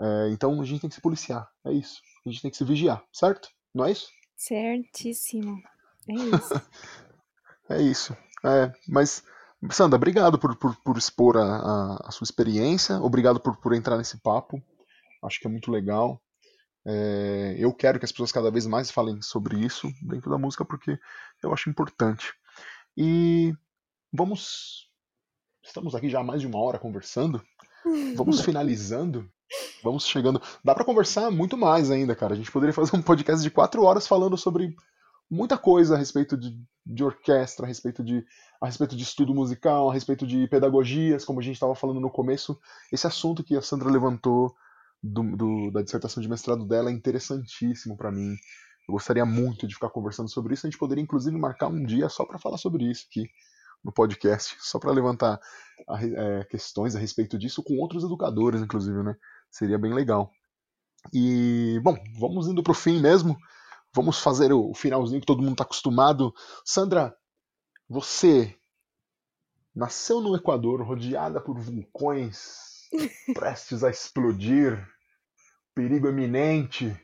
É, 0.00 0.28
então 0.30 0.60
a 0.60 0.64
gente 0.64 0.80
tem 0.80 0.88
que 0.88 0.94
se 0.94 1.02
policiar, 1.02 1.50
é 1.66 1.72
isso. 1.72 2.00
A 2.24 2.30
gente 2.30 2.42
tem 2.42 2.50
que 2.50 2.56
se 2.56 2.64
vigiar, 2.64 3.02
certo? 3.12 3.48
Não 3.74 3.84
é 3.84 3.90
isso? 3.90 4.08
Certíssimo. 4.36 5.60
É 6.08 6.14
isso. 6.14 6.54
é 7.68 7.82
isso. 7.82 8.16
É, 8.44 8.72
mas 8.86 9.24
Sandra, 9.70 9.96
obrigado 9.96 10.38
por, 10.38 10.56
por, 10.56 10.76
por 10.76 10.96
expor 10.96 11.36
a, 11.36 11.42
a, 11.42 12.08
a, 12.08 12.10
sua 12.12 12.24
experiência, 12.24 13.00
obrigado 13.00 13.40
por, 13.40 13.56
por 13.56 13.74
entrar 13.74 13.98
nesse 13.98 14.20
papo. 14.20 14.62
Acho 15.24 15.40
que 15.40 15.48
é 15.48 15.50
muito 15.50 15.70
legal. 15.70 16.22
É, 16.86 17.56
eu 17.58 17.74
quero 17.74 17.98
que 17.98 18.04
as 18.04 18.12
pessoas 18.12 18.30
cada 18.30 18.52
vez 18.52 18.66
mais 18.66 18.88
falem 18.90 19.20
sobre 19.20 19.58
isso 19.58 19.88
dentro 20.00 20.30
da 20.30 20.38
música 20.38 20.64
porque 20.64 20.96
eu 21.42 21.52
acho 21.52 21.68
importante. 21.68 22.32
E 23.00 23.54
vamos. 24.12 24.90
Estamos 25.62 25.94
aqui 25.94 26.08
já 26.08 26.18
há 26.18 26.24
mais 26.24 26.40
de 26.40 26.48
uma 26.48 26.58
hora 26.58 26.80
conversando. 26.80 27.40
Vamos 28.16 28.40
finalizando. 28.42 29.30
Vamos 29.84 30.04
chegando. 30.04 30.42
Dá 30.64 30.74
para 30.74 30.84
conversar 30.84 31.30
muito 31.30 31.56
mais 31.56 31.92
ainda, 31.92 32.16
cara. 32.16 32.34
A 32.34 32.36
gente 32.36 32.50
poderia 32.50 32.74
fazer 32.74 32.96
um 32.96 33.02
podcast 33.02 33.40
de 33.40 33.52
quatro 33.52 33.84
horas 33.84 34.08
falando 34.08 34.36
sobre 34.36 34.74
muita 35.30 35.56
coisa 35.56 35.94
a 35.94 35.98
respeito 35.98 36.36
de, 36.36 36.60
de 36.84 37.04
orquestra, 37.04 37.66
a 37.66 37.68
respeito 37.68 38.02
de, 38.02 38.26
a 38.60 38.66
respeito 38.66 38.96
de 38.96 39.04
estudo 39.04 39.32
musical, 39.32 39.88
a 39.88 39.94
respeito 39.94 40.26
de 40.26 40.48
pedagogias, 40.48 41.24
como 41.24 41.38
a 41.38 41.42
gente 41.42 41.54
estava 41.54 41.76
falando 41.76 42.00
no 42.00 42.10
começo. 42.10 42.58
Esse 42.92 43.06
assunto 43.06 43.44
que 43.44 43.56
a 43.56 43.62
Sandra 43.62 43.88
levantou 43.88 44.52
do, 45.00 45.36
do, 45.36 45.70
da 45.70 45.82
dissertação 45.82 46.20
de 46.20 46.28
mestrado 46.28 46.66
dela 46.66 46.90
é 46.90 46.92
interessantíssimo 46.92 47.96
para 47.96 48.10
mim. 48.10 48.34
Eu 48.88 48.92
gostaria 48.92 49.26
muito 49.26 49.66
de 49.66 49.74
ficar 49.74 49.90
conversando 49.90 50.30
sobre 50.30 50.54
isso. 50.54 50.66
A 50.66 50.70
gente 50.70 50.78
poderia, 50.78 51.04
inclusive, 51.04 51.36
marcar 51.36 51.68
um 51.68 51.84
dia 51.84 52.08
só 52.08 52.24
para 52.24 52.38
falar 52.38 52.56
sobre 52.56 52.90
isso 52.90 53.06
aqui 53.10 53.28
no 53.84 53.92
podcast, 53.92 54.56
só 54.58 54.78
para 54.78 54.90
levantar 54.90 55.38
a, 55.86 56.02
é, 56.02 56.44
questões 56.44 56.96
a 56.96 56.98
respeito 56.98 57.38
disso 57.38 57.62
com 57.62 57.78
outros 57.78 58.02
educadores, 58.02 58.62
inclusive, 58.62 59.02
né? 59.02 59.14
Seria 59.50 59.78
bem 59.78 59.92
legal. 59.92 60.30
E, 61.12 61.78
bom, 61.82 61.96
vamos 62.18 62.48
indo 62.48 62.62
para 62.62 62.72
o 62.72 62.74
fim 62.74 62.98
mesmo. 62.98 63.36
Vamos 63.94 64.20
fazer 64.20 64.52
o 64.52 64.72
finalzinho 64.74 65.20
que 65.20 65.26
todo 65.26 65.42
mundo 65.42 65.52
está 65.52 65.64
acostumado. 65.64 66.32
Sandra, 66.64 67.14
você 67.86 68.56
nasceu 69.74 70.20
no 70.20 70.34
Equador, 70.34 70.82
rodeada 70.82 71.40
por 71.40 71.58
vulcões 71.58 72.88
prestes 73.34 73.84
a 73.84 73.90
explodir, 73.90 74.82
perigo 75.74 76.08
eminente 76.08 76.98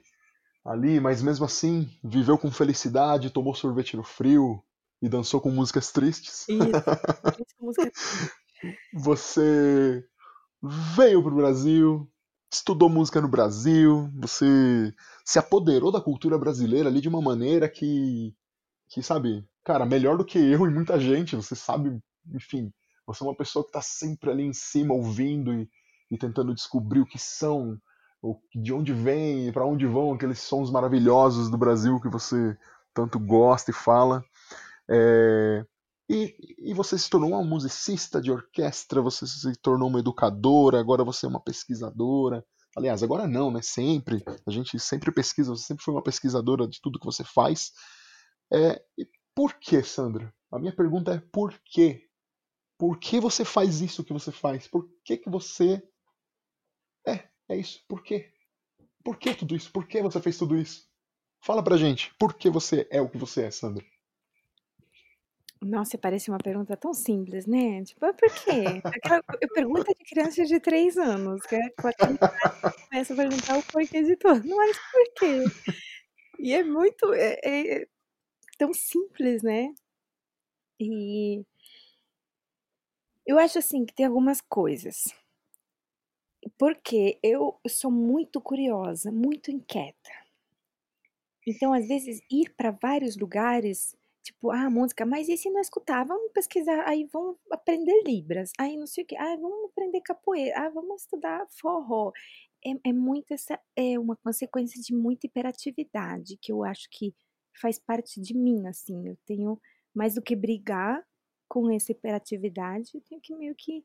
ali, 0.64 0.98
mas 0.98 1.22
mesmo 1.22 1.44
assim 1.44 1.90
viveu 2.02 2.38
com 2.38 2.50
felicidade, 2.50 3.30
tomou 3.30 3.54
sorvete 3.54 3.96
no 3.96 4.02
frio 4.02 4.62
e 5.02 5.08
dançou 5.08 5.40
com 5.40 5.50
músicas 5.50 5.92
tristes. 5.92 6.46
Isso, 6.48 6.58
você 8.94 10.04
veio 10.96 11.22
para 11.22 11.32
o 11.32 11.36
Brasil, 11.36 12.10
estudou 12.50 12.88
música 12.88 13.20
no 13.20 13.28
Brasil, 13.28 14.10
você 14.14 14.94
se 15.24 15.38
apoderou 15.38 15.92
da 15.92 16.00
cultura 16.00 16.38
brasileira 16.38 16.88
ali 16.88 17.00
de 17.00 17.08
uma 17.08 17.20
maneira 17.20 17.68
que, 17.68 18.34
que 18.88 19.02
sabe, 19.02 19.46
cara, 19.62 19.84
melhor 19.84 20.16
do 20.16 20.24
que 20.24 20.38
eu 20.38 20.64
e 20.66 20.70
muita 20.70 20.98
gente, 20.98 21.36
você 21.36 21.54
sabe, 21.54 22.00
enfim, 22.32 22.72
você 23.06 23.22
é 23.22 23.26
uma 23.26 23.36
pessoa 23.36 23.62
que 23.62 23.68
está 23.68 23.82
sempre 23.82 24.30
ali 24.30 24.44
em 24.44 24.52
cima 24.54 24.94
ouvindo 24.94 25.52
e, 25.52 25.68
e 26.10 26.16
tentando 26.16 26.54
descobrir 26.54 27.00
o 27.00 27.06
que 27.06 27.18
são, 27.18 27.78
de 28.54 28.72
onde 28.72 28.92
vem, 28.92 29.52
para 29.52 29.66
onde 29.66 29.86
vão 29.86 30.12
aqueles 30.12 30.40
sons 30.40 30.70
maravilhosos 30.70 31.50
do 31.50 31.58
Brasil 31.58 32.00
que 32.00 32.08
você 32.08 32.56
tanto 32.94 33.18
gosta 33.18 33.70
e 33.70 33.74
fala. 33.74 34.24
É, 34.88 35.64
e, 36.08 36.34
e, 36.70 36.74
você 36.74 36.98
se 36.98 37.08
tornou 37.08 37.30
uma 37.30 37.42
musicista 37.42 38.20
de 38.20 38.30
orquestra, 38.30 39.00
você 39.00 39.26
se 39.26 39.52
tornou 39.56 39.88
uma 39.88 40.00
educadora, 40.00 40.78
agora 40.78 41.02
você 41.02 41.26
é 41.26 41.28
uma 41.28 41.40
pesquisadora. 41.40 42.44
Aliás, 42.76 43.02
agora 43.02 43.26
não, 43.26 43.50
né? 43.50 43.60
Sempre. 43.62 44.22
A 44.46 44.50
gente 44.50 44.78
sempre 44.78 45.12
pesquisa, 45.12 45.50
você 45.50 45.64
sempre 45.64 45.84
foi 45.84 45.94
uma 45.94 46.02
pesquisadora 46.02 46.68
de 46.68 46.80
tudo 46.80 46.98
que 46.98 47.06
você 47.06 47.24
faz. 47.24 47.72
É, 48.52 48.82
por 49.34 49.54
que, 49.54 49.82
Sandra? 49.82 50.32
A 50.52 50.58
minha 50.58 50.74
pergunta 50.74 51.14
é 51.14 51.18
por 51.32 51.58
quê? 51.64 52.06
Por 52.78 52.98
que 52.98 53.20
você 53.20 53.44
faz 53.44 53.80
isso 53.80 54.04
que 54.04 54.12
você 54.12 54.30
faz? 54.30 54.68
Por 54.68 54.88
que, 55.04 55.16
que 55.16 55.30
você. 55.30 55.82
É, 57.48 57.54
é 57.54 57.56
isso. 57.56 57.84
Por 57.88 58.02
quê? 58.02 58.32
Por 59.02 59.18
que 59.18 59.34
tudo 59.34 59.54
isso? 59.54 59.70
Por 59.70 59.86
que 59.86 60.02
você 60.02 60.20
fez 60.20 60.38
tudo 60.38 60.56
isso? 60.56 60.88
Fala 61.40 61.62
pra 61.62 61.76
gente, 61.76 62.14
por 62.18 62.34
que 62.34 62.48
você 62.48 62.88
é 62.90 63.00
o 63.00 63.08
que 63.08 63.18
você 63.18 63.44
é, 63.44 63.50
Sandra? 63.50 63.84
Nossa, 65.60 65.96
parece 65.96 66.30
uma 66.30 66.38
pergunta 66.38 66.76
tão 66.76 66.92
simples, 66.92 67.46
né? 67.46 67.82
Tipo, 67.84 68.00
por 68.14 68.30
quê? 68.30 68.80
Aquela 68.84 69.22
pergunta 69.54 69.94
de 69.94 70.04
criança 70.04 70.44
de 70.44 70.60
três 70.60 70.96
anos, 70.96 71.42
que 71.42 71.54
é 71.54 71.70
começa 72.90 73.12
a 73.12 73.16
perguntar 73.16 73.58
o 73.58 73.62
porquê 73.62 74.02
de 74.02 74.16
tudo. 74.16 74.42
Mas 74.46 74.78
por 74.90 75.14
quê? 75.18 75.44
E 76.38 76.52
é 76.52 76.62
muito. 76.62 77.12
É, 77.14 77.38
é 77.44 77.86
tão 78.58 78.72
simples, 78.74 79.42
né? 79.42 79.72
E 80.78 81.44
eu 83.26 83.38
acho 83.38 83.58
assim 83.58 83.86
que 83.86 83.94
tem 83.94 84.06
algumas 84.06 84.40
coisas. 84.40 85.14
Porque 86.58 87.18
eu 87.22 87.58
sou 87.68 87.90
muito 87.90 88.40
curiosa, 88.40 89.10
muito 89.10 89.50
inquieta. 89.50 90.10
Então, 91.46 91.72
às 91.72 91.86
vezes, 91.86 92.20
ir 92.30 92.54
para 92.54 92.70
vários 92.70 93.16
lugares 93.16 93.96
Tipo, 94.24 94.50
ah, 94.50 94.70
música, 94.70 95.04
mas 95.04 95.28
e 95.28 95.36
se 95.36 95.50
não 95.50 95.60
escutar? 95.60 96.02
Vamos 96.06 96.32
pesquisar, 96.32 96.88
aí 96.88 97.06
vamos 97.12 97.36
aprender 97.50 98.02
Libras, 98.06 98.52
aí 98.58 98.74
não 98.74 98.86
sei 98.86 99.04
o 99.04 99.06
que, 99.06 99.14
ah, 99.16 99.36
vamos 99.36 99.70
aprender 99.70 100.00
capoeira, 100.00 100.66
ah, 100.66 100.70
vamos 100.70 101.02
estudar 101.02 101.46
forró. 101.50 102.10
É, 102.64 102.88
é 102.88 102.92
muito 102.94 103.34
essa, 103.34 103.60
é 103.76 103.98
uma 103.98 104.16
consequência 104.16 104.80
de 104.80 104.94
muita 104.94 105.26
hiperatividade, 105.26 106.38
que 106.40 106.50
eu 106.50 106.64
acho 106.64 106.88
que 106.90 107.14
faz 107.60 107.78
parte 107.78 108.18
de 108.18 108.34
mim, 108.34 108.66
assim, 108.66 109.06
eu 109.06 109.18
tenho, 109.26 109.60
mais 109.94 110.14
do 110.14 110.22
que 110.22 110.34
brigar 110.34 111.04
com 111.46 111.70
essa 111.70 111.92
hiperatividade, 111.92 112.92
eu 112.94 113.02
tenho 113.02 113.20
que 113.20 113.34
meio 113.34 113.54
que 113.54 113.84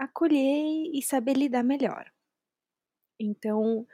acolher 0.00 0.90
e 0.94 1.02
saber 1.02 1.36
lidar 1.36 1.62
melhor. 1.62 2.10
Então, 3.18 3.86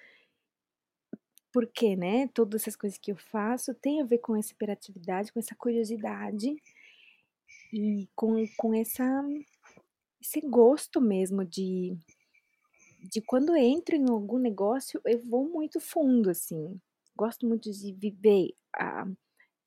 porque, 1.52 1.96
né, 1.96 2.28
todas 2.28 2.62
essas 2.62 2.76
coisas 2.76 2.98
que 2.98 3.10
eu 3.10 3.16
faço 3.16 3.74
tem 3.74 4.00
a 4.00 4.04
ver 4.04 4.18
com 4.18 4.36
essa 4.36 4.52
hiperatividade, 4.52 5.32
com 5.32 5.40
essa 5.40 5.54
curiosidade 5.56 6.54
e 7.72 8.08
com, 8.14 8.44
com 8.56 8.72
essa, 8.72 9.04
esse 10.20 10.40
gosto 10.42 11.00
mesmo 11.00 11.44
de, 11.44 11.98
de 13.10 13.20
quando 13.20 13.56
entro 13.56 13.96
em 13.96 14.08
algum 14.08 14.38
negócio, 14.38 15.00
eu 15.04 15.18
vou 15.18 15.48
muito 15.48 15.80
fundo, 15.80 16.30
assim. 16.30 16.80
Gosto 17.16 17.46
muito 17.48 17.72
de 17.72 17.92
viver 17.94 18.54
a, 18.76 19.06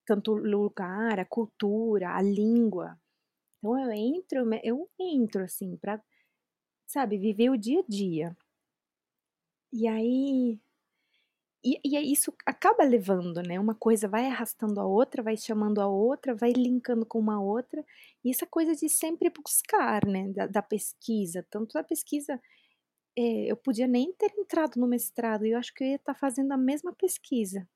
tanto 0.05 0.33
o 0.33 0.37
lugar, 0.37 1.19
a 1.19 1.25
cultura, 1.25 2.15
a 2.15 2.21
língua. 2.21 2.97
Então 3.57 3.77
eu 3.77 3.91
entro, 3.91 4.47
eu 4.63 4.89
entro 4.99 5.43
assim 5.43 5.75
para, 5.77 6.01
sabe, 6.89 7.17
viver 7.17 7.49
o 7.51 7.57
dia 7.57 7.79
a 7.81 7.83
dia. 7.87 8.37
E 9.71 9.87
aí 9.87 10.59
e, 11.63 11.79
e 11.83 12.11
isso 12.13 12.33
acaba 12.45 12.83
levando, 12.85 13.41
né? 13.43 13.59
Uma 13.59 13.75
coisa 13.75 14.07
vai 14.07 14.27
arrastando 14.27 14.79
a 14.79 14.85
outra, 14.85 15.21
vai 15.21 15.35
chamando 15.35 15.81
a 15.81 15.87
outra, 15.87 16.33
vai 16.33 16.51
linkando 16.53 17.05
com 17.05 17.19
uma 17.19 17.41
outra. 17.41 17.83
E 18.23 18.31
essa 18.31 18.45
coisa 18.47 18.73
de 18.75 18.87
sempre 18.89 19.29
buscar, 19.29 20.05
né? 20.05 20.29
Da, 20.29 20.47
da 20.47 20.61
pesquisa, 20.61 21.45
tanto 21.49 21.73
da 21.73 21.83
pesquisa 21.83 22.39
é, 23.17 23.51
eu 23.51 23.57
podia 23.57 23.87
nem 23.87 24.13
ter 24.13 24.31
entrado 24.37 24.79
no 24.79 24.87
mestrado, 24.87 25.45
e 25.45 25.51
eu 25.51 25.59
acho 25.59 25.73
que 25.73 25.83
eu 25.83 25.87
ia 25.89 25.95
estar 25.97 26.13
tá 26.13 26.19
fazendo 26.19 26.53
a 26.53 26.57
mesma 26.57 26.93
pesquisa. 26.93 27.67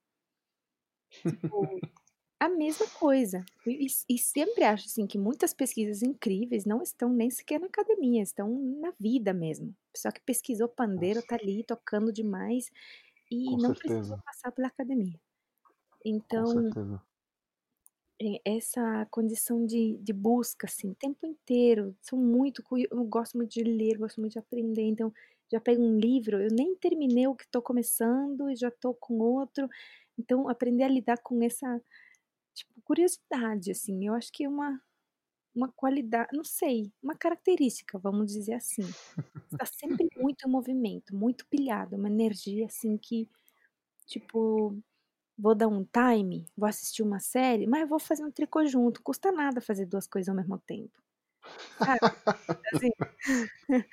Tipo, 1.10 1.68
a 2.46 2.50
mesma 2.50 2.88
coisa. 2.88 3.44
E, 3.66 3.88
e, 4.10 4.18
sempre 4.18 4.64
acho 4.64 4.86
assim 4.86 5.08
que 5.08 5.18
muitas 5.18 5.54
pesquisas 5.54 6.02
incríveis 6.02 6.66
não 6.66 6.82
estão 6.82 7.10
nem 7.10 7.30
sequer 7.30 7.60
na 7.60 7.68
academia, 7.68 8.22
estão 8.22 8.50
na 8.82 8.94
vida 9.00 9.34
mesmo. 9.34 9.76
Só 9.96 10.12
que 10.12 10.22
pesquisou 10.22 10.68
pandeiro, 10.68 11.22
tá 11.22 11.36
ali 11.36 11.64
tocando 11.64 12.12
demais 12.12 12.70
e 13.32 13.46
Com 13.46 13.58
não 13.58 13.74
certeza. 13.74 13.96
precisou 13.96 14.18
passar 14.20 14.52
pela 14.52 14.68
academia. 14.68 15.20
Então, 16.06 16.70
é, 18.22 18.42
essa 18.46 19.08
condição 19.10 19.66
de, 19.66 19.98
de 19.98 20.14
busca, 20.14 20.68
assim, 20.68 20.90
o 20.92 20.96
tempo 20.96 21.26
inteiro, 21.26 21.96
sou 22.02 22.20
muito, 22.20 22.64
eu 22.92 23.04
gosto 23.06 23.38
muito 23.38 23.52
de 23.52 23.64
ler, 23.64 23.98
gosto 23.98 24.20
muito 24.20 24.34
de 24.34 24.40
aprender, 24.40 24.84
então 24.84 25.14
já 25.52 25.60
pego 25.60 25.84
um 25.84 25.98
livro, 25.98 26.42
eu 26.42 26.50
nem 26.52 26.76
terminei 26.76 27.28
o 27.28 27.36
que 27.36 27.44
estou 27.44 27.62
começando 27.62 28.50
e 28.50 28.56
já 28.56 28.70
estou 28.70 28.94
com 28.94 29.20
outro, 29.20 29.70
então 30.18 30.48
aprender 30.50 30.84
a 30.84 30.88
lidar 30.88 31.18
com 31.18 31.42
essa, 31.44 31.82
tipo, 32.54 32.74
curiosidade, 32.84 33.72
assim, 33.72 34.08
eu 34.08 34.14
acho 34.14 34.32
que 34.32 34.44
é 34.44 34.50
uma, 34.50 34.82
uma 35.56 35.72
qualidade, 35.72 36.30
não 36.34 36.44
sei, 36.44 36.92
uma 37.02 37.16
característica, 37.16 37.98
vamos 38.00 38.32
dizer 38.32 38.54
assim. 38.54 38.84
Está 39.52 39.66
sempre 39.66 40.08
muito 40.18 40.48
em 40.48 40.52
movimento, 40.52 41.16
muito 41.16 41.46
pilhado, 41.48 41.96
uma 41.96 42.10
energia 42.10 42.66
assim 42.66 42.98
que, 42.98 43.30
tipo, 44.06 44.78
vou 45.38 45.56
dar 45.56 45.68
um 45.68 45.86
time, 45.86 46.46
vou 46.56 46.68
assistir 46.68 47.04
uma 47.04 47.20
série, 47.20 47.68
mas 47.68 47.88
vou 47.88 48.00
fazer 48.00 48.24
um 48.24 48.32
tricô 48.32 48.66
junto, 48.66 49.02
custa 49.02 49.32
nada 49.32 49.62
fazer 49.62 49.86
duas 49.86 50.08
coisas 50.08 50.30
ao 50.30 50.36
mesmo 50.36 50.58
tempo. 50.60 51.02
Sabe? 51.78 52.00
Assim, 52.74 52.90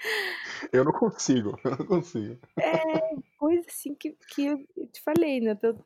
Eu 0.73 0.85
não 0.85 0.93
consigo, 0.93 1.59
eu 1.65 1.71
não 1.71 1.87
consigo. 1.87 2.39
é 2.59 3.17
coisa 3.39 3.65
assim 3.69 3.95
que, 3.95 4.13
que 4.29 4.47
eu 4.47 4.59
te 4.93 5.01
falei, 5.03 5.41
né? 5.41 5.59
Eu 5.63 5.85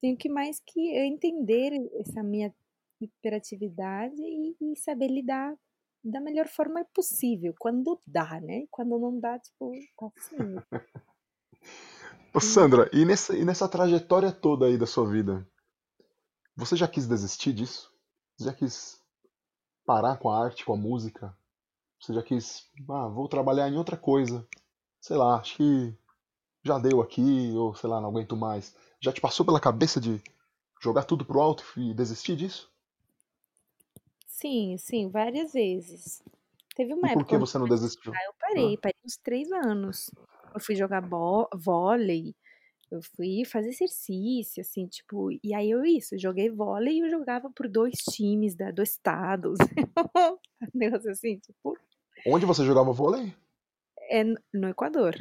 tenho 0.00 0.16
que 0.16 0.28
mais 0.28 0.60
que 0.60 0.80
entender 0.98 1.72
essa 2.00 2.22
minha 2.22 2.54
hiperatividade 3.00 4.20
e, 4.20 4.56
e 4.60 4.76
saber 4.76 5.08
lidar 5.08 5.54
da 6.02 6.20
melhor 6.20 6.48
forma 6.48 6.84
possível, 6.94 7.54
quando 7.58 8.00
dá, 8.06 8.40
né? 8.40 8.66
Quando 8.70 8.98
não 8.98 9.20
dá, 9.20 9.38
tipo, 9.38 9.72
tá 9.98 10.10
assim. 10.16 10.80
Ô, 12.34 12.40
Sandra, 12.40 12.88
e 12.92 13.04
nessa, 13.04 13.36
e 13.36 13.44
nessa 13.44 13.68
trajetória 13.68 14.32
toda 14.32 14.66
aí 14.66 14.78
da 14.78 14.86
sua 14.86 15.06
vida, 15.10 15.46
você 16.56 16.76
já 16.76 16.88
quis 16.88 17.06
desistir 17.06 17.52
disso? 17.52 17.92
Você 18.36 18.44
já 18.44 18.54
quis 18.54 19.00
parar 19.84 20.16
com 20.16 20.30
a 20.30 20.42
arte, 20.42 20.64
com 20.64 20.72
a 20.72 20.76
música? 20.76 21.36
Você 22.00 22.14
já 22.14 22.22
quis, 22.22 22.70
ah, 22.88 23.08
vou 23.08 23.28
trabalhar 23.28 23.68
em 23.68 23.76
outra 23.76 23.96
coisa? 23.96 24.46
Sei 25.00 25.16
lá, 25.16 25.38
acho 25.38 25.56
que 25.56 25.94
já 26.64 26.78
deu 26.78 27.02
aqui, 27.02 27.52
ou 27.56 27.74
sei 27.74 27.90
lá, 27.90 28.00
não 28.00 28.08
aguento 28.08 28.36
mais. 28.36 28.74
Já 29.00 29.12
te 29.12 29.20
passou 29.20 29.44
pela 29.44 29.60
cabeça 29.60 30.00
de 30.00 30.22
jogar 30.80 31.04
tudo 31.04 31.24
pro 31.24 31.40
alto 31.40 31.64
e 31.76 31.92
desistir 31.94 32.36
disso? 32.36 32.70
Sim, 34.26 34.76
sim, 34.78 35.08
várias 35.10 35.52
vezes. 35.52 36.22
Teve 36.74 36.94
uma 36.94 37.08
E 37.08 37.12
por 37.12 37.12
época 37.12 37.26
que 37.26 37.36
onde 37.36 37.46
você 37.50 37.58
não 37.58 37.68
desistiu? 37.68 38.12
eu 38.12 38.34
parei, 38.38 38.76
parei 38.78 38.96
uns 39.04 39.16
três 39.18 39.50
anos. 39.52 40.10
Eu 40.54 40.60
fui 40.60 40.74
jogar 40.74 41.00
vôlei, 41.54 42.34
eu 42.90 43.00
fui 43.16 43.44
fazer 43.44 43.70
exercício, 43.70 44.60
assim, 44.62 44.86
tipo, 44.86 45.30
e 45.44 45.54
aí 45.54 45.70
eu 45.70 45.84
isso, 45.84 46.18
joguei 46.18 46.50
vôlei 46.50 46.98
e 46.98 47.00
eu 47.00 47.10
jogava 47.10 47.50
por 47.50 47.68
dois 47.68 47.94
times 47.94 48.54
da, 48.56 48.70
do 48.70 48.82
estado. 48.82 49.54
Negócio 50.74 51.10
assim, 51.10 51.38
tipo, 51.38 51.78
Onde 52.26 52.46
você 52.46 52.64
jogava 52.64 52.92
vôlei? 52.92 53.36
é 54.10 54.24
no 54.52 54.68
Equador. 54.68 55.14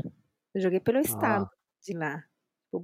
Eu 0.53 0.61
joguei 0.61 0.80
pelo 0.80 0.99
estado 0.99 1.45
Ah, 1.45 1.49
de 1.81 1.93
lá, 1.93 2.23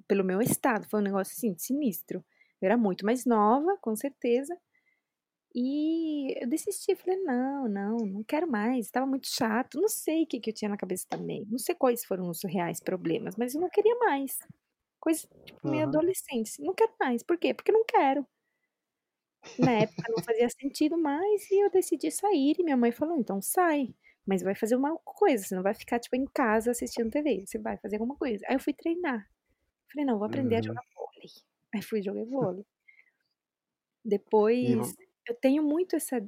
pelo 0.07 0.23
meu 0.23 0.41
estado, 0.41 0.87
foi 0.89 0.99
um 0.99 1.03
negócio 1.03 1.33
assim, 1.33 1.55
sinistro. 1.57 2.23
Eu 2.61 2.67
era 2.67 2.77
muito 2.77 3.05
mais 3.05 3.25
nova, 3.25 3.77
com 3.81 3.95
certeza. 3.95 4.57
E 5.53 6.37
eu 6.43 6.49
desisti, 6.49 6.95
falei, 6.95 7.17
não, 7.23 7.67
não, 7.69 7.97
não 7.97 8.23
quero 8.25 8.45
mais, 8.45 8.87
estava 8.87 9.05
muito 9.05 9.27
chato, 9.27 9.79
não 9.79 9.87
sei 9.87 10.23
o 10.23 10.27
que, 10.27 10.39
que 10.41 10.49
eu 10.49 10.53
tinha 10.53 10.67
na 10.69 10.75
cabeça 10.77 11.05
também, 11.09 11.45
não 11.49 11.57
sei 11.57 11.73
quais 11.73 12.03
foram 12.03 12.29
os 12.29 12.43
reais 12.43 12.81
problemas, 12.81 13.37
mas 13.37 13.55
eu 13.55 13.61
não 13.61 13.69
queria 13.69 13.95
mais. 13.99 14.37
Coisa, 14.99 15.21
tipo, 15.45 15.69
meio 15.69 15.83
adolescente, 15.85 16.49
assim, 16.49 16.63
não 16.63 16.73
quero 16.73 16.93
mais. 16.99 17.23
Por 17.23 17.37
quê? 17.37 17.53
Porque 17.53 17.71
não 17.71 17.85
quero. 17.85 18.27
Na 19.57 19.71
época 19.71 20.03
não 20.09 20.23
fazia 20.23 20.49
sentido 20.49 20.97
mais 20.97 21.49
e 21.51 21.63
eu 21.65 21.69
decidi 21.69 22.11
sair 22.11 22.55
e 22.59 22.63
minha 22.63 22.77
mãe 22.77 22.91
falou, 22.91 23.17
então 23.17 23.41
sai, 23.41 23.93
mas 24.25 24.41
vai 24.41 24.55
fazer 24.55 24.75
uma 24.75 24.97
coisa, 24.99 25.43
você 25.45 25.55
não 25.55 25.63
vai 25.63 25.73
ficar, 25.73 25.99
tipo, 25.99 26.15
em 26.15 26.25
casa 26.25 26.71
assistindo 26.71 27.11
TV, 27.11 27.45
você 27.45 27.57
vai 27.59 27.77
fazer 27.77 27.95
alguma 27.95 28.15
coisa. 28.17 28.43
Aí 28.47 28.55
eu 28.55 28.59
fui 28.59 28.73
treinar. 28.73 29.25
Falei, 29.91 30.05
não, 30.05 30.17
vou 30.19 30.25
aprender 30.27 30.55
a 30.57 30.61
Uhum. 30.61 30.67
jogar 30.67 30.83
vôlei. 30.95 31.29
Aí 31.73 31.81
fui 31.81 32.01
jogar 32.01 32.25
vôlei. 32.25 32.65
Depois, 34.05 34.95
eu 35.27 35.35
tenho 35.35 35.61
muito 35.63 35.95
essa 35.95 36.21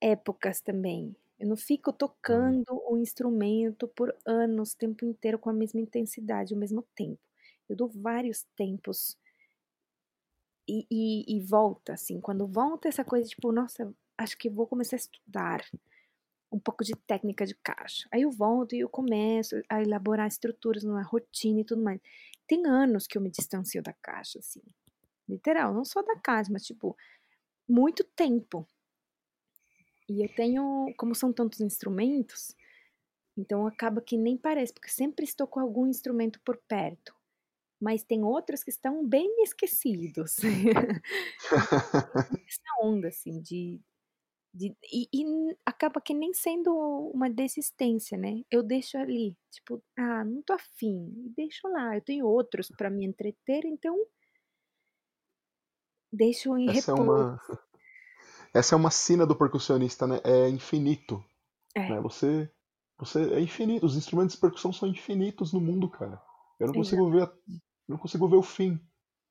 épocas 0.00 0.60
também. 0.60 1.14
Eu 1.38 1.48
não 1.48 1.56
fico 1.56 1.92
Hum. 2.28 2.58
tocando 2.62 2.82
o 2.88 2.98
instrumento 2.98 3.86
por 3.88 4.14
anos, 4.26 4.72
o 4.72 4.76
tempo 4.78 5.04
inteiro 5.04 5.38
com 5.38 5.50
a 5.50 5.52
mesma 5.52 5.80
intensidade, 5.80 6.52
ao 6.54 6.60
mesmo 6.60 6.82
tempo. 6.94 7.20
Eu 7.68 7.76
dou 7.76 7.88
vários 7.88 8.44
tempos 8.56 9.16
e, 10.68 10.86
e, 10.90 11.36
e 11.36 11.40
volta, 11.40 11.94
assim. 11.94 12.20
Quando 12.20 12.46
volta 12.46 12.88
essa 12.88 13.04
coisa, 13.04 13.28
tipo, 13.28 13.52
nossa, 13.52 13.92
acho 14.16 14.36
que 14.38 14.50
vou 14.50 14.66
começar 14.66 14.96
a 14.96 14.98
estudar 14.98 15.64
um 16.50 16.58
pouco 16.58 16.84
de 16.84 16.94
técnica 17.06 17.46
de 17.46 17.54
caixa. 17.54 18.08
Aí 18.12 18.22
eu 18.22 18.30
volto 18.30 18.74
e 18.74 18.80
eu 18.80 18.88
começo 18.88 19.60
a 19.68 19.82
elaborar 19.82 20.26
estruturas 20.26 20.84
numa 20.84 21.02
rotina 21.02 21.60
e 21.60 21.64
tudo 21.64 21.82
mais. 21.82 22.00
Tem 22.46 22.66
anos 22.66 23.06
que 23.06 23.18
eu 23.18 23.22
me 23.22 23.30
distancio 23.30 23.82
da 23.82 23.92
caixa, 23.92 24.38
assim. 24.38 24.62
Literal, 25.28 25.74
não 25.74 25.84
só 25.84 26.02
da 26.02 26.16
caixa, 26.16 26.50
mas, 26.52 26.64
tipo, 26.64 26.96
muito 27.68 28.02
tempo. 28.02 28.66
E 30.08 30.24
eu 30.24 30.34
tenho, 30.34 30.92
como 30.96 31.14
são 31.14 31.32
tantos 31.32 31.60
instrumentos, 31.60 32.56
então 33.36 33.66
acaba 33.66 34.00
que 34.00 34.16
nem 34.16 34.36
parece, 34.36 34.72
porque 34.72 34.90
sempre 34.90 35.24
estou 35.24 35.46
com 35.46 35.60
algum 35.60 35.86
instrumento 35.86 36.40
por 36.44 36.56
perto. 36.68 37.14
Mas 37.80 38.02
tem 38.02 38.24
outros 38.24 38.64
que 38.64 38.70
estão 38.70 39.06
bem 39.06 39.42
esquecidos. 39.42 40.36
Essa 42.48 42.62
onda, 42.82 43.08
assim, 43.08 43.40
de. 43.40 43.80
De 44.54 44.74
e, 44.92 45.08
e 45.12 45.56
acaba 45.66 46.00
que 46.00 46.14
nem 46.14 46.32
sendo 46.34 46.72
uma 47.14 47.30
desistência, 47.30 48.18
né? 48.18 48.42
Eu 48.50 48.62
deixo 48.62 48.98
ali, 48.98 49.36
tipo, 49.50 49.82
ah, 49.98 50.24
não 50.24 50.42
tô 50.42 50.52
afim, 50.54 51.12
e 51.26 51.30
deixo 51.36 51.68
lá. 51.68 51.96
Eu 51.96 52.02
tenho 52.02 52.26
outros 52.26 52.70
para 52.70 52.90
me 52.90 53.04
entreter, 53.06 53.64
então 53.66 53.96
deixo 56.12 56.54
em 56.58 56.68
Essa 56.68 56.92
é 56.92 56.94
repouso. 56.94 56.94
uma, 56.94 57.40
essa 58.54 58.74
é 58.74 58.76
uma 58.76 58.90
sina 58.90 59.26
do 59.26 59.36
percussionista, 59.36 60.06
né? 60.06 60.20
É 60.24 60.48
infinito, 60.48 61.22
É, 61.76 61.88
né? 61.88 62.00
Você, 62.02 62.50
você 62.98 63.34
é 63.34 63.40
infinito. 63.40 63.86
Os 63.86 63.96
instrumentos 63.96 64.36
de 64.36 64.40
percussão 64.42 64.72
são 64.72 64.88
infinitos 64.88 65.52
no 65.52 65.60
mundo, 65.60 65.88
cara. 65.90 66.20
Eu 66.60 66.68
não 66.68 66.74
exato. 66.74 66.76
consigo 66.76 67.10
ver, 67.10 67.24
a- 67.24 67.32
eu 67.88 67.94
não 67.94 67.98
consigo 67.98 68.28
ver 68.28 68.36
o 68.36 68.42
fim. 68.42 68.80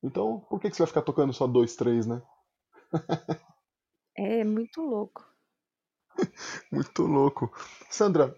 Então, 0.04 0.42
por 0.50 0.60
que 0.62 0.70
que 0.70 0.76
você 0.76 0.84
vai 0.84 0.88
ficar 0.90 1.04
tocando 1.04 1.34
só 1.34 1.48
dois, 1.48 1.76
três, 1.76 2.08
né? 2.08 2.22
É 4.18 4.44
muito 4.44 4.82
louco. 4.82 5.26
Muito 6.72 7.04
louco. 7.04 7.52
Sandra, 7.90 8.36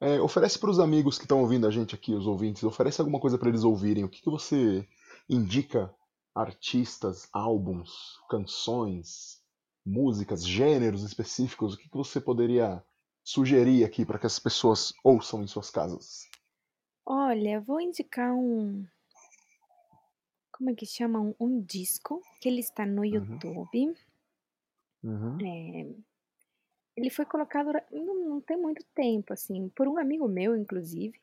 é, 0.00 0.20
oferece 0.20 0.58
para 0.58 0.70
os 0.70 0.78
amigos 0.78 1.18
que 1.18 1.24
estão 1.24 1.40
ouvindo 1.40 1.66
a 1.66 1.70
gente 1.70 1.94
aqui, 1.94 2.14
os 2.14 2.26
ouvintes, 2.26 2.62
oferece 2.64 3.00
alguma 3.00 3.20
coisa 3.20 3.38
para 3.38 3.48
eles 3.48 3.64
ouvirem. 3.64 4.04
O 4.04 4.08
que 4.08 4.22
que 4.22 4.30
você 4.30 4.86
indica? 5.28 5.92
Artistas, 6.34 7.28
álbuns, 7.32 7.90
canções, 8.28 9.40
músicas, 9.84 10.46
gêneros 10.46 11.02
específicos? 11.02 11.74
O 11.74 11.78
que 11.78 11.88
que 11.88 11.96
você 11.96 12.20
poderia 12.20 12.84
sugerir 13.24 13.84
aqui 13.84 14.04
para 14.04 14.18
que 14.18 14.26
as 14.26 14.38
pessoas 14.38 14.92
ouçam 15.02 15.42
em 15.42 15.46
suas 15.46 15.70
casas? 15.70 16.24
Olha, 17.06 17.58
vou 17.60 17.80
indicar 17.80 18.34
um. 18.34 18.86
Como 20.52 20.70
é 20.70 20.74
que 20.74 20.84
chama? 20.84 21.20
Um, 21.20 21.34
um 21.38 21.60
disco 21.62 22.20
que 22.40 22.48
ele 22.48 22.58
está 22.60 22.84
no 22.84 23.04
Uhum, 23.10 23.42
YouTube. 23.44 23.78
uhum, 23.80 23.96
É, 25.42 25.86
ele 26.96 27.10
foi 27.10 27.26
colocado 27.26 27.72
não, 27.92 28.28
não 28.28 28.40
tem 28.40 28.56
muito 28.56 28.84
tempo, 28.94 29.32
assim, 29.32 29.68
por 29.70 29.86
um 29.86 29.98
amigo 29.98 30.26
meu, 30.26 30.56
inclusive. 30.56 31.18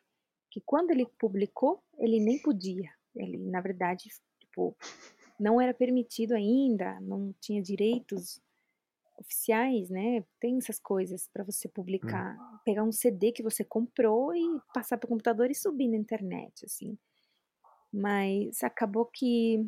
que 0.50 0.62
quando 0.62 0.92
ele 0.92 1.08
publicou, 1.18 1.84
ele 1.98 2.20
nem 2.20 2.40
podia. 2.40 2.92
Ele, 3.16 3.38
na 3.38 3.60
verdade, 3.60 4.10
tipo, 4.40 4.76
não 5.40 5.60
era 5.60 5.74
permitido 5.74 6.34
ainda, 6.34 7.00
não 7.02 7.34
tinha 7.42 7.62
direitos 7.62 8.40
oficiais, 9.20 9.90
né? 9.90 10.24
Tem 10.40 10.58
essas 10.58 10.80
coisas 10.80 11.28
para 11.28 11.44
você 11.44 11.68
publicar, 11.68 12.36
hum. 12.36 12.60
pegar 12.64 12.84
um 12.84 12.92
CD 12.92 13.32
que 13.32 13.44
você 13.44 13.64
comprou 13.64 14.36
e 14.36 14.60
passar 14.74 14.98
para 14.98 15.08
o 15.08 15.10
computador 15.10 15.50
e 15.50 15.56
subir 15.56 15.88
na 15.88 15.98
internet, 15.98 16.66
assim. 16.66 16.98
Mas 17.92 18.64
acabou 18.64 19.06
que 19.06 19.68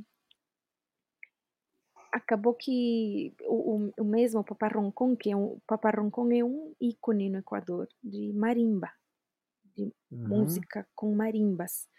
acabou 2.16 2.54
que 2.54 3.36
o, 3.42 3.92
o, 4.00 4.06
mesmo 4.06 4.42
Paparroncon, 4.42 5.18
que 5.18 5.32
é 5.32 5.36
um, 5.36 5.60
Paparroncon 5.68 6.32
é 6.32 6.44
um 6.44 6.74
ícone 6.80 7.30
no 7.30 7.40
Equador 7.40 7.90
de 8.02 8.32
marimba, 8.32 8.90
de 9.76 9.84
uhum. 10.10 10.28
música 10.30 10.88
com 10.96 11.14
marimbas. 11.14 11.90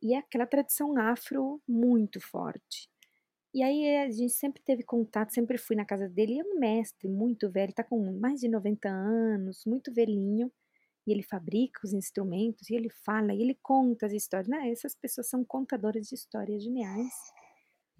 E 0.00 0.14
é 0.14 0.18
aquela 0.18 0.46
tradição 0.46 0.96
afro 0.96 1.60
muito 1.66 2.20
forte. 2.20 2.88
E 3.52 3.60
aí 3.60 3.96
a 3.96 4.10
gente 4.10 4.34
sempre 4.34 4.62
teve 4.62 4.84
contato, 4.84 5.32
sempre 5.32 5.58
fui 5.58 5.74
na 5.74 5.84
casa 5.84 6.08
dele. 6.08 6.38
É 6.38 6.44
um 6.44 6.60
mestre 6.60 7.08
muito 7.08 7.50
velho, 7.50 7.72
tá 7.72 7.82
com 7.82 8.18
mais 8.20 8.40
de 8.40 8.48
90 8.48 8.88
anos, 8.88 9.64
muito 9.66 9.92
velhinho. 9.92 10.52
E 11.06 11.12
ele 11.12 11.22
fabrica 11.22 11.80
os 11.84 11.92
instrumentos, 11.92 12.68
e 12.68 12.74
ele 12.74 12.90
fala, 13.04 13.32
e 13.32 13.40
ele 13.40 13.58
conta 13.62 14.06
as 14.06 14.12
histórias. 14.12 14.48
Né? 14.48 14.70
Essas 14.70 14.94
pessoas 14.94 15.28
são 15.28 15.44
contadoras 15.44 16.06
de 16.06 16.14
histórias 16.14 16.62
geniais. 16.62 17.14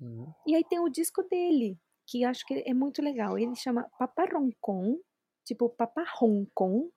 Uhum. 0.01 0.33
E 0.47 0.55
aí 0.55 0.65
tem 0.65 0.79
o 0.79 0.89
disco 0.89 1.23
dele, 1.23 1.79
que 2.07 2.25
acho 2.25 2.45
que 2.47 2.63
é 2.67 2.75
muito 2.75 3.03
legal. 3.03 3.39
Ele 3.39 3.55
chama 3.55 3.89
Paparroncon, 3.99 4.99
tipo 5.45 5.69
Paparroncon, 5.71 6.91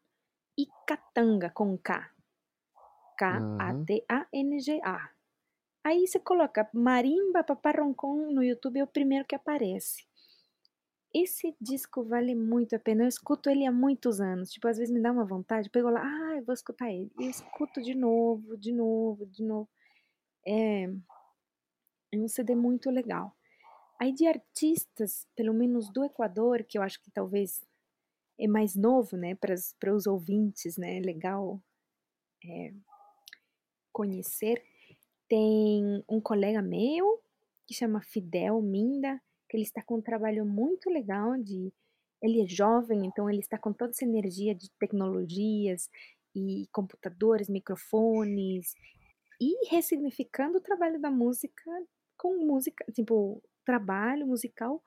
e 0.58 0.68
Katanga 0.86 1.50
com 1.50 1.78
K. 1.78 2.12
K-A-T-A-N-G-A. 3.18 5.10
Aí 5.86 6.06
você 6.06 6.20
coloca 6.20 6.70
Marimba 6.74 7.44
Paparroncon 7.44 8.32
no 8.32 8.44
YouTube, 8.44 8.80
é 8.80 8.84
o 8.84 8.88
primeiro 8.88 9.26
que 9.26 9.36
aparece. 9.36 10.06
Esse 11.14 11.56
disco 11.60 12.04
vale 12.04 12.36
muito 12.36 12.76
a 12.76 12.80
pena. 12.80 13.04
Eu 13.04 13.08
escuto 13.08 13.50
ele 13.50 13.66
há 13.66 13.72
muitos 13.72 14.20
anos. 14.22 14.52
Tipo, 14.52 14.68
às 14.68 14.78
vezes 14.78 14.94
me 14.94 15.02
dá 15.02 15.12
uma 15.12 15.26
vontade, 15.26 15.68
eu 15.68 15.72
pego 15.72 15.90
lá, 15.90 16.02
ah, 16.04 16.38
eu 16.38 16.46
vou 16.46 16.54
escutar 16.54 16.92
ele. 16.92 17.12
E 17.18 17.24
eu 17.24 17.30
escuto 17.30 17.82
de 17.82 17.96
novo, 17.96 18.58
de 18.58 18.72
novo, 18.72 19.26
de 19.26 19.44
novo. 19.44 19.70
É, 20.46 20.88
é 22.12 22.18
um 22.18 22.28
CD 22.28 22.56
muito 22.56 22.90
legal. 22.90 23.36
Aí 24.00 24.14
de 24.14 24.26
artistas, 24.26 25.28
pelo 25.36 25.54
menos 25.54 25.92
do 25.92 26.04
Equador, 26.06 26.64
que 26.64 26.78
eu 26.78 26.82
acho 26.82 27.02
que 27.02 27.12
talvez 27.12 27.62
é 28.40 28.48
mais 28.48 28.76
novo, 28.76 29.18
né, 29.18 29.36
para 29.36 29.94
os 29.94 30.08
ouvintes, 30.08 30.78
né, 30.78 31.00
legal 31.02 31.62
é, 32.46 32.74
conhecer. 33.92 34.64
Tem 35.28 36.04
um 36.08 36.22
colega 36.22 36.62
meu 36.62 37.22
que 37.68 37.74
chama 37.74 38.02
Fidel 38.02 38.62
Minda, 38.62 39.22
que 39.50 39.58
ele 39.58 39.64
está 39.64 39.82
com 39.84 39.96
um 39.96 40.02
trabalho 40.02 40.46
muito 40.46 40.90
legal 40.90 41.38
de 41.38 41.74
ele 42.22 42.42
é 42.42 42.48
jovem, 42.48 43.06
então 43.06 43.30
ele 43.30 43.40
está 43.40 43.58
com 43.58 43.72
toda 43.72 43.92
essa 43.92 44.04
energia 44.04 44.54
de 44.54 44.70
tecnologias 44.72 45.90
e 46.36 46.68
computadores, 46.72 47.50
microfones 47.50 48.76
e 49.40 49.70
ressignificando 49.70 50.58
o 50.58 50.62
trabalho 50.62 51.00
da 51.00 51.10
música 51.10 51.72
com 52.20 52.46
música, 52.46 52.86
tipo, 52.92 53.42
trabalho 53.66 54.28
musical 54.28 54.84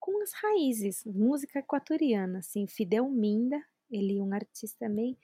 com 0.00 0.20
as 0.22 0.32
raízes, 0.32 1.04
música 1.06 1.60
equatoriana, 1.60 2.40
assim, 2.40 2.66
Fidel 2.66 3.08
Minda, 3.08 3.64
ele 3.90 4.18
é 4.18 4.22
um 4.22 4.34
artista 4.34 4.86
também, 4.86 5.16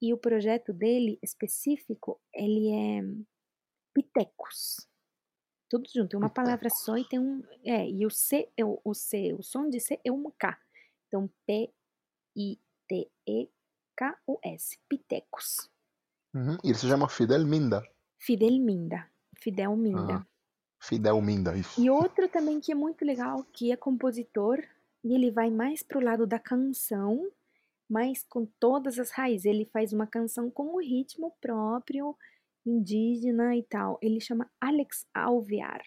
e 0.00 0.12
o 0.12 0.18
projeto 0.18 0.72
dele 0.72 1.18
específico, 1.22 2.20
ele 2.32 2.70
é 2.70 3.00
pitecos. 3.94 4.86
Tudo 5.68 5.88
junto, 5.92 6.14
é 6.14 6.18
uma 6.18 6.28
palavra 6.28 6.68
só 6.68 6.98
e 6.98 7.08
tem 7.08 7.18
um, 7.18 7.42
é, 7.64 7.88
e 7.88 8.04
o 8.04 8.10
C, 8.10 8.48
é 8.56 8.64
o, 8.64 8.78
o 8.84 8.94
C, 8.94 9.32
o 9.32 9.42
som 9.42 9.70
de 9.70 9.80
C 9.80 9.98
é 10.04 10.12
um 10.12 10.30
K. 10.38 10.58
Então, 11.08 11.30
P 11.46 11.72
I 12.36 12.60
T 12.86 13.10
E 13.26 13.48
K 13.96 14.18
U 14.26 14.38
S, 14.44 14.78
pitecos. 14.88 15.70
Uhum. 16.34 16.58
E 16.62 16.68
ele 16.68 16.74
se 16.74 16.86
chama 16.86 17.08
Fidel 17.08 17.46
Minda. 17.46 17.82
Fidel 18.18 18.58
Minda. 18.58 19.10
Fidel 19.38 19.76
Minda. 19.76 20.16
Ah. 20.16 20.26
Fidel 20.82 21.20
Minda, 21.22 21.56
isso. 21.56 21.80
E 21.80 21.88
outro 21.88 22.28
também 22.28 22.58
que 22.58 22.72
é 22.72 22.74
muito 22.74 23.04
legal, 23.04 23.44
que 23.52 23.70
é 23.70 23.76
compositor, 23.76 24.60
e 25.04 25.14
ele 25.14 25.30
vai 25.30 25.48
mais 25.48 25.80
pro 25.80 26.00
lado 26.00 26.26
da 26.26 26.40
canção, 26.40 27.30
mas 27.88 28.24
com 28.24 28.44
todas 28.58 28.98
as 28.98 29.10
raízes. 29.12 29.44
Ele 29.46 29.64
faz 29.64 29.92
uma 29.92 30.08
canção 30.08 30.50
com 30.50 30.74
o 30.74 30.80
ritmo 30.80 31.32
próprio, 31.40 32.16
indígena 32.66 33.56
e 33.56 33.62
tal. 33.62 33.96
Ele 34.02 34.20
chama 34.20 34.50
Alex 34.60 35.06
Alvear. 35.14 35.82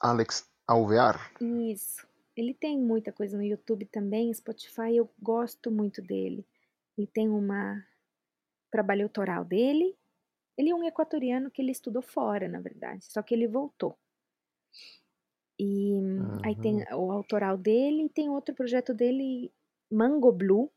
Alex 0.00 0.48
Alvear? 0.68 1.32
Isso. 1.40 2.06
Ele 2.36 2.54
tem 2.54 2.78
muita 2.78 3.10
coisa 3.10 3.36
no 3.36 3.42
YouTube 3.42 3.86
também, 3.86 4.32
Spotify, 4.32 4.94
eu 4.94 5.10
gosto 5.20 5.70
muito 5.70 6.00
dele. 6.00 6.46
Ele 6.96 7.08
tem 7.08 7.28
uma 7.28 7.84
trabalho 8.70 9.04
autoral 9.04 9.44
dele 9.44 9.96
ele 10.56 10.70
é 10.70 10.74
um 10.74 10.84
equatoriano 10.84 11.50
que 11.50 11.60
ele 11.60 11.72
estudou 11.72 12.02
fora, 12.02 12.48
na 12.48 12.60
verdade, 12.60 13.04
só 13.04 13.22
que 13.22 13.34
ele 13.34 13.46
voltou. 13.46 13.98
E 15.58 15.92
uhum. 15.92 16.38
aí 16.44 16.54
tem 16.54 16.84
o 16.92 17.10
autoral 17.10 17.56
dele 17.56 18.04
e 18.04 18.08
tem 18.10 18.28
outro 18.28 18.54
projeto 18.54 18.92
dele, 18.92 19.52
Mango 19.90 20.30
Blue, 20.30 20.70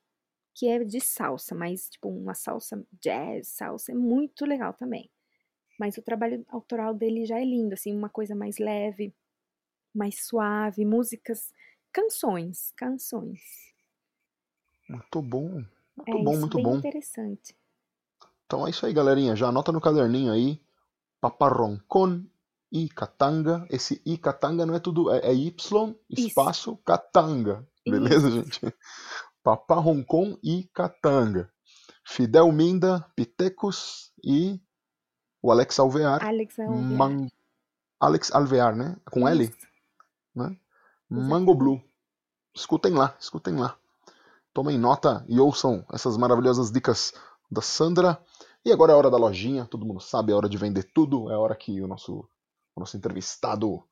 que 0.56 0.68
é 0.68 0.84
de 0.84 1.00
salsa, 1.00 1.54
mas 1.54 1.90
tipo 1.90 2.10
uma 2.10 2.34
salsa 2.34 2.86
jazz, 3.02 3.48
salsa, 3.50 3.92
é 3.92 3.96
muito 3.96 4.46
legal 4.46 4.74
também. 4.74 5.10
Mas 5.80 5.98
o 5.98 6.02
trabalho 6.02 6.46
autoral 6.50 6.94
dele 6.94 7.26
já 7.26 7.40
é 7.40 7.46
lindo, 7.46 7.74
assim, 7.74 7.96
uma 7.96 8.10
coisa 8.10 8.36
mais 8.36 8.58
leve, 8.58 9.14
mais 9.94 10.26
suave, 10.26 10.86
músicas, 10.86 11.54
canções, 11.92 12.72
canções. 12.76 13.42
Muito 14.90 15.22
bom, 15.22 15.64
muito 15.96 16.18
é 16.18 16.24
bom, 16.24 16.32
isso, 16.32 16.40
muito 16.42 16.56
bem 16.58 16.64
bom. 16.66 16.78
interessante. 16.78 17.56
Então 18.50 18.66
é 18.66 18.72
isso 18.72 18.84
aí, 18.84 18.92
galerinha. 18.92 19.36
Já 19.36 19.50
anota 19.50 19.72
no 19.72 19.80
caderninho 19.80 20.34
aí. 20.34 20.60
Paparroncon 21.22 22.26
e 22.72 22.90
Katanga. 22.90 23.68
Esse 23.70 24.02
I 24.04 24.18
Katanga 24.18 24.66
não 24.66 24.74
é 24.74 24.80
tudo, 24.80 25.14
é, 25.14 25.20
é 25.20 25.34
Y, 25.36 25.96
espaço, 26.10 26.72
isso. 26.72 26.80
Katanga. 26.84 27.64
Beleza, 27.88 28.28
isso. 28.28 28.38
gente? 28.38 28.76
Paparroncon 29.44 30.36
e 30.44 30.68
Katanga. 30.74 31.48
Fidel 32.04 32.52
Minda, 32.52 33.06
Pitecos 33.16 34.12
e 34.24 34.60
o 35.44 35.52
Alex 35.52 35.78
Alvear. 35.78 36.26
Alex 36.26 36.58
Alvear. 36.58 36.82
Man... 36.82 37.28
Alex 38.00 38.32
Alvear, 38.32 38.76
né? 38.76 38.98
Com 39.12 39.30
isso. 39.30 39.44
L. 39.44 39.56
Né? 40.36 40.58
Mango 41.08 41.54
Blue. 41.54 41.80
Escutem 42.56 42.94
lá, 42.94 43.16
escutem 43.20 43.56
lá. 43.56 43.78
Tomem 44.56 44.80
nota 44.80 45.24
e 45.30 45.40
ouçam 45.40 45.86
essas 45.94 46.18
maravilhosas 46.18 46.72
dicas 46.72 47.14
da 47.52 47.62
Sandra. 47.62 48.20
E 48.66 48.72
agora 48.72 48.92
é 48.92 48.96
hora 48.96 49.10
da 49.10 49.18
lojinha, 49.18 49.66
todo 49.66 49.86
mundo 49.86 50.02
sabe, 50.02 50.32
é 50.32 50.36
hora 50.36 50.50
de 50.50 50.58
vender 50.58 50.84
tudo, 50.94 51.32
é 51.32 51.38
hora 51.38 51.56
que 51.56 51.82
o 51.82 51.88
nosso, 51.88 52.28
o 52.76 52.80
nosso 52.80 52.98
entrevistado 52.98 53.84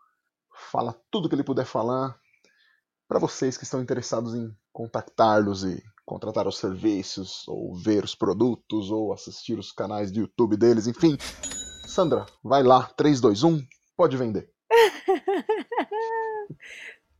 fala 0.71 0.99
tudo 1.09 1.29
que 1.29 1.35
ele 1.35 1.43
puder 1.43 1.65
falar. 1.65 2.19
Para 3.07 3.19
vocês 3.19 3.57
que 3.57 3.63
estão 3.63 3.81
interessados 3.81 4.35
em 4.35 4.53
contactá-los 4.73 5.63
e 5.63 5.81
contratar 6.05 6.47
os 6.47 6.57
serviços, 6.57 7.47
ou 7.47 7.73
ver 7.73 8.03
os 8.03 8.13
produtos, 8.13 8.91
ou 8.91 9.13
assistir 9.13 9.57
os 9.57 9.71
canais 9.71 10.11
de 10.11 10.19
YouTube 10.19 10.57
deles, 10.57 10.87
enfim. 10.87 11.17
Sandra, 11.85 12.25
vai 12.43 12.63
lá, 12.63 12.83
3, 12.97 13.21
2, 13.21 13.43
1, 13.43 13.65
pode 13.95 14.17
vender. 14.17 14.51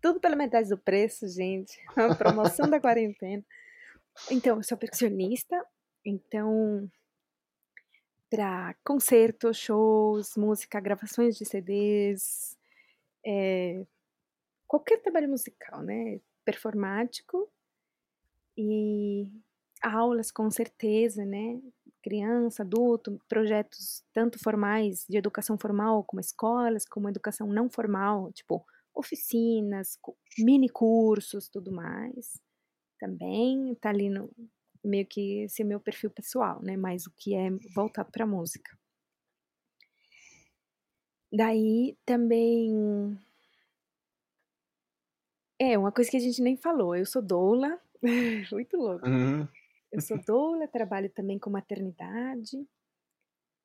Tudo 0.01 0.19
pela 0.19 0.35
metade 0.35 0.69
do 0.69 0.77
preço, 0.77 1.27
gente. 1.27 1.79
A 1.95 2.13
promoção 2.15 2.69
da 2.69 2.79
quarentena. 2.79 3.43
Então, 4.29 4.57
eu 4.57 4.63
sou 4.63 4.77
percussionista, 4.77 5.55
então, 6.05 6.89
para 8.29 8.75
concertos, 8.83 9.57
shows, 9.57 10.35
música, 10.35 10.79
gravações 10.79 11.37
de 11.37 11.45
CDs, 11.45 12.57
é, 13.25 13.85
qualquer 14.67 15.01
trabalho 15.01 15.29
musical, 15.29 15.81
né? 15.81 16.19
Performático 16.45 17.49
e 18.57 19.27
aulas 19.81 20.31
com 20.31 20.49
certeza, 20.51 21.25
né? 21.25 21.61
Criança, 22.03 22.63
adulto, 22.63 23.19
projetos 23.27 24.03
tanto 24.13 24.39
formais 24.39 25.05
de 25.09 25.17
educação 25.17 25.57
formal 25.57 26.03
como 26.03 26.19
escolas, 26.19 26.85
como 26.85 27.09
educação 27.09 27.47
não 27.47 27.69
formal, 27.69 28.31
tipo 28.33 28.65
oficinas, 28.93 29.99
mini 30.39 30.69
cursos, 30.69 31.49
tudo 31.49 31.71
mais. 31.71 32.41
Também 32.99 33.75
tá 33.75 33.89
ali 33.89 34.09
no, 34.09 34.29
meio 34.87 35.05
que 35.05 35.43
esse 35.43 35.61
é 35.61 35.65
meu 35.65 35.79
perfil 35.79 36.09
pessoal, 36.09 36.61
né? 36.61 36.77
Mais 36.77 37.05
o 37.05 37.11
que 37.11 37.35
é 37.35 37.49
voltado 37.73 38.11
para 38.11 38.25
música. 38.25 38.77
Daí 41.31 41.97
também 42.05 43.19
é 45.59 45.77
uma 45.77 45.91
coisa 45.91 46.09
que 46.09 46.17
a 46.17 46.21
gente 46.21 46.41
nem 46.41 46.55
falou. 46.55 46.95
Eu 46.95 47.05
sou 47.05 47.21
doula, 47.21 47.79
muito 48.51 48.77
louco. 48.77 49.07
Uhum. 49.07 49.47
Eu 49.91 50.01
sou 50.01 50.17
doula, 50.25 50.67
trabalho 50.67 51.09
também 51.09 51.37
com 51.39 51.49
maternidade. 51.49 52.65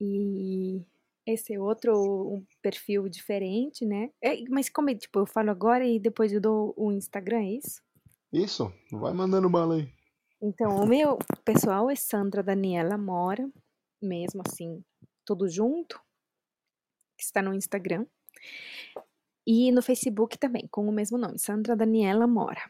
E 0.00 0.82
esse 1.26 1.54
é 1.54 1.60
outro 1.60 1.92
um 1.94 2.44
perfil 2.60 3.08
diferente, 3.08 3.84
né? 3.84 4.10
É, 4.20 4.42
mas 4.48 4.68
como 4.68 4.90
é, 4.90 4.94
tipo, 4.94 5.20
eu 5.20 5.26
falo 5.26 5.50
agora 5.50 5.86
e 5.86 5.98
depois 5.98 6.32
eu 6.32 6.40
dou 6.40 6.74
o 6.76 6.90
Instagram, 6.92 7.42
é 7.42 7.52
isso? 7.52 7.82
Isso, 8.32 8.72
vai 8.90 9.12
mandando 9.12 9.48
bala 9.48 9.76
aí. 9.76 9.88
Então, 10.44 10.82
o 10.82 10.86
meu 10.88 11.18
pessoal 11.44 11.88
é 11.88 11.94
Sandra 11.94 12.42
Daniela 12.42 12.98
Mora, 12.98 13.48
mesmo 14.02 14.42
assim, 14.44 14.84
tudo 15.24 15.48
junto, 15.48 16.00
que 17.16 17.22
está 17.22 17.40
no 17.40 17.54
Instagram. 17.54 18.04
E 19.46 19.70
no 19.70 19.80
Facebook 19.80 20.36
também, 20.36 20.66
com 20.66 20.88
o 20.88 20.92
mesmo 20.92 21.16
nome, 21.16 21.38
Sandra 21.38 21.76
Daniela 21.76 22.26
Mora. 22.26 22.60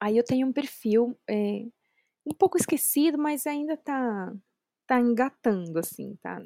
Aí 0.00 0.16
eu 0.16 0.24
tenho 0.24 0.46
um 0.46 0.52
perfil 0.54 1.14
é, 1.28 1.66
um 2.24 2.34
pouco 2.34 2.56
esquecido, 2.56 3.18
mas 3.18 3.46
ainda 3.46 3.76
tá, 3.76 4.34
tá 4.86 4.98
engatando, 4.98 5.78
assim, 5.78 6.16
tá? 6.22 6.42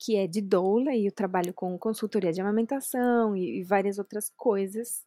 Que 0.00 0.16
é 0.16 0.26
de 0.26 0.40
doula 0.40 0.96
e 0.96 1.06
eu 1.06 1.12
trabalho 1.12 1.54
com 1.54 1.78
consultoria 1.78 2.32
de 2.32 2.40
amamentação 2.40 3.36
e, 3.36 3.60
e 3.60 3.62
várias 3.62 4.00
outras 4.00 4.32
coisas 4.36 5.06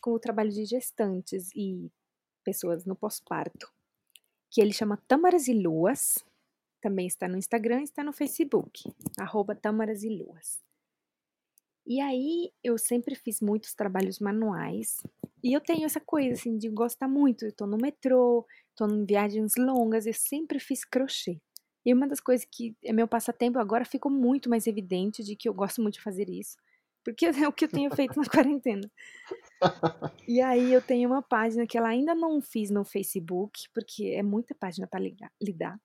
com 0.00 0.12
o 0.12 0.20
trabalho 0.20 0.50
de 0.50 0.64
gestantes 0.64 1.50
e 1.56 1.90
pessoas 2.42 2.84
no 2.84 2.94
pós-parto, 2.94 3.72
que 4.50 4.60
ele 4.60 4.72
chama 4.72 5.02
Tâmaras 5.08 5.48
e 5.48 5.54
Luas, 5.54 6.24
também 6.80 7.06
está 7.06 7.28
no 7.28 7.36
Instagram 7.36 7.80
e 7.80 7.84
está 7.84 8.02
no 8.02 8.12
Facebook, 8.12 8.92
arroba 9.18 9.54
Tâmaras 9.54 10.02
e 10.02 10.08
Luas. 10.08 10.60
E 11.86 12.00
aí 12.00 12.52
eu 12.62 12.76
sempre 12.78 13.14
fiz 13.14 13.40
muitos 13.40 13.74
trabalhos 13.74 14.18
manuais, 14.18 15.02
e 15.42 15.52
eu 15.52 15.60
tenho 15.60 15.84
essa 15.84 16.00
coisa 16.00 16.34
assim 16.34 16.56
de 16.56 16.68
gostar 16.68 17.08
muito, 17.08 17.44
eu 17.44 17.52
tô 17.52 17.66
no 17.66 17.76
metrô, 17.76 18.46
tô 18.76 18.86
em 18.86 19.04
viagens 19.04 19.54
longas, 19.58 20.06
eu 20.06 20.14
sempre 20.14 20.60
fiz 20.60 20.84
crochê. 20.84 21.40
E 21.84 21.92
uma 21.92 22.06
das 22.06 22.20
coisas 22.20 22.46
que 22.48 22.76
é 22.84 22.92
meu 22.92 23.08
passatempo 23.08 23.58
agora 23.58 23.84
ficou 23.84 24.10
muito 24.10 24.48
mais 24.48 24.68
evidente 24.68 25.24
de 25.24 25.34
que 25.34 25.48
eu 25.48 25.54
gosto 25.54 25.82
muito 25.82 25.94
de 25.94 26.02
fazer 26.02 26.30
isso. 26.30 26.56
Porque 27.04 27.26
é 27.44 27.48
o 27.48 27.52
que 27.52 27.64
eu 27.64 27.68
tenho 27.68 27.90
feito 27.94 28.18
na 28.18 28.26
quarentena. 28.26 28.88
E 30.26 30.40
aí 30.40 30.72
eu 30.72 30.80
tenho 30.80 31.10
uma 31.10 31.22
página 31.22 31.66
que 31.66 31.76
ela 31.76 31.88
ainda 31.88 32.14
não 32.14 32.40
fiz 32.40 32.70
no 32.70 32.84
Facebook, 32.84 33.68
porque 33.74 34.06
é 34.06 34.22
muita 34.22 34.54
página 34.54 34.86
para 34.86 35.00
lidar. 35.40 35.80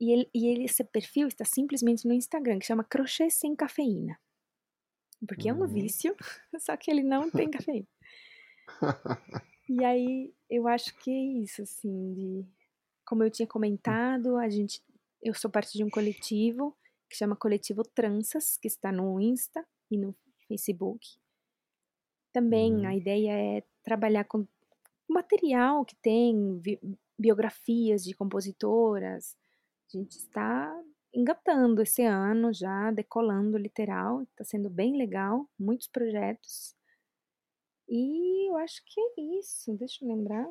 E, 0.00 0.12
ele, 0.12 0.30
e 0.34 0.46
ele, 0.46 0.64
esse 0.64 0.84
perfil 0.84 1.28
está 1.28 1.44
simplesmente 1.44 2.06
no 2.06 2.12
Instagram, 2.12 2.58
que 2.58 2.66
chama 2.66 2.84
Crochê 2.84 3.30
Sem 3.30 3.54
Cafeína. 3.54 4.18
Porque 5.26 5.50
uhum. 5.50 5.56
é 5.56 5.60
um 5.60 5.62
uhum. 5.62 5.72
vício, 5.72 6.14
só 6.60 6.76
que 6.76 6.90
ele 6.90 7.02
não 7.02 7.30
tem 7.30 7.50
cafeína. 7.50 7.86
E 9.68 9.84
aí 9.84 10.34
eu 10.48 10.68
acho 10.68 10.96
que 10.98 11.10
é 11.10 11.42
isso, 11.42 11.62
assim, 11.62 12.12
de 12.14 12.46
como 13.04 13.24
eu 13.24 13.30
tinha 13.30 13.46
comentado, 13.46 14.36
a 14.36 14.48
gente 14.48 14.82
eu 15.22 15.34
sou 15.34 15.50
parte 15.50 15.76
de 15.76 15.82
um 15.82 15.90
coletivo 15.90 16.76
que 17.08 17.16
chama 17.16 17.36
Coletivo 17.36 17.82
Tranças, 17.82 18.56
que 18.56 18.68
está 18.68 18.92
no 18.92 19.20
Insta 19.20 19.66
e 19.90 19.96
no 19.96 20.14
Facebook. 20.46 21.18
Também 22.36 22.74
uhum. 22.74 22.86
a 22.86 22.94
ideia 22.94 23.32
é 23.32 23.64
trabalhar 23.82 24.24
com 24.24 24.46
material 25.08 25.86
que 25.86 25.96
tem 25.96 26.58
bi 26.58 26.78
biografias 27.18 28.04
de 28.04 28.14
compositoras. 28.14 29.34
A 29.88 29.96
gente 29.96 30.18
está 30.18 30.70
engatando 31.14 31.80
esse 31.80 32.02
ano 32.02 32.52
já, 32.52 32.90
decolando 32.90 33.56
literal, 33.56 34.20
está 34.24 34.44
sendo 34.44 34.68
bem 34.68 34.98
legal, 34.98 35.48
muitos 35.58 35.88
projetos. 35.88 36.76
E 37.88 38.50
eu 38.50 38.58
acho 38.58 38.82
que 38.84 39.00
é 39.00 39.38
isso, 39.38 39.72
deixa 39.72 40.04
eu 40.04 40.08
lembrar. 40.08 40.46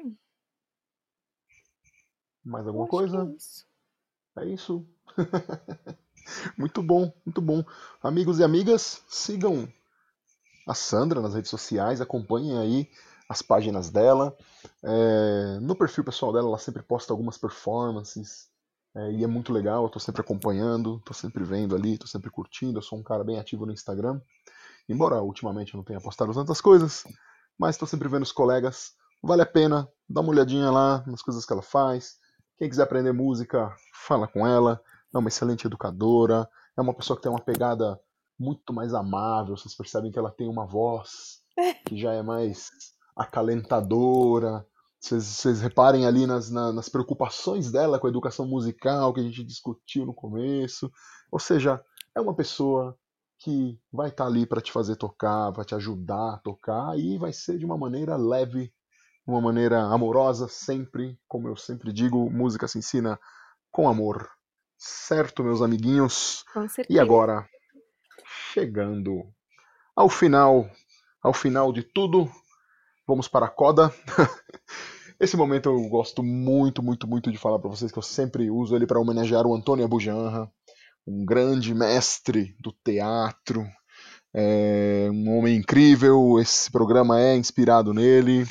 Mais 2.44 2.66
alguma 2.66 2.88
coisa? 2.88 3.22
É 3.32 3.36
isso. 3.36 3.68
É 4.40 4.46
isso. 4.48 4.88
muito 6.58 6.82
bom, 6.82 7.14
muito 7.24 7.42
bom. 7.42 7.64
Amigos 8.02 8.40
e 8.40 8.44
amigas, 8.44 9.06
sigam 9.08 9.72
a 10.66 10.74
Sandra 10.74 11.22
nas 11.22 11.34
redes 11.34 11.50
sociais, 11.50 12.02
acompanhem 12.02 12.58
aí 12.58 12.90
as 13.30 13.42
páginas 13.42 13.90
dela. 13.90 14.36
É, 14.84 15.60
no 15.62 15.76
perfil 15.76 16.04
pessoal 16.04 16.34
dela, 16.34 16.48
ela 16.48 16.58
sempre 16.58 16.82
posta 16.82 17.14
algumas 17.14 17.38
performances. 17.38 18.48
É, 18.96 19.12
e 19.12 19.24
é 19.24 19.28
muito 19.28 19.52
legal, 19.52 19.84
eu 19.84 19.90
tô 19.90 20.00
sempre 20.00 20.22
acompanhando, 20.22 21.02
tô 21.06 21.14
sempre 21.14 21.44
vendo 21.44 21.76
ali, 21.76 21.98
tô 21.98 22.08
sempre 22.08 22.30
curtindo. 22.30 22.80
Eu 22.80 22.84
sou 22.84 22.98
um 22.98 23.04
cara 23.04 23.24
bem 23.24 23.40
ativo 23.40 23.66
no 23.66 23.74
Instagram. 23.74 24.22
Embora 24.88 25.22
ultimamente 25.22 25.74
eu 25.74 25.78
não 25.78 25.84
tenha 25.84 26.00
postado 26.00 26.34
tantas 26.34 26.62
coisas, 26.62 27.04
mas 27.58 27.76
estou 27.76 27.88
sempre 27.88 28.08
vendo 28.08 28.24
os 28.24 28.32
colegas. 28.32 28.94
Vale 29.22 29.42
a 29.42 29.46
pena, 29.46 29.90
dá 30.08 30.22
uma 30.22 30.30
olhadinha 30.30 30.70
lá 30.70 31.04
nas 31.08 31.22
coisas 31.22 31.46
que 31.46 31.52
ela 31.52 31.62
faz. 31.62 32.18
Quem 32.58 32.70
quiser 32.70 32.84
aprender 32.84 33.12
música, 33.12 33.76
fala 34.08 34.28
com 34.28 34.48
ela. 34.48 34.80
É 35.14 35.18
uma 35.18 35.28
excelente 35.28 35.66
educadora. 35.66 36.48
É 36.78 36.82
uma 36.82 36.94
pessoa 36.94 37.18
que 37.18 37.24
tem 37.24 37.32
uma 37.32 37.42
pegada 37.42 38.00
muito 38.40 38.74
mais 38.74 38.94
amável. 38.94 39.58
Vocês 39.58 39.76
percebem 39.76 40.12
que 40.12 40.20
ela 40.20 40.32
tem 40.32 40.48
uma 40.48 40.66
voz 40.66 41.42
que 41.88 41.98
já 41.98 42.14
é 42.14 42.22
mais 42.22 42.70
acalentadora. 43.16 44.66
Vocês, 45.00 45.24
vocês 45.24 45.62
reparem 45.62 46.06
ali 46.06 46.26
nas, 46.26 46.50
na, 46.50 46.72
nas 46.74 46.90
preocupações 46.90 47.72
dela 47.72 48.00
com 48.00 48.08
a 48.08 48.10
educação 48.10 48.48
musical 48.48 49.14
que 49.14 49.20
a 49.20 49.24
gente 49.24 49.44
discutiu 49.44 50.06
no 50.06 50.14
começo. 50.14 50.92
Ou 51.32 51.40
seja, 51.40 51.84
é 52.16 52.22
uma 52.22 52.36
pessoa 52.36 52.98
que 53.38 53.80
vai 53.92 54.10
estar 54.10 54.24
tá 54.24 54.30
ali 54.30 54.46
para 54.46 54.62
te 54.62 54.72
fazer 54.72 54.96
tocar, 54.96 55.52
vai 55.52 55.66
te 55.66 55.76
ajudar 55.76 56.36
a 56.36 56.38
tocar 56.38 56.98
e 56.98 57.18
vai 57.18 57.34
ser 57.34 57.58
de 57.58 57.66
uma 57.66 57.78
maneira 57.78 58.16
leve, 58.16 58.74
uma 59.28 59.42
maneira 59.42 59.84
amorosa, 59.84 60.48
sempre, 60.48 61.20
como 61.28 61.48
eu 61.48 61.56
sempre 61.56 61.92
digo, 61.92 62.30
música 62.32 62.68
se 62.68 62.80
ensina 62.80 63.20
com 63.72 63.88
amor. 63.88 64.28
Certo, 64.78 65.44
meus 65.44 65.62
amiguinhos? 65.62 66.44
Com 66.54 66.68
certeza. 66.68 66.98
E 66.98 67.00
agora, 67.00 67.48
chegando 68.56 69.26
ao 69.94 70.08
final, 70.08 70.70
ao 71.22 71.34
final 71.34 71.74
de 71.74 71.84
tudo, 71.84 72.32
vamos 73.06 73.28
para 73.28 73.48
a 73.48 73.50
coda. 73.50 73.94
Esse 75.20 75.36
momento 75.36 75.68
eu 75.68 75.90
gosto 75.90 76.24
muito, 76.24 76.82
muito, 76.82 77.06
muito 77.06 77.30
de 77.30 77.38
falar 77.38 77.60
para 77.60 77.70
vocês 77.70 77.92
que 77.92 78.00
eu 78.00 78.04
sempre 78.04 78.50
uso 78.50 78.74
ele 78.74 78.88
para 78.88 79.00
homenagear 79.00 79.46
o 79.46 79.54
Antônio 79.54 79.84
Abujanra, 79.84 80.50
um 81.06 81.26
grande 81.26 81.76
mestre 81.76 82.56
do 82.58 82.72
teatro, 82.72 83.68
é 84.34 85.10
um 85.12 85.38
homem 85.38 85.58
incrível. 85.58 86.40
Esse 86.40 86.72
programa 86.72 87.20
é 87.20 87.36
inspirado 87.36 87.94
nele. 87.94 88.46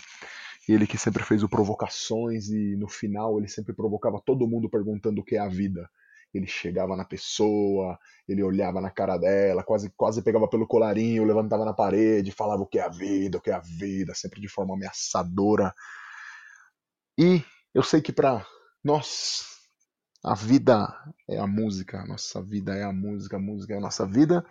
Ele 0.69 0.87
que 0.87 0.99
sempre 0.99 1.23
fez 1.25 1.43
o 1.43 1.49
Provocações 1.49 2.51
e 2.51 2.77
no 2.77 2.89
final 2.89 3.39
ele 3.39 3.49
sempre 3.49 3.75
provocava 3.75 4.21
todo 4.23 4.47
mundo 4.47 4.69
perguntando 4.69 5.23
o 5.23 5.25
que 5.25 5.37
é 5.37 5.39
a 5.39 5.49
vida. 5.49 5.89
Ele 6.37 6.47
chegava 6.47 6.97
na 6.97 7.05
pessoa, 7.05 7.99
ele 8.29 8.43
olhava 8.43 8.81
na 8.81 8.91
cara 8.91 9.17
dela, 9.17 9.63
quase, 9.63 9.91
quase 9.97 10.23
pegava 10.23 10.49
pelo 10.49 10.67
colarinho, 10.67 11.25
levantava 11.25 11.65
na 11.65 11.73
parede, 11.73 12.33
falava 12.33 12.63
o 12.63 12.67
que 12.67 12.79
é 12.79 12.83
a 12.83 12.89
vida, 12.89 13.39
o 13.39 13.41
que 13.41 13.51
é 13.51 13.55
a 13.55 13.61
vida, 13.61 14.15
sempre 14.15 14.41
de 14.41 14.49
forma 14.49 14.75
ameaçadora. 14.75 15.73
E 17.19 17.43
eu 17.73 17.83
sei 17.83 18.03
que 18.03 18.13
para 18.13 18.45
nós 18.83 19.55
a 20.25 20.35
vida 20.35 20.89
é 21.29 21.39
a 21.39 21.47
música, 21.47 22.01
a 22.01 22.07
nossa 22.07 22.43
vida 22.43 22.75
é 22.75 22.83
a 22.83 22.93
música, 22.93 23.37
a 23.37 23.41
música 23.41 23.75
é 23.75 23.77
a 23.77 23.81
nossa 23.81 24.07
vida. 24.07 24.45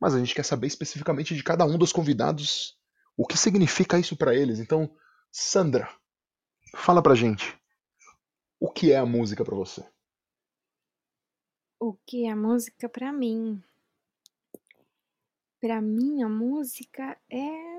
Mas 0.00 0.14
a 0.14 0.18
gente 0.18 0.34
quer 0.34 0.44
saber 0.44 0.66
especificamente 0.66 1.34
de 1.34 1.42
cada 1.42 1.64
um 1.64 1.78
dos 1.78 1.92
convidados 1.92 2.76
o 3.16 3.26
que 3.26 3.38
significa 3.38 3.98
isso 3.98 4.16
para 4.16 4.34
eles. 4.34 4.58
Então, 4.58 4.90
Sandra, 5.32 5.88
fala 6.74 7.02
pra 7.02 7.14
gente. 7.14 7.56
O 8.60 8.70
que 8.70 8.92
é 8.92 8.98
a 8.98 9.06
música 9.06 9.44
para 9.44 9.54
você? 9.54 9.86
O 11.78 11.92
que 12.06 12.24
é 12.26 12.30
a 12.30 12.36
música 12.36 12.88
para 12.88 13.12
mim? 13.12 13.62
Para 15.60 15.80
mim 15.80 16.22
a 16.22 16.28
música 16.28 17.18
é 17.30 17.76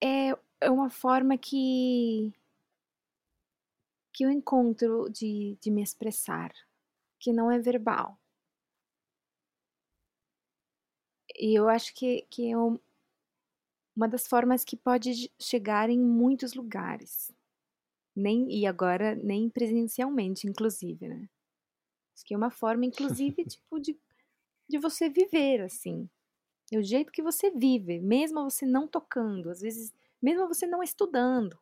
é, 0.00 0.70
uma 0.70 0.90
forma 0.90 1.36
que 1.36 2.32
que 4.12 4.24
eu 4.24 4.30
encontro 4.30 5.08
de, 5.10 5.56
de 5.60 5.70
me 5.70 5.82
expressar, 5.82 6.52
que 7.20 7.32
não 7.32 7.50
é 7.52 7.58
verbal. 7.58 8.18
E 11.38 11.54
eu 11.54 11.68
acho 11.68 11.94
que, 11.94 12.26
que 12.28 12.50
é 12.50 12.58
um, 12.58 12.78
uma 13.94 14.08
das 14.08 14.26
formas 14.26 14.64
que 14.64 14.76
pode 14.76 15.30
chegar 15.38 15.88
em 15.88 16.00
muitos 16.00 16.54
lugares. 16.54 17.32
Nem, 18.18 18.50
e 18.50 18.66
agora 18.66 19.14
nem 19.14 19.48
presencialmente, 19.48 20.46
inclusive, 20.46 21.08
né? 21.08 21.28
Acho 22.14 22.24
que 22.24 22.34
é 22.34 22.36
uma 22.36 22.50
forma, 22.50 22.84
inclusive, 22.84 23.44
tipo, 23.46 23.78
de, 23.80 23.98
de 24.68 24.78
você 24.78 25.08
viver, 25.08 25.60
assim. 25.62 26.08
É 26.72 26.78
o 26.78 26.82
jeito 26.82 27.12
que 27.12 27.22
você 27.22 27.50
vive, 27.50 28.00
mesmo 28.00 28.42
você 28.42 28.66
não 28.66 28.86
tocando, 28.86 29.50
às 29.50 29.60
vezes, 29.60 29.92
mesmo 30.20 30.48
você 30.48 30.66
não 30.66 30.82
estudando 30.82 31.58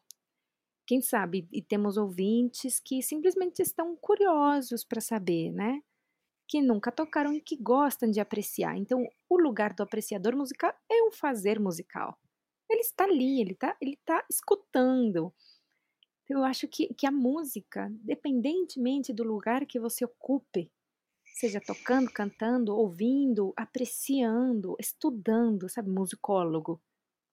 quem 0.87 1.03
sabe, 1.03 1.49
e 1.53 1.61
temos 1.61 1.97
ouvintes 1.97 2.79
que 2.79 3.03
simplesmente 3.03 3.61
estão 3.61 3.97
curiosos 3.97 4.85
para 4.85 5.01
saber, 5.01 5.51
né? 5.51 5.83
Que 6.47 6.63
nunca 6.63 6.93
tocaram 6.93 7.35
e 7.35 7.41
que 7.41 7.57
gostam 7.57 8.09
de 8.11 8.21
apreciar. 8.21 8.77
Então, 8.77 9.05
o 9.29 9.37
lugar 9.37 9.75
do 9.75 9.83
apreciador 9.83 10.37
musical 10.37 10.73
é 10.89 11.03
um 11.03 11.11
fazer 11.11 11.59
musical. 11.59 12.17
ele 12.71 12.81
está 12.81 13.05
ali, 13.05 13.41
ele 13.41 13.53
está 13.53 13.77
ele 13.81 13.99
tá 14.05 14.25
escutando. 14.31 15.33
Eu 16.29 16.43
acho 16.45 16.67
que, 16.69 16.93
que 16.95 17.07
a 17.07 17.11
música, 17.13 17.89
dependentemente 18.03 19.13
do 19.13 19.23
lugar 19.23 19.65
que 19.67 19.79
você 19.79 20.05
ocupe, 20.05 20.71
seja 21.35 21.61
tocando, 21.61 22.11
cantando, 22.13 22.77
ouvindo, 22.77 23.55
apreciando, 23.57 24.77
estudando, 24.81 25.69
sabe, 25.69 25.91
musicólogo. 25.91 26.83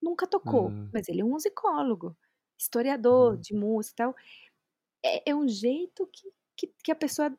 Nunca 0.02 0.28
tocou, 0.28 0.76
Hum. 0.76 0.94
mas 0.94 1.10
ele 1.10 1.22
é 1.22 1.26
um 1.26 1.32
musicólogo, 1.32 2.18
historiador 2.60 3.38
Uhum. 3.38 3.40
de 3.40 3.56
música 3.56 3.94
e 3.94 3.98
tal. 3.98 4.16
É, 5.06 5.32
é 5.32 5.36
um 5.36 5.48
jeito 5.48 6.08
que, 6.08 6.32
que, 6.58 6.74
que 6.84 6.92
a 6.92 6.96
pessoa 6.96 7.38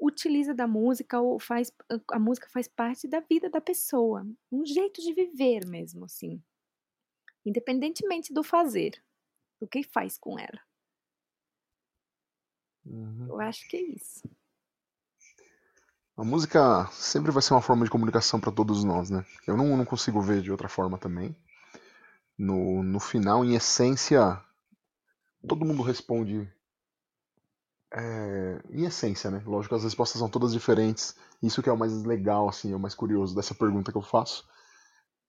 utiliza 0.00 0.54
da 0.54 0.66
música 0.66 1.20
ou 1.20 1.40
faz 1.40 1.72
a 2.12 2.18
música 2.20 2.48
faz 2.52 2.68
parte 2.68 3.08
da 3.08 3.20
vida 3.20 3.50
da 3.50 3.60
pessoa, 3.60 4.26
um 4.52 4.66
jeito 4.66 5.00
de 5.02 5.12
viver 5.14 5.66
mesmo, 5.66 6.04
assim, 6.06 6.42
independentemente 7.46 8.30
do 8.34 8.42
fazer, 8.42 9.02
do 9.60 9.68
que 9.68 9.82
faz 9.84 10.18
com 10.18 10.38
ela. 10.38 10.60
Uhum. 12.86 13.28
Eu 13.28 13.40
acho 13.40 13.68
que 13.68 13.76
é 13.76 13.82
isso. 13.82 14.22
A 16.14 16.22
música 16.22 16.86
sempre 16.92 17.32
vai 17.32 17.40
ser 17.42 17.54
uma 17.54 17.62
forma 17.62 17.82
de 17.84 17.90
comunicação 17.90 18.38
para 18.38 18.52
todos 18.52 18.84
nós, 18.84 19.08
né? 19.08 19.24
Eu 19.46 19.56
não, 19.56 19.74
não 19.78 19.84
consigo 19.86 20.20
ver 20.20 20.42
de 20.42 20.50
outra 20.50 20.68
forma 20.68 20.98
também. 20.98 21.34
No, 22.38 22.82
no 22.82 22.98
final, 22.98 23.44
em 23.44 23.54
essência, 23.56 24.42
todo 25.48 25.64
mundo 25.64 25.82
responde. 25.82 26.48
é, 27.92 28.60
em 28.70 28.84
essência, 28.84 29.30
né? 29.30 29.42
Lógico 29.46 29.74
que 29.74 29.78
as 29.78 29.84
respostas 29.84 30.18
são 30.18 30.28
todas 30.28 30.52
diferentes. 30.52 31.14
Isso 31.42 31.62
que 31.62 31.68
é 31.68 31.72
o 31.72 31.78
mais 31.78 32.02
legal, 32.04 32.48
assim, 32.48 32.72
é 32.72 32.76
o 32.76 32.80
mais 32.80 32.94
curioso 32.94 33.34
dessa 33.34 33.54
pergunta 33.54 33.92
que 33.92 33.98
eu 33.98 34.02
faço. 34.02 34.44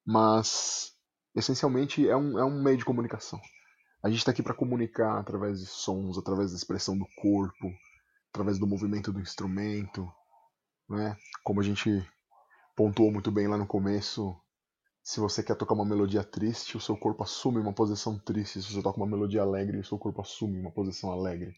Mas, 0.06 0.94
essencialmente, 1.36 2.08
é 2.10 2.18
um, 2.18 2.40
é 2.40 2.46
um 2.46 2.62
meio 2.64 2.78
de 2.78 2.86
comunicação. 2.86 3.40
A 4.04 4.10
gente 4.10 4.20
está 4.20 4.32
aqui 4.32 4.44
para 4.44 4.54
comunicar 4.54 5.20
através 5.20 5.60
de 5.60 5.66
sons, 5.66 6.18
através 6.18 6.52
da 6.52 6.58
expressão 6.58 6.98
do 6.98 7.08
corpo, 7.16 7.72
através 8.30 8.60
do 8.60 8.68
movimento 8.68 9.12
do 9.12 9.20
instrumento, 9.20 10.12
né? 10.90 11.18
Como 11.44 11.60
a 11.60 11.64
gente 11.64 12.06
pontuou 12.76 13.12
muito 13.12 13.32
bem 13.32 13.48
lá 13.48 13.58
no 13.58 13.66
começo, 13.66 14.40
se 15.08 15.22
você 15.22 15.42
quer 15.42 15.56
tocar 15.56 15.74
uma 15.74 15.86
melodia 15.86 16.22
triste, 16.22 16.76
o 16.76 16.82
seu 16.82 16.98
corpo 16.98 17.24
assume 17.24 17.60
uma 17.60 17.72
posição 17.72 18.20
triste. 18.20 18.62
Se 18.62 18.74
você 18.74 18.82
toca 18.82 18.98
uma 18.98 19.08
melodia 19.08 19.42
alegre, 19.42 19.80
o 19.80 19.84
seu 19.86 19.98
corpo 19.98 20.22
assume 20.22 20.60
uma 20.60 20.70
posição 20.70 21.12
alegre. 21.12 21.56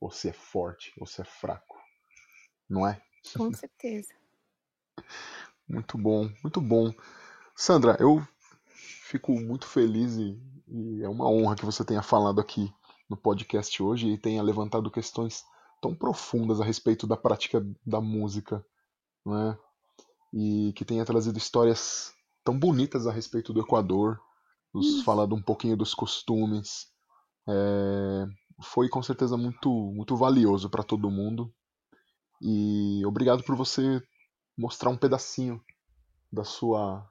Você 0.00 0.28
é 0.28 0.32
forte, 0.32 0.92
você 0.96 1.22
é 1.22 1.24
fraco. 1.24 1.76
Não 2.68 2.86
é? 2.86 3.02
Com 3.36 3.52
certeza. 3.52 4.14
Muito 5.68 5.98
bom, 5.98 6.30
muito 6.44 6.60
bom. 6.60 6.94
Sandra, 7.56 7.96
eu 7.98 8.24
fico 9.02 9.32
muito 9.32 9.66
feliz 9.66 10.16
e, 10.16 10.40
e 10.68 11.02
é 11.02 11.08
uma 11.08 11.28
honra 11.28 11.56
que 11.56 11.64
você 11.64 11.84
tenha 11.84 12.02
falado 12.02 12.40
aqui 12.40 12.72
no 13.08 13.16
podcast 13.16 13.82
hoje 13.82 14.08
e 14.08 14.18
tenha 14.18 14.42
levantado 14.42 14.90
questões 14.90 15.44
tão 15.80 15.94
profundas 15.94 16.60
a 16.60 16.64
respeito 16.64 17.06
da 17.06 17.16
prática 17.16 17.64
da 17.84 18.00
música, 18.00 18.64
né? 19.24 19.56
E 20.32 20.72
que 20.74 20.84
tenha 20.84 21.04
trazido 21.04 21.38
histórias 21.38 22.12
tão 22.44 22.58
bonitas 22.58 23.06
a 23.06 23.12
respeito 23.12 23.52
do 23.52 23.60
Equador, 23.60 24.20
nos 24.74 25.02
falado 25.02 25.34
um 25.34 25.42
pouquinho 25.42 25.76
dos 25.76 25.94
costumes. 25.94 26.88
É, 27.48 28.26
foi 28.62 28.88
com 28.88 29.02
certeza 29.02 29.36
muito, 29.36 29.70
muito 29.70 30.16
valioso 30.16 30.68
para 30.68 30.82
todo 30.82 31.10
mundo. 31.10 31.52
E 32.40 33.04
obrigado 33.06 33.42
por 33.42 33.56
você 33.56 34.02
mostrar 34.56 34.90
um 34.90 34.96
pedacinho 34.96 35.62
da 36.32 36.44
sua 36.44 37.08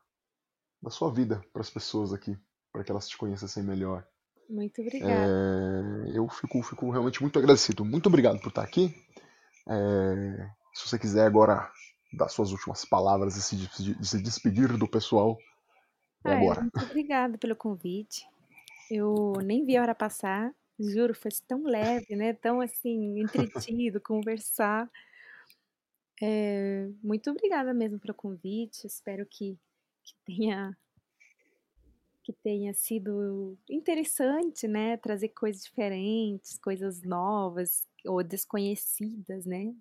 da 0.81 0.91
sua 0.91 1.11
vida 1.11 1.43
para 1.51 1.61
as 1.61 1.69
pessoas 1.69 2.13
aqui, 2.13 2.37
para 2.75 2.83
que 2.83 2.91
elas 2.91 3.07
te 3.07 3.17
conhecessem 3.17 3.63
melhor. 3.63 4.05
Muito 4.49 4.81
obrigada. 4.81 5.33
É, 6.13 6.17
eu 6.17 6.27
fico, 6.27 6.61
fico 6.61 6.91
realmente 6.91 7.21
muito 7.21 7.39
agradecido. 7.39 7.85
Muito 7.85 8.07
obrigado 8.07 8.37
por 8.41 8.49
estar 8.49 8.63
aqui. 8.63 8.93
É, 9.67 10.49
se 10.73 10.87
você 10.89 10.99
quiser 10.99 11.25
agora 11.25 11.71
dar 12.13 12.27
suas 12.27 12.51
últimas 12.51 12.83
palavras 12.83 13.37
e 13.37 13.41
se, 13.41 13.55
despedir- 13.55 14.05
se 14.05 14.21
despedir 14.21 14.77
do 14.77 14.87
pessoal, 14.89 15.37
é 16.25 16.31
Ah, 16.31 16.33
é, 16.33 16.37
agora. 16.37 16.61
muito 16.61 16.83
obrigada 16.83 17.37
pelo 17.37 17.55
convite. 17.55 18.27
Eu 18.91 19.33
nem 19.45 19.65
vi 19.65 19.77
a 19.77 19.81
hora 19.81 19.95
passar, 19.95 20.53
juro, 20.79 21.15
foi 21.15 21.31
tão 21.47 21.63
leve, 21.63 22.15
né? 22.15 22.33
Tão 22.33 22.59
assim, 22.61 23.19
entretido, 23.21 24.01
conversar. 24.03 24.91
É, 26.21 26.89
muito 27.01 27.31
obrigada 27.31 27.73
mesmo 27.73 27.99
pelo 27.99 28.13
convite. 28.13 28.85
Espero 28.85 29.25
que, 29.25 29.57
que 30.03 30.13
tenha 30.25 30.77
que 32.25 32.33
tenha 32.33 32.73
sido 32.73 33.55
interessante, 33.69 34.67
né? 34.67 34.97
Trazer 34.97 35.29
coisas 35.29 35.63
diferentes, 35.63 36.57
coisas 36.57 37.03
novas 37.03 37.87
ou 38.03 38.23
desconhecidas, 38.23 39.45
né? 39.45 39.75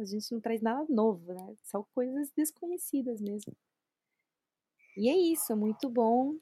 A 0.00 0.04
gente 0.04 0.32
não 0.32 0.40
traz 0.40 0.60
nada 0.60 0.84
novo, 0.88 1.32
né? 1.32 1.54
Só 1.62 1.84
coisas 1.94 2.32
desconhecidas 2.36 3.20
mesmo. 3.20 3.56
E 4.96 5.08
é 5.08 5.16
isso, 5.16 5.52
é 5.52 5.54
muito 5.54 5.88
bom. 5.88 6.36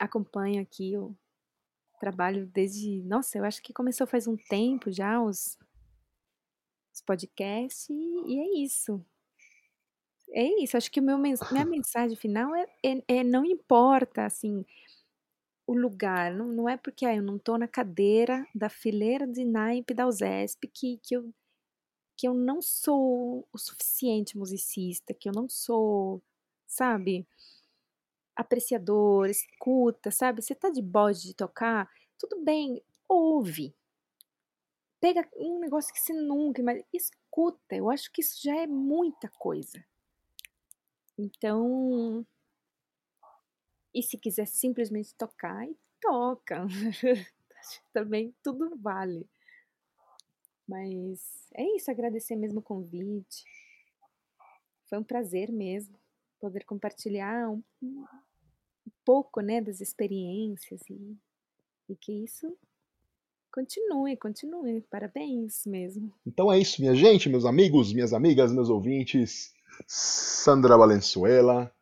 Acompanho 0.00 0.60
aqui 0.60 0.96
o 0.96 1.16
trabalho 2.00 2.46
desde. 2.48 3.04
Nossa, 3.04 3.38
eu 3.38 3.44
acho 3.44 3.62
que 3.62 3.72
começou 3.72 4.04
faz 4.04 4.26
um 4.26 4.36
tempo 4.36 4.90
já 4.90 5.22
os, 5.22 5.56
os 6.92 7.00
podcasts, 7.02 7.88
e, 7.88 7.94
e 7.94 8.40
é 8.40 8.64
isso. 8.64 9.00
É 10.30 10.62
isso, 10.62 10.76
acho 10.76 10.90
que 10.90 11.00
meu, 11.00 11.18
minha 11.18 11.64
mensagem 11.64 12.16
final 12.16 12.54
é, 12.54 12.66
é, 12.84 13.02
é 13.18 13.24
não 13.24 13.44
importa, 13.44 14.26
assim, 14.26 14.64
o 15.66 15.74
lugar, 15.74 16.32
não, 16.32 16.46
não 16.46 16.68
é 16.68 16.76
porque 16.76 17.04
ah, 17.04 17.14
eu 17.14 17.22
não 17.22 17.36
estou 17.36 17.58
na 17.58 17.66
cadeira 17.68 18.46
da 18.54 18.68
fileira 18.68 19.26
de 19.26 19.44
naipe 19.44 19.94
da 19.94 20.06
USESP 20.06 20.68
que, 20.68 20.98
que, 21.02 21.16
eu, 21.16 21.32
que 22.16 22.28
eu 22.28 22.34
não 22.34 22.62
sou 22.62 23.46
o 23.52 23.58
suficiente 23.58 24.38
musicista, 24.38 25.14
que 25.14 25.28
eu 25.28 25.32
não 25.32 25.48
sou, 25.48 26.22
sabe, 26.66 27.26
apreciador, 28.36 29.28
escuta, 29.28 30.10
sabe? 30.10 30.42
Você 30.42 30.54
tá 30.54 30.70
de 30.70 30.82
bode 30.82 31.22
de 31.22 31.34
tocar, 31.34 31.90
tudo 32.18 32.42
bem, 32.42 32.82
ouve. 33.08 33.74
Pega 35.00 35.28
um 35.36 35.58
negócio 35.58 35.92
que 35.92 36.00
você 36.00 36.12
nunca, 36.12 36.62
mas 36.62 36.82
escuta. 36.92 37.74
Eu 37.74 37.90
acho 37.90 38.10
que 38.12 38.20
isso 38.20 38.38
já 38.42 38.56
é 38.56 38.66
muita 38.66 39.28
coisa. 39.38 39.84
Então, 41.18 42.26
e 43.94 44.02
se 44.02 44.18
quiser 44.18 44.46
simplesmente 44.46 45.14
tocar, 45.14 45.66
toca. 46.00 46.66
Também 47.92 48.34
tudo 48.42 48.76
vale. 48.76 49.26
Mas 50.68 51.48
é 51.54 51.64
isso, 51.76 51.90
agradecer 51.90 52.36
mesmo 52.36 52.60
o 52.60 52.62
convite. 52.62 53.44
Foi 54.88 54.98
um 54.98 55.04
prazer 55.04 55.50
mesmo 55.50 55.98
poder 56.38 56.64
compartilhar 56.64 57.50
um, 57.50 57.62
um 57.82 58.04
pouco, 59.04 59.40
né, 59.40 59.60
das 59.60 59.80
experiências 59.80 60.80
e, 60.90 61.16
e 61.88 61.96
que 61.96 62.12
isso 62.12 62.56
continue, 63.50 64.16
continue. 64.16 64.82
Parabéns 64.82 65.64
mesmo. 65.64 66.12
Então 66.26 66.52
é 66.52 66.58
isso, 66.58 66.80
minha 66.80 66.94
gente, 66.94 67.28
meus 67.28 67.46
amigos, 67.46 67.92
minhas 67.92 68.12
amigas, 68.12 68.52
meus 68.52 68.68
ouvintes. 68.68 69.55
Sandra 69.86 70.76
Valenzuela, 70.76 71.72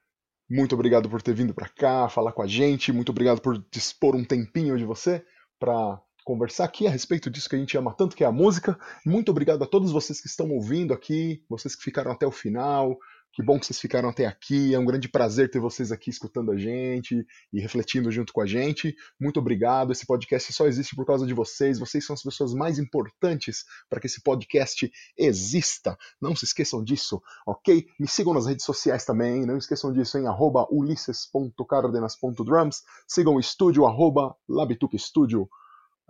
muito 0.49 0.75
obrigado 0.75 1.09
por 1.09 1.23
ter 1.23 1.35
vindo 1.35 1.55
para 1.55 1.69
cá 1.69 2.09
falar 2.09 2.33
com 2.33 2.43
a 2.43 2.47
gente. 2.47 2.93
Muito 2.93 3.11
obrigado 3.11 3.41
por 3.41 3.59
dispor 3.71 4.15
um 4.15 4.25
tempinho 4.25 4.77
de 4.77 4.85
você 4.85 5.25
para 5.59 6.01
conversar 6.25 6.65
aqui 6.65 6.87
a 6.87 6.91
respeito 6.91 7.31
disso 7.31 7.49
que 7.49 7.57
a 7.57 7.59
gente 7.59 7.77
ama 7.77 7.95
tanto, 7.95 8.15
que 8.15 8.25
é 8.25 8.27
a 8.27 8.33
música. 8.33 8.79
Muito 9.07 9.31
obrigado 9.31 9.63
a 9.63 9.67
todos 9.67 9.91
vocês 9.91 10.21
que 10.21 10.27
estão 10.27 10.51
ouvindo 10.51 10.93
aqui, 10.93 11.43
vocês 11.49 11.75
que 11.75 11.83
ficaram 11.83 12.13
até 12.13 12.27
o 12.27 12.31
final. 12.31 12.99
Que 13.35 13.43
bom 13.43 13.59
que 13.59 13.67
vocês 13.67 13.81
ficaram 13.81 14.09
até 14.09 14.27
aqui. 14.27 14.73
É 14.73 14.79
um 14.79 14.85
grande 14.85 15.09
prazer 15.09 15.51
ter 15.51 15.59
vocês 15.59 15.91
aqui 15.91 16.09
escutando 16.09 16.53
a 16.53 16.57
gente 16.57 17.27
e 17.53 17.61
refletindo 17.61 18.13
junto 18.13 18.33
com 18.33 18.41
a 18.41 18.47
gente. 18.47 18.95
Muito 19.21 19.41
obrigado. 19.41 19.91
Esse 19.91 20.07
podcast 20.07 20.53
só 20.53 20.67
existe 20.67 20.95
por 20.95 21.05
causa 21.05 21.27
de 21.27 21.35
vocês. 21.35 21.81
Vocês 21.81 22.07
são 22.07 22.15
as 22.15 22.23
pessoas 22.23 22.55
mais 22.55 22.79
importantes 22.79 23.65
para 23.91 23.99
que 23.99 24.07
esse 24.07 24.23
podcast 24.23 24.89
exista. 25.19 25.99
Não 26.23 26.37
se 26.37 26.45
esqueçam 26.45 26.85
disso, 26.85 27.21
ok? 27.45 27.85
Me 27.99 28.07
sigam 28.07 28.33
nas 28.33 28.47
redes 28.47 28.65
sociais 28.65 29.05
também. 29.05 29.45
Não 29.45 29.59
esqueçam 29.59 29.93
disso 29.93 30.17
em 30.17 30.27
ulisses.cardenas.drums. 30.71 32.85
Sigam 33.09 33.35
o 33.35 33.41
estúdio, 33.41 33.85
arroba. 33.85 34.37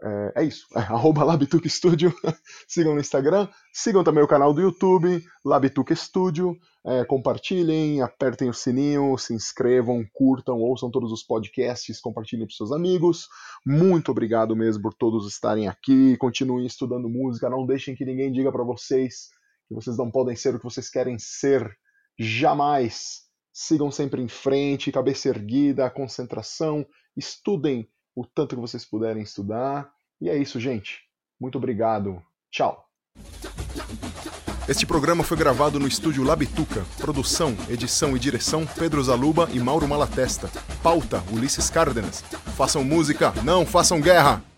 É, 0.02 0.42
é 0.42 0.44
isso, 0.44 0.66
é, 0.74 0.80
arroba 0.92 1.24
Labituca 1.24 1.68
Studio. 1.68 2.12
sigam 2.68 2.94
no 2.94 3.00
Instagram. 3.00 3.48
Sigam 3.72 4.04
também 4.04 4.22
o 4.22 4.28
canal 4.28 4.52
do 4.52 4.60
YouTube, 4.60 5.22
Labituca 5.44 5.94
Studio. 5.94 6.56
É, 6.86 7.04
compartilhem, 7.04 8.02
apertem 8.02 8.48
o 8.48 8.54
sininho, 8.54 9.16
se 9.16 9.32
inscrevam, 9.32 10.04
curtam, 10.12 10.58
ouçam 10.58 10.90
todos 10.90 11.10
os 11.12 11.22
podcasts, 11.22 12.00
compartilhem 12.00 12.46
para 12.46 12.56
seus 12.56 12.72
amigos. 12.72 13.26
Muito 13.64 14.10
obrigado 14.10 14.54
mesmo 14.54 14.82
por 14.82 14.94
todos 14.94 15.26
estarem 15.26 15.68
aqui. 15.68 16.16
Continuem 16.18 16.66
estudando 16.66 17.08
música. 17.08 17.48
Não 17.48 17.64
deixem 17.64 17.94
que 17.94 18.04
ninguém 18.04 18.30
diga 18.30 18.52
para 18.52 18.64
vocês 18.64 19.30
que 19.66 19.74
vocês 19.74 19.96
não 19.96 20.10
podem 20.10 20.36
ser 20.36 20.54
o 20.54 20.58
que 20.58 20.64
vocês 20.64 20.90
querem 20.90 21.18
ser. 21.18 21.74
Jamais. 22.18 23.22
Sigam 23.52 23.90
sempre 23.90 24.20
em 24.20 24.28
frente, 24.28 24.92
cabeça 24.92 25.28
erguida, 25.28 25.88
concentração 25.88 26.84
estudem 27.16 27.88
o 28.14 28.24
tanto 28.24 28.54
que 28.54 28.60
vocês 28.60 28.84
puderem 28.84 29.22
estudar. 29.22 29.90
E 30.20 30.28
é 30.28 30.36
isso, 30.36 30.60
gente. 30.60 31.00
Muito 31.40 31.58
obrigado. 31.58 32.22
Tchau. 32.50 32.84
Este 34.66 34.86
programa 34.86 35.22
foi 35.22 35.36
gravado 35.36 35.78
no 35.78 35.86
estúdio 35.86 36.22
Labituca. 36.22 36.84
Produção, 36.96 37.54
edição 37.68 38.16
e 38.16 38.18
direção 38.18 38.66
Pedro 38.66 39.02
Zaluba 39.02 39.48
e 39.52 39.60
Mauro 39.60 39.86
Malatesta. 39.86 40.48
Pauta 40.82 41.22
Ulisses 41.30 41.68
Cárdenas. 41.68 42.22
Façam 42.56 42.82
música, 42.82 43.32
não 43.42 43.66
façam 43.66 44.00
guerra! 44.00 44.53